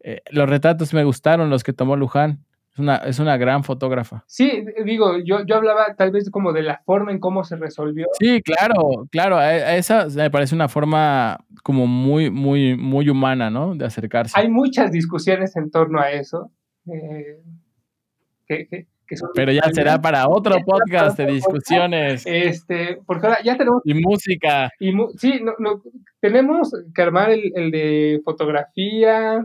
eh, 0.00 0.22
los 0.30 0.48
retratos 0.48 0.94
me 0.94 1.02
gustaron, 1.02 1.50
los 1.50 1.64
que 1.64 1.72
tomó 1.72 1.96
Luján. 1.96 2.44
Es 2.72 2.78
una, 2.78 2.96
es 2.98 3.18
una 3.18 3.36
gran 3.36 3.64
fotógrafa. 3.64 4.22
Sí, 4.28 4.64
digo, 4.84 5.18
yo, 5.18 5.44
yo 5.44 5.56
hablaba 5.56 5.96
tal 5.96 6.12
vez 6.12 6.30
como 6.30 6.52
de 6.52 6.62
la 6.62 6.80
forma 6.86 7.10
en 7.10 7.18
cómo 7.18 7.42
se 7.42 7.56
resolvió. 7.56 8.06
Sí, 8.20 8.40
claro, 8.40 9.08
claro, 9.10 9.40
esa 9.42 10.06
me 10.06 10.30
parece 10.30 10.54
una 10.54 10.68
forma 10.68 11.44
como 11.64 11.88
muy, 11.88 12.30
muy, 12.30 12.76
muy 12.76 13.08
humana, 13.08 13.50
¿no? 13.50 13.74
De 13.74 13.84
acercarse. 13.84 14.38
Hay 14.38 14.48
muchas 14.48 14.92
discusiones 14.92 15.56
en 15.56 15.72
torno 15.72 15.98
a 15.98 16.12
eso. 16.12 16.52
Eh, 16.86 17.42
pero 19.34 19.52
ya 19.52 19.62
será 19.72 20.00
para 20.00 20.28
otro 20.28 20.56
podcast 20.64 21.18
de 21.18 21.26
discusiones. 21.26 22.22
Este, 22.26 22.98
porque 23.06 23.26
ahora 23.26 23.38
ya 23.42 23.56
tenemos. 23.56 23.82
Y 23.84 23.94
música. 23.94 24.70
Y 24.78 24.92
sí, 25.16 25.40
no, 25.58 25.82
tenemos 26.20 26.72
que 26.94 27.02
armar 27.02 27.30
el, 27.30 27.70
de 27.70 28.20
fotografía, 28.24 29.44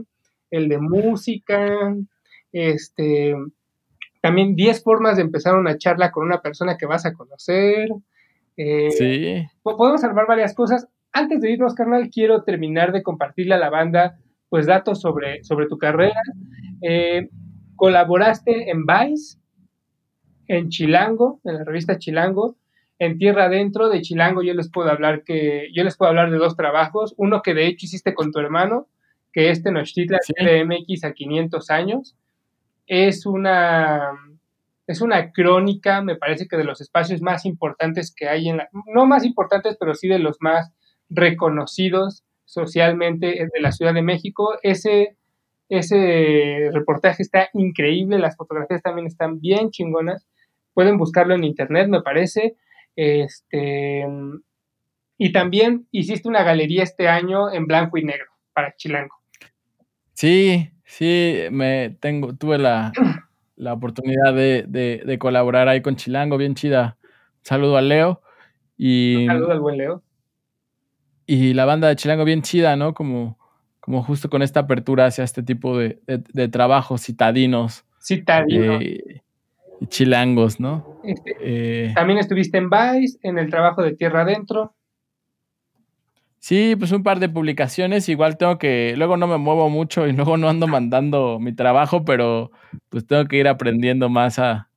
el 0.51 0.69
de 0.69 0.77
música, 0.79 1.95
este. 2.51 3.35
También 4.21 4.55
10 4.55 4.83
formas 4.83 5.17
de 5.17 5.23
empezar 5.23 5.55
una 5.55 5.77
charla 5.77 6.11
con 6.11 6.25
una 6.25 6.41
persona 6.41 6.77
que 6.77 6.85
vas 6.85 7.05
a 7.05 7.13
conocer. 7.13 7.89
Eh, 8.55 8.91
sí. 8.91 9.47
Podemos 9.63 10.03
armar 10.03 10.27
varias 10.27 10.53
cosas. 10.53 10.87
Antes 11.11 11.41
de 11.41 11.51
irnos, 11.51 11.73
carnal, 11.73 12.09
quiero 12.09 12.43
terminar 12.43 12.93
de 12.93 13.03
compartirle 13.03 13.55
a 13.55 13.59
la 13.59 13.69
banda 13.69 14.17
pues 14.49 14.65
datos 14.65 15.01
sobre, 15.01 15.43
sobre 15.43 15.67
tu 15.67 15.77
carrera. 15.77 16.21
Eh, 16.81 17.27
Colaboraste 17.75 18.69
en 18.69 18.85
Vice, 18.85 19.37
en 20.47 20.69
Chilango, 20.69 21.39
en 21.43 21.55
la 21.55 21.63
revista 21.63 21.97
Chilango, 21.97 22.57
en 22.99 23.17
Tierra 23.17 23.45
Adentro 23.45 23.89
de 23.89 24.01
Chilango 24.01 24.43
yo 24.43 24.53
les 24.53 24.69
puedo 24.69 24.89
hablar 24.89 25.23
que 25.23 25.69
yo 25.73 25.83
les 25.83 25.97
puedo 25.97 26.09
hablar 26.09 26.31
de 26.31 26.37
dos 26.37 26.55
trabajos, 26.55 27.13
uno 27.17 27.41
que 27.41 27.53
de 27.53 27.67
hecho 27.67 27.85
hiciste 27.85 28.13
con 28.13 28.31
tu 28.31 28.39
hermano, 28.39 28.87
que 29.31 29.49
es 29.49 29.63
Tenochtitlan 29.63 30.19
sí. 30.21 30.33
MX 30.65 31.05
a 31.05 31.13
500 31.13 31.69
años. 31.69 32.15
Es 32.87 33.25
una 33.25 34.11
es 34.85 35.01
una 35.01 35.31
crónica, 35.31 36.01
me 36.01 36.17
parece 36.17 36.47
que 36.47 36.57
de 36.57 36.65
los 36.65 36.81
espacios 36.81 37.21
más 37.21 37.45
importantes 37.45 38.13
que 38.13 38.27
hay 38.27 38.49
en 38.49 38.57
la 38.57 38.69
no 38.93 39.05
más 39.05 39.25
importantes, 39.25 39.77
pero 39.79 39.95
sí 39.95 40.07
de 40.07 40.19
los 40.19 40.37
más 40.39 40.71
reconocidos 41.09 42.23
socialmente 42.45 43.47
de 43.51 43.61
la 43.61 43.71
Ciudad 43.71 43.93
de 43.93 44.01
México. 44.01 44.57
Ese 44.61 45.17
ese 45.69 46.69
reportaje 46.71 47.23
está 47.23 47.49
increíble, 47.53 48.19
las 48.19 48.37
fotografías 48.37 48.81
también 48.81 49.07
están 49.07 49.39
bien 49.39 49.71
chingonas. 49.71 50.27
Pueden 50.73 50.97
buscarlo 50.97 51.35
en 51.35 51.43
internet, 51.43 51.87
me 51.87 52.01
parece. 52.01 52.55
Este, 52.95 54.05
y 55.17 55.31
también 55.31 55.87
hiciste 55.91 56.27
una 56.27 56.43
galería 56.43 56.83
este 56.83 57.07
año 57.07 57.51
en 57.51 57.67
blanco 57.67 57.97
y 57.97 58.03
negro 58.03 58.27
para 58.53 58.75
Chilango. 58.75 59.15
Sí, 60.13 60.71
sí, 60.85 61.43
me 61.51 61.97
tengo, 61.99 62.35
tuve 62.35 62.57
la, 62.57 62.91
oportunidad 63.71 64.33
de, 64.33 65.17
colaborar 65.19 65.67
ahí 65.67 65.81
con 65.81 65.95
Chilango, 65.95 66.37
bien 66.37 66.55
chida. 66.55 66.97
saludo 67.41 67.77
a 67.77 67.81
Leo. 67.81 68.21
Y, 68.77 69.25
saludo 69.27 69.51
al 69.51 69.59
buen 69.59 69.77
Leo. 69.77 70.03
Y 71.25 71.53
la 71.53 71.65
banda 71.65 71.87
de 71.87 71.95
Chilango 71.95 72.25
bien 72.25 72.41
chida, 72.41 72.75
¿no? 72.75 72.93
Como 72.93 73.37
como 73.83 74.01
justo 74.01 74.29
con 74.29 74.41
esta 74.41 74.61
apertura 74.61 75.07
hacia 75.07 75.25
este 75.25 75.43
tipo 75.43 75.77
de, 75.77 75.99
trabajos 76.49 77.01
citadinos. 77.01 77.83
Citadinos. 78.01 78.81
Eh, 78.81 79.22
chilangos, 79.87 80.59
¿no? 80.59 80.99
Este, 81.03 81.35
eh, 81.41 81.91
también 81.93 82.19
estuviste 82.19 82.57
en 82.57 82.69
Vice, 82.69 83.17
en 83.23 83.37
el 83.37 83.49
trabajo 83.49 83.81
de 83.81 83.95
Tierra 83.95 84.21
Adentro. 84.21 84.75
Sí, 86.39 86.75
pues 86.77 86.91
un 86.91 87.03
par 87.03 87.19
de 87.19 87.29
publicaciones. 87.29 88.09
Igual 88.09 88.37
tengo 88.37 88.57
que. 88.57 88.95
Luego 88.97 89.15
no 89.17 89.27
me 89.27 89.37
muevo 89.37 89.69
mucho 89.69 90.07
y 90.07 90.13
luego 90.13 90.37
no 90.37 90.49
ando 90.49 90.67
mandando 90.67 91.39
mi 91.39 91.53
trabajo, 91.53 92.03
pero 92.03 92.51
pues 92.89 93.07
tengo 93.07 93.25
que 93.25 93.37
ir 93.37 93.47
aprendiendo 93.47 94.09
más 94.09 94.39
a, 94.39 94.69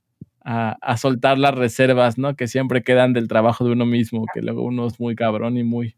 a 0.44 0.96
soltar 0.96 1.38
las 1.38 1.54
reservas, 1.54 2.18
¿no? 2.18 2.36
Que 2.36 2.46
siempre 2.46 2.82
quedan 2.82 3.12
del 3.12 3.26
trabajo 3.26 3.64
de 3.64 3.72
uno 3.72 3.84
mismo, 3.84 4.24
que 4.32 4.42
luego 4.42 4.62
uno 4.62 4.86
es 4.86 5.00
muy 5.00 5.16
cabrón 5.16 5.56
y 5.56 5.64
muy, 5.64 5.96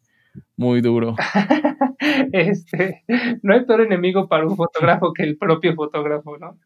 muy 0.57 0.81
duro. 0.81 1.17
este, 2.33 3.05
no 3.43 3.55
hay 3.55 3.65
peor 3.65 3.83
enemigo 3.83 4.29
para 4.29 4.47
un 4.47 4.57
fotógrafo 4.57 5.13
que 5.13 5.23
el 5.23 5.37
propio 5.37 5.75
fotógrafo, 5.75 6.39
¿no? 6.39 6.59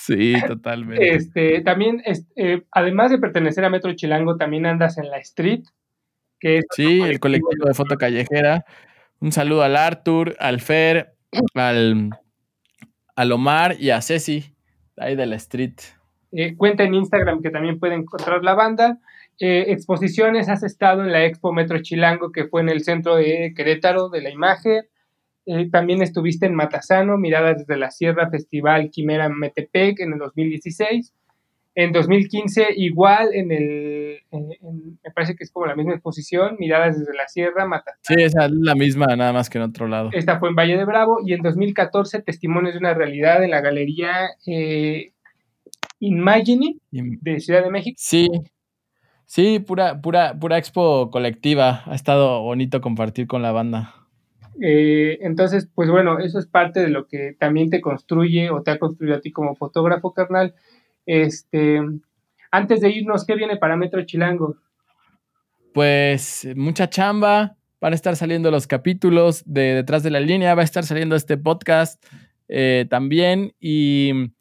Sí, 0.00 0.34
totalmente. 0.46 1.14
Este, 1.14 1.60
también, 1.60 2.02
eh, 2.36 2.62
además 2.70 3.10
de 3.10 3.18
pertenecer 3.18 3.64
a 3.64 3.70
Metro 3.70 3.92
Chilango, 3.92 4.36
también 4.36 4.64
andas 4.64 4.96
en 4.96 5.10
la 5.10 5.18
Street, 5.18 5.64
que 6.38 6.60
Sí, 6.70 7.00
el 7.00 7.18
colectivo 7.18 7.66
de 7.66 7.74
foto 7.74 7.96
callejera. 7.96 8.64
Un 9.20 9.32
saludo 9.32 9.64
al 9.64 9.76
Arthur, 9.76 10.36
al 10.38 10.60
Fer, 10.60 11.14
al, 11.54 12.10
al 13.16 13.32
Omar 13.32 13.74
y 13.80 13.90
a 13.90 14.00
Ceci, 14.00 14.54
ahí 14.96 15.16
de 15.16 15.26
la 15.26 15.34
Street. 15.34 15.74
Eh, 16.30 16.54
cuenta 16.56 16.84
en 16.84 16.94
Instagram 16.94 17.42
que 17.42 17.50
también 17.50 17.80
pueden 17.80 18.02
encontrar 18.02 18.44
la 18.44 18.54
banda. 18.54 18.98
Eh, 19.40 19.64
exposiciones, 19.72 20.48
has 20.48 20.62
estado 20.62 21.02
en 21.02 21.10
la 21.10 21.24
Expo 21.24 21.52
Metro 21.52 21.82
Chilango, 21.82 22.30
que 22.30 22.46
fue 22.46 22.60
en 22.60 22.68
el 22.68 22.84
centro 22.84 23.16
de 23.16 23.52
Querétaro 23.56 24.10
de 24.10 24.22
la 24.22 24.30
imagen. 24.30 24.84
Eh, 25.50 25.70
también 25.70 26.02
estuviste 26.02 26.44
en 26.44 26.54
Matazano, 26.54 27.16
Miradas 27.16 27.58
desde 27.58 27.80
la 27.80 27.90
Sierra, 27.90 28.28
Festival 28.28 28.90
Quimera 28.90 29.30
Metepec 29.30 29.98
en 30.00 30.12
el 30.12 30.18
2016. 30.18 31.14
En 31.74 31.92
2015, 31.92 32.66
igual 32.76 33.30
en 33.32 33.50
el, 33.52 34.20
me 34.30 35.10
parece 35.14 35.36
que 35.36 35.44
es 35.44 35.50
como 35.50 35.64
la 35.64 35.74
misma 35.74 35.92
exposición, 35.92 36.56
Miradas 36.58 36.98
desde 36.98 37.16
la 37.16 37.28
Sierra, 37.28 37.66
Matazano. 37.66 38.02
Sí, 38.02 38.14
esa 38.18 38.44
es 38.44 38.52
la 38.52 38.74
misma, 38.74 39.06
nada 39.16 39.32
más 39.32 39.48
que 39.48 39.56
en 39.56 39.64
otro 39.64 39.88
lado. 39.88 40.10
Esta 40.12 40.38
fue 40.38 40.50
en 40.50 40.56
Valle 40.56 40.76
de 40.76 40.84
Bravo. 40.84 41.20
Y 41.24 41.32
en 41.32 41.40
2014, 41.40 42.20
Testimonios 42.20 42.74
de 42.74 42.80
una 42.80 42.92
realidad 42.92 43.42
en 43.42 43.50
la 43.50 43.62
Galería 43.62 44.28
eh, 44.46 45.12
de 45.98 47.40
Ciudad 47.40 47.62
de 47.62 47.70
México. 47.70 47.96
Sí, 47.98 48.28
Sí, 49.24 49.58
pura, 49.58 50.00
pura, 50.00 50.38
pura 50.40 50.56
expo 50.56 51.10
colectiva. 51.10 51.82
Ha 51.84 51.94
estado 51.94 52.40
bonito 52.40 52.80
compartir 52.80 53.26
con 53.26 53.42
la 53.42 53.52
banda. 53.52 53.97
Eh, 54.60 55.18
entonces, 55.22 55.68
pues 55.74 55.90
bueno, 55.90 56.18
eso 56.18 56.38
es 56.38 56.46
parte 56.46 56.80
de 56.80 56.88
lo 56.88 57.06
que 57.06 57.34
también 57.38 57.70
te 57.70 57.80
construye 57.80 58.50
o 58.50 58.62
te 58.62 58.70
ha 58.70 58.78
construido 58.78 59.16
a 59.16 59.20
ti 59.20 59.32
como 59.32 59.54
fotógrafo, 59.54 60.12
carnal. 60.12 60.54
Este, 61.06 61.80
antes 62.50 62.80
de 62.80 62.90
irnos, 62.90 63.24
¿qué 63.24 63.34
viene 63.34 63.56
para 63.56 63.76
Metro 63.76 64.04
Chilango? 64.04 64.56
Pues 65.72 66.46
mucha 66.56 66.88
chamba. 66.88 67.56
Van 67.80 67.92
a 67.92 67.96
estar 67.96 68.16
saliendo 68.16 68.50
los 68.50 68.66
capítulos 68.66 69.44
de 69.46 69.74
Detrás 69.74 70.02
de 70.02 70.10
la 70.10 70.20
Línea. 70.20 70.54
Va 70.54 70.62
a 70.62 70.64
estar 70.64 70.84
saliendo 70.84 71.14
este 71.14 71.36
podcast 71.36 72.04
eh, 72.48 72.86
también. 72.90 73.54
Y 73.60 74.32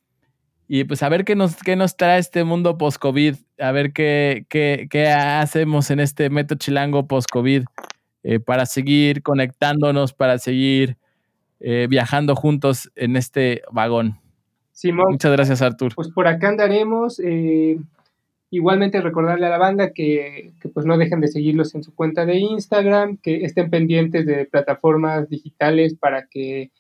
y 0.68 0.84
pues 0.84 1.02
a 1.02 1.10
ver 1.10 1.24
qué 1.24 1.36
nos, 1.36 1.56
qué 1.56 1.78
nos 1.78 1.96
trae 1.96 2.20
este 2.20 2.44
mundo 2.44 2.78
post-COVID, 2.78 3.36
a 3.58 3.72
ver 3.72 3.94
qué, 3.94 4.46
qué, 4.50 4.88
qué, 4.90 5.08
hacemos 5.08 5.90
en 5.92 6.02
este 6.02 6.30
Metro 6.30 6.58
Chilango 6.58 7.08
post-COVID 7.08 7.64
eh, 8.30 8.42
para 8.42 8.66
seguir 8.66 9.24
conectándonos, 9.24 10.12
para 10.12 10.38
seguir 10.38 10.98
eh, 11.62 11.88
viajando 11.90 12.36
juntos 12.36 12.92
en 12.98 13.16
este 13.16 13.62
vagón. 13.72 14.20
Simón. 14.74 15.12
Muchas 15.12 15.32
gracias, 15.32 15.62
Artur. 15.62 15.96
Pues 15.96 16.10
por 16.10 16.28
acá 16.28 16.50
andaremos. 16.50 17.22
Eh, 17.24 17.80
igualmente 18.52 19.00
recordarle 19.00 19.46
a 19.46 19.50
la 19.50 19.58
banda 19.58 19.94
que, 19.94 20.52
que, 20.62 20.68
pues 20.68 20.86
no 20.86 20.98
dejen 20.98 21.22
de 21.22 21.30
seguirlos 21.30 21.74
en 21.74 21.84
su 21.84 21.96
cuenta 21.96 22.26
de 22.26 22.36
Instagram, 22.36 23.16
que 23.16 23.46
estén 23.46 23.70
pendientes 23.70 24.26
de 24.26 24.44
plataformas 24.44 25.30
digitales 25.30 25.96
para 25.96 26.28
que 26.28 26.72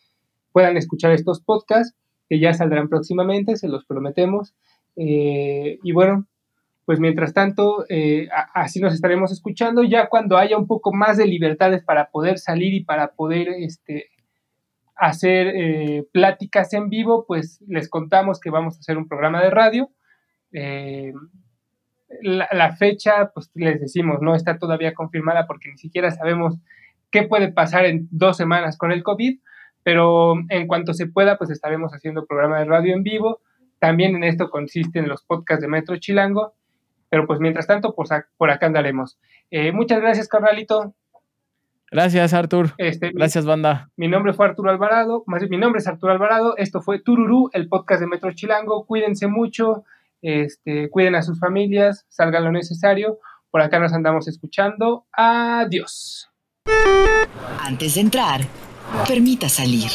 puedan 0.52 0.76
escuchar 0.76 1.14
estos 1.14 1.40
podcasts 1.40 1.95
que 2.28 2.41
ya 2.41 2.53
saldrán 2.53 2.90
próximamente, 2.90 3.56
se 3.56 3.69
los 3.69 3.86
prometemos. 3.86 4.53
Eh, 4.98 5.80
y 5.82 5.94
bueno, 5.94 6.26
pues 6.88 7.01
mientras 7.01 7.34
tanto, 7.34 7.84
eh, 7.89 8.30
así 8.53 8.80
nos 8.80 8.93
estaremos 8.93 9.34
escuchando. 9.34 9.84
Ya 9.84 10.07
cuando 10.07 10.38
haya 10.38 10.57
un 10.57 10.68
poco 10.68 10.93
más 10.93 11.18
de 11.18 11.27
libertades 11.27 11.84
para 11.84 12.11
poder 12.11 12.39
salir 12.39 12.73
y 12.73 12.85
para 12.85 13.09
poder 13.09 13.49
este, 13.49 14.05
hacer 14.95 15.47
eh, 15.47 16.05
pláticas 16.14 16.72
en 16.72 16.88
vivo, 16.88 17.26
pues 17.27 17.61
les 17.68 17.89
contamos 17.89 18.39
que 18.39 18.51
vamos 18.51 18.77
a 18.77 18.80
hacer 18.80 18.97
un 18.97 19.09
programa 19.09 19.43
de 19.43 19.49
radio. 19.49 19.89
La, 22.22 22.47
la, 22.53 22.77
fecha, 22.77 23.31
pues 23.34 23.51
les 23.53 23.81
decimos, 23.81 24.22
no 24.22 24.34
está 24.34 24.57
todavía 24.57 24.93
confirmada 24.93 25.45
porque 25.45 25.69
ni 25.69 25.77
siquiera 25.77 26.09
sabemos 26.11 26.55
qué 27.11 27.23
puede 27.23 27.51
pasar 27.51 27.85
en 27.85 28.07
dos 28.11 28.38
semanas 28.38 28.77
con 28.77 28.93
el 28.93 29.03
COVID, 29.03 29.41
pero 29.84 30.35
en 30.47 30.68
cuanto 30.68 30.93
se 30.93 31.07
pueda, 31.07 31.38
pues 31.38 31.49
estaremos 31.49 31.91
haciendo 31.91 32.26
programa 32.26 32.59
de 32.59 32.65
radio 32.65 32.95
en 32.95 33.03
vivo. 33.03 33.41
También 33.77 34.15
en 34.15 34.23
esto 34.23 34.49
consisten 34.49 35.09
los 35.09 35.23
podcasts 35.23 35.61
de 35.61 35.68
Metro 35.68 35.97
Chilango, 35.97 36.53
pero 37.09 37.25
pues 37.25 37.39
mientras 37.39 37.67
tanto, 37.67 37.93
pues 37.95 38.09
por 38.38 38.51
acá 38.51 38.65
andaremos. 38.65 39.17
Eh, 39.51 39.71
muchas 39.71 40.01
gracias, 40.01 40.27
carnalito. 40.27 40.93
Gracias, 41.89 42.34
Artur. 42.34 42.71
Este, 42.77 43.11
gracias, 43.13 43.45
banda. 43.45 43.89
Mi 43.95 44.07
nombre 44.07 44.34
fue 44.34 44.45
Arturo 44.45 44.69
Alvarado, 44.69 45.23
más 45.25 45.39
bien, 45.41 45.51
mi 45.51 45.57
nombre 45.57 45.79
es 45.79 45.88
Arturo 45.88 46.11
Alvarado. 46.11 46.57
Esto 46.57 46.81
fue 46.81 46.99
Tururú, 46.99 47.49
el 47.53 47.69
podcast 47.69 48.01
de 48.01 48.07
Metro 48.07 48.31
Chilango. 48.34 48.85
Cuídense 48.85 49.27
mucho, 49.27 49.85
este, 50.21 50.89
cuiden 50.89 51.15
a 51.15 51.21
sus 51.21 51.39
familias, 51.39 52.05
salgan 52.09 52.43
lo 52.43 52.51
necesario. 52.51 53.19
Por 53.49 53.61
acá 53.61 53.79
nos 53.79 53.93
andamos 53.93 54.27
escuchando. 54.27 55.05
Adiós. 55.13 56.29
Antes 57.61 57.95
de 57.95 58.01
entrar, 58.01 58.41
permita 59.07 59.47
salir. 59.47 59.89